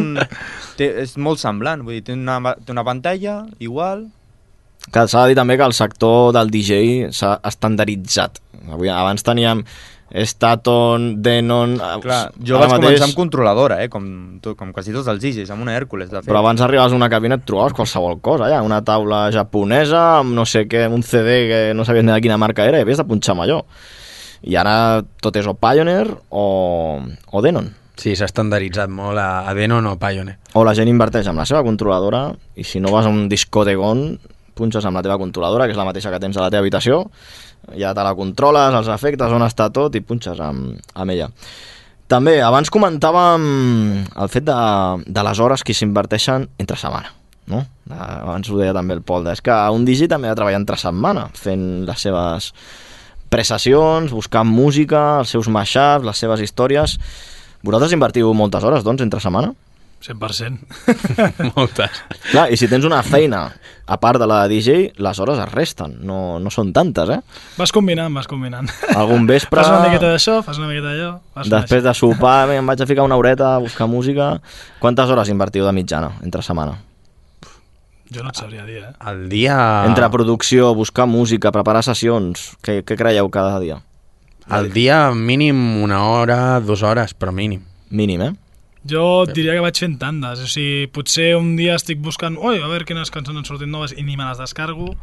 té, 0.79 0.89
és 1.03 1.17
molt 1.19 1.43
semblant. 1.43 1.83
Vull 1.87 1.99
dir, 1.99 2.05
té 2.11 2.17
una, 2.19 2.39
té 2.63 2.75
una 2.77 2.85
pantalla 2.87 3.41
igual, 3.59 4.07
Que 4.89 5.03
s'ha 5.11 5.25
de 5.27 5.33
dir 5.33 5.37
també 5.37 5.57
que 5.59 5.67
el 5.67 5.75
sector 5.77 6.31
del 6.33 6.49
DJ 6.55 7.11
s'ha 7.13 7.35
estandarditzat. 7.45 8.39
Avui, 8.73 8.89
abans 8.89 9.25
teníem 9.27 9.65
Staton, 10.25 11.21
Denon... 11.21 11.75
eh, 11.77 11.89
Clar, 12.01 12.21
jo 12.41 12.57
vaig 12.57 12.71
mateix- 12.71 12.87
començar 12.95 13.09
amb 13.11 13.17
controladora, 13.19 13.77
eh, 13.85 13.91
com, 13.93 14.07
to, 14.41 14.55
com 14.57 14.71
quasi 14.73 14.95
tots 14.95 15.11
els 15.13 15.21
DJs, 15.21 15.51
amb 15.53 15.67
una 15.67 15.75
Hèrcules, 15.77 16.09
de 16.09 16.23
fet. 16.23 16.31
Però 16.31 16.41
abans 16.41 16.63
arribaves 16.65 16.95
a 16.95 16.97
una 16.97 17.11
cabina 17.13 17.37
et 17.37 17.45
trobaves 17.45 17.77
qualsevol 17.77 18.17
cosa, 18.25 18.47
allà, 18.49 18.63
una 18.65 18.81
taula 18.87 19.27
japonesa 19.35 20.01
amb 20.23 20.33
no 20.39 20.47
sé 20.49 20.65
què, 20.71 20.87
un 20.89 21.05
CD 21.05 21.37
que 21.51 21.61
no 21.77 21.85
sabies 21.85 22.07
ni 22.07 22.15
de 22.15 22.21
quina 22.25 22.39
marca 22.41 22.65
era 22.65 22.81
i 22.81 22.87
havies 22.87 23.03
de 23.03 23.07
punxar 23.11 23.35
amb 23.37 23.45
allò. 23.45 23.61
I 24.43 24.57
ara 24.61 25.03
tot 25.23 25.37
és 25.41 25.49
o 25.51 25.57
Pioneer 25.59 26.07
o, 26.31 26.47
o 27.03 27.43
Denon. 27.43 27.73
Sí, 27.99 28.15
s'ha 28.15 28.29
estandarditzat 28.31 28.91
molt 28.95 29.19
a, 29.19 29.49
a 29.51 29.55
Denon 29.59 29.89
o 29.91 29.97
Pioneer. 29.99 30.39
O 30.55 30.63
la 30.67 30.75
gent 30.79 30.91
inverteix 30.91 31.27
amb 31.27 31.43
la 31.43 31.47
seva 31.49 31.65
controladora 31.67 32.29
i 32.55 32.67
si 32.67 32.79
no 32.83 32.93
vas 32.95 33.09
a 33.09 33.15
un 33.15 33.27
discotegon 33.31 34.13
punxes 34.59 34.87
amb 34.87 34.99
la 34.99 35.05
teva 35.07 35.19
controladora, 35.19 35.67
que 35.67 35.75
és 35.75 35.79
la 35.79 35.87
mateixa 35.87 36.11
que 36.11 36.21
tens 36.23 36.37
a 36.39 36.45
la 36.45 36.51
teva 36.51 36.65
habitació, 36.65 37.05
ja 37.79 37.93
te 37.95 38.05
la 38.05 38.15
controles, 38.19 38.75
els 38.75 38.91
efectes, 38.91 39.35
on 39.35 39.45
està 39.47 39.69
tot 39.75 39.95
i 39.95 40.03
punxes 40.03 40.41
amb, 40.43 40.79
amb 40.95 41.15
ella. 41.15 41.29
També, 42.09 42.39
abans 42.41 42.71
comentàvem 42.73 43.47
el 44.17 44.33
fet 44.33 44.47
de, 44.49 44.59
de 45.07 45.25
les 45.29 45.41
hores 45.45 45.63
que 45.63 45.77
s'inverteixen 45.77 46.49
entre 46.59 46.79
setmana. 46.81 47.13
No? 47.49 47.63
Abans 47.93 48.49
ho 48.51 48.59
deia 48.61 48.75
també 48.77 48.97
el 48.97 49.05
Pol, 49.05 49.27
és 49.33 49.43
que 49.45 49.55
un 49.73 49.85
digi 49.89 50.09
també 50.09 50.29
ha 50.29 50.35
de 50.35 50.41
treballar 50.41 50.61
entre 50.61 50.79
setmana, 50.81 51.29
fent 51.37 51.67
les 51.89 52.05
seves 52.05 52.53
prestacions, 53.31 54.13
buscant 54.15 54.49
música, 54.49 55.21
els 55.23 55.33
seus 55.35 55.49
mashups, 55.53 56.07
les 56.07 56.21
seves 56.25 56.43
històries. 56.45 56.99
Vosaltres 57.65 57.95
invertiu 57.97 58.31
moltes 58.37 58.65
hores, 58.65 58.85
doncs, 58.87 59.03
entre 59.05 59.21
setmana? 59.23 59.55
100%. 59.99 60.59
Moltes. 61.57 61.91
Clar, 62.31 62.47
i 62.55 62.57
si 62.59 62.69
tens 62.71 62.87
una 62.87 63.01
feina 63.03 63.49
a 63.89 63.97
part 63.99 64.21
de 64.23 64.29
la 64.31 64.45
de 64.45 64.55
DJ, 64.55 64.77
les 65.03 65.19
hores 65.19 65.41
es 65.43 65.51
resten, 65.51 65.97
no, 66.07 66.39
no 66.39 66.53
són 66.55 66.71
tantes, 66.77 67.11
eh? 67.11 67.19
Vas 67.59 67.75
combinant, 67.75 68.15
vas 68.15 68.31
combinant. 68.31 68.71
Algun 68.95 69.27
vespre... 69.27 69.59
Fas 69.59 69.73
una 69.73 69.89
miqueta 69.89 70.13
d'això, 70.15 70.39
fas 70.47 70.63
una 70.63 70.71
miqueta 70.71 70.93
d'allò. 70.93 71.13
vas 71.35 71.51
Després 71.51 71.83
de 71.87 71.95
sopar, 71.99 72.53
em 72.55 72.71
vaig 72.71 72.85
a 72.85 72.91
ficar 72.91 73.07
una 73.09 73.19
horeta 73.19 73.57
a 73.57 73.63
buscar 73.65 73.91
música. 73.91 74.37
Quantes 74.79 75.11
hores 75.11 75.35
invertiu 75.35 75.67
de 75.67 75.75
mitjana, 75.75 76.15
entre 76.23 76.47
setmana? 76.47 76.79
Jo 78.15 78.23
no 78.25 78.31
et 78.33 78.37
sabria 78.41 78.65
dir, 78.65 78.79
eh? 78.87 78.93
El 79.11 79.27
dia... 79.29 79.57
Entre 79.87 80.09
producció, 80.11 80.71
buscar 80.75 81.05
música, 81.07 81.53
preparar 81.53 81.83
sessions, 81.85 82.55
què, 82.65 82.81
què 82.85 82.97
creieu 82.97 83.29
cada 83.31 83.59
dia? 83.61 83.83
El 84.49 84.71
dia 84.73 85.11
mínim 85.13 85.59
una 85.85 85.99
hora, 86.09 86.39
dues 86.65 86.81
hores, 86.83 87.13
però 87.15 87.35
mínim. 87.37 87.67
Mínim, 87.91 88.23
eh? 88.25 88.33
Jo 88.89 89.27
diria 89.29 89.53
que 89.59 89.61
vaig 89.61 89.77
fent 89.77 89.99
tandes, 90.01 90.41
o 90.41 90.49
sigui, 90.49 90.87
potser 90.95 91.35
un 91.37 91.51
dia 91.59 91.75
estic 91.77 91.99
buscant, 92.01 92.39
oi, 92.41 92.63
a 92.63 92.69
veure 92.71 92.87
quines 92.89 93.11
cançons 93.13 93.37
han 93.37 93.45
sortit 93.45 93.69
noves 93.69 93.93
i 93.93 94.05
ni 94.07 94.17
me 94.17 94.25
les 94.25 94.39
descargo, 94.41 94.95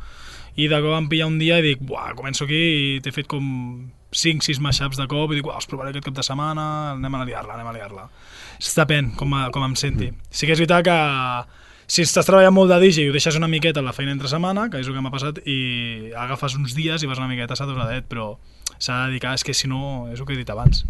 i 0.57 0.65
de 0.71 0.79
cop 0.81 0.95
em 0.97 1.09
pilla 1.11 1.27
un 1.29 1.37
dia 1.37 1.59
i 1.59 1.65
dic, 1.65 1.83
buah, 1.85 2.13
començo 2.17 2.47
aquí 2.47 2.61
i 2.95 3.01
t'he 3.03 3.11
fet 3.13 3.27
com 3.29 3.43
5-6 4.15 4.61
mashups 4.63 4.97
de 4.97 5.05
cop 5.11 5.29
i 5.29 5.37
dic, 5.37 5.45
uah, 5.45 5.59
els 5.59 5.67
provaré 5.69 5.91
aquest 5.93 6.07
cap 6.07 6.15
de 6.17 6.25
setmana, 6.25 6.65
anem 6.95 7.19
a 7.19 7.25
liar-la, 7.27 7.53
anem 7.59 7.69
a 7.69 7.75
liar-la. 7.75 8.07
Depèn 8.63 9.11
com, 9.19 9.33
a- 9.37 9.49
com 9.53 9.67
em 9.67 9.75
senti. 9.77 10.09
Sí 10.31 10.47
que 10.47 10.55
és 10.55 10.63
veritat 10.63 10.87
que 10.87 10.97
si 11.87 12.03
estàs 12.05 12.27
treballant 12.27 12.53
molt 12.55 12.71
de 12.73 12.79
DJ 12.81 13.05
i 13.05 13.09
ho 13.09 13.15
deixes 13.15 13.37
una 13.37 13.49
miqueta 13.51 13.83
la 13.85 13.93
feina 13.93 14.13
entre 14.15 14.31
setmana, 14.31 14.67
que 14.71 14.81
és 14.81 14.89
el 14.89 14.97
que 14.97 15.03
m'ha 15.05 15.13
passat, 15.13 15.41
i 15.45 16.11
agafes 16.17 16.57
uns 16.57 16.75
dies 16.77 17.03
i 17.03 17.09
vas 17.09 17.21
una 17.21 17.29
miqueta 17.31 17.57
saturadet, 17.57 18.07
però 18.09 18.33
s'ha 18.77 19.05
de 19.05 19.13
dedicar, 19.13 19.35
és 19.37 19.45
que 19.45 19.53
si 19.53 19.69
no, 19.71 20.07
és 20.11 20.19
el 20.19 20.27
que 20.27 20.33
he 20.33 20.41
dit 20.41 20.49
abans. 20.53 20.85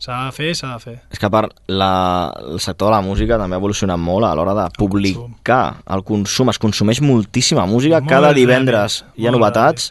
S'ha 0.00 0.16
de 0.30 0.32
fer, 0.32 0.54
s'ha 0.56 0.70
de 0.72 0.80
fer. 0.80 0.94
És 1.12 1.20
que 1.20 1.28
a 1.28 1.32
part, 1.32 1.52
la, 1.68 2.32
el 2.54 2.60
sector 2.62 2.88
de 2.88 2.94
la 2.94 3.02
música 3.04 3.36
també 3.40 3.58
ha 3.58 3.60
evolucionat 3.60 4.00
molt 4.00 4.24
a 4.24 4.30
l'hora 4.38 4.54
de 4.56 4.64
publicar 4.78 5.82
el 5.92 6.04
consum. 6.08 6.48
Es 6.48 6.60
consumeix 6.62 7.02
moltíssima 7.04 7.66
música, 7.68 7.98
Molt 8.00 8.08
cada 8.08 8.30
ràpid, 8.30 8.40
divendres 8.40 9.02
hi 9.18 9.26
ha 9.26 9.34
molt 9.34 9.42
novetats, 9.42 9.90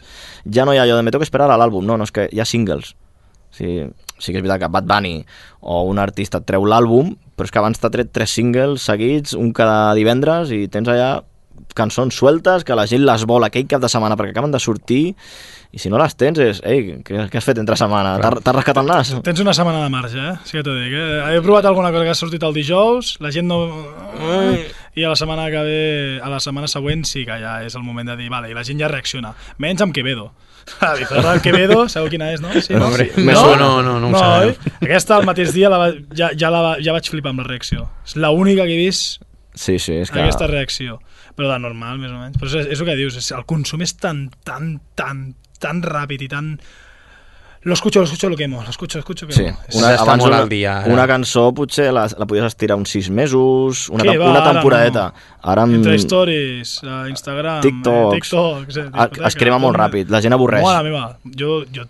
ja 0.50 0.66
no 0.66 0.74
hi 0.74 0.80
ha 0.80 0.88
allò 0.88 0.96
de 0.98 1.04
me 1.06 1.14
toca 1.14 1.28
esperar 1.28 1.46
a 1.46 1.60
l'àlbum, 1.60 1.86
no, 1.86 1.98
no, 2.00 2.08
és 2.08 2.14
que 2.16 2.26
hi 2.32 2.42
ha 2.42 2.48
singles. 2.48 2.96
Sí, 3.54 3.86
sí 4.18 4.32
que 4.32 4.40
és 4.40 4.42
veritat 4.42 4.64
que 4.64 4.72
Bad 4.74 4.90
Bunny 4.90 5.20
o 5.60 5.84
un 5.86 6.02
artista 6.02 6.42
treu 6.42 6.66
l'àlbum, 6.66 7.14
però 7.40 7.48
és 7.48 7.54
que 7.56 7.58
abans 7.62 7.80
t'ha 7.80 7.88
tret 7.90 8.12
tres 8.12 8.30
singles 8.36 8.84
seguits, 8.84 9.32
un 9.34 9.50
cada 9.56 9.94
divendres, 9.96 10.52
i 10.52 10.66
tens 10.68 10.92
allà 10.92 11.22
cançons 11.76 12.12
sueltes 12.16 12.64
que 12.66 12.74
la 12.76 12.84
gent 12.90 13.04
les 13.06 13.22
vol 13.30 13.44
aquell 13.46 13.66
cap 13.70 13.80
de 13.82 13.88
setmana 13.88 14.16
perquè 14.18 14.32
acaben 14.34 14.50
de 14.52 14.58
sortir 14.58 15.14
i 15.70 15.78
si 15.78 15.88
no 15.92 16.00
les 16.00 16.16
tens 16.18 16.38
és, 16.42 16.58
ei, 16.66 16.96
què, 17.06 17.28
què 17.30 17.38
has 17.38 17.46
fet 17.46 17.60
entre 17.62 17.76
setmana? 17.78 18.16
T'ha- 18.18 18.40
T'has 18.42 18.56
rascat 18.56 18.80
el 18.82 18.88
nas? 18.90 19.12
Tens 19.22 19.38
una 19.44 19.54
setmana 19.54 19.84
de 19.84 19.92
marge, 19.92 20.18
eh? 20.18 20.32
Sí 20.44 20.56
que 20.58 20.64
t'ho 20.66 20.74
dic, 20.74 20.90
eh? 20.98 21.20
He 21.36 21.40
provat 21.44 21.68
alguna 21.70 21.92
cosa 21.94 22.02
que 22.08 22.10
ha 22.10 22.18
sortit 22.18 22.42
el 22.42 22.56
dijous, 22.56 23.12
la 23.22 23.30
gent 23.30 23.46
no... 23.46 23.60
I 24.98 25.04
a 25.06 25.12
la 25.12 25.16
setmana 25.16 25.46
que 25.52 25.62
ve, 25.62 25.82
a 26.18 26.28
la 26.32 26.40
setmana 26.42 26.66
següent 26.66 27.04
sí 27.06 27.22
que 27.24 27.36
ja 27.38 27.60
és 27.62 27.76
el 27.78 27.84
moment 27.86 28.08
de 28.10 28.16
dir, 28.18 28.26
vale, 28.32 28.50
i 28.50 28.56
la 28.56 28.64
gent 28.66 28.80
ja 28.82 28.88
reacciona. 28.90 29.30
Menys 29.62 29.84
amb 29.86 29.94
Quevedo. 29.94 30.32
La 30.80 30.94
Bizarra 30.96 31.32
del 31.32 31.40
Quevedo, 31.44 31.88
sabeu 31.88 32.08
quina 32.12 32.30
és, 32.32 32.40
no? 32.40 32.50
Sí, 32.60 32.74
no? 32.74 32.86
Hombre, 32.88 33.10
Sí. 33.14 33.20
me 33.26 33.32
no, 33.32 33.56
no, 33.56 33.70
no 33.82 33.98
no 34.00 34.10
sabem. 34.18 34.50
oi? 34.54 34.72
Aquesta 34.88 35.18
el 35.20 35.26
mateix 35.28 35.52
dia 35.56 35.68
la, 35.72 35.78
va- 35.78 35.94
ja, 36.16 36.30
ja, 36.36 36.50
la, 36.50 36.60
va- 36.64 36.76
ja 36.82 36.92
vaig 36.96 37.08
flipar 37.10 37.32
amb 37.34 37.42
la 37.44 37.48
reacció. 37.48 37.88
És 38.06 38.16
l'única 38.16 38.64
que 38.68 38.74
he 38.76 38.80
vist 38.86 39.22
Sí, 39.54 39.78
sí, 39.82 39.96
és 39.98 40.10
que... 40.12 40.20
aquesta 40.22 40.46
reacció. 40.46 41.00
Però 41.36 41.48
de 41.50 41.58
normal, 41.58 41.98
més 41.98 42.12
o 42.12 42.18
menys. 42.20 42.36
Però 42.38 42.46
és, 42.52 42.68
és 42.70 42.80
el 42.80 42.86
que 42.86 42.94
dius, 42.96 43.16
és, 43.18 43.30
el 43.34 43.42
consum 43.50 43.82
és 43.82 43.96
tan, 43.98 44.28
tan, 44.46 44.76
tan, 44.94 45.34
tan 45.60 45.82
ràpid 45.82 46.22
i 46.22 46.28
tan... 46.30 46.52
Lo 47.62 47.74
escucho, 47.74 47.98
lo 48.00 48.06
escucho, 48.06 48.30
lo 48.30 48.36
quemo, 48.36 48.62
lo 48.62 48.70
escucho, 48.70 48.96
lo 48.96 49.00
escucho, 49.00 49.26
lo 49.26 49.32
Sí, 49.32 49.42
quemo. 49.44 49.58
És- 49.68 49.74
una, 49.76 49.88
abans 49.94 50.22
molt 50.22 50.32
una, 50.32 50.38
al 50.42 50.48
dia, 50.48 50.78
ara. 50.80 50.92
una 50.94 51.06
cançó 51.06 51.52
potser 51.52 51.92
la, 51.92 52.06
la 52.16 52.26
podies 52.26 52.46
estirar 52.46 52.76
uns 52.80 52.88
sis 52.88 53.10
mesos, 53.10 53.88
una, 53.90 54.02
tem 54.04 54.18
va, 54.18 54.30
una 54.30 54.40
ara 54.40 54.52
temporadeta. 54.54 55.12
Ara 55.42 55.62
amb 55.68 55.74
Entre 55.74 55.98
stories, 56.00 56.78
a 56.84 57.02
Instagram, 57.10 57.60
TikToks, 57.60 58.14
eh, 58.14 58.14
TikTok, 58.16 58.70
sí, 58.72 58.80
a- 58.92 59.10
es 59.28 59.36
crema 59.36 59.58
molt 59.58 59.76
ràpid, 59.76 60.08
la 60.08 60.22
gent 60.24 60.32
avorreix. 60.32 60.64
Mare 60.64 60.84
meva, 60.88 61.18
jo, 61.36 61.64
jo 61.74 61.84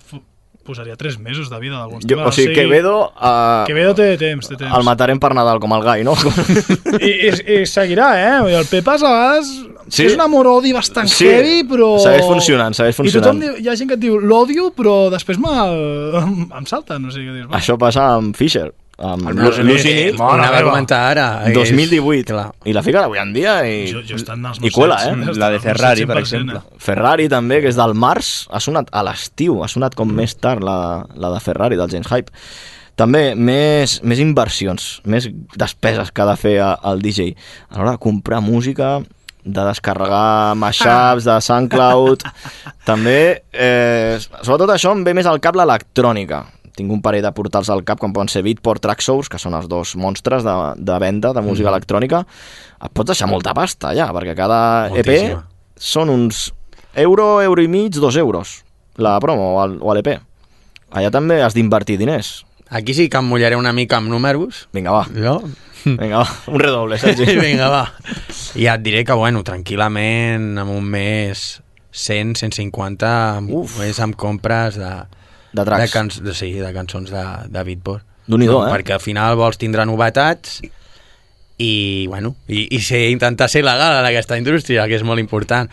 posaria 0.67 0.97
3 0.97 1.19
mesos 1.19 1.49
de 1.51 1.59
vida 1.63 1.79
d'alguns 1.79 2.05
Jo, 2.09 2.21
o 2.27 2.33
sigui, 2.35 2.55
Quevedo... 2.55 3.13
Uh, 3.17 3.65
Quevedo 3.67 3.95
té 3.99 4.13
temps, 4.21 4.49
té 4.51 4.57
temps. 4.57 4.73
El 4.77 4.85
matarem 4.87 5.19
per 5.23 5.33
Nadal, 5.35 5.59
com 5.63 5.73
el 5.77 5.83
gai, 5.87 6.05
no? 6.07 6.15
I, 7.01 7.11
i, 7.31 7.33
I 7.61 7.67
seguirà, 7.67 8.13
eh? 8.21 8.57
El 8.61 8.69
Pepas 8.71 9.03
a 9.05 9.13
vegades 9.15 9.53
Sí. 9.91 10.05
és 10.07 10.15
un 10.15 10.21
amor-odi 10.23 10.71
bastant 10.77 11.09
Sí, 11.11 11.27
heavy, 11.27 11.65
però... 11.67 11.97
segueix 11.99 12.27
funcionant, 12.29 12.77
segueix 12.79 12.95
I 12.95 13.11
tothom, 13.17 13.41
funcionant. 13.41 13.57
hi 13.59 13.71
ha 13.71 13.75
gent 13.75 13.89
que 13.91 13.97
et 13.99 14.03
diu, 14.05 14.21
l'odio, 14.23 14.69
però 14.77 15.09
després 15.11 15.41
me'l... 15.43 16.45
em 16.47 16.69
salten, 16.71 17.09
o 17.09 17.11
sigui, 17.11 17.27
que 17.27 17.39
dius... 17.41 17.49
Això 17.59 17.75
passa 17.81 18.05
amb 18.21 18.37
Fisher, 18.39 18.69
amb 19.01 19.29
El 19.31 19.37
Lu- 19.37 19.43
Lucy 19.49 19.63
Lucy 19.63 19.89
Nick, 19.95 20.07
Nick. 20.13 20.21
ho 20.21 20.31
anava 20.33 20.59
a 20.59 20.63
comentar 20.65 21.01
ara, 21.11 21.27
és- 21.49 21.55
2018. 21.55 22.33
clar. 22.35 22.53
I 22.65 22.73
la 22.77 22.83
fica 22.83 23.01
d'avui 23.01 23.19
en 23.19 23.33
dia 23.33 23.55
i, 23.67 23.87
Jo- 23.91 24.03
jo 24.07 24.17
i 24.63 24.71
cuela, 24.71 24.99
eh? 25.09 25.15
La 25.37 25.51
de 25.51 25.59
Ferrari, 25.61 26.07
per 26.07 26.17
100%, 26.19 26.21
exemple. 26.21 26.61
Ferrari 26.79 27.29
també, 27.29 27.61
que 27.63 27.69
és 27.69 27.77
del 27.77 27.95
març, 27.95 28.47
ha 28.51 28.61
sonat 28.61 28.89
a 28.93 29.03
l'estiu, 29.03 29.63
ha 29.65 29.69
sonat 29.69 29.95
com 29.95 30.09
més 30.13 30.37
tard 30.37 30.63
la, 30.63 31.07
la 31.17 31.31
de 31.31 31.41
Ferrari, 31.41 31.77
del 31.77 31.89
James 31.91 32.07
Hype. 32.11 32.31
També 32.97 33.35
més, 33.35 34.03
més 34.03 34.19
inversions, 34.21 35.01
més 35.05 35.27
despeses 35.57 36.11
que 36.13 36.21
ha 36.23 36.27
de 36.27 36.37
fer 36.37 36.59
el 36.61 37.01
DJ. 37.01 37.35
A 37.71 37.79
l'hora 37.79 37.93
de 37.93 37.99
comprar 37.99 38.43
música, 38.43 38.99
de 39.43 39.63
descarregar 39.65 40.55
mashups 40.55 41.25
de 41.25 41.41
SoundCloud. 41.41 42.27
També, 42.85 43.43
eh, 43.53 44.19
sobretot 44.43 44.69
això 44.75 44.93
em 44.93 45.03
ve 45.05 45.15
més 45.15 45.25
al 45.27 45.41
cap 45.41 45.57
l'electrònica. 45.57 46.45
Tinc 46.81 46.91
un 46.97 47.03
parell 47.05 47.23
de 47.27 47.33
portals 47.37 47.69
al 47.71 47.85
cap, 47.85 48.01
com 48.01 48.15
poden 48.17 48.31
ser 48.33 48.41
Beatport, 48.47 48.81
Traxsource, 48.81 49.29
que 49.29 49.39
són 49.43 49.53
els 49.59 49.69
dos 49.69 49.93
monstres 50.01 50.47
de, 50.47 50.55
de 50.81 50.99
venda 51.03 51.35
de 51.37 51.43
música 51.45 51.69
Mhm. 51.69 51.75
electrònica. 51.77 52.25
Et 52.81 52.91
pots 52.97 53.13
deixar 53.13 53.29
molta 53.29 53.53
pasta, 53.55 53.93
ja, 53.95 54.09
perquè 54.17 54.33
cada 54.35 54.89
EP 54.89 55.05
Moltíssima. 55.05 55.43
són 55.77 56.09
uns 56.09 56.47
euro, 56.97 57.43
euro 57.45 57.61
i 57.63 57.69
mig, 57.69 57.93
dos 58.01 58.17
euros, 58.17 58.63
la 58.97 59.19
promo 59.21 59.53
o 59.61 59.95
l'EP. 59.95 60.17
Allà 60.91 61.11
també 61.13 61.43
has 61.43 61.55
d'invertir 61.55 61.99
diners. 62.01 62.45
Aquí 62.71 62.95
sí 62.95 63.09
que 63.11 63.19
em 63.19 63.27
mullaré 63.29 63.57
una 63.59 63.73
mica 63.73 63.97
amb 63.99 64.09
números. 64.11 64.69
Vinga, 64.73 64.91
va. 64.91 65.05
Jo? 65.15 65.37
Vinga, 65.85 66.19
va. 66.25 66.29
Un 66.47 66.59
redoble, 66.61 66.99
Sergi. 66.99 67.25
Vinga, 67.45 67.69
va. 67.69 67.85
I 68.55 68.65
ja 68.67 68.75
et 68.75 68.83
diré 68.83 69.05
que, 69.05 69.13
bueno, 69.13 69.43
tranquil·lament, 69.45 70.59
en 70.59 70.69
un 70.69 70.85
mes 70.85 71.61
100, 71.93 72.35
150, 72.37 73.41
Uf. 73.51 73.79
més 73.81 73.99
amb 74.01 74.17
compres 74.17 74.77
de... 74.81 74.91
De 75.53 75.65
tracks. 75.65 75.83
De, 75.83 75.91
canç 75.93 76.21
de, 76.23 76.35
sí, 76.35 76.53
de 76.61 76.73
cançons 76.73 77.11
de, 77.11 77.25
de 77.51 77.65
Beatport. 77.65 78.05
Déu-n'hi-do, 78.31 78.61
eh? 78.67 78.71
Perquè 78.71 78.95
al 78.95 79.03
final 79.03 79.37
vols 79.37 79.59
tindre 79.59 79.85
novetats 79.89 80.61
i, 81.59 82.07
bueno, 82.09 82.35
i, 82.49 82.69
i 82.77 82.81
ser, 82.81 83.09
intentar 83.11 83.49
ser 83.51 83.65
legal 83.67 83.99
en 84.01 84.07
aquesta 84.09 84.39
indústria, 84.39 84.87
que 84.89 84.97
és 84.97 85.03
molt 85.05 85.21
important. 85.21 85.69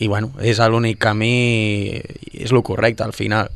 I, 0.00 0.08
bueno, 0.08 0.32
és 0.40 0.58
l'únic 0.72 0.98
camí, 0.98 2.00
és 2.32 2.50
el 2.52 2.62
correcte 2.64 3.04
al 3.04 3.12
final. 3.12 3.48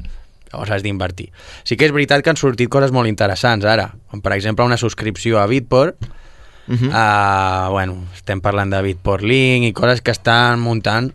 Llavors 0.53 0.71
has 0.71 0.85
d'invertir. 0.85 1.31
Sí 1.67 1.75
que 1.77 1.89
és 1.89 1.93
veritat 1.93 2.23
que 2.23 2.31
han 2.31 2.39
sortit 2.39 2.71
coses 2.71 2.93
molt 2.95 3.11
interessants 3.11 3.65
ara, 3.67 3.89
com 4.13 4.21
per 4.23 4.37
exemple 4.37 4.65
una 4.65 4.79
subscripció 4.79 5.41
a 5.41 5.47
Bitport, 5.51 5.97
uh 6.05 6.21
Mhm. 6.67 6.79
-huh. 6.79 6.89
uh, 6.89 7.71
bueno, 7.71 8.05
estem 8.15 8.41
parlant 8.41 8.71
de 8.71 8.81
Bitport 8.81 9.23
Link 9.23 9.65
i 9.67 9.73
coses 9.75 10.01
que 10.01 10.11
estan 10.13 10.61
muntant 10.61 11.13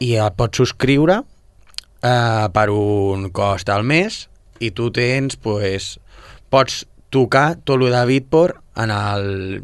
i 0.00 0.16
et 0.16 0.34
pots 0.36 0.56
subscriure 0.58 1.22
uh, 2.04 2.46
per 2.54 2.68
un 2.70 3.30
cost 3.34 3.68
al 3.72 3.82
mes 3.88 4.26
i 4.60 4.70
tu 4.76 4.90
tens, 4.94 5.36
pues, 5.40 5.96
pots 6.52 6.84
tocar 7.10 7.56
tot 7.64 7.80
el 7.82 7.90
de 7.90 8.04
Bitport 8.06 8.60
en 8.76 8.90
el 8.94 9.62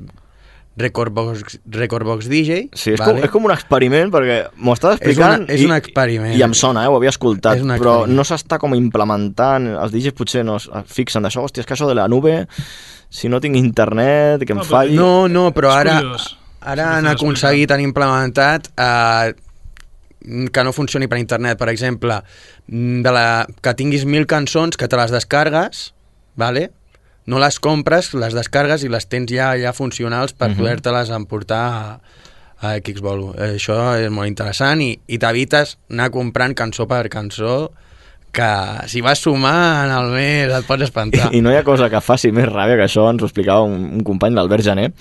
Recordbox, 0.80 1.58
Recordbox 1.68 2.28
DJ. 2.30 2.70
Sí, 2.72 2.94
és, 2.94 3.00
com, 3.02 3.18
és 3.20 3.28
com 3.32 3.44
un 3.44 3.52
experiment, 3.52 4.08
perquè 4.14 4.36
m'ho 4.56 4.72
estàs 4.76 4.94
És 4.96 5.02
explicant 5.02 5.42
una- 5.42 5.52
és 5.52 5.60
i, 5.60 5.66
un 5.66 5.74
experiment. 5.76 6.34
i 6.38 6.42
em 6.46 6.54
sona, 6.54 6.84
eh, 6.84 6.88
ho 6.88 6.96
havia 6.96 7.10
escoltat, 7.12 7.58
És 7.58 7.64
però 7.82 8.06
no 8.08 8.22
s'està 8.24 8.58
com 8.58 8.72
implementant, 8.78 9.66
els 9.76 9.92
DJs 9.92 10.14
potser 10.16 10.44
no 10.46 10.56
es 10.56 10.68
fixen 10.86 11.22
d'això, 11.26 11.42
hòstia, 11.44 11.60
és 11.60 11.66
que 11.66 11.74
això 11.74 11.88
de 11.90 11.94
la 11.98 12.08
nube, 12.08 12.46
si 13.10 13.28
no 13.28 13.40
tinc 13.40 13.56
internet, 13.56 14.46
que 14.46 14.52
em 14.54 14.62
falli... 14.64 14.94
No, 14.96 15.26
no, 15.28 15.50
però 15.52 15.68
És 15.74 15.76
ara, 15.82 15.98
ara 16.72 16.96
han 16.96 17.06
aconseguit, 17.12 17.70
han 17.74 17.80
implementat 17.84 18.70
eh, 18.78 19.34
que 20.20 20.64
no 20.64 20.72
funcioni 20.72 21.08
per 21.08 21.18
internet. 21.18 21.58
Per 21.58 21.68
exemple, 21.72 22.20
mm, 22.68 23.00
de 23.02 23.12
la, 23.12 23.46
que 23.62 23.74
tinguis 23.74 24.04
mil 24.04 24.26
cançons, 24.26 24.76
que 24.76 24.88
te 24.88 24.96
les 25.00 25.10
descargues, 25.10 25.94
vale? 26.36 26.70
no 27.30 27.38
les 27.38 27.60
compres, 27.60 28.08
les 28.14 28.34
descargues 28.34 28.82
i 28.82 28.88
les 28.90 29.04
tens 29.06 29.30
ja 29.30 29.52
ja 29.60 29.70
funcionals 29.76 30.32
per 30.32 30.48
Mhm. 30.50 30.56
poder-te-les 30.56 31.10
emportar 31.14 31.60
a, 31.70 32.00
a 32.60 32.72
Xbol. 32.80 33.34
Això 33.38 33.76
és 34.00 34.10
molt 34.10 34.26
interessant 34.26 34.80
i, 34.82 34.98
i 35.06 35.18
t'evites 35.18 35.76
anar 35.90 36.10
comprant 36.10 36.54
cançó 36.56 36.88
per 36.88 37.08
cançó 37.08 37.70
que 38.32 38.48
si 38.86 39.00
vas 39.00 39.18
sumar 39.20 39.86
en 39.86 39.92
el 39.92 40.10
mes 40.10 40.52
et 40.58 40.66
pots 40.66 40.82
espantar. 40.82 41.28
I 41.34 41.40
no 41.42 41.52
hi 41.52 41.56
ha 41.60 41.62
cosa 41.62 41.88
que 41.90 42.00
faci 42.00 42.32
més 42.32 42.48
ràbia 42.48 42.76
que 42.80 42.86
això, 42.88 43.08
ens 43.10 43.22
ho 43.22 43.26
explicava 43.26 43.62
un, 43.62 43.78
un 44.00 44.02
company, 44.02 44.34
l'Albert 44.34 44.64
Jané. 44.64 44.92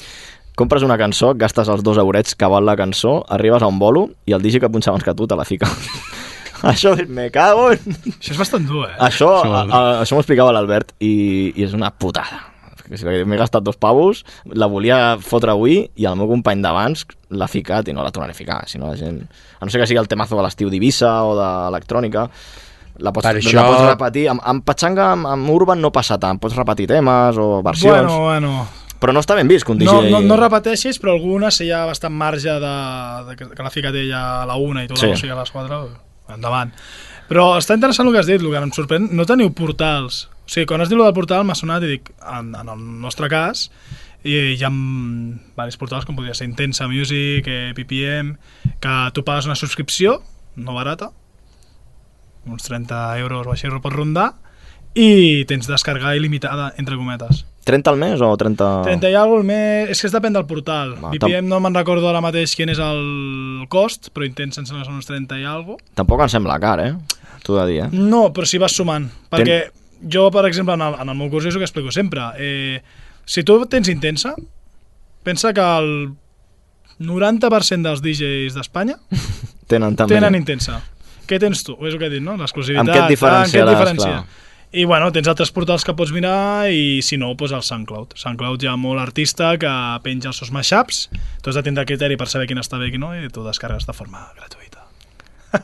Compres 0.60 0.84
una 0.84 0.98
cançó, 1.00 1.32
gastes 1.40 1.70
els 1.72 1.84
dos 1.88 1.98
eurets 2.02 2.36
que 2.36 2.48
val 2.52 2.66
la 2.68 2.76
cançó, 2.76 3.22
arribes 3.32 3.64
a 3.64 3.70
un 3.72 3.80
bolo 3.80 4.10
i 4.28 4.36
el 4.36 4.44
DJ 4.44 4.60
que 4.66 4.70
punxa 4.72 4.92
abans 4.92 5.06
que 5.08 5.14
tu 5.16 5.28
te 5.30 5.38
la 5.40 5.46
fica. 5.48 5.70
això 6.74 6.92
me 7.08 7.30
cago 7.32 7.70
en... 7.72 7.96
Això 8.12 8.34
és 8.36 8.40
bastant 8.42 8.68
dur, 8.68 8.84
eh? 8.90 8.96
Això, 9.08 9.30
a, 9.48 9.62
a, 9.64 9.82
això 10.04 10.18
m'ho 10.18 10.24
explicava 10.26 10.52
l'Albert 10.56 10.92
i, 11.00 11.54
i 11.56 11.64
és 11.64 11.76
una 11.78 11.94
putada. 11.96 12.44
Que 12.90 12.98
si 12.98 13.06
M'he 13.06 13.38
gastat 13.38 13.62
dos 13.62 13.78
pavos, 13.78 14.24
la 14.50 14.66
volia 14.66 15.14
fotre 15.22 15.54
avui 15.54 15.84
i 15.96 16.08
el 16.10 16.16
meu 16.18 16.26
company 16.32 16.64
d'abans 16.66 17.06
l'ha 17.38 17.48
ficat 17.48 17.88
i 17.88 17.94
no 17.94 18.02
la 18.02 18.10
tornaré 18.10 18.34
a 18.34 18.40
ficar. 18.40 18.64
Si 18.68 18.82
no, 18.82 18.90
la 18.90 18.98
gent... 18.98 19.22
A 19.60 19.64
no 19.64 19.70
ser 19.70 19.80
que 19.84 19.88
sigui 19.88 20.02
el 20.02 20.10
temazo 20.10 20.36
de 20.40 20.42
l'estiu 20.44 20.72
d'Ibissa 20.74 21.12
o 21.24 21.36
d'electrònica, 21.38 22.26
la 23.00 23.14
pots, 23.14 23.28
Per 23.30 23.36
la 23.38 23.44
això- 23.46 23.68
pots 23.70 23.86
repetir. 23.92 24.26
Amb, 24.34 24.42
amb 24.44 24.66
Pachanga, 24.66 25.12
amb, 25.14 25.30
amb 25.30 25.54
Urban 25.54 25.80
no 25.80 25.94
passa 25.94 26.18
tant. 26.20 26.42
Pots 26.42 26.58
repetir 26.58 26.90
temes 26.90 27.38
o 27.38 27.62
versions. 27.64 28.10
Bueno, 28.10 28.20
bueno. 28.26 28.79
Però 29.00 29.14
no 29.16 29.22
està 29.24 29.38
ben 29.38 29.48
vist 29.48 29.66
que 29.66 29.72
un 29.72 29.80
DJ... 29.80 29.94
No, 29.94 30.02
no, 30.12 30.20
no 30.28 30.38
repeteixis, 30.40 31.00
però 31.00 31.14
algunes, 31.16 31.56
si 31.56 31.70
hi 31.70 31.72
ha 31.72 31.86
bastant 31.88 32.16
marge 32.16 32.52
de, 32.60 32.74
de 33.30 33.38
que, 33.40 33.48
que 33.56 33.64
l'ha 33.64 33.72
ficat 33.72 33.96
ella 33.96 34.24
a 34.42 34.50
la 34.50 34.58
una 34.60 34.84
i 34.84 34.90
tu 34.90 34.98
Sí. 35.00 35.08
la 35.08 35.16
sí. 35.16 35.30
a 35.32 35.38
les 35.40 35.54
4, 35.56 35.80
endavant. 36.36 36.74
Però 37.30 37.46
està 37.60 37.78
interessant 37.78 38.10
el 38.10 38.16
que 38.16 38.20
has 38.24 38.28
dit, 38.28 38.42
el 38.42 38.52
que 38.52 38.60
em 38.60 38.74
sorprèn, 38.76 39.08
no 39.16 39.26
teniu 39.30 39.54
portals. 39.56 40.26
O 40.44 40.52
sigui, 40.52 40.66
quan 40.68 40.82
has 40.82 40.90
dit 40.90 40.98
el 40.98 41.06
del 41.06 41.16
portal 41.16 41.46
m'ha 41.48 41.56
sonat 41.56 41.86
i 41.86 41.94
dic, 41.94 42.12
en, 42.26 42.52
en 42.58 42.72
el 42.74 42.84
nostre 43.04 43.30
cas, 43.32 43.70
i 44.28 44.36
hi 44.58 44.64
ha 44.66 44.72
diversos 44.74 45.80
portals 45.80 46.08
com 46.08 46.18
podria 46.18 46.36
ser 46.36 46.50
Intensa 46.50 46.90
Music, 46.92 47.48
eh, 47.48 47.72
PPM, 47.78 48.36
que 48.82 48.96
tu 49.14 49.24
pagues 49.24 49.48
una 49.48 49.56
subscripció, 49.56 50.20
no 50.58 50.76
barata, 50.76 51.12
uns 52.50 52.66
30 52.66 53.20
euros 53.22 53.48
o 53.48 53.54
així 53.54 53.70
pot 53.70 53.94
rondar, 53.94 54.34
i 54.98 55.46
tens 55.48 55.70
descarga 55.70 56.16
il·limitada, 56.18 56.74
entre 56.82 56.98
cometes. 56.98 57.46
30 57.66 57.92
al 57.92 57.98
mes 58.02 58.22
o 58.22 58.30
30... 58.38 58.68
30 58.88 59.10
i 59.12 59.18
alguna 59.20 59.42
al 59.42 59.48
mes, 59.50 59.90
és 59.94 60.02
que 60.02 60.08
es 60.10 60.14
depèn 60.16 60.34
del 60.36 60.46
portal. 60.50 60.96
Va, 61.02 61.12
VPN 61.14 61.50
no 61.52 61.60
me'n 61.64 61.76
recordo 61.76 62.10
ara 62.10 62.22
mateix 62.24 62.56
quin 62.58 62.72
és 62.74 62.80
el 62.82 63.66
cost, 63.70 64.10
però 64.16 64.26
Intensa 64.26 64.62
em 64.62 64.70
sembla 64.70 64.86
que 64.86 64.90
són 64.90 65.02
uns 65.02 65.10
30 65.10 65.42
i 65.42 65.46
alguna 65.50 65.84
Tampoc 66.00 66.24
em 66.26 66.32
sembla 66.32 66.60
car, 66.64 66.80
eh? 66.82 66.94
T'ho 67.44 67.60
de 67.60 67.66
dir, 67.70 67.82
eh? 67.86 67.90
No, 67.94 68.30
però 68.34 68.48
si 68.50 68.60
vas 68.62 68.74
sumant. 68.76 69.06
Perquè 69.32 69.60
jo, 70.02 70.30
per 70.32 70.46
exemple, 70.48 70.74
en 70.80 70.86
el, 70.88 70.98
en 71.04 71.12
el 71.14 71.20
meu 71.20 71.30
curs 71.32 71.46
és 71.50 71.56
el 71.56 71.62
que 71.62 71.68
explico 71.68 71.92
sempre. 71.92 72.32
Eh, 72.40 72.82
si 73.26 73.44
tu 73.44 73.60
tens 73.70 73.92
Intensa, 73.92 74.34
pensa 75.24 75.54
que 75.54 75.62
el 75.62 75.94
90% 77.00 77.86
dels 77.86 78.02
DJs 78.04 78.56
d'Espanya 78.58 78.98
Tenen 79.72 79.96
també... 79.96 80.16
tenen 80.18 80.36
Intensa. 80.40 80.80
Què 81.30 81.38
tens 81.42 81.62
tu? 81.64 81.76
És 81.86 81.94
el 81.94 82.00
que 82.02 82.08
he 82.10 82.14
dit, 82.16 82.24
no? 82.26 82.34
L'exclusivitat. 82.40 82.82
Amb 82.82 82.90
què 82.90 82.98
et 82.98 83.04
Ah, 83.04 83.06
en 83.06 83.06
què 83.06 83.14
et 83.14 83.18
diferenciaràs, 83.18 83.76
diferencia? 83.78 84.14
clar. 84.24 84.48
I 84.72 84.84
bueno, 84.86 85.08
tens 85.12 85.26
altres 85.32 85.50
portals 85.50 85.82
que 85.82 85.96
pots 85.98 86.12
mirar 86.14 86.70
i 86.70 87.00
si 87.02 87.18
no, 87.18 87.32
doncs 87.34 87.56
el 87.58 87.64
SoundCloud. 87.66 88.12
SoundCloud 88.22 88.62
hi 88.62 88.68
ha 88.70 88.76
molt 88.78 89.02
artista 89.02 89.56
que 89.58 89.72
penja 90.06 90.30
els 90.30 90.38
seus 90.38 90.52
mashups, 90.54 91.08
tu 91.42 91.50
has 91.50 91.58
de 91.58 91.64
tindre 91.66 91.88
criteri 91.90 92.18
per 92.22 92.28
saber 92.30 92.46
quin 92.52 92.62
està 92.62 92.78
bé 92.78 92.92
i 92.92 92.94
quin 92.94 93.02
no, 93.02 93.10
i 93.18 93.32
tu 93.34 93.42
descarregues 93.48 93.88
de 93.90 93.96
forma 93.98 94.28
gratuïta. 94.38 94.86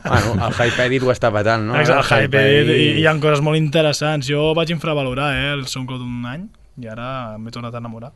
Bueno, 0.02 0.32
el 0.48 0.56
Hypedit 0.58 1.04
ho 1.06 1.12
està 1.14 1.30
patant, 1.30 1.68
no? 1.68 1.76
Exacte, 1.78 2.16
el 2.18 2.24
Hypedit, 2.26 2.66
i, 2.66 2.72
Hypedit- 2.72 2.98
hi 2.98 3.06
ha 3.06 3.12
coses 3.22 3.44
molt 3.46 3.60
interessants. 3.60 4.26
Jo 4.26 4.48
vaig 4.58 4.72
infravalorar 4.74 5.28
eh, 5.38 5.52
el 5.54 5.62
SoundCloud 5.70 6.02
un 6.02 6.26
any 6.26 6.48
i 6.82 6.90
ara 6.90 7.36
m'he 7.38 7.54
tornat 7.54 7.78
a 7.78 7.78
enamorar. 7.78 8.10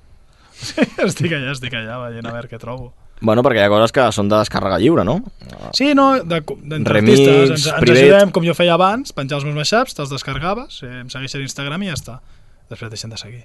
Estic 1.06 1.30
allà, 1.38 1.54
estic 1.54 1.78
allà 1.78 2.00
veient 2.08 2.26
a 2.26 2.34
veure 2.34 2.50
què 2.50 2.58
trobo. 2.60 2.90
Bueno, 3.20 3.42
perquè 3.44 3.60
hi 3.60 3.66
ha 3.66 3.68
coses 3.72 3.92
que 3.92 4.06
són 4.16 4.28
de 4.32 4.36
descàrrega 4.40 4.78
lliure, 4.80 5.04
no? 5.04 5.18
Sí, 5.76 5.92
no, 5.94 6.14
de- 6.24 6.40
d'entre 6.64 6.94
Remix, 7.00 7.18
artistes, 7.20 7.50
ens, 7.50 7.66
ens 7.66 7.80
privet. 7.84 8.02
ajudem 8.08 8.30
com 8.32 8.44
jo 8.46 8.54
feia 8.56 8.74
abans, 8.74 9.12
penjar 9.12 9.36
els 9.40 9.44
meus 9.44 9.56
mashups, 9.58 9.94
te'ls 9.94 10.10
descarregaves, 10.10 10.82
eh, 10.82 11.00
em 11.02 11.08
segueixes 11.12 11.36
a 11.40 11.44
Instagram 11.44 11.82
i 11.84 11.90
ja 11.92 11.98
està. 11.98 12.20
Després 12.70 12.88
deixen 12.92 13.10
de 13.10 13.16
seguir. 13.18 13.40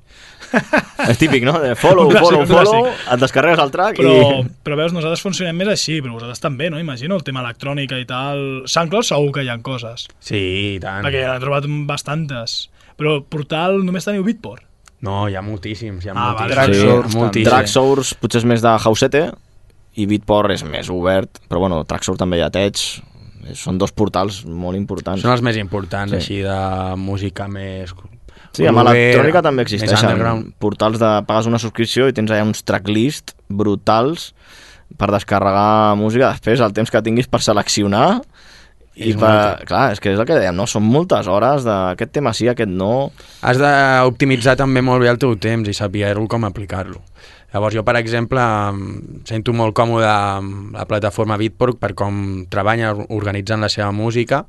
És 1.10 1.18
típic, 1.18 1.44
no? 1.44 1.56
De 1.60 1.72
follow, 1.76 2.06
clàssic, 2.12 2.22
follow, 2.22 2.46
follow, 2.46 2.84
clàssic. 2.86 3.14
et 3.16 3.20
descarregues 3.24 3.62
el 3.64 3.72
track 3.74 3.98
Però, 3.98 4.12
i... 4.14 4.44
però 4.64 4.78
veus, 4.78 4.94
nosaltres 4.94 5.24
funcionem 5.26 5.58
més 5.58 5.72
així, 5.74 5.96
però 6.06 6.14
vosaltres 6.14 6.40
també, 6.44 6.70
no? 6.70 6.78
Imagino, 6.80 7.18
el 7.18 7.24
tema 7.26 7.42
electrònica 7.42 7.98
i 7.98 8.06
tal. 8.06 8.64
SoundCloud 8.70 9.08
segur 9.10 9.32
que 9.34 9.44
hi 9.44 9.50
ha 9.50 9.58
coses. 9.66 10.06
Sí, 10.20 10.76
i 10.76 10.80
tant. 10.84 11.02
Perquè 11.08 11.24
ja 11.26 11.34
n'he 11.34 11.42
trobat 11.42 11.66
bastantes. 11.90 12.70
Però 12.96 13.18
portal 13.28 13.82
només 13.84 14.06
teniu 14.08 14.24
Beatport. 14.24 14.62
No, 15.06 15.26
hi 15.28 15.36
ha 15.36 15.42
moltíssims, 15.44 16.06
hi 16.06 16.10
ha 16.10 16.14
Ah, 16.16 16.32
moltíssims. 16.32 16.40
vale. 16.40 16.54
Sí, 16.54 16.80
Tracksource, 16.86 17.18
moltíssims. 17.18 17.50
Tracksource 17.50 18.16
potser 18.22 18.40
és 18.44 18.46
més 18.54 18.62
de 18.64 18.72
Hausete 18.78 19.26
i 19.96 20.06
Beatport 20.10 20.52
és 20.56 20.64
més 20.68 20.90
obert, 20.92 21.40
però 21.50 21.62
bueno, 21.64 21.84
Tracksource 21.88 22.20
també 22.20 22.38
hi 22.40 22.44
ha 22.46 22.50
Tech, 22.54 22.80
són 23.56 23.78
dos 23.78 23.92
portals 23.94 24.42
molt 24.46 24.76
importants. 24.78 25.22
Són 25.22 25.32
els 25.36 25.44
més 25.46 25.58
importants, 25.62 26.12
Sí. 26.12 26.18
així 26.18 26.42
de 26.44 26.96
música 26.98 27.48
més... 27.48 27.94
Sí, 28.56 28.64
amb 28.66 28.80
groove, 28.80 28.96
electrònica 28.96 29.42
també 29.44 29.66
existeixen 29.66 30.46
portals 30.64 30.98
de 31.00 31.10
pagues 31.28 31.48
una 31.50 31.60
subscripció 31.60 32.08
i 32.08 32.14
tens 32.16 32.32
allà 32.32 32.46
uns 32.48 32.64
tracklist 32.64 33.34
brutals 33.52 34.30
per 34.98 35.10
descarregar 35.12 35.96
música 36.00 36.30
després, 36.32 36.62
el 36.64 36.72
temps 36.74 36.92
que 36.94 37.02
tinguis 37.04 37.28
per 37.28 37.42
seleccionar 37.44 38.22
i 38.96 39.10
És 39.12 39.18
per, 39.20 39.28
molt- 39.28 39.66
clar, 39.68 39.92
és 39.92 40.00
que 40.00 40.14
és 40.14 40.20
el 40.22 40.26
que 40.30 40.38
dèiem, 40.40 40.56
no? 40.56 40.64
Són 40.72 40.86
moltes 40.88 41.28
hores 41.28 41.66
d'aquest 41.68 42.14
tema 42.16 42.32
sí, 42.34 42.48
aquest 42.48 42.72
no... 42.72 43.12
Has 43.44 43.60
d'optimitzar 43.60 44.56
també 44.56 44.80
molt 44.82 45.04
bé 45.04 45.10
el 45.12 45.20
teu 45.20 45.36
temps 45.36 45.68
i 45.68 45.74
saber 45.76 46.14
com 46.32 46.48
aplicar-lo. 46.48 47.02
Llavors 47.54 47.76
jo, 47.78 47.84
per 47.88 47.96
exemple, 48.00 48.42
em 48.42 48.80
sento 49.28 49.54
molt 49.56 49.76
còmode 49.78 50.08
la 50.76 50.88
plataforma 50.90 51.38
Beatport 51.40 51.80
per 51.80 51.94
com 51.96 52.46
treballa 52.52 52.94
organitzant 52.96 53.64
la 53.64 53.72
seva 53.72 53.92
música 53.96 54.44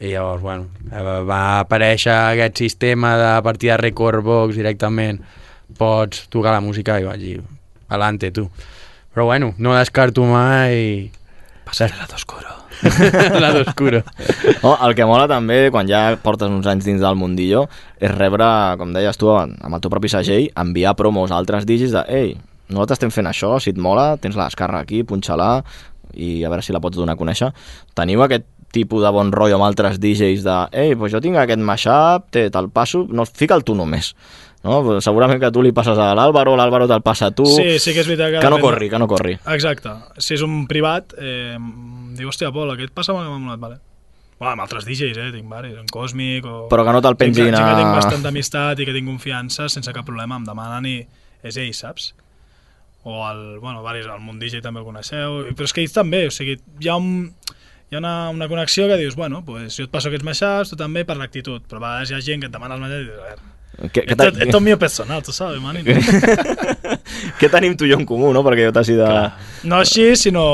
i 0.00 0.14
llavors, 0.14 0.40
bueno, 0.40 0.70
eh, 0.88 1.02
va 1.28 1.40
aparèixer 1.60 2.14
aquest 2.14 2.62
sistema 2.62 3.16
de 3.20 3.28
a 3.34 3.42
partir 3.44 3.68
de 3.74 3.76
Recordbox 3.82 4.56
directament 4.56 5.20
pots 5.76 6.24
tocar 6.32 6.56
la 6.56 6.64
música 6.64 6.96
i 6.98 7.04
vaig 7.04 7.20
dir, 7.20 7.36
adelante 7.88 8.32
tu. 8.32 8.48
Però 9.12 9.26
bueno, 9.28 9.52
no 9.58 9.76
descarto 9.76 10.24
mai... 10.24 11.10
Passar 11.66 11.92
la 11.98 12.08
d'oscuro. 12.08 12.59
la 13.42 13.52
d'oscuro. 13.54 14.02
No, 14.62 14.76
el 14.86 14.94
que 14.98 15.08
mola 15.08 15.26
també, 15.30 15.62
quan 15.74 15.88
ja 15.90 16.16
portes 16.22 16.50
uns 16.50 16.68
anys 16.70 16.86
dins 16.88 17.02
del 17.02 17.18
mundillo, 17.18 17.66
és 18.00 18.12
rebre, 18.14 18.46
com 18.80 18.94
deies 18.96 19.20
tu, 19.20 19.32
amb 19.34 19.74
el 19.74 19.82
teu 19.82 19.92
propi 19.92 20.12
segell, 20.12 20.48
enviar 20.60 20.96
promos 20.98 21.32
a 21.32 21.38
altres 21.40 21.68
digis 21.68 21.94
de 21.96 22.04
ei, 22.08 22.34
nosaltres 22.70 23.00
estem 23.00 23.12
fent 23.14 23.28
això, 23.30 23.56
si 23.60 23.74
et 23.74 23.80
mola, 23.80 24.14
tens 24.22 24.38
la 24.38 24.48
descàrrega 24.50 24.84
aquí, 24.86 25.02
punxa-la 25.06 25.52
i 26.14 26.40
a 26.44 26.50
veure 26.50 26.62
si 26.64 26.74
la 26.74 26.80
pots 26.82 26.98
donar 26.98 27.14
a 27.16 27.20
conèixer. 27.20 27.50
Teniu 27.98 28.22
aquest 28.24 28.46
tipus 28.74 29.02
de 29.02 29.10
bon 29.14 29.32
rotllo 29.34 29.58
amb 29.58 29.66
altres 29.66 29.98
DJs 30.02 30.44
de 30.46 30.58
ei, 30.78 30.94
doncs 30.94 31.16
jo 31.16 31.20
tinc 31.22 31.38
aquest 31.38 31.62
mashup, 31.66 32.30
te, 32.34 32.46
te'l 32.54 32.70
passo, 32.74 33.04
no, 33.10 33.26
fica'l 33.26 33.66
tu 33.66 33.74
només. 33.78 34.14
No? 34.62 35.00
Segurament 35.00 35.40
que 35.40 35.48
tu 35.54 35.62
li 35.64 35.72
passes 35.72 35.98
a 35.98 36.10
l'Àlvaro, 36.16 36.52
l'Àlvaro 36.58 36.86
te'l 36.90 37.02
passa 37.02 37.30
a 37.30 37.34
tu... 37.34 37.46
Sí, 37.48 37.78
sí 37.80 37.94
que 37.96 38.04
és 38.04 38.10
veritat 38.10 38.34
que... 38.34 38.42
Que 38.44 38.52
no 38.52 38.60
corri, 38.62 38.90
que 38.92 39.00
no 39.00 39.08
corri. 39.10 39.38
Exacte. 39.54 39.94
Si 40.20 40.36
és 40.36 40.44
un 40.44 40.66
privat, 40.70 41.16
eh, 41.18 41.56
diu, 42.20 42.28
hòstia, 42.30 42.52
Pol, 42.54 42.70
aquest 42.76 42.92
passa 42.96 43.12
amb 43.16 43.34
amb 43.50 43.56
vale. 43.62 43.80
Bueno, 44.40 44.54
amb 44.54 44.62
altres 44.64 44.86
DJs, 44.88 45.18
eh, 45.20 45.30
tinc 45.34 45.50
varis, 45.52 45.74
en 45.76 45.88
Cosmic 45.92 46.46
o... 46.48 46.54
Però 46.72 46.84
que 46.86 46.92
no 46.96 47.02
te'l 47.04 47.16
pengin 47.20 47.50
gent 47.50 47.56
que 47.58 47.60
a- 47.60 47.76
tinc 47.76 47.90
bastant 47.98 48.24
amistat 48.30 48.80
i 48.80 48.86
que 48.88 48.94
tinc 48.96 49.08
confiança, 49.10 49.66
sense 49.68 49.92
cap 49.92 50.06
problema, 50.08 50.38
em 50.40 50.46
demanen 50.48 50.86
i 50.88 50.94
és 51.44 51.58
ell, 51.60 51.74
saps? 51.76 52.14
O 53.04 53.18
el, 53.28 53.58
bueno, 53.60 53.82
varis, 53.84 54.06
el 54.08 54.20
Món 54.24 54.38
DJ 54.40 54.62
també 54.64 54.80
el 54.80 54.86
coneixeu, 54.88 55.42
però 55.56 55.68
és 55.68 55.72
que 55.76 55.80
ells 55.84 55.92
també, 55.96 56.22
o 56.28 56.32
sigui, 56.32 56.56
hi 56.80 56.88
ha 56.88 56.96
un, 57.00 57.30
hi 57.90 57.96
ha 57.96 58.00
una, 58.00 58.14
una 58.32 58.48
connexió 58.48 58.88
que 58.88 58.96
dius, 59.00 59.16
bueno, 59.16 59.42
pues, 59.44 59.76
jo 59.76 59.84
et 59.88 59.92
passo 59.92 60.08
aquests 60.08 60.24
mashups, 60.28 60.72
tu 60.72 60.76
també 60.80 61.04
per 61.08 61.16
l'actitud, 61.20 61.64
però 61.68 61.80
a 61.80 61.84
vegades 61.86 62.12
hi 62.12 62.16
ha 62.16 62.24
gent 62.24 62.40
que 62.44 62.48
et 62.48 62.56
demana 62.56 62.76
els 62.76 62.84
mashups 62.84 63.04
i 63.04 63.08
dius, 63.10 63.20
a 63.20 63.28
veure, 63.28 63.49
Que- 63.92 64.02
que 64.02 64.12
esto, 64.12 64.28
esto 64.28 64.56
es 64.58 64.62
mío 64.62 64.78
personal, 64.78 65.22
tu 65.22 65.32
sabes, 65.32 65.60
man. 65.60 65.76
Què 67.40 67.48
tenim 67.48 67.76
tu 67.78 67.86
i 67.88 67.92
jo 67.92 67.98
en 68.00 68.04
comú, 68.08 68.32
no? 68.34 68.42
Perquè 68.44 68.66
jo 68.68 68.74
t'has 68.76 68.90
de... 68.92 69.08
No 69.64 69.80
així, 69.80 70.10
sinó, 70.20 70.44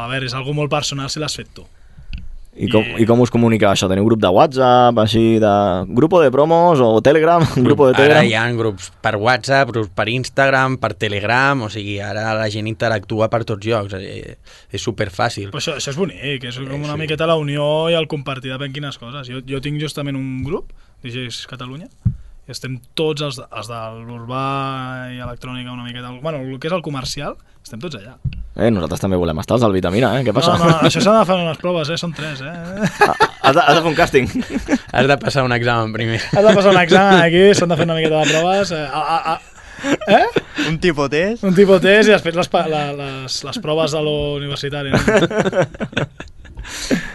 a 0.00 0.08
veure, 0.10 0.26
és 0.26 0.34
algo 0.34 0.54
molt 0.56 0.72
personal 0.72 1.10
si 1.12 1.22
l'has 1.22 1.36
fet 1.38 1.52
tu. 1.54 1.66
I 2.54 2.68
com, 2.70 2.86
I 3.02 3.06
com 3.06 3.18
us 3.18 3.32
comunica 3.34 3.72
això? 3.72 3.88
Teniu 3.90 4.04
grup 4.06 4.20
de 4.22 4.30
WhatsApp, 4.30 4.98
així 5.02 5.40
de... 5.42 5.52
Grupo 5.90 6.20
de 6.22 6.30
promos 6.30 6.78
o 6.82 7.00
Telegram? 7.02 7.42
Grupo 7.66 7.88
de 7.88 7.94
Ara 7.96 7.98
Telegram? 8.02 8.28
hi 8.30 8.34
ha 8.38 8.44
grups 8.54 8.92
per 9.02 9.16
WhatsApp, 9.18 9.72
grups 9.74 9.90
per 9.94 10.06
Instagram, 10.12 10.76
per 10.82 10.92
Telegram, 10.94 11.64
o 11.66 11.70
sigui, 11.70 11.96
ara 12.02 12.28
la 12.38 12.46
gent 12.54 12.70
interactua 12.70 13.26
per 13.30 13.42
tots 13.48 13.66
llocs, 13.66 13.96
eh, 13.98 14.36
és 14.70 14.82
super 14.82 15.10
fàcil. 15.14 15.50
Però 15.50 15.62
això, 15.62 15.74
això 15.80 15.90
és 15.94 15.98
bonic, 15.98 16.46
és 16.50 16.60
com 16.62 16.86
una 16.86 16.98
miqueta 17.00 17.26
la 17.26 17.34
unió 17.42 17.88
i 17.90 17.98
el 17.98 18.06
compartir 18.10 18.54
de 18.54 18.58
ben 18.62 18.74
quines 18.74 18.98
coses. 19.02 19.26
Jo, 19.30 19.42
jo 19.50 19.62
tinc 19.62 19.82
justament 19.82 20.14
un 20.18 20.44
grup, 20.46 20.70
DJs 21.02 21.48
Catalunya, 21.50 21.90
i 22.44 22.52
estem 22.52 22.76
tots 22.98 23.24
els, 23.24 23.38
els 23.40 23.68
de 23.70 23.80
l'urbà 24.04 24.44
i 25.14 25.20
electrònica 25.24 25.72
una 25.72 25.86
miqueta... 25.86 26.12
Bueno, 26.20 26.42
el 26.44 26.58
que 26.60 26.68
és 26.68 26.74
el 26.76 26.82
comercial, 26.84 27.38
estem 27.64 27.80
tots 27.80 27.96
allà. 27.96 28.18
Eh, 28.54 28.68
nosaltres 28.70 29.00
també 29.00 29.16
volem 29.18 29.40
estar, 29.40 29.56
els 29.56 29.64
del 29.64 29.72
Vitamina, 29.74 30.12
eh? 30.18 30.26
Què 30.26 30.34
passa? 30.36 30.58
No, 30.60 30.68
no, 30.68 30.76
això 30.88 31.00
s'ha 31.00 31.16
de 31.16 31.24
fer 31.30 31.38
unes 31.40 31.62
proves, 31.62 31.88
eh? 31.90 31.96
Són 32.00 32.12
tres, 32.16 32.42
eh? 32.44 32.52
Has 33.44 33.56
de, 33.56 33.64
has 33.64 33.72
de 33.72 33.80
fer 33.80 33.90
un 33.90 33.96
càsting. 33.96 34.28
Has 34.94 35.08
de 35.10 35.16
passar 35.18 35.42
un 35.42 35.52
examen 35.56 35.90
primer. 35.96 36.20
Has 36.20 36.44
de 36.44 36.52
passar 36.54 36.70
un 36.70 36.78
examen 36.84 37.18
aquí, 37.24 37.42
s'han 37.56 37.72
de 37.72 37.80
fer 37.80 37.88
una 37.88 37.96
miqueta 37.98 38.20
de 38.22 38.36
proves. 38.36 38.70
Eh? 38.76 38.84
A, 38.86 39.02
a, 39.16 39.32
a, 39.32 39.94
eh? 40.14 40.44
Un 40.68 40.78
tipus 40.84 41.10
test. 41.10 41.42
Un 41.48 41.56
tipus 41.56 41.82
test 41.82 42.12
i 42.12 42.14
després 42.14 42.38
les, 42.38 42.52
la, 42.70 42.84
les, 43.00 43.40
les 43.48 43.64
proves 43.64 43.96
de 43.96 44.04
l'universitari. 44.04 44.94
No? 44.94 46.28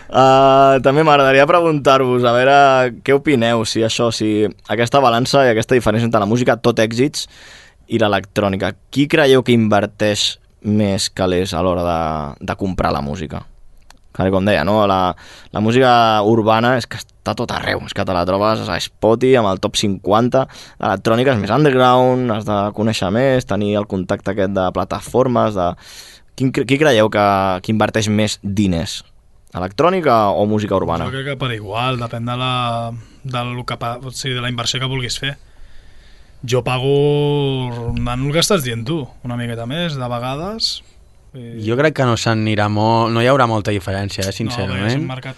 Uh, 0.10 0.80
també 0.86 1.04
m'agradaria 1.06 1.48
preguntar-vos, 1.50 2.24
a 2.26 2.34
veure 2.36 2.58
què 3.06 3.16
opineu, 3.18 3.66
si 3.66 3.84
això, 3.86 4.10
si 4.16 4.48
aquesta 4.70 5.02
balança 5.04 5.46
i 5.46 5.54
aquesta 5.54 5.78
diferència 5.78 6.08
entre 6.10 6.22
la 6.22 6.30
música 6.30 6.58
tot 6.58 6.80
èxits 6.82 7.28
i 7.90 8.00
l'electrònica. 8.02 8.74
Qui 8.94 9.08
creieu 9.10 9.44
que 9.46 9.56
inverteix 9.56 10.38
més 10.66 11.08
calés 11.16 11.54
a 11.56 11.62
l'hora 11.64 11.86
de, 11.86 12.46
de 12.46 12.56
comprar 12.60 12.92
la 12.94 13.02
música? 13.02 13.46
Perquè, 14.20 14.34
com 14.34 14.44
deia, 14.44 14.66
no? 14.68 14.82
la, 14.90 15.14
la 15.54 15.62
música 15.64 15.90
urbana 16.28 16.74
és 16.76 16.88
que 16.90 16.98
està 17.00 17.36
tot 17.38 17.52
arreu, 17.56 17.80
és 17.88 17.94
que 17.96 18.04
te 18.04 18.16
la 18.16 18.26
trobes 18.28 18.66
a 18.68 18.76
Spotify 18.82 19.38
amb 19.40 19.48
el 19.52 19.62
top 19.64 19.78
50, 19.80 20.42
l'electrònica 20.82 21.36
és 21.36 21.40
més 21.40 21.54
underground, 21.56 22.34
has 22.34 22.48
de 22.48 22.58
conèixer 22.76 23.12
més, 23.16 23.48
tenir 23.48 23.76
el 23.80 23.88
contacte 23.88 24.34
aquest 24.34 24.56
de 24.58 24.66
plataformes, 24.76 25.56
de... 25.56 25.70
Cre- 26.40 26.66
qui 26.68 26.80
creieu 26.82 27.08
que, 27.14 27.24
que 27.64 27.72
inverteix 27.72 28.10
més 28.12 28.40
diners? 28.44 29.00
Electrònica 29.58 30.30
o 30.38 30.46
música 30.46 30.76
urbana? 30.78 31.08
Jo 31.10 31.14
crec 31.16 31.26
que 31.32 31.38
per 31.42 31.52
igual, 31.56 31.98
depèn 31.98 32.28
de 32.30 32.36
la, 32.38 32.52
del 33.24 33.56
que, 33.66 33.78
pa- 33.82 33.98
o 33.98 34.12
sigui, 34.14 34.36
de 34.38 34.44
la 34.46 34.52
inversió 34.52 34.80
que 34.80 34.90
vulguis 34.92 35.18
fer. 35.20 35.36
Jo 36.46 36.62
pago 36.64 37.70
rondant 37.74 38.22
el 38.28 38.32
que 38.36 38.44
estàs 38.44 38.62
dient 38.64 38.86
tu, 38.88 39.02
una 39.28 39.36
miqueta 39.40 39.66
més, 39.68 39.98
de 40.00 40.08
vegades. 40.12 40.70
Jo 41.66 41.76
crec 41.78 41.98
que 41.98 42.06
no 42.08 42.16
s'anirà 42.18 42.70
molt... 42.74 43.12
No 43.14 43.22
hi 43.22 43.28
haurà 43.30 43.46
molta 43.50 43.74
diferència, 43.76 44.24
eh, 44.24 44.30
No, 44.30 44.32
perquè 44.32 44.38
és 44.38 44.40
un 44.46 44.50
sincerament. 44.54 45.04
mercat 45.10 45.36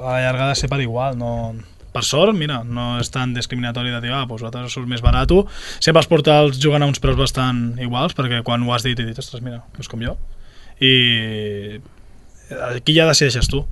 a 0.00 0.04
la 0.14 0.20
llarga 0.22 0.46
de 0.52 0.54
ser 0.60 0.68
per 0.72 0.80
igual, 0.84 1.16
no... 1.18 1.32
Per 1.90 2.04
sort, 2.06 2.36
mira, 2.38 2.60
no 2.62 3.00
és 3.02 3.08
tan 3.10 3.32
discriminatori 3.34 3.90
de 3.90 3.98
dir, 4.04 4.12
ah, 4.14 4.20
doncs 4.22 4.44
vosaltres 4.44 4.70
sou 4.76 4.84
més 4.86 5.00
barat. 5.02 5.32
Sempre 5.82 5.98
els 6.04 6.06
portals 6.06 6.60
juguen 6.62 6.84
a 6.84 6.86
uns 6.86 7.00
preus 7.02 7.16
bastant 7.18 7.74
iguals, 7.82 8.14
perquè 8.14 8.44
quan 8.46 8.62
ho 8.62 8.70
has 8.76 8.84
dit 8.86 9.00
he 9.02 9.08
dit, 9.08 9.18
ostres, 9.18 9.42
mira, 9.42 9.64
és 9.82 9.88
com 9.90 9.98
jo. 10.04 10.14
I 10.78 11.80
aquí 12.76 12.94
ja 12.96 13.06
decideixes 13.10 13.48
tu. 13.50 13.64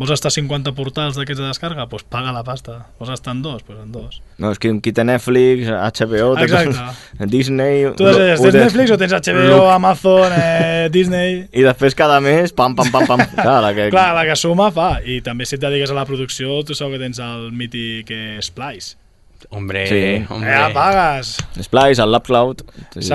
Vols 0.00 0.08
estar 0.14 0.30
a 0.30 0.34
50 0.34 0.72
portals 0.72 1.18
d'aquests 1.18 1.38
de 1.42 1.48
descàrrega? 1.50 1.84
Doncs 1.86 2.06
paga 2.10 2.30
la 2.32 2.40
pasta. 2.42 2.78
Vols 2.98 3.10
estar 3.12 3.34
en 3.36 3.42
dos? 3.44 3.60
Doncs 3.68 3.82
en 3.84 3.90
dos. 3.92 4.14
No, 4.40 4.48
és 4.50 4.58
que 4.58 4.70
qui 4.82 4.90
té 4.96 5.04
Netflix, 5.04 5.68
HBO, 5.68 6.30
Exacte. 6.40 6.80
Disney... 7.34 7.84
Tu 7.98 8.06
decideixes, 8.08 8.40
tens 8.46 8.56
Netflix 8.56 8.94
o 8.94 8.98
tens 9.02 9.12
HBO, 9.12 9.44
Look. 9.50 9.68
Amazon, 9.74 10.32
eh, 10.38 10.88
Disney... 10.96 11.42
I 11.52 11.66
després 11.68 11.94
cada 11.94 12.16
mes, 12.24 12.54
pam, 12.56 12.74
pam, 12.74 12.88
pam, 12.90 13.04
pam. 13.06 13.22
Clar, 13.36 13.58
la 13.66 13.74
que... 13.76 13.90
Clar, 13.92 14.08
la 14.16 14.24
que 14.30 14.38
suma 14.40 14.70
fa. 14.74 14.94
I 15.04 15.20
també 15.28 15.44
si 15.46 15.58
et 15.60 15.62
dediques 15.62 15.92
a 15.92 15.98
la 16.00 16.06
producció, 16.08 16.62
tu 16.66 16.74
saps 16.74 16.96
que 16.96 17.02
tens 17.04 17.20
el 17.22 17.50
mític 17.52 18.10
eh, 18.16 18.40
Splice. 18.42 18.96
Hombre, 19.52 19.84
Sí. 19.90 20.02
hombre. 20.32 20.50
Ja 20.56 20.68
pagues. 20.72 21.36
Splice, 21.68 22.00
el 22.02 22.16
LabCloud... 22.16 22.64
Sí. 22.96 23.12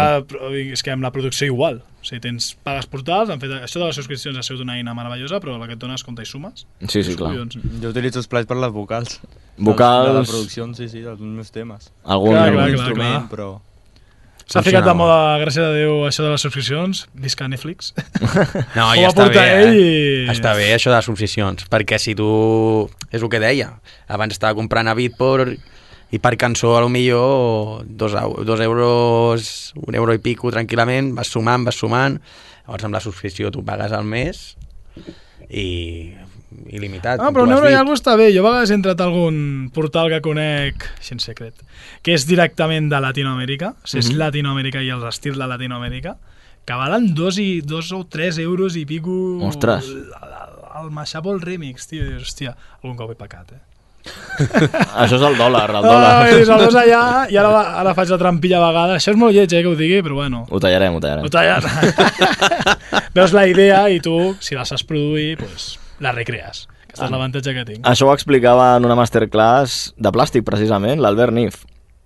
És 0.75 0.83
que 0.85 0.93
amb 0.93 1.01
la 1.09 1.11
producció 1.15 1.49
igual. 1.49 1.81
O 2.07 2.09
sigui, 2.09 2.21
tens, 2.23 2.53
pagues 2.63 2.85
portals, 2.87 3.27
han 3.33 3.41
fet, 3.41 3.51
això 3.65 3.81
de 3.81 3.89
les 3.89 3.97
subscripcions 3.99 4.37
ha 4.39 4.43
sigut 4.47 4.61
una 4.63 4.77
eina 4.79 4.93
meravellosa, 4.95 5.41
però 5.43 5.57
la 5.59 5.67
que 5.67 5.75
et 5.75 5.81
dones 5.81 6.05
compte 6.07 6.23
i 6.23 6.29
sumes. 6.29 6.63
Sí, 6.87 7.01
sí, 7.03 7.09
els 7.11 7.17
clar. 7.19 7.33
collons. 7.35 7.57
Jo 7.83 7.89
utilitzo 7.91 8.23
Splice 8.23 8.47
per 8.47 8.55
les 8.61 8.71
vocals. 8.71 9.17
Vocals. 9.57 10.07
De 10.07 10.13
la 10.15 10.23
producció, 10.23 10.69
sí, 10.77 10.87
sí, 10.87 11.01
dels 11.03 11.19
meus 11.19 11.51
temes. 11.51 11.89
Algun- 12.05 12.31
Clar, 12.31 12.45
Algun 12.47 12.61
clar, 12.61 12.69
clar, 12.69 12.77
instrument, 12.79 13.17
clar. 13.17 13.29
però... 13.33 13.49
S'ha 14.47 14.61
ficat 14.63 14.85
de 14.87 14.93
moda, 14.95 15.15
gràcies 15.41 15.59
a 15.59 15.73
Déu, 15.75 16.05
això 16.07 16.23
de 16.23 16.29
les 16.31 16.39
subscripcions. 16.45 17.01
Visca 17.19 17.49
Netflix. 17.51 17.89
No, 18.77 18.85
ja 18.95 19.09
està 19.11 19.25
bé, 19.27 19.41
eh? 19.43 19.57
ell 19.65 19.75
i- 19.75 20.29
Està 20.31 20.53
bé 20.55 20.69
això 20.71 20.87
de 20.93 20.95
les 21.01 21.09
subscripcions, 21.11 21.65
perquè 21.67 21.99
si 21.99 22.15
tu... 22.15 22.29
És 23.11 23.19
el 23.21 23.27
que 23.27 23.41
deia, 23.43 23.73
abans 24.07 24.31
estava 24.37 24.55
comprant 24.55 24.87
a 24.87 24.95
Bitport 24.95 25.57
i 26.11 26.19
per 26.23 26.37
cançó 26.39 26.77
a 26.77 26.81
lo 26.81 26.89
millor 26.89 27.83
dos, 27.85 28.13
dos 28.45 28.59
euros, 28.63 29.73
un 29.75 29.95
euro 29.95 30.15
i 30.15 30.21
pico 30.23 30.51
tranquil·lament, 30.53 31.11
vas 31.17 31.27
sumant, 31.33 31.65
vas 31.67 31.75
sumant, 31.75 32.15
llavors 32.65 32.87
amb 32.87 32.95
la 32.95 33.03
subscripció 33.03 33.51
tu 33.51 33.65
pagues 33.67 33.91
al 33.91 34.07
mes 34.07 34.55
i 35.49 35.67
il·limitat. 36.71 37.19
Ah, 37.19 37.31
però 37.35 37.43
un 37.43 37.51
euro 37.51 37.69
i 37.69 37.75
alguna 37.75 37.97
està 37.99 38.15
bé. 38.19 38.29
Jo 38.35 38.41
a 38.43 38.47
vegades 38.49 38.71
he 38.71 38.77
entrat 38.77 39.01
a 39.03 39.07
algun 39.09 39.69
portal 39.75 40.09
que 40.13 40.21
conec, 40.23 40.87
així 40.97 41.15
en 41.17 41.21
secret, 41.23 41.59
que 42.03 42.15
és 42.15 42.25
directament 42.27 42.89
de 42.91 43.01
Latinoamèrica, 43.03 43.73
o 43.75 43.87
sigui, 43.87 44.05
és 44.05 44.09
Mhm. 44.11 44.17
Latinoamèrica 44.23 44.83
i 44.83 44.89
els 44.89 45.03
estils 45.03 45.37
de 45.37 45.47
Latinoamèrica, 45.47 46.17
que 46.65 46.73
valen 46.73 47.13
dos, 47.15 47.37
i, 47.37 47.61
dos 47.61 47.91
o 47.91 48.05
tres 48.05 48.37
euros 48.37 48.75
i 48.75 48.85
pico... 48.85 49.39
Ostres. 49.43 49.87
El, 49.87 50.91
el 50.91 51.31
el 51.31 51.41
remix, 51.41 51.87
tio. 51.87 52.03
Dius, 52.03 52.23
hòstia, 52.23 52.55
algun 52.83 52.97
cop 52.97 53.11
he 53.11 53.15
pecat, 53.15 53.51
eh? 53.51 53.66
Això 55.01 55.17
és 55.17 55.25
el 55.25 55.37
dòlar, 55.39 55.65
el 55.71 55.81
dòlar. 55.81 56.11
Ah, 56.11 56.29
dius, 56.29 56.49
el 56.53 56.63
dos 56.65 56.77
allà, 56.83 57.01
i 57.33 57.37
ara, 57.39 57.51
ara 57.81 57.93
faig 57.97 58.13
la 58.13 58.19
trampilla 58.21 58.59
a 58.61 58.65
vegades. 58.67 59.01
Això 59.01 59.13
és 59.15 59.19
molt 59.19 59.35
lleig, 59.35 59.53
eh, 59.53 59.61
que 59.65 59.71
ho 59.71 59.75
digui, 59.79 60.01
però 60.05 60.19
bueno. 60.21 60.43
Ho 60.49 60.61
tallarem, 60.63 60.97
ho 60.97 61.03
tallarem. 61.03 61.25
Ho 61.25 61.31
tallat. 61.33 61.65
Veus 63.17 63.33
la 63.35 63.47
idea 63.49 63.87
i 63.93 64.01
tu, 64.03 64.17
si 64.43 64.57
la 64.57 64.65
saps 64.69 64.85
produir, 64.87 65.37
pues, 65.41 65.75
la 66.03 66.13
recrees. 66.15 66.67
Aquest 66.87 67.03
és 67.07 67.13
l'avantatge 67.13 67.53
que 67.53 67.65
tinc. 67.71 67.81
Això 67.89 68.07
ho 68.07 68.13
explicava 68.13 68.75
en 68.77 68.85
una 68.87 68.97
masterclass 68.97 69.91
de 69.97 70.13
plàstic, 70.13 70.45
precisament, 70.47 71.01
l'Albert 71.03 71.35
Nif. 71.35 71.63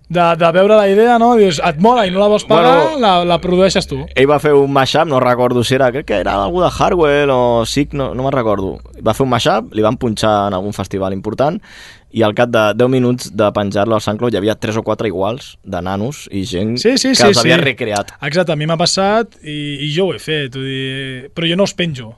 De, 0.08 0.20
de 0.36 0.48
veure 0.52 0.76
la 0.76 0.88
idea, 0.90 1.14
no? 1.18 1.30
Dius, 1.38 1.60
et 1.64 1.78
mola 1.80 2.02
i 2.06 2.10
no 2.12 2.18
la 2.20 2.26
vols 2.28 2.44
pagar, 2.44 2.72
Bueno. 2.82 2.98
la, 3.00 3.12
la 3.24 3.38
produeixes 3.40 3.86
tu. 3.88 4.02
Ell 4.14 4.28
va 4.28 4.38
fer 4.42 4.52
un 4.52 4.70
mashup, 4.72 5.06
no 5.08 5.20
recordo 5.20 5.62
si 5.64 5.74
era, 5.78 5.90
crec 5.92 6.04
que 6.10 6.18
era 6.20 6.34
algú 6.44 6.60
de 6.60 6.68
Hardwell 6.68 7.30
o 7.32 7.64
SIC, 7.64 7.94
no, 7.94 8.10
no 8.14 8.22
me'n 8.26 8.32
recordo. 8.34 8.74
Va 9.00 9.14
fer 9.14 9.24
un 9.24 9.30
mashup, 9.32 9.72
li 9.72 9.80
van 9.82 9.96
punxar 9.96 10.48
en 10.50 10.58
algun 10.58 10.74
festival 10.76 11.14
important 11.16 11.56
i 12.12 12.20
al 12.20 12.34
cap 12.36 12.50
de 12.52 12.74
10 12.76 12.90
minuts 12.92 13.30
de 13.32 13.46
penjar-lo 13.56 13.94
al 13.96 14.02
SoundCloud 14.04 14.34
hi 14.34 14.36
havia 14.42 14.54
3 14.60 14.76
o 14.76 14.82
4 14.84 15.08
iguals 15.08 15.54
de 15.64 15.80
nanos 15.80 16.26
i 16.30 16.42
gent 16.44 16.74
Sí, 16.76 16.98
sí, 17.00 17.14
que 17.14 17.14
sí, 17.16 17.24
els 17.30 17.38
havia 17.40 17.56
sí. 17.56 17.64
recreat. 17.64 18.12
Exacte, 18.20 18.52
a 18.52 18.56
mi 18.60 18.66
m'ha 18.68 18.76
passat 18.76 19.38
i, 19.40 19.56
i 19.86 19.88
jo 19.96 20.10
ho 20.10 20.12
he 20.12 20.20
fet, 20.20 20.52
dir, 20.60 21.30
però 21.32 21.48
jo 21.48 21.56
no 21.56 21.64
els 21.64 21.72
penjo. 21.72 22.10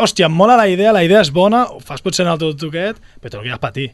Hòstia, 0.00 0.26
em 0.30 0.32
mola 0.36 0.56
la 0.56 0.64
idea, 0.68 0.94
la 0.96 1.04
idea 1.04 1.20
és 1.20 1.28
bona, 1.32 1.66
ho 1.68 1.78
fas 1.84 2.00
potser 2.00 2.24
en 2.24 2.32
el 2.32 2.40
teu 2.40 2.54
toquet, 2.56 2.96
però 3.20 3.30
te 3.30 3.36
lo 3.36 3.44
quedes 3.44 3.60
patir. 3.60 3.90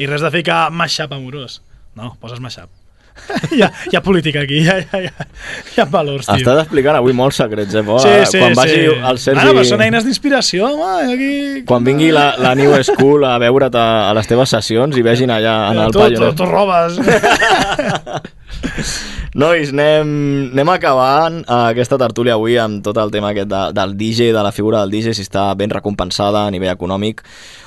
I 0.00 0.06
res 0.08 0.24
de 0.24 0.30
ficar 0.32 0.70
mashup 0.72 1.12
amorós. 1.12 1.60
No, 1.98 2.14
poses 2.22 2.38
mashup. 2.40 2.70
hi, 3.50 3.62
ha, 3.62 3.72
hi 3.90 3.96
ha 3.98 4.00
política 4.00 4.44
aquí, 4.44 4.60
hi 4.62 4.68
ha, 4.70 4.76
hi 4.78 5.08
ha, 5.10 5.26
hi 5.74 5.80
ha, 5.82 5.86
valors, 5.90 6.28
tio. 6.28 6.36
Estàs 6.38 6.60
explicant 6.62 7.00
avui 7.00 7.16
molts 7.18 7.40
secrets, 7.42 7.74
eh, 7.74 7.82
Pol? 7.82 7.98
Sí, 8.04 8.12
sí, 8.30 8.38
Quan 8.38 8.54
sí. 8.54 8.58
vagi 8.60 8.78
el 9.10 9.18
Sergi... 9.18 9.40
Bueno, 9.40 9.56
però 9.58 9.66
són 9.72 9.82
eines 9.88 10.06
d'inspiració, 10.06 10.70
home, 10.70 11.16
aquí... 11.16 11.30
Quan 11.66 11.86
vingui 11.88 12.12
la, 12.14 12.28
la 12.38 12.54
New 12.58 12.76
School 12.86 13.26
a 13.26 13.34
veure't 13.42 13.74
a, 13.74 13.86
a 14.06 14.14
les 14.18 14.30
teves 14.30 14.54
sessions 14.54 14.94
i 14.94 15.02
vegin 15.02 15.34
allà 15.34 15.56
en 15.72 15.82
el 15.88 15.94
tu, 15.94 15.98
tu, 15.98 16.06
Pioneer. 16.14 16.34
tu 16.38 16.46
robes. 16.46 17.00
Nois, 19.42 19.70
anem, 19.74 20.08
anem 20.54 20.72
acabant 20.72 21.38
eh, 21.42 21.60
aquesta 21.74 21.98
tertúlia 22.00 22.36
avui 22.38 22.56
amb 22.60 22.82
tot 22.84 22.98
el 23.00 23.12
tema 23.14 23.32
aquest 23.32 23.50
de, 23.50 23.62
del 23.76 23.94
DJ, 23.98 24.32
de 24.34 24.42
la 24.44 24.52
figura 24.54 24.82
del 24.82 24.94
DJ, 24.94 25.14
si 25.14 25.26
està 25.26 25.50
ben 25.58 25.70
recompensada 25.70 26.46
a 26.46 26.54
nivell 26.54 26.72
econòmic. 26.72 27.22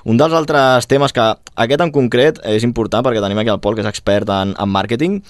Un 0.09 0.19
dels 0.19 0.35
altres 0.35 0.89
temes 0.89 1.13
que 1.15 1.27
aquest 1.65 1.85
en 1.85 1.93
concret 1.93 2.41
és 2.49 2.65
important 2.67 3.05
perquè 3.05 3.23
tenim 3.23 3.41
aquí 3.41 3.53
el 3.53 3.61
Pol, 3.63 3.77
que 3.77 3.85
és 3.85 3.89
expert 3.89 4.29
en, 4.33 4.55
en 4.57 4.71
màrqueting. 4.71 5.21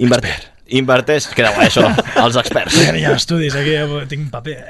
Inver 0.00 0.20
expert. 0.22 0.50
Inverteix, 0.70 1.26
queda 1.34 1.50
guai 1.56 1.66
això, 1.66 1.82
els 2.22 2.36
experts. 2.38 2.76
Ja 2.78 2.92
hi 2.94 3.02
ha 3.02 3.16
estudis, 3.18 3.56
aquí 3.58 3.72
ja 3.74 4.04
tinc 4.10 4.28
paper. 4.30 4.60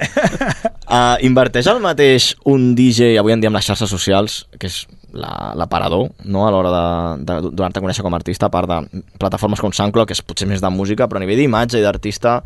Uh, 0.86 1.20
inverteix 1.28 1.68
el 1.68 1.82
mateix 1.84 2.32
un 2.48 2.70
DJ 2.78 3.18
avui 3.20 3.34
en 3.34 3.42
dia 3.42 3.50
amb 3.52 3.58
les 3.58 3.68
xarxes 3.68 3.92
socials, 3.92 4.38
que 4.56 4.70
és 4.70 4.86
la- 5.12 5.52
l'aparador, 5.56 6.10
no? 6.24 6.46
a 6.46 6.50
l'hora 6.50 6.70
de, 6.74 7.24
de 7.24 7.38
donar-te 7.50 7.78
a 7.80 7.82
conèixer 7.82 8.02
com 8.04 8.14
a 8.14 8.18
artista, 8.20 8.46
a 8.46 8.50
part 8.54 8.68
de 8.70 9.02
plataformes 9.18 9.60
com 9.60 9.72
SoundCloud, 9.72 10.06
que 10.08 10.14
és 10.18 10.22
potser 10.22 10.48
més 10.48 10.60
de 10.62 10.70
música, 10.70 11.08
però 11.08 11.18
a 11.18 11.24
nivell 11.24 11.38
d'imatge 11.40 11.78
i 11.80 11.82
d'artista, 11.84 12.38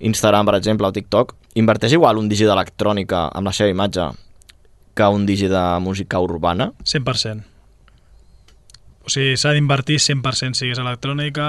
Instagram, 0.00 0.46
per 0.50 0.56
exemple, 0.58 0.86
o 0.88 0.92
TikTok, 0.92 1.36
inverteix 1.60 1.92
igual 1.98 2.18
un 2.18 2.28
DJ 2.30 2.46
d'electrònica 2.50 3.28
amb 3.34 3.46
la 3.50 3.52
seva 3.56 3.70
imatge 3.72 4.08
que 4.94 5.06
un 5.08 5.24
DJ 5.26 5.48
de 5.48 5.64
música 5.80 6.18
urbana? 6.20 6.72
100%. 6.84 7.46
O 9.06 9.08
sigui, 9.08 9.36
s'ha 9.40 9.54
d'invertir 9.56 9.96
100%, 10.02 10.58
siguis 10.58 10.78
electrònica, 10.78 11.46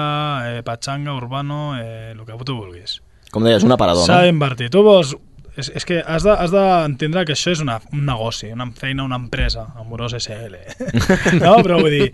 eh, 0.48 0.62
patxanga, 0.66 1.12
urbano, 1.14 1.76
eh, 1.78 2.12
el 2.14 2.24
que 2.24 2.38
tu 2.48 2.56
vulguis. 2.56 3.00
Com 3.32 3.44
deies, 3.44 3.62
un 3.64 3.72
aparador, 3.72 4.04
S'ha 4.06 4.20
no? 4.22 4.26
d'invertir. 4.28 4.70
Tu 4.72 4.82
vols... 4.82 5.14
És, 5.56 5.68
és 5.76 5.84
que 5.84 5.98
has 6.00 6.24
de- 6.24 6.36
d'entendre 6.54 7.26
que 7.28 7.34
això 7.36 7.52
és 7.52 7.60
una, 7.60 7.80
un 7.92 8.06
negoci, 8.08 8.48
una 8.54 8.70
feina, 8.72 9.04
una 9.04 9.18
empresa, 9.20 9.66
Amorós 9.76 10.14
SL. 10.16 10.56
no, 11.42 11.58
però 11.60 11.76
vull 11.82 11.92
dir, 11.92 12.06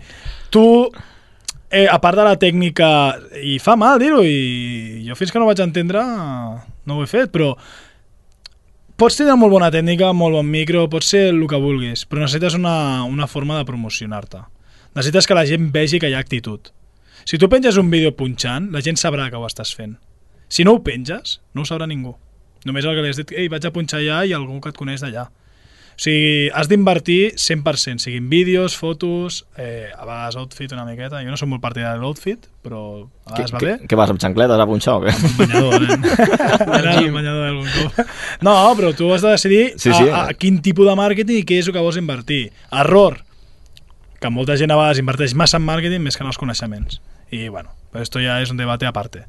tu, 0.51 0.63
eh, 1.71 1.85
a 1.87 1.99
part 2.03 2.19
de 2.19 2.25
la 2.27 2.35
tècnica, 2.41 2.89
i 3.39 3.55
fa 3.63 3.77
mal 3.79 3.99
dir-ho, 4.01 4.19
i 4.27 5.05
jo 5.07 5.15
fins 5.15 5.31
que 5.31 5.39
no 5.39 5.47
vaig 5.47 5.61
entendre 5.63 6.03
no 6.03 6.97
ho 6.97 7.03
he 7.05 7.07
fet, 7.07 7.31
però 7.31 7.53
pots 8.99 9.15
tenir 9.15 9.35
molt 9.39 9.53
bona 9.55 9.69
tècnica, 9.71 10.11
molt 10.11 10.35
bon 10.35 10.47
micro, 10.51 10.87
pots 10.91 11.13
ser 11.13 11.29
el 11.31 11.39
que 11.47 11.59
vulguis, 11.61 12.03
però 12.09 12.25
necessites 12.25 12.57
una, 12.59 13.05
una 13.07 13.27
forma 13.31 13.55
de 13.59 13.65
promocionar-te. 13.69 14.41
Necessites 14.97 15.27
que 15.29 15.37
la 15.37 15.45
gent 15.47 15.69
vegi 15.71 15.99
que 16.01 16.09
hi 16.09 16.15
ha 16.17 16.19
actitud. 16.19 16.71
Si 17.23 17.37
tu 17.37 17.47
penges 17.47 17.77
un 17.77 17.91
vídeo 17.91 18.11
punxant, 18.17 18.71
la 18.73 18.81
gent 18.83 18.97
sabrà 18.99 19.29
que 19.29 19.37
ho 19.39 19.45
estàs 19.47 19.71
fent. 19.77 19.95
Si 20.49 20.65
no 20.65 20.73
ho 20.75 20.83
penges, 20.83 21.39
no 21.53 21.61
ho 21.61 21.67
sabrà 21.69 21.87
ningú. 21.87 22.15
Només 22.67 22.85
el 22.85 22.97
que 22.97 23.03
li 23.05 23.11
has 23.13 23.19
dit, 23.21 23.35
ei, 23.37 23.47
vaig 23.51 23.65
a 23.65 23.71
punxar 23.75 24.01
allà 24.01 24.23
i 24.27 24.33
algú 24.35 24.59
que 24.63 24.73
et 24.73 24.79
coneix 24.79 25.03
d'allà. 25.05 25.29
O 25.99 26.01
sigui, 26.01 26.47
has 26.55 26.69
d'invertir 26.71 27.33
100%, 27.35 27.99
siguin 27.99 28.29
vídeos, 28.31 28.77
fotos, 28.79 29.41
eh, 29.59 29.89
a 29.91 30.05
vegades 30.07 30.37
outfit 30.39 30.71
una 30.71 30.85
miqueta. 30.87 31.19
Jo 31.25 31.33
no 31.33 31.35
soc 31.35 31.49
molt 31.51 31.59
partidari 31.59 31.99
de 31.99 32.05
l'outfit, 32.05 32.45
però 32.63 32.83
a 33.27 33.33
vegades 33.33 33.51
va 33.51 33.59
bé. 33.65 33.73
Què, 33.83 33.97
vas, 33.99 34.13
amb 34.13 34.23
xancletes 34.23 34.63
a 34.63 34.67
punxar 34.69 34.93
o 34.95 35.01
què? 35.03 35.11
Banyador, 35.41 35.83
nen. 35.89 36.05
Era 36.79 36.93
el 37.01 37.11
banyador 37.11 37.59
cop. 37.73 37.99
No, 38.47 38.53
però 38.79 38.93
tu 38.95 39.11
has 39.11 39.25
de 39.27 39.33
decidir 39.35 39.65
Sí, 39.75 39.91
sí. 39.91 40.07
A, 40.07 40.29
a 40.29 40.37
quin 40.39 40.61
tipus 40.63 40.87
de 40.87 40.95
màrqueting 40.95 41.41
i 41.41 41.43
què 41.43 41.59
és 41.59 41.67
el 41.67 41.75
que 41.75 41.83
vols 41.83 41.99
invertir. 41.99 42.45
Error, 42.71 43.19
que 44.23 44.31
molta 44.31 44.55
gent 44.55 44.71
a 44.71 44.79
vegades 44.79 45.03
inverteix 45.03 45.35
massa 45.35 45.59
en 45.59 45.67
màrqueting 45.67 45.99
més 46.07 46.15
que 46.15 46.23
en 46.23 46.31
els 46.31 46.39
coneixements. 46.39 47.01
I, 47.27 47.49
bueno, 47.51 47.75
però 47.91 48.07
esto 48.07 48.23
ja 48.23 48.39
és 48.39 48.55
un 48.55 48.61
debate 48.61 48.87
a 48.87 48.95
parte. 48.95 49.25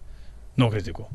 No 0.54 0.70
ho 0.70 0.70
critico. 0.70 1.08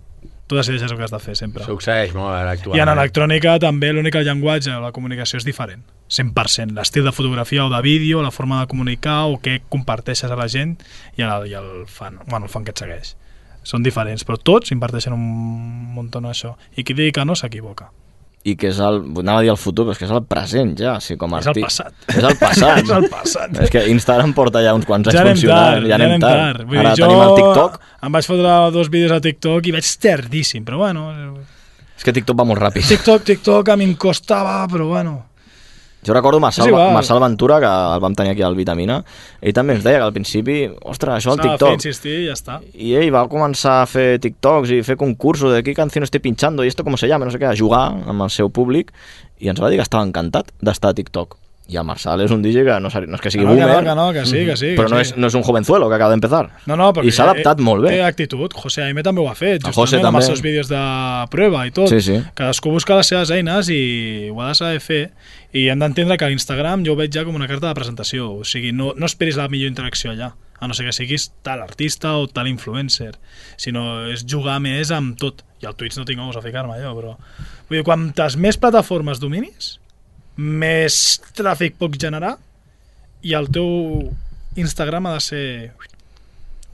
Tu 0.47 0.55
decideixes 0.55 0.91
el 0.91 0.97
que 0.97 1.03
has 1.07 1.11
de 1.13 1.19
fer 1.19 1.33
sempre. 1.39 1.63
Succeeix 1.65 2.13
molt 2.13 2.29
ara 2.29 2.51
I 2.51 2.53
en 2.53 2.59
actualment. 2.59 2.91
electrònica 2.93 3.55
també 3.59 3.91
l'únic 3.93 4.15
el 4.19 4.27
llenguatge 4.27 4.75
la 4.81 4.91
comunicació 4.93 5.39
és 5.41 5.45
diferent. 5.45 5.81
100%. 6.07 6.75
L'estil 6.77 7.03
de 7.03 7.11
fotografia 7.11 7.65
o 7.65 7.69
de 7.69 7.81
vídeo, 7.81 8.21
la 8.21 8.29
forma 8.31 8.59
de 8.61 8.67
comunicar 8.67 9.25
o 9.25 9.39
què 9.41 9.61
comparteixes 9.69 10.29
a 10.29 10.37
la 10.37 10.47
gent 10.47 10.77
i 11.17 11.25
el, 11.25 11.47
i 11.49 11.53
el 11.57 11.87
fan, 11.87 12.19
bueno, 12.27 12.45
el 12.45 12.51
fan 12.51 12.63
que 12.63 12.75
et 12.75 12.77
segueix. 12.77 13.15
Són 13.65 13.81
diferents, 13.81 14.21
però 14.23 14.37
tots 14.37 14.69
inverteixen 14.71 15.13
un 15.17 15.25
munt 15.95 16.11
en 16.13 16.29
això. 16.29 16.55
I 16.77 16.83
qui 16.83 16.93
digui 16.93 17.11
que 17.11 17.25
no 17.25 17.33
s'equivoca. 17.33 17.89
I 18.45 18.53
que 18.61 18.69
és 18.69 18.79
el... 18.83 18.99
Anava 19.23 19.41
a 19.41 19.43
dir 19.45 19.49
el 19.49 19.57
futur, 19.57 19.87
però 19.87 19.95
és 19.95 19.99
que 20.01 20.05
és 20.05 20.13
el 20.13 20.21
present 20.29 20.75
ja, 20.77 20.95
sí, 21.01 21.15
com 21.17 21.33
a 21.33 21.39
És 21.41 21.47
el 21.49 21.57
passat. 21.63 21.95
És 22.13 22.21
el 22.21 22.35
passat. 22.37 22.79
És 22.83 22.93
el 22.93 23.07
passat. 23.09 23.59
És 23.65 23.73
que 23.73 23.81
Instagram 23.89 24.35
porta 24.37 24.61
ja 24.61 24.75
uns 24.77 24.85
quants 24.85 25.09
anys 25.09 25.17
Ja 25.17 25.23
anem 25.25 25.39
funcionant. 25.39 25.73
tard, 25.73 25.89
ja 25.89 25.97
anem 25.97 26.21
tard. 26.21 26.63
Vull 26.69 26.81
Ara 26.83 26.93
dir, 26.93 27.03
tenim 27.03 27.23
el 27.25 27.33
TikTok. 27.39 27.79
Em 28.05 28.17
vaig 28.19 28.29
fotre 28.29 28.55
dos 28.75 28.91
vídeos 28.93 29.15
a 29.15 29.21
TikTok 29.25 29.71
i 29.71 29.73
vaig 29.79 29.93
tardíssim, 30.05 30.65
però 30.67 30.83
bueno... 30.83 31.07
És 31.95 32.03
que 32.05 32.13
TikTok 32.13 32.37
va 32.37 32.45
molt 32.45 32.61
ràpid. 32.61 32.85
TikTok, 32.85 33.25
TikTok, 33.31 33.71
a 33.73 33.79
mi 33.81 33.89
em 33.89 33.95
costava, 33.97 34.59
però 34.69 34.91
bueno... 34.93 35.23
Jo 36.05 36.13
recordo 36.13 36.39
Marçal, 36.39 36.67
igual. 36.69 36.93
Marçal 36.93 37.19
Ventura, 37.19 37.59
que 37.59 37.69
el 37.69 38.01
vam 38.03 38.13
tenir 38.13 38.35
aquí 38.35 38.43
al 38.45 38.55
Vitamina, 38.57 38.99
ell 39.41 39.55
també 39.57 39.73
ens 39.73 39.85
deia 39.85 40.03
que 40.03 40.05
al 40.05 40.13
principi, 40.13 40.57
ostres, 40.85 41.15
això 41.17 41.33
del 41.33 41.39
S'ha 41.39 41.43
de 41.43 41.49
fer 41.49 41.57
TikTok... 41.57 41.79
insistir 41.79 42.17
i 42.19 42.27
ja 42.27 42.35
està. 42.37 42.59
I 42.73 42.93
ell 43.01 43.13
va 43.15 43.25
començar 43.31 43.79
a 43.81 43.87
fer 43.89 44.19
TikToks 44.21 44.75
i 44.75 44.83
fer 44.85 44.99
concursos 45.01 45.55
de 45.55 45.63
qué 45.65 45.73
canción 45.73 46.05
esté 46.05 46.21
pinchando 46.21 46.63
i 46.63 46.69
esto 46.69 46.85
com 46.85 46.97
se 46.97 47.09
llama, 47.09 47.25
no 47.25 47.33
sé 47.33 47.41
què, 47.41 47.49
a 47.49 47.57
jugar 47.57 47.87
amb 48.05 48.27
el 48.27 48.29
seu 48.29 48.53
públic 48.53 48.93
i 49.41 49.49
ens 49.49 49.61
va 49.61 49.73
dir 49.73 49.81
que 49.81 49.87
estava 49.87 50.05
encantat 50.05 50.53
d'estar 50.61 50.93
a 50.93 50.99
TikTok. 51.01 51.39
I 51.67 51.79
el 51.81 51.85
Marçal 51.87 52.21
és 52.21 52.29
un 52.29 52.43
DJ 52.43 52.61
que 52.67 52.73
no, 52.77 52.91
no 52.93 53.17
és 53.17 53.21
que 53.23 53.31
sigui 53.33 53.41
Que 53.41 53.49
no, 53.49 53.55
que 53.57 53.65
boomer, 53.65 53.77
no, 53.81 53.87
que 53.87 53.95
no, 53.97 54.05
que 54.13 54.25
sí, 54.29 54.43
que 54.45 54.55
sí, 54.59 54.67
però 54.77 54.85
que 54.85 54.93
no, 54.93 54.99
sí. 54.99 55.07
és, 55.07 55.13
no 55.17 55.29
és 55.31 55.37
un 55.39 55.45
jovenzuelo 55.47 55.87
que 55.89 55.97
acaba 55.97 56.13
d'empezar. 56.13 56.43
No, 56.69 56.75
no, 56.77 56.91
I 57.01 57.13
s'ha 57.15 57.25
adaptat 57.25 57.63
molt 57.65 57.87
bé. 57.87 57.95
Té 57.95 58.03
actitud. 58.05 58.53
José 58.53 58.83
Aime 58.85 59.01
també 59.05 59.23
ho 59.23 59.29
ha 59.31 59.33
fet, 59.33 59.63
justament 59.63 59.79
José 59.79 59.97
amb 59.97 60.05
també. 60.05 60.21
els 60.21 60.29
seus 60.29 60.43
vídeos 60.45 60.69
de 60.69 60.81
prova 61.33 61.63
i 61.65 61.73
tot. 61.73 61.89
Sí, 61.89 62.03
sí. 62.05 62.19
Cadascú 62.37 62.75
busca 62.75 62.99
les 62.99 63.09
seves 63.09 63.33
eines 63.33 63.71
i 63.73 63.79
ho 64.29 64.37
ha 64.43 64.51
de 64.51 64.57
saber 64.59 64.83
fer. 64.85 65.01
I 65.57 65.69
hem 65.73 65.81
d'entendre 65.81 66.19
que 66.21 66.29
l'Instagram 66.29 66.83
jo 66.85 66.93
ho 66.93 66.99
veig 66.99 67.15
ja 67.15 67.23
com 67.25 67.37
una 67.37 67.47
carta 67.49 67.71
de 67.71 67.77
presentació. 67.79 68.29
O 68.41 68.45
sigui, 68.45 68.69
no, 68.75 68.91
no 68.93 69.09
esperis 69.09 69.39
la 69.39 69.47
millor 69.49 69.71
interacció 69.71 70.11
allà, 70.13 70.35
a 70.59 70.69
no 70.69 70.77
ser 70.77 70.85
que 70.85 70.93
siguis 70.93 71.31
tal 71.41 71.63
artista 71.63 72.13
o 72.19 72.27
tal 72.29 72.49
influencer, 72.51 73.15
sinó 73.57 74.05
és 74.11 74.21
jugar 74.29 74.59
més 74.61 74.93
amb 74.93 75.17
tot. 75.17 75.41
I 75.63 75.65
al 75.65 75.73
Twitch 75.79 75.97
no 75.97 76.05
tinc 76.05 76.21
ous 76.21 76.37
a 76.37 76.45
ficar-me 76.45 76.77
jo, 76.83 76.93
però... 76.99 77.15
Vull 77.65 77.79
dir, 77.79 77.85
quantes 77.87 78.35
més 78.37 78.59
plataformes 78.61 79.17
dominis, 79.17 79.79
més 80.37 81.21
tràfic 81.37 81.77
pots 81.79 81.99
generar 82.01 82.35
i 83.25 83.33
el 83.37 83.47
teu 83.53 84.11
Instagram 84.59 85.07
ha 85.09 85.13
de 85.15 85.23
ser 85.23 85.45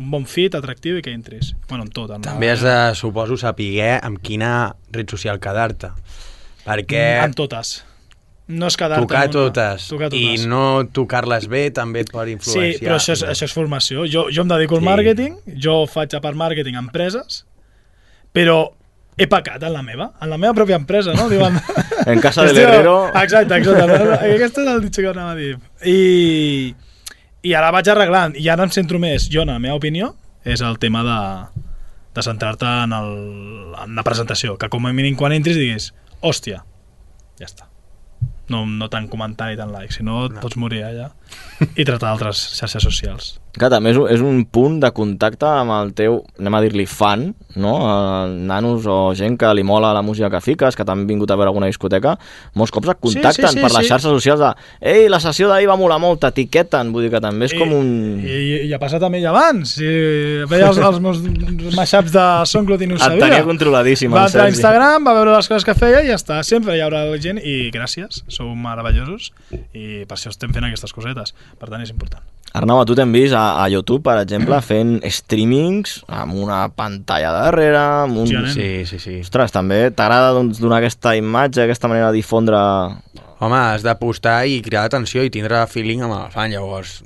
un 0.01 0.09
bon 0.09 0.25
fit, 0.25 0.55
atractiu 0.57 0.97
i 0.97 1.03
que 1.05 1.13
entris. 1.13 1.53
Bueno, 1.69 1.83
en 1.85 1.91
tot. 1.93 2.09
En 2.15 2.23
També 2.25 2.49
has 2.51 2.63
de, 2.65 2.75
suposo, 2.97 3.37
saber 3.37 3.99
amb 4.01 4.17
quina 4.21 4.73
red 4.91 5.09
social 5.13 5.37
quedar-te. 5.39 5.91
Perquè 6.65 7.03
En 7.23 7.33
totes. 7.37 7.83
No 8.51 8.67
és 8.67 8.75
quedar-te 8.75 9.05
tocar 9.05 9.21
una. 9.27 9.31
totes, 9.31 9.85
Tocar 9.87 10.09
totes. 10.09 10.41
i 10.43 10.47
no 10.49 10.83
tocar-les 10.91 11.45
bé 11.47 11.69
també 11.71 12.01
et 12.01 12.09
pot 12.11 12.27
influenciar. 12.27 12.73
Sí, 12.79 12.83
però 12.83 12.97
això 12.97 13.13
és, 13.13 13.21
això 13.23 13.45
és 13.47 13.53
formació. 13.53 14.05
Jo, 14.09 14.25
jo 14.33 14.41
em 14.41 14.47
dedico 14.49 14.75
al 14.75 14.81
Sí. 14.81 14.85
màrqueting, 14.89 15.37
jo 15.55 15.85
faig 15.87 16.13
a 16.17 16.19
part 16.19 16.35
màrqueting 16.35 16.75
a 16.75 16.79
empreses, 16.79 17.45
però 18.33 18.71
he 19.21 19.27
pecat 19.29 19.61
en 19.63 19.73
la 19.73 19.83
meva, 19.85 20.11
en 20.21 20.31
la 20.31 20.37
meva 20.41 20.53
pròpia 20.57 20.79
empresa, 20.81 21.13
no? 21.13 21.27
Diuen... 21.29 21.59
En 22.09 22.21
casa 22.21 22.41
del 22.41 22.55
Hòstia, 22.55 22.69
herrero... 22.69 22.95
Exacte, 23.21 23.59
exacte. 23.59 24.05
Aquest 24.33 24.61
és 24.63 24.69
el 24.71 24.79
ditxo 24.81 25.03
que 25.03 25.11
anava 25.11 25.35
a 25.35 25.37
dir. 25.37 25.51
I, 25.85 26.73
I 27.45 27.53
ara 27.57 27.69
vaig 27.75 27.91
arreglant, 27.93 28.33
i 28.39 28.49
ara 28.49 28.65
em 28.65 28.73
centro 28.73 29.01
més, 29.01 29.27
jo, 29.29 29.43
en 29.45 29.53
la 29.53 29.59
meva 29.61 29.77
opinió, 29.77 30.15
és 30.41 30.63
el 30.65 30.79
tema 30.81 31.03
de, 31.05 31.19
de 32.17 32.25
centrar-te 32.25 32.65
en, 32.87 32.95
el, 32.97 33.11
en 33.83 33.93
la 33.99 34.05
presentació, 34.07 34.57
que 34.57 34.71
com 34.73 34.89
a 34.89 34.93
mínim 34.97 35.17
quan 35.19 35.35
entris 35.37 35.59
diguis, 35.59 35.91
hòstia, 36.25 36.63
ja 37.37 37.49
està. 37.49 37.69
No, 38.51 38.65
no 38.65 38.89
tant 38.91 39.07
comentar 39.11 39.51
i 39.53 39.59
tant 39.59 39.71
like, 39.71 39.93
si 39.95 40.03
no 40.03 40.25
pots 40.41 40.57
morir 40.59 40.81
allà. 40.83 41.11
I 41.77 41.85
tractar 41.85 42.09
d'altres 42.09 42.41
xarxes 42.57 42.83
socials. 42.83 43.35
Que 43.51 43.67
també 43.67 43.91
és, 43.91 43.97
un- 43.99 44.07
és 44.07 44.21
un 44.23 44.45
punt 44.47 44.77
de 44.79 44.89
contacte 44.95 45.43
amb 45.45 45.73
el 45.75 45.89
teu, 45.93 46.21
anem 46.39 46.55
a 46.55 46.61
dir-li 46.63 46.85
fan, 46.87 47.33
no? 47.59 47.73
Eh, 47.83 48.29
nanos 48.47 48.85
o 48.87 49.11
gent 49.13 49.35
que 49.37 49.49
li 49.53 49.63
mola 49.67 49.89
la 49.93 50.01
música 50.01 50.29
que 50.31 50.39
fiques, 50.39 50.75
que 50.75 50.85
t'han 50.87 51.05
vingut 51.05 51.29
a 51.31 51.35
veure 51.35 51.49
alguna 51.51 51.67
discoteca, 51.67 52.13
molts 52.55 52.71
cops 52.71 52.87
et 52.93 53.01
contacten 53.03 53.49
sí, 53.49 53.57
sí, 53.57 53.61
per 53.65 53.71
les 53.73 53.83
sí. 53.83 53.89
xarxes 53.91 54.07
socials 54.15 54.39
de 54.39 54.51
ei, 54.79 55.09
la 55.11 55.19
sessió 55.19 55.49
d'ahir 55.51 55.67
va 55.67 55.75
molar 55.75 55.99
molt, 55.99 56.21
t'etiqueten, 56.23 56.93
vull 56.95 57.03
dir 57.03 57.11
que 57.11 57.19
també 57.19 57.49
és 57.49 57.53
com 57.59 57.73
un... 57.75 57.91
I, 58.23 58.69
i 58.69 58.73
ha 58.73 58.79
passat 58.79 59.03
amb 59.03 59.19
ell 59.19 59.27
abans. 59.33 59.75
Si 59.81 59.91
veia 60.47 60.69
els, 60.71 60.79
els 60.79 61.01
meus 61.03 61.19
mashups 61.75 62.15
de 62.15 62.25
SoundCloud 62.47 62.81
i 62.81 62.87
no 62.87 62.95
ho 62.95 63.01
Et 63.01 63.03
sabia. 63.03 63.25
tenia 63.27 63.43
controladíssim, 63.43 64.11
Va 64.15 64.27
entrar 64.31 64.47
a. 64.47 64.49
Instagram, 64.55 65.03
va 65.11 65.17
veure 65.19 65.35
les 65.35 65.51
coses 65.51 65.67
que 65.67 65.75
feia 65.75 66.01
i 66.05 66.07
ja 66.07 66.15
està. 66.15 66.39
Sempre 66.47 66.77
hi 66.79 66.85
haurà 66.87 67.03
gent 67.19 67.43
i 67.43 67.67
gràcies, 67.75 68.23
sou 68.31 68.55
meravellosos 68.55 69.33
i 69.75 70.05
per 70.07 70.15
això 70.15 70.31
estem 70.31 70.55
fent 70.55 70.71
aquestes 70.71 70.95
cosetes. 70.95 71.35
Per 71.59 71.67
tant, 71.67 71.81
és 71.83 71.91
important. 71.91 72.23
Arnau, 72.57 72.81
a 72.81 72.85
tu 72.87 72.95
t'hem 72.97 73.13
vist 73.15 73.35
a, 73.37 73.63
a 73.63 73.67
YouTube, 73.71 74.03
per 74.03 74.17
exemple, 74.21 74.57
fent 74.71 74.97
streamings 75.07 76.01
amb 76.11 76.35
una 76.41 76.65
pantalla 76.75 77.31
darrere, 77.35 77.79
amb 78.05 78.21
un... 78.23 78.27
Sí. 78.27 78.51
Sí, 78.51 78.69
sí, 78.89 78.99
sí. 78.99 79.15
Ostres, 79.23 79.53
també 79.55 79.85
t'agrada 79.95 80.33
doncs, 80.35 80.59
donar 80.59 80.81
aquesta 80.81 81.15
imatge, 81.19 81.63
aquesta 81.63 81.91
manera 81.91 82.11
de 82.11 82.19
difondre... 82.19 82.59
Home, 83.41 83.57
has 83.57 83.81
d'apostar 83.81 84.43
i 84.45 84.59
cridar 84.61 84.83
atenció 84.85 85.23
i 85.25 85.31
tindre 85.33 85.63
feeling 85.71 86.03
amb 86.05 86.13
el 86.13 86.27
fan, 86.33 86.51
llavors 86.53 86.99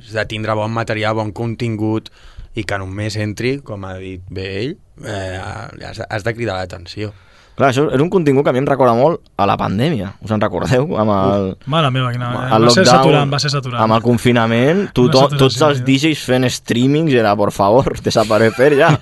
has 0.00 0.10
de 0.16 0.24
tindre 0.26 0.56
bon 0.58 0.72
material, 0.74 1.14
bon 1.14 1.30
contingut 1.36 2.10
i 2.58 2.64
que 2.66 2.78
només 2.80 3.14
entri, 3.20 3.58
com 3.62 3.84
ha 3.86 3.94
dit 4.00 4.24
bé 4.34 4.48
ell, 4.64 4.74
eh, 5.04 5.38
has, 5.86 6.00
has 6.08 6.26
de 6.26 6.34
cridar 6.34 6.58
l'atenció. 6.58 7.12
Clar, 7.58 7.72
això 7.72 7.88
és 7.90 7.98
un 7.98 8.10
contingut 8.12 8.46
que 8.46 8.52
a 8.52 8.54
mi 8.54 8.60
em 8.62 8.66
recorda 8.68 8.92
molt 8.94 9.18
a 9.34 9.46
la 9.50 9.56
pandèmia. 9.58 10.12
Us 10.22 10.30
en 10.30 10.42
recordeu? 10.42 10.84
Amb 11.02 11.10
el, 11.10 11.48
Mare 11.66 11.90
meva, 11.90 12.12
quina... 12.14 12.28
el 12.54 12.68
va 12.68 12.70
ser 12.70 12.84
lockdown, 12.84 13.02
saturant, 13.02 13.32
va 13.34 13.40
ser 13.42 13.50
saturant. 13.50 13.80
Amb 13.82 13.96
el 13.96 14.04
confinament, 14.04 14.84
tothom, 14.94 15.26
saturació, 15.26 15.40
tots 15.42 15.64
els 15.66 15.82
DJs 15.82 16.22
fent 16.30 16.46
streamings 16.54 17.16
era, 17.18 17.34
por 17.40 17.50
favor, 17.56 17.98
desaparecer 18.06 18.76
ja. 18.78 18.92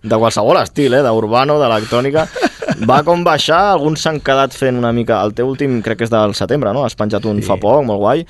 De 0.00 0.16
qualsevol 0.16 0.62
estil, 0.62 0.96
eh? 0.96 1.02
d'urbano, 1.04 1.58
d'electrònica. 1.60 2.24
Va 2.88 3.02
com 3.04 3.20
baixar, 3.24 3.60
alguns 3.74 4.06
s'han 4.06 4.22
quedat 4.24 4.56
fent 4.56 4.80
una 4.80 4.94
mica... 4.96 5.20
El 5.20 5.36
teu 5.36 5.52
últim 5.52 5.82
crec 5.84 6.00
que 6.00 6.08
és 6.08 6.12
del 6.12 6.32
setembre, 6.38 6.72
no? 6.72 6.86
Has 6.88 6.96
penjat 6.96 7.28
un 7.28 7.42
sí. 7.42 7.46
fa 7.50 7.60
poc, 7.60 7.84
molt 7.84 8.00
guai. 8.00 8.24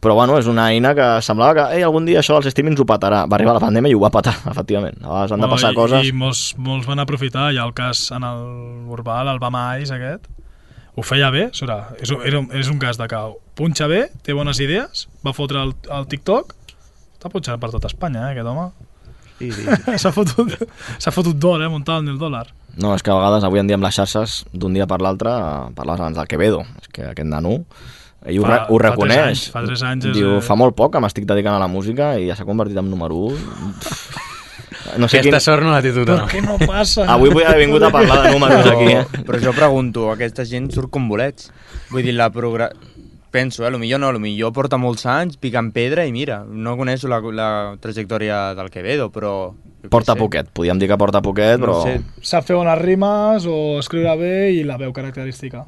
Però 0.00 0.14
bueno, 0.16 0.38
és 0.40 0.46
una 0.48 0.70
eina 0.72 0.94
que 0.96 1.06
semblava 1.20 1.52
que 1.58 1.76
Ei, 1.76 1.82
algun 1.84 2.06
dia 2.08 2.22
això 2.22 2.38
dels 2.38 2.48
streamings 2.54 2.80
ho 2.80 2.86
patarà. 2.88 3.26
Va 3.28 3.36
arribar 3.36 3.52
la 3.58 3.60
pandèmia 3.60 3.90
i 3.92 3.94
ho 3.94 4.00
va 4.00 4.08
patar, 4.14 4.32
efectivament. 4.52 4.96
A 5.04 5.08
vegades 5.12 5.32
han 5.36 5.44
de 5.44 5.48
passar 5.52 5.72
i, 5.74 5.76
coses... 5.76 6.06
I 6.08 6.12
molts, 6.16 6.44
molts 6.56 6.86
van 6.88 7.02
aprofitar, 7.04 7.50
hi 7.52 7.58
ha 7.60 7.66
el 7.68 7.74
cas 7.76 8.06
en 8.16 8.24
el 8.24 8.88
Urbal, 8.88 9.28
el 9.28 9.38
Bama 9.42 9.64
Ice 9.82 9.92
aquest, 9.92 10.30
ho 10.96 11.04
feia 11.06 11.28
bé, 11.30 11.50
sura, 11.52 11.90
és, 12.00 12.10
era, 12.24 12.40
un- 12.40 12.48
és 12.56 12.68
un 12.72 12.80
cas 12.80 12.96
de 12.98 13.06
cau. 13.12 13.36
Punxa 13.60 13.86
bé, 13.92 14.06
té 14.24 14.32
bones 14.32 14.58
idees, 14.64 15.04
va 15.26 15.34
fotre 15.36 15.60
el, 15.66 15.74
el 15.92 16.08
TikTok, 16.08 16.56
està 17.20 17.28
punxant 17.28 17.60
per 17.60 17.70
tot 17.76 17.84
Espanya, 17.90 18.30
eh, 18.30 18.32
aquest 18.38 18.48
home. 18.48 18.70
Sí, 19.40 19.52
sí, 19.52 19.68
S'ha 20.00 20.10
fotut, 20.16 20.56
s'ha 21.00 21.12
fotut 21.12 21.36
d'or, 21.40 21.60
eh, 21.64 21.68
muntant 21.72 22.08
el 22.08 22.16
dòlar. 22.20 22.46
No, 22.80 22.94
és 22.96 23.04
que 23.04 23.12
a 23.12 23.16
vegades 23.20 23.44
avui 23.44 23.60
en 23.60 23.68
dia 23.68 23.76
amb 23.76 23.84
les 23.84 23.96
xarxes, 24.00 24.40
d'un 24.52 24.72
dia 24.76 24.88
per 24.88 24.98
l'altre, 25.04 25.32
eh, 25.32 25.72
parlaves 25.76 26.00
abans 26.06 26.16
del 26.20 26.28
Quevedo, 26.28 26.64
és 26.80 26.88
que 26.92 27.06
aquest 27.12 27.28
nano, 27.28 27.58
ell 28.26 28.38
ho, 28.40 28.42
Fa- 28.44 28.48
re, 28.50 28.58
ho 28.68 28.76
fa 28.76 28.80
tres 28.80 28.90
reconeix. 28.90 29.20
anys, 29.26 29.44
fa 29.54 29.62
tres 29.64 29.82
anys 29.82 30.04
és, 30.10 30.16
Diu, 30.16 30.36
eh, 30.38 30.40
fa 30.44 30.56
molt 30.60 30.76
poc 30.76 30.92
que 30.96 31.00
m'estic 31.00 31.24
dedicant 31.28 31.54
a 31.56 31.62
la 31.62 31.68
música 31.68 32.12
i 32.20 32.26
ja 32.28 32.36
s'ha 32.36 32.44
convertit 32.48 32.76
en 32.82 32.90
número 32.90 33.16
1. 33.30 33.38
No 34.98 35.06
sé 35.08 35.18
Aquesta 35.20 35.36
quin... 35.38 35.44
sort 35.44 35.62
no 35.62 35.70
la 35.74 35.80
té 35.84 35.92
tothom. 35.94 36.24
Per 36.24 36.30
què 36.32 36.40
no 36.42 36.56
passa? 36.66 37.04
Avui 37.12 37.30
vull 37.30 37.44
haver 37.46 37.60
vingut 37.64 37.82
a 37.86 37.90
parlar 37.94 38.22
de 38.24 38.32
números 38.34 38.64
Però- 38.64 38.76
aquí, 38.76 38.92
eh? 38.96 39.24
Però 39.26 39.38
jo 39.42 39.52
pregunto, 39.54 40.08
aquesta 40.10 40.44
gent 40.48 40.70
surt 40.74 40.90
com 40.90 41.08
bolets. 41.10 41.50
Vull 41.92 42.02
dir, 42.06 42.14
la 42.18 42.30
progra... 42.34 42.70
Penso, 43.30 43.62
eh, 43.62 43.70
millor 43.78 44.00
no, 44.02 44.08
millor 44.18 44.50
porta 44.52 44.74
molts 44.80 45.04
anys 45.06 45.36
picant 45.38 45.68
pedra 45.70 46.02
i 46.02 46.10
mira, 46.10 46.40
no 46.42 46.72
coneixo 46.76 47.06
la, 47.06 47.20
la 47.30 47.50
trajectòria 47.78 48.56
del 48.58 48.70
Quevedo, 48.74 49.06
però... 49.14 49.52
Porta 49.90 50.16
poquet, 50.18 50.48
podríem 50.52 50.80
dir 50.82 50.88
que 50.90 50.96
porta 50.98 51.22
poquet, 51.22 51.60
però... 51.62 51.76
No 51.78 51.84
sé. 51.86 52.00
Sap 52.26 52.48
fer 52.48 52.56
bones 52.58 52.80
rimes 52.82 53.46
o 53.46 53.78
escriure 53.78 54.16
bé 54.18 54.32
i 54.56 54.64
la 54.66 54.80
veu 54.82 54.90
característica. 54.96 55.62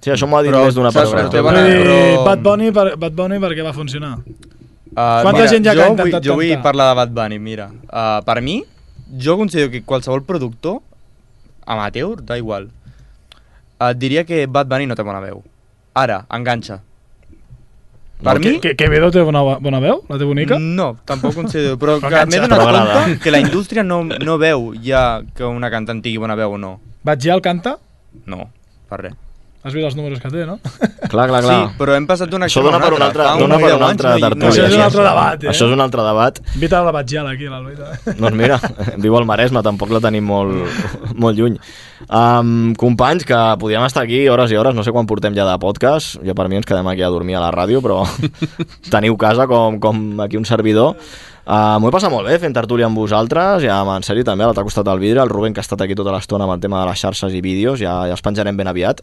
Sí, 0.00 0.10
això 0.10 0.26
m'ho 0.26 0.38
ha 0.38 0.42
dit 0.42 0.52
Però, 0.52 0.64
més 0.64 0.74
d'una 0.74 0.90
persona. 0.92 1.28
bona- 1.28 1.62
dir, 1.66 1.76
però- 1.84 2.24
Bad 2.24 2.42
Bunny, 2.42 2.72
per, 2.72 2.96
Bad 2.96 3.12
Bunny 3.12 3.38
per 3.38 3.50
què 3.52 3.62
va 3.62 3.72
funcionar? 3.72 4.18
Uh, 4.90 5.22
Quanta 5.22 5.46
gent 5.46 5.64
ja 5.64 5.72
que 5.72 5.78
jo 5.78 5.84
ha 5.84 5.90
intentat 5.92 6.24
vull, 6.24 6.24
Jo 6.24 6.34
vull 6.34 6.62
parlar 6.62 6.88
de 6.90 6.94
Bad 6.96 7.10
Bunny, 7.14 7.38
mira. 7.38 7.70
Uh, 7.86 8.24
per 8.24 8.40
mi, 8.42 8.64
jo 9.18 9.36
considero 9.36 9.70
que 9.70 9.84
qualsevol 9.84 10.24
productor 10.24 10.80
amateur, 11.66 12.22
da 12.22 12.38
igual, 12.38 12.70
et 13.78 13.98
diria 13.98 14.24
que 14.24 14.46
Bad 14.46 14.66
Bunny 14.68 14.86
no 14.86 14.96
té 14.96 15.02
bona 15.02 15.20
veu. 15.20 15.44
Ara, 15.94 16.24
enganxa. 16.30 16.80
No, 18.20 18.24
Per 18.24 18.40
que, 18.40 18.50
mi... 18.50 18.60
que, 18.60 18.74
Quevedo 18.76 19.08
té 19.10 19.22
bona, 19.24 19.40
bona 19.64 19.78
veu? 19.80 20.02
La 20.10 20.18
té 20.20 20.26
bonica? 20.28 20.58
No, 20.60 20.96
tampoc 21.08 21.34
considero, 21.34 21.78
però 21.80 21.96
Però 22.02 22.10
que 22.18 22.26
m'he 22.28 22.40
donat 22.42 22.60
Però 22.60 22.82
compte 22.84 23.18
que 23.22 23.30
la 23.32 23.40
indústria 23.40 23.82
no, 23.82 24.02
no 24.04 24.36
veu 24.38 24.74
ja 24.84 25.22
que 25.34 25.44
una 25.44 25.70
cantant 25.72 26.02
tingui 26.04 26.20
bona 26.20 26.36
veu 26.36 26.58
o 26.58 26.60
no. 26.60 26.78
Batgial 27.06 27.40
canta? 27.40 27.78
No, 28.26 28.50
per 28.90 29.00
res. 29.06 29.14
Has 29.62 29.74
vist 29.76 29.84
els 29.84 29.96
números 29.96 30.20
que 30.22 30.30
té, 30.32 30.46
no? 30.48 30.54
Clar, 31.12 31.26
clar, 31.28 31.42
clar. 31.44 31.56
Sí, 31.68 31.74
però 31.76 31.92
hem 31.92 32.06
passat 32.08 32.30
d'una 32.32 32.46
Això 32.48 32.62
acció 32.62 32.62
a 32.62 32.64
dona 32.70 32.78
una 32.78 32.86
per 32.86 32.94
un 32.96 33.02
altra. 33.04 33.24
altre, 33.28 33.40
dona 33.44 33.58
per 33.60 33.68
deu 33.68 33.76
un 33.76 33.82
anys 33.82 33.90
altre 33.90 34.08
no 34.08 34.16
hi- 34.16 34.22
tertúlia. 34.24 34.48
Això 34.48 34.64
és 34.70 34.74
un 34.78 34.80
altre 34.86 35.02
debat, 35.04 35.44
eh? 35.44 35.48
Això 35.52 35.66
és 35.68 35.74
un 35.76 35.80
altre 35.84 36.04
debat. 36.06 36.40
Invita 36.54 36.80
la 36.86 36.92
Batgial 36.96 37.26
aquí, 37.28 37.44
l'Albita. 37.52 37.90
Doncs 38.16 38.36
mira, 38.40 38.56
viu 39.04 39.16
al 39.18 39.26
Maresme, 39.28 39.60
tampoc 39.62 39.92
la 39.92 40.00
tenim 40.00 40.24
molt, 40.24 40.80
molt 41.26 41.36
lluny. 41.36 41.58
Um, 42.08 42.72
companys, 42.80 43.26
que 43.28 43.36
podíem 43.60 43.84
estar 43.84 44.06
aquí 44.06 44.22
hores 44.32 44.50
i 44.50 44.56
hores, 44.56 44.72
no 44.74 44.82
sé 44.82 44.94
quan 44.96 45.04
portem 45.06 45.36
ja 45.36 45.44
de 45.44 45.58
podcast, 45.60 46.16
ja 46.24 46.32
per 46.32 46.48
mi 46.48 46.56
ens 46.56 46.64
quedem 46.64 46.88
aquí 46.88 47.02
a 47.04 47.12
dormir 47.12 47.36
a 47.36 47.44
la 47.44 47.52
ràdio, 47.52 47.82
però 47.84 48.00
teniu 48.94 49.18
casa 49.20 49.44
com, 49.46 49.76
com 49.78 50.20
aquí 50.24 50.40
un 50.40 50.48
servidor. 50.48 50.96
Uh, 51.50 51.80
M'ho 51.82 51.88
he 51.88 51.90
passat 51.90 52.12
molt 52.12 52.28
bé 52.30 52.36
fent 52.38 52.52
tertúlia 52.54 52.86
amb 52.86 52.94
vosaltres, 52.94 53.64
ja 53.64 53.80
en 53.82 54.04
sèrio 54.06 54.22
també, 54.22 54.44
a 54.44 54.46
l'altre 54.46 54.62
costat 54.62 54.84
del 54.86 55.00
vidre, 55.02 55.18
el 55.18 55.30
Rubén 55.32 55.50
que 55.50 55.58
ha 55.58 55.64
estat 55.66 55.80
aquí 55.82 55.96
tota 55.98 56.12
l'estona 56.14 56.46
amb 56.46 56.54
el 56.54 56.60
tema 56.62 56.78
de 56.78 56.84
les 56.86 57.00
xarxes 57.02 57.34
i 57.34 57.40
vídeos, 57.42 57.80
ja, 57.82 57.96
ja 58.06 58.14
els 58.14 58.22
penjarem 58.22 58.54
ben 58.54 58.70
aviat, 58.70 59.00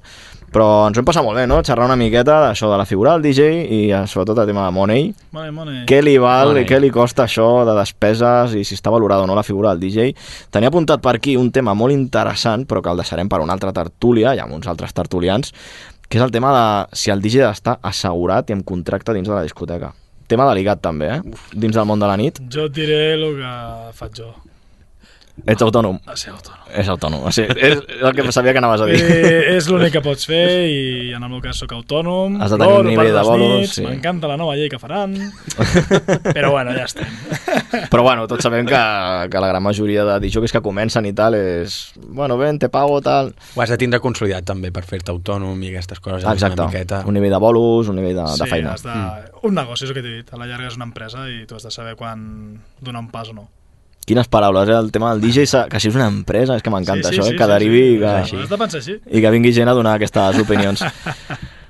però 0.56 0.86
ens 0.88 0.96
ho 0.96 1.04
hem 1.04 1.10
passat 1.10 1.28
molt 1.28 1.36
bé, 1.36 1.44
no? 1.52 1.58
Xerrar 1.68 1.90
una 1.90 1.98
miqueta 2.00 2.38
d'això 2.46 2.70
de 2.72 2.78
la 2.80 2.86
figura 2.88 3.18
del 3.18 3.26
DJ 3.28 3.50
i 3.66 3.82
eh, 3.92 4.06
sobretot 4.08 4.40
el 4.40 4.48
tema 4.48 4.64
de 4.64 4.78
Money, 4.78 5.12
Money, 5.36 5.52
money. 5.58 5.84
què 5.92 6.00
li 6.00 6.16
val 6.24 6.54
Money. 6.54 6.64
i 6.64 6.72
què 6.72 6.80
li 6.80 6.94
costa 6.96 7.28
això 7.28 7.50
de 7.68 7.76
despeses 7.82 8.56
i 8.56 8.64
si 8.64 8.80
està 8.80 8.96
valorada 8.96 9.28
o 9.28 9.28
no 9.28 9.36
la 9.36 9.44
figura 9.44 9.76
del 9.76 9.84
DJ. 9.84 10.16
Tenia 10.48 10.72
apuntat 10.72 11.04
per 11.04 11.18
aquí 11.20 11.36
un 11.36 11.52
tema 11.52 11.76
molt 11.76 11.92
interessant, 11.92 12.64
però 12.64 12.80
que 12.80 12.96
el 12.96 13.04
deixarem 13.04 13.28
per 13.28 13.44
una 13.44 13.60
altra 13.60 13.76
tertúlia, 13.76 14.38
i 14.40 14.40
amb 14.40 14.56
uns 14.56 14.72
altres 14.72 14.96
tertulians, 14.96 15.52
que 16.08 16.16
és 16.16 16.24
el 16.24 16.32
tema 16.32 16.56
de 16.56 16.96
si 16.96 17.12
el 17.12 17.20
DJ 17.20 17.44
ha 17.44 17.52
d'estar 17.52 17.80
assegurat 17.84 18.48
i 18.48 18.56
amb 18.56 18.64
contracte 18.64 19.12
dins 19.12 19.28
de 19.28 19.36
la 19.36 19.44
discoteca. 19.44 19.92
Tema 20.28 20.48
delicat 20.50 20.82
també, 20.84 21.08
eh? 21.08 21.38
Dins 21.56 21.76
del 21.78 21.88
món 21.88 22.02
de 22.04 22.10
la 22.10 22.18
nit. 22.20 22.42
Jo 22.52 22.68
et 22.68 22.76
diré 22.76 23.00
el 23.16 23.24
que 23.38 23.52
faig 23.96 24.20
jo. 24.20 24.34
Ets 25.46 25.62
autònom. 25.62 26.00
A 26.06 26.16
ser 26.18 26.32
autònom. 26.34 26.64
És 26.78 26.88
autònom. 26.92 27.22
O 27.28 27.32
sigui, 27.32 27.54
és 27.64 27.80
el 28.02 28.16
que 28.18 28.26
sabia 28.34 28.52
que 28.56 28.62
anaves 28.62 28.82
a 28.84 28.88
dir. 28.90 28.98
Eh, 29.00 29.56
és 29.56 29.68
l'únic 29.70 29.94
que 29.96 30.02
pots 30.04 30.26
fer 30.28 30.48
i 30.68 31.14
en 31.16 31.24
el 31.24 31.30
meu 31.30 31.40
cas 31.44 31.60
sóc 31.62 31.72
autònom. 31.78 32.40
Has 32.42 32.52
de 32.52 32.60
tenir 32.60 32.80
un 32.82 32.90
nivell 32.90 33.14
de 33.16 33.24
bolos, 33.24 33.76
sí. 33.78 33.86
M'encanta 33.86 34.28
la 34.32 34.38
nova 34.40 34.58
llei 34.58 34.70
que 34.72 34.80
faran. 34.82 35.16
Però 36.36 36.52
bueno, 36.56 36.74
ja 36.76 36.88
estem. 36.90 37.10
Però 37.92 38.04
bueno, 38.04 38.26
tots 38.28 38.48
sabem 38.48 38.68
que, 38.68 38.82
que 39.32 39.44
la 39.44 39.52
gran 39.54 39.64
majoria 39.64 40.06
de 40.10 40.18
DJs 40.26 40.58
que 40.58 40.64
comencen 40.66 41.08
i 41.08 41.14
tal 41.18 41.38
és... 41.38 41.78
Bueno, 42.02 42.38
ven, 42.42 42.60
te 42.60 42.72
pago, 42.74 43.00
tal... 43.06 43.32
Ho 43.56 43.64
has 43.64 43.72
de 43.74 43.80
tindre 43.80 44.02
consolidat 44.04 44.48
també 44.48 44.74
per 44.76 44.84
fer-te 44.90 45.14
autònom 45.14 45.62
i 45.64 45.72
aquestes 45.72 46.02
coses. 46.02 46.26
Exacte. 46.28 46.60
Una 46.60 46.72
miqueta... 46.72 47.04
Un 47.08 47.20
nivell 47.20 47.38
de 47.38 47.44
bolos, 47.44 47.94
un 47.94 48.02
nivell 48.02 48.18
de, 48.18 48.26
de 48.26 48.42
sí, 48.42 48.50
feina. 48.52 48.74
has 48.74 48.84
de... 48.84 48.98
Un 49.48 49.56
negoci, 49.56 49.86
és 49.86 49.94
el 49.94 50.00
que 50.00 50.04
t'he 50.04 50.18
dit. 50.20 50.34
A 50.34 50.42
la 50.42 50.50
llarga 50.50 50.72
és 50.72 50.80
una 50.80 50.90
empresa 50.90 51.30
i 51.32 51.46
tu 51.48 51.56
has 51.56 51.68
de 51.68 51.72
saber 51.72 51.96
quan 52.00 52.26
donar 52.82 53.06
un 53.06 53.14
pas 53.14 53.30
o 53.32 53.38
no. 53.38 53.48
Quines 54.08 54.30
paraules, 54.32 54.70
eh? 54.72 54.78
El 54.80 54.90
tema 54.96 55.12
del 55.12 55.20
DJ, 55.20 55.68
que 55.68 55.82
si 55.84 55.90
és 55.92 55.98
una 55.98 56.08
empresa, 56.08 56.56
és 56.56 56.64
que 56.64 56.72
m'encanta 56.72 57.10
Sí, 57.10 57.18
sí, 57.18 57.20
això, 57.20 57.28
sí, 57.28 57.34
eh? 57.34 57.38
que 57.38 57.44
sí, 57.44 57.52
derivi 57.52 57.82
sí. 57.82 57.90
i 57.90 58.00
que, 58.00 58.12
així. 58.22 58.38
i 59.12 59.24
que 59.26 59.32
vingui 59.36 59.52
gent 59.52 59.68
a 59.68 59.76
donar 59.76 59.98
aquestes 60.00 60.40
opinions. 60.46 60.84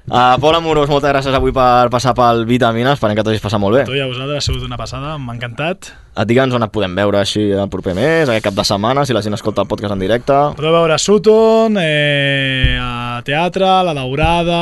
Uh, 0.08 0.38
Pol 0.40 0.56
Amorós, 0.56 0.88
moltes 0.88 1.10
gràcies 1.10 1.36
avui 1.36 1.52
per 1.52 1.90
passar 1.92 2.14
pel 2.16 2.46
Vitamina, 2.48 2.94
esperem 2.94 3.18
que 3.18 3.26
t'hagis 3.26 3.42
passat 3.44 3.60
molt 3.60 3.80
bé. 3.80 3.88
Tu 3.90 3.98
i 3.98 4.04
a 4.06 4.08
vosaltres 4.08 4.38
ha 4.38 4.46
sigut 4.46 4.64
una 4.70 4.78
passada, 4.80 5.18
m'ha 5.18 5.34
encantat. 5.34 5.90
Et 6.18 6.26
digue'ns 6.26 6.50
on 6.58 6.64
et 6.66 6.72
podem 6.74 6.96
veure 6.98 7.20
així 7.20 7.44
el 7.54 7.68
proper 7.70 7.94
mes, 7.94 8.26
aquest 8.26 8.48
cap 8.48 8.56
de 8.58 8.64
setmana, 8.66 9.04
si 9.06 9.14
la 9.14 9.22
gent 9.22 9.36
escolta 9.38 9.62
el 9.62 9.68
podcast 9.70 9.94
en 9.94 10.00
directe. 10.02 10.34
Podeu 10.58 10.74
veure 10.74 10.96
a 10.96 10.98
Sutton, 10.98 11.76
eh, 11.78 12.74
a 12.82 13.20
teatre, 13.28 13.68
a 13.70 13.84
la 13.86 13.94
Daurada... 13.94 14.58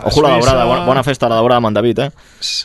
a 0.00 0.08
Ojo 0.08 0.22
la 0.24 0.30
daurada, 0.34 0.64
bona, 0.64 0.84
bona 0.88 1.02
festa 1.06 1.26
a 1.26 1.30
la 1.30 1.36
daurada 1.38 1.58
amb 1.60 1.68
en 1.68 1.74
David, 1.76 1.98
eh? 2.06 2.08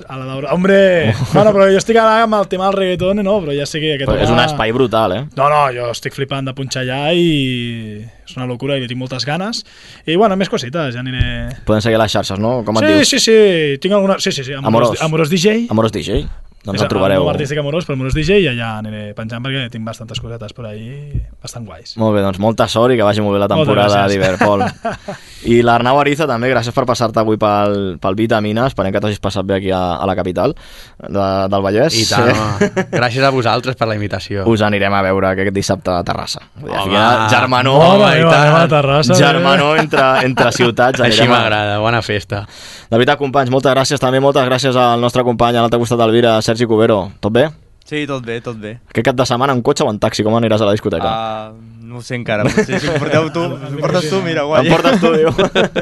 A 0.07 0.18
la 0.18 0.26
Daurada. 0.26 0.56
Hombre, 0.56 1.14
bueno, 1.35 1.52
però 1.53 1.68
jo 1.69 1.77
estic 1.77 1.99
ara 2.02 2.23
amb 2.23 2.38
el 2.39 2.47
tema 2.49 2.65
del 2.72 2.77
reggaeton, 2.80 3.22
no? 3.27 3.35
Però 3.43 3.53
ja 3.60 3.68
sé 3.69 3.81
que 3.84 3.93
aquest 3.97 4.10
Però 4.10 4.23
és 4.26 4.34
un 4.34 4.41
espai 4.41 4.73
brutal, 4.73 5.14
eh? 5.19 5.22
No, 5.38 5.49
no, 5.52 5.61
jo 5.76 5.91
estic 5.93 6.18
flipant 6.18 6.49
de 6.49 6.56
punxar 6.57 6.81
allà 6.85 7.11
i 7.14 7.99
és 8.26 8.34
una 8.39 8.47
locura 8.49 8.80
i 8.80 8.81
li 8.81 8.89
tinc 8.89 9.03
moltes 9.03 9.27
ganes. 9.30 9.61
I 10.10 10.15
bueno, 10.18 10.34
més 10.39 10.49
cosites, 10.49 10.95
ja 10.97 11.03
aniré... 11.06 11.60
Poden 11.68 11.84
seguir 11.85 12.02
les 12.02 12.15
xarxes, 12.18 12.41
no? 12.41 12.64
Com 12.65 12.81
et 12.81 12.88
Sí, 12.88 12.93
dius? 12.95 13.14
sí, 13.14 13.22
sí, 13.27 13.38
tinc 13.85 13.93
alguna... 13.99 14.18
Sí, 14.23 14.31
sí, 14.34 14.47
sí. 14.47 14.57
Amorós, 14.57 14.97
Amorós 15.06 15.30
DJ. 15.30 15.68
Amorós 15.69 15.93
DJ. 15.93 16.23
Doncs 16.65 16.79
És 16.79 16.85
el 16.85 16.89
trobareu. 16.89 17.21
El 17.21 17.29
artístic 17.29 17.59
Amorós, 17.61 17.85
però 17.85 17.93
Amorós 17.97 18.15
DJ 18.17 18.39
i 18.41 18.47
allà 18.49 18.71
aniré 18.79 19.11
penjant 19.17 19.43
perquè 19.45 19.67
tinc 19.73 19.85
bastantes 19.85 20.17
cosetes 20.21 20.53
per 20.57 20.65
ahí 20.71 21.21
bastant 21.43 21.65
guais. 21.67 21.93
Molt 22.01 22.15
bé, 22.17 22.23
doncs 22.25 22.39
molta 22.41 22.65
sort 22.71 22.95
i 22.95 22.97
que 22.97 23.05
vagi 23.05 23.21
molt 23.21 23.37
bé 23.37 23.41
la 23.43 23.49
temporada 23.51 23.99
gràcies. 24.01 24.15
d'hivern, 24.15 24.39
Pol. 24.41 24.63
I 25.53 25.59
l'Arnau 25.61 25.99
Ariza 26.01 26.25
també, 26.25 26.49
gràcies 26.49 26.73
per 26.73 26.87
passar-te 26.89 27.21
avui 27.21 27.37
pel, 27.37 27.99
pel 28.01 28.17
Vitamina, 28.17 28.65
esperem 28.71 28.93
que 28.95 29.01
t'hagis 29.03 29.21
passat 29.21 29.45
bé 29.45 29.59
aquí 29.59 29.69
a, 29.69 29.81
a 30.01 30.07
la 30.09 30.15
capital 30.17 30.55
de, 30.55 31.27
del 31.53 31.65
Vallès. 31.67 31.99
I 32.01 32.05
tant, 32.09 32.31
home. 32.33 32.71
gràcies 32.99 33.27
a 33.27 33.29
vosaltres 33.35 33.77
per 33.77 33.89
la 33.91 33.99
invitació. 33.99 34.47
Us 34.49 34.63
anirem 34.65 34.93
a 34.95 35.03
veure 35.05 35.33
aquest 35.35 35.53
dissabte 35.53 35.93
a 35.93 36.01
Terrassa. 36.07 36.41
Home. 36.63 37.03
germanor, 37.29 37.83
Home, 37.91 38.09
i 38.17 38.25
tant. 38.25 38.55
a 38.63 38.65
Terrassa, 38.71 39.19
germanor 39.19 39.77
eh? 39.77 39.85
entre, 39.85 40.07
entre 40.31 40.49
ciutats. 40.55 41.03
Així 41.05 41.27
m'agrada, 41.29 41.77
bona 41.83 42.01
festa. 42.05 42.45
De 42.89 42.95
veritat, 42.97 43.17
companys, 43.19 43.49
moltes 43.51 43.73
gràcies 43.73 43.99
també, 43.99 44.21
moltes 44.23 44.45
gràcies 44.47 44.75
al 44.79 45.01
nostre 45.01 45.23
company 45.27 45.57
a 45.57 45.63
l'altre 45.65 45.79
costat 45.81 45.99
d'Alvira, 45.99 46.37
Sergi 46.45 46.55
Cubero. 46.64 47.11
Tot 47.19 47.36
bé? 47.36 47.49
Sí, 47.86 48.07
tot 48.07 48.23
bé, 48.26 48.40
tot 48.41 48.56
bé. 48.57 48.80
Aquest 48.90 49.06
cap 49.06 49.18
de 49.19 49.26
setmana 49.30 49.53
en 49.53 49.60
cotxe 49.61 49.84
o 49.86 49.90
en 49.91 49.99
taxi? 50.02 50.23
Com 50.26 50.34
aniràs 50.40 50.64
a 50.64 50.65
la 50.65 50.72
discoteca? 50.73 51.06
Uh, 51.06 51.76
no 51.86 51.99
ho 51.99 52.02
sé 52.02 52.15
encara, 52.18 52.41
potser 52.48 52.80
si 52.82 52.88
em 52.90 52.95
porteu 52.98 53.27
tu, 53.30 53.44
si 53.45 53.68
em 53.76 53.84
portes 53.84 54.07
tu, 54.10 54.22
mira, 54.26 54.41
guai. 54.48 54.64
Em 54.64 54.72
portes 54.73 54.98
tu, 55.03 55.11
diu. 55.14 55.30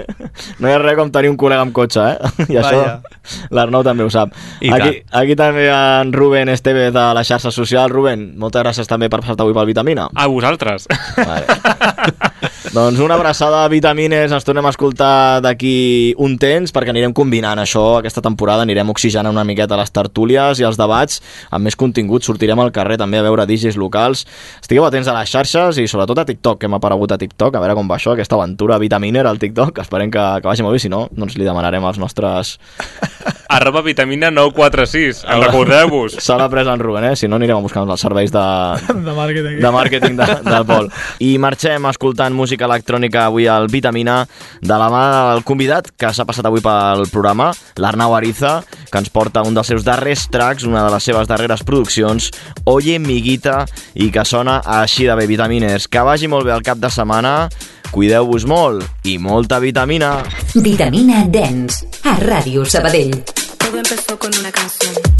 No 0.60 0.68
hi 0.68 0.74
ha 0.74 0.80
res 0.82 0.98
com 0.98 1.12
tenir 1.14 1.30
un 1.32 1.38
col·lega 1.40 1.62
amb 1.64 1.72
cotxe, 1.78 2.02
eh? 2.02 2.32
I 2.52 2.58
això 2.60 2.82
Vaja. 2.82 3.48
l'Arnau 3.56 3.86
també 3.88 4.04
ho 4.04 4.10
sap. 4.12 4.34
I 4.60 4.74
Aquí, 4.74 4.98
aquí 5.22 5.38
també 5.40 5.70
en 5.72 6.12
Rubén 6.12 6.50
Esteve 6.52 6.90
de 6.92 7.06
les 7.16 7.30
xarxes 7.30 7.56
socials. 7.56 7.94
Rubén, 7.94 8.34
moltes 8.42 8.66
gràcies 8.66 8.90
també 8.90 9.08
per 9.14 9.22
passar-te 9.22 9.46
avui 9.46 9.56
pel 9.56 9.70
Vitamina. 9.72 10.10
A 10.12 10.28
vosaltres. 10.28 10.90
Doncs 12.74 12.98
una 12.98 13.14
abraçada 13.14 13.60
a 13.64 13.68
Vitamines, 13.70 14.32
ens 14.34 14.46
tornem 14.48 14.66
a 14.66 14.72
escoltar 14.74 15.44
d'aquí 15.46 16.16
un 16.18 16.40
temps 16.42 16.72
perquè 16.74 16.90
anirem 16.90 17.12
combinant 17.14 17.60
això 17.62 18.00
aquesta 18.00 18.24
temporada, 18.26 18.64
anirem 18.66 18.90
oxigenant 18.90 19.30
una 19.30 19.44
miqueta 19.46 19.78
les 19.78 19.94
tertúlies 19.94 20.58
i 20.58 20.66
els 20.66 20.80
debats 20.82 21.20
amb 21.54 21.70
més 21.70 21.78
contingut, 21.78 22.26
sortirem 22.26 22.58
al 22.64 22.72
carrer 22.74 22.98
també 22.98 23.20
a 23.22 23.28
veure 23.28 23.46
DJs 23.46 23.78
locals. 23.78 24.24
Estigueu 24.58 24.88
atents 24.88 25.06
a 25.06 25.14
les 25.20 25.30
xarxes 25.30 25.78
i 25.78 25.86
sobretot 25.86 26.24
a 26.24 26.26
TikTok, 26.26 26.64
que 26.64 26.66
hem 26.66 26.80
aparegut 26.80 27.14
a 27.14 27.20
TikTok, 27.22 27.54
a 27.54 27.62
veure 27.62 27.78
com 27.78 27.94
va 27.94 28.00
això, 28.02 28.18
aquesta 28.18 28.42
aventura 28.42 28.82
Vitaminer 28.82 29.28
al 29.30 29.38
TikTok, 29.38 29.78
esperem 29.86 30.10
que, 30.10 30.26
que 30.42 30.50
vagi 30.50 30.66
molt 30.66 30.74
bé, 30.74 30.82
si 30.82 30.90
no, 30.90 31.06
doncs 31.14 31.38
li 31.38 31.46
demanarem 31.46 31.86
als 31.86 32.02
nostres... 32.02 32.58
Arroba 33.54 33.84
vitamina 33.86 34.32
946, 34.32 35.20
en 35.30 35.44
recordeu-vos. 35.44 36.16
Se 36.26 36.34
l'ha 36.40 36.48
pres 36.50 36.66
en 36.66 36.80
Rubén, 36.82 37.04
eh? 37.12 37.16
Si 37.20 37.28
no, 37.30 37.38
anirem 37.38 37.60
a 37.60 37.62
buscar 37.62 37.84
els 37.86 38.02
serveis 38.02 38.32
de, 38.34 38.42
De 39.06 39.14
màrqueting. 39.14 39.60
de 39.62 39.72
màrqueting 39.76 40.18
de, 40.18 40.28
del 40.48 40.66
Pol. 40.66 40.90
I 41.22 41.36
marxem 41.38 41.86
escoltant 41.92 42.34
música 42.34 42.63
electrònica 42.68 43.28
avui 43.28 43.48
al 43.48 43.68
Vitamina 43.72 44.24
de 44.62 44.78
la 44.80 44.90
mà 44.92 45.04
del 45.32 45.44
convidat 45.48 45.90
que 45.98 46.12
s'ha 46.14 46.26
passat 46.26 46.48
avui 46.48 46.64
pel 46.64 47.06
programa, 47.12 47.52
l'Arnau 47.78 48.16
Ariza, 48.16 48.60
que 48.92 49.02
ens 49.02 49.12
porta 49.14 49.44
un 49.46 49.56
dels 49.56 49.70
seus 49.72 49.86
darrers 49.86 50.28
tracks, 50.34 50.68
una 50.70 50.86
de 50.86 50.94
les 50.94 51.04
seves 51.04 51.30
darreres 51.30 51.64
produccions, 51.64 52.32
Oye 52.66 53.00
Miguita, 53.00 53.64
i 53.94 54.10
que 54.12 54.26
sona 54.26 54.62
així 54.82 55.08
de 55.10 55.16
bé, 55.20 55.28
Vitamines. 55.28 55.88
Que 55.88 56.04
vagi 56.06 56.32
molt 56.32 56.48
bé 56.48 56.56
el 56.56 56.66
cap 56.66 56.82
de 56.82 56.92
setmana, 56.94 57.50
cuideu-vos 57.94 58.48
molt 58.50 59.06
i 59.08 59.20
molta 59.22 59.60
vitamina. 59.62 60.16
Vitamina 60.56 61.26
Dance, 61.30 61.86
a 62.04 62.18
Ràdio 62.20 62.66
Sabadell. 62.66 63.24
Todo 63.58 63.78
empezó 63.78 64.18
con 64.18 64.32
una 64.40 64.52
canción. 64.52 65.13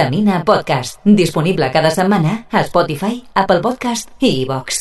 Vitamina 0.00 0.44
Podcast, 0.48 0.96
disponible 1.04 1.68
cada 1.74 1.90
setmana 1.92 2.46
a 2.48 2.64
Spotify, 2.64 3.20
Apple 3.36 3.60
Podcast 3.60 4.08
i 4.24 4.32
iVox. 4.46 4.79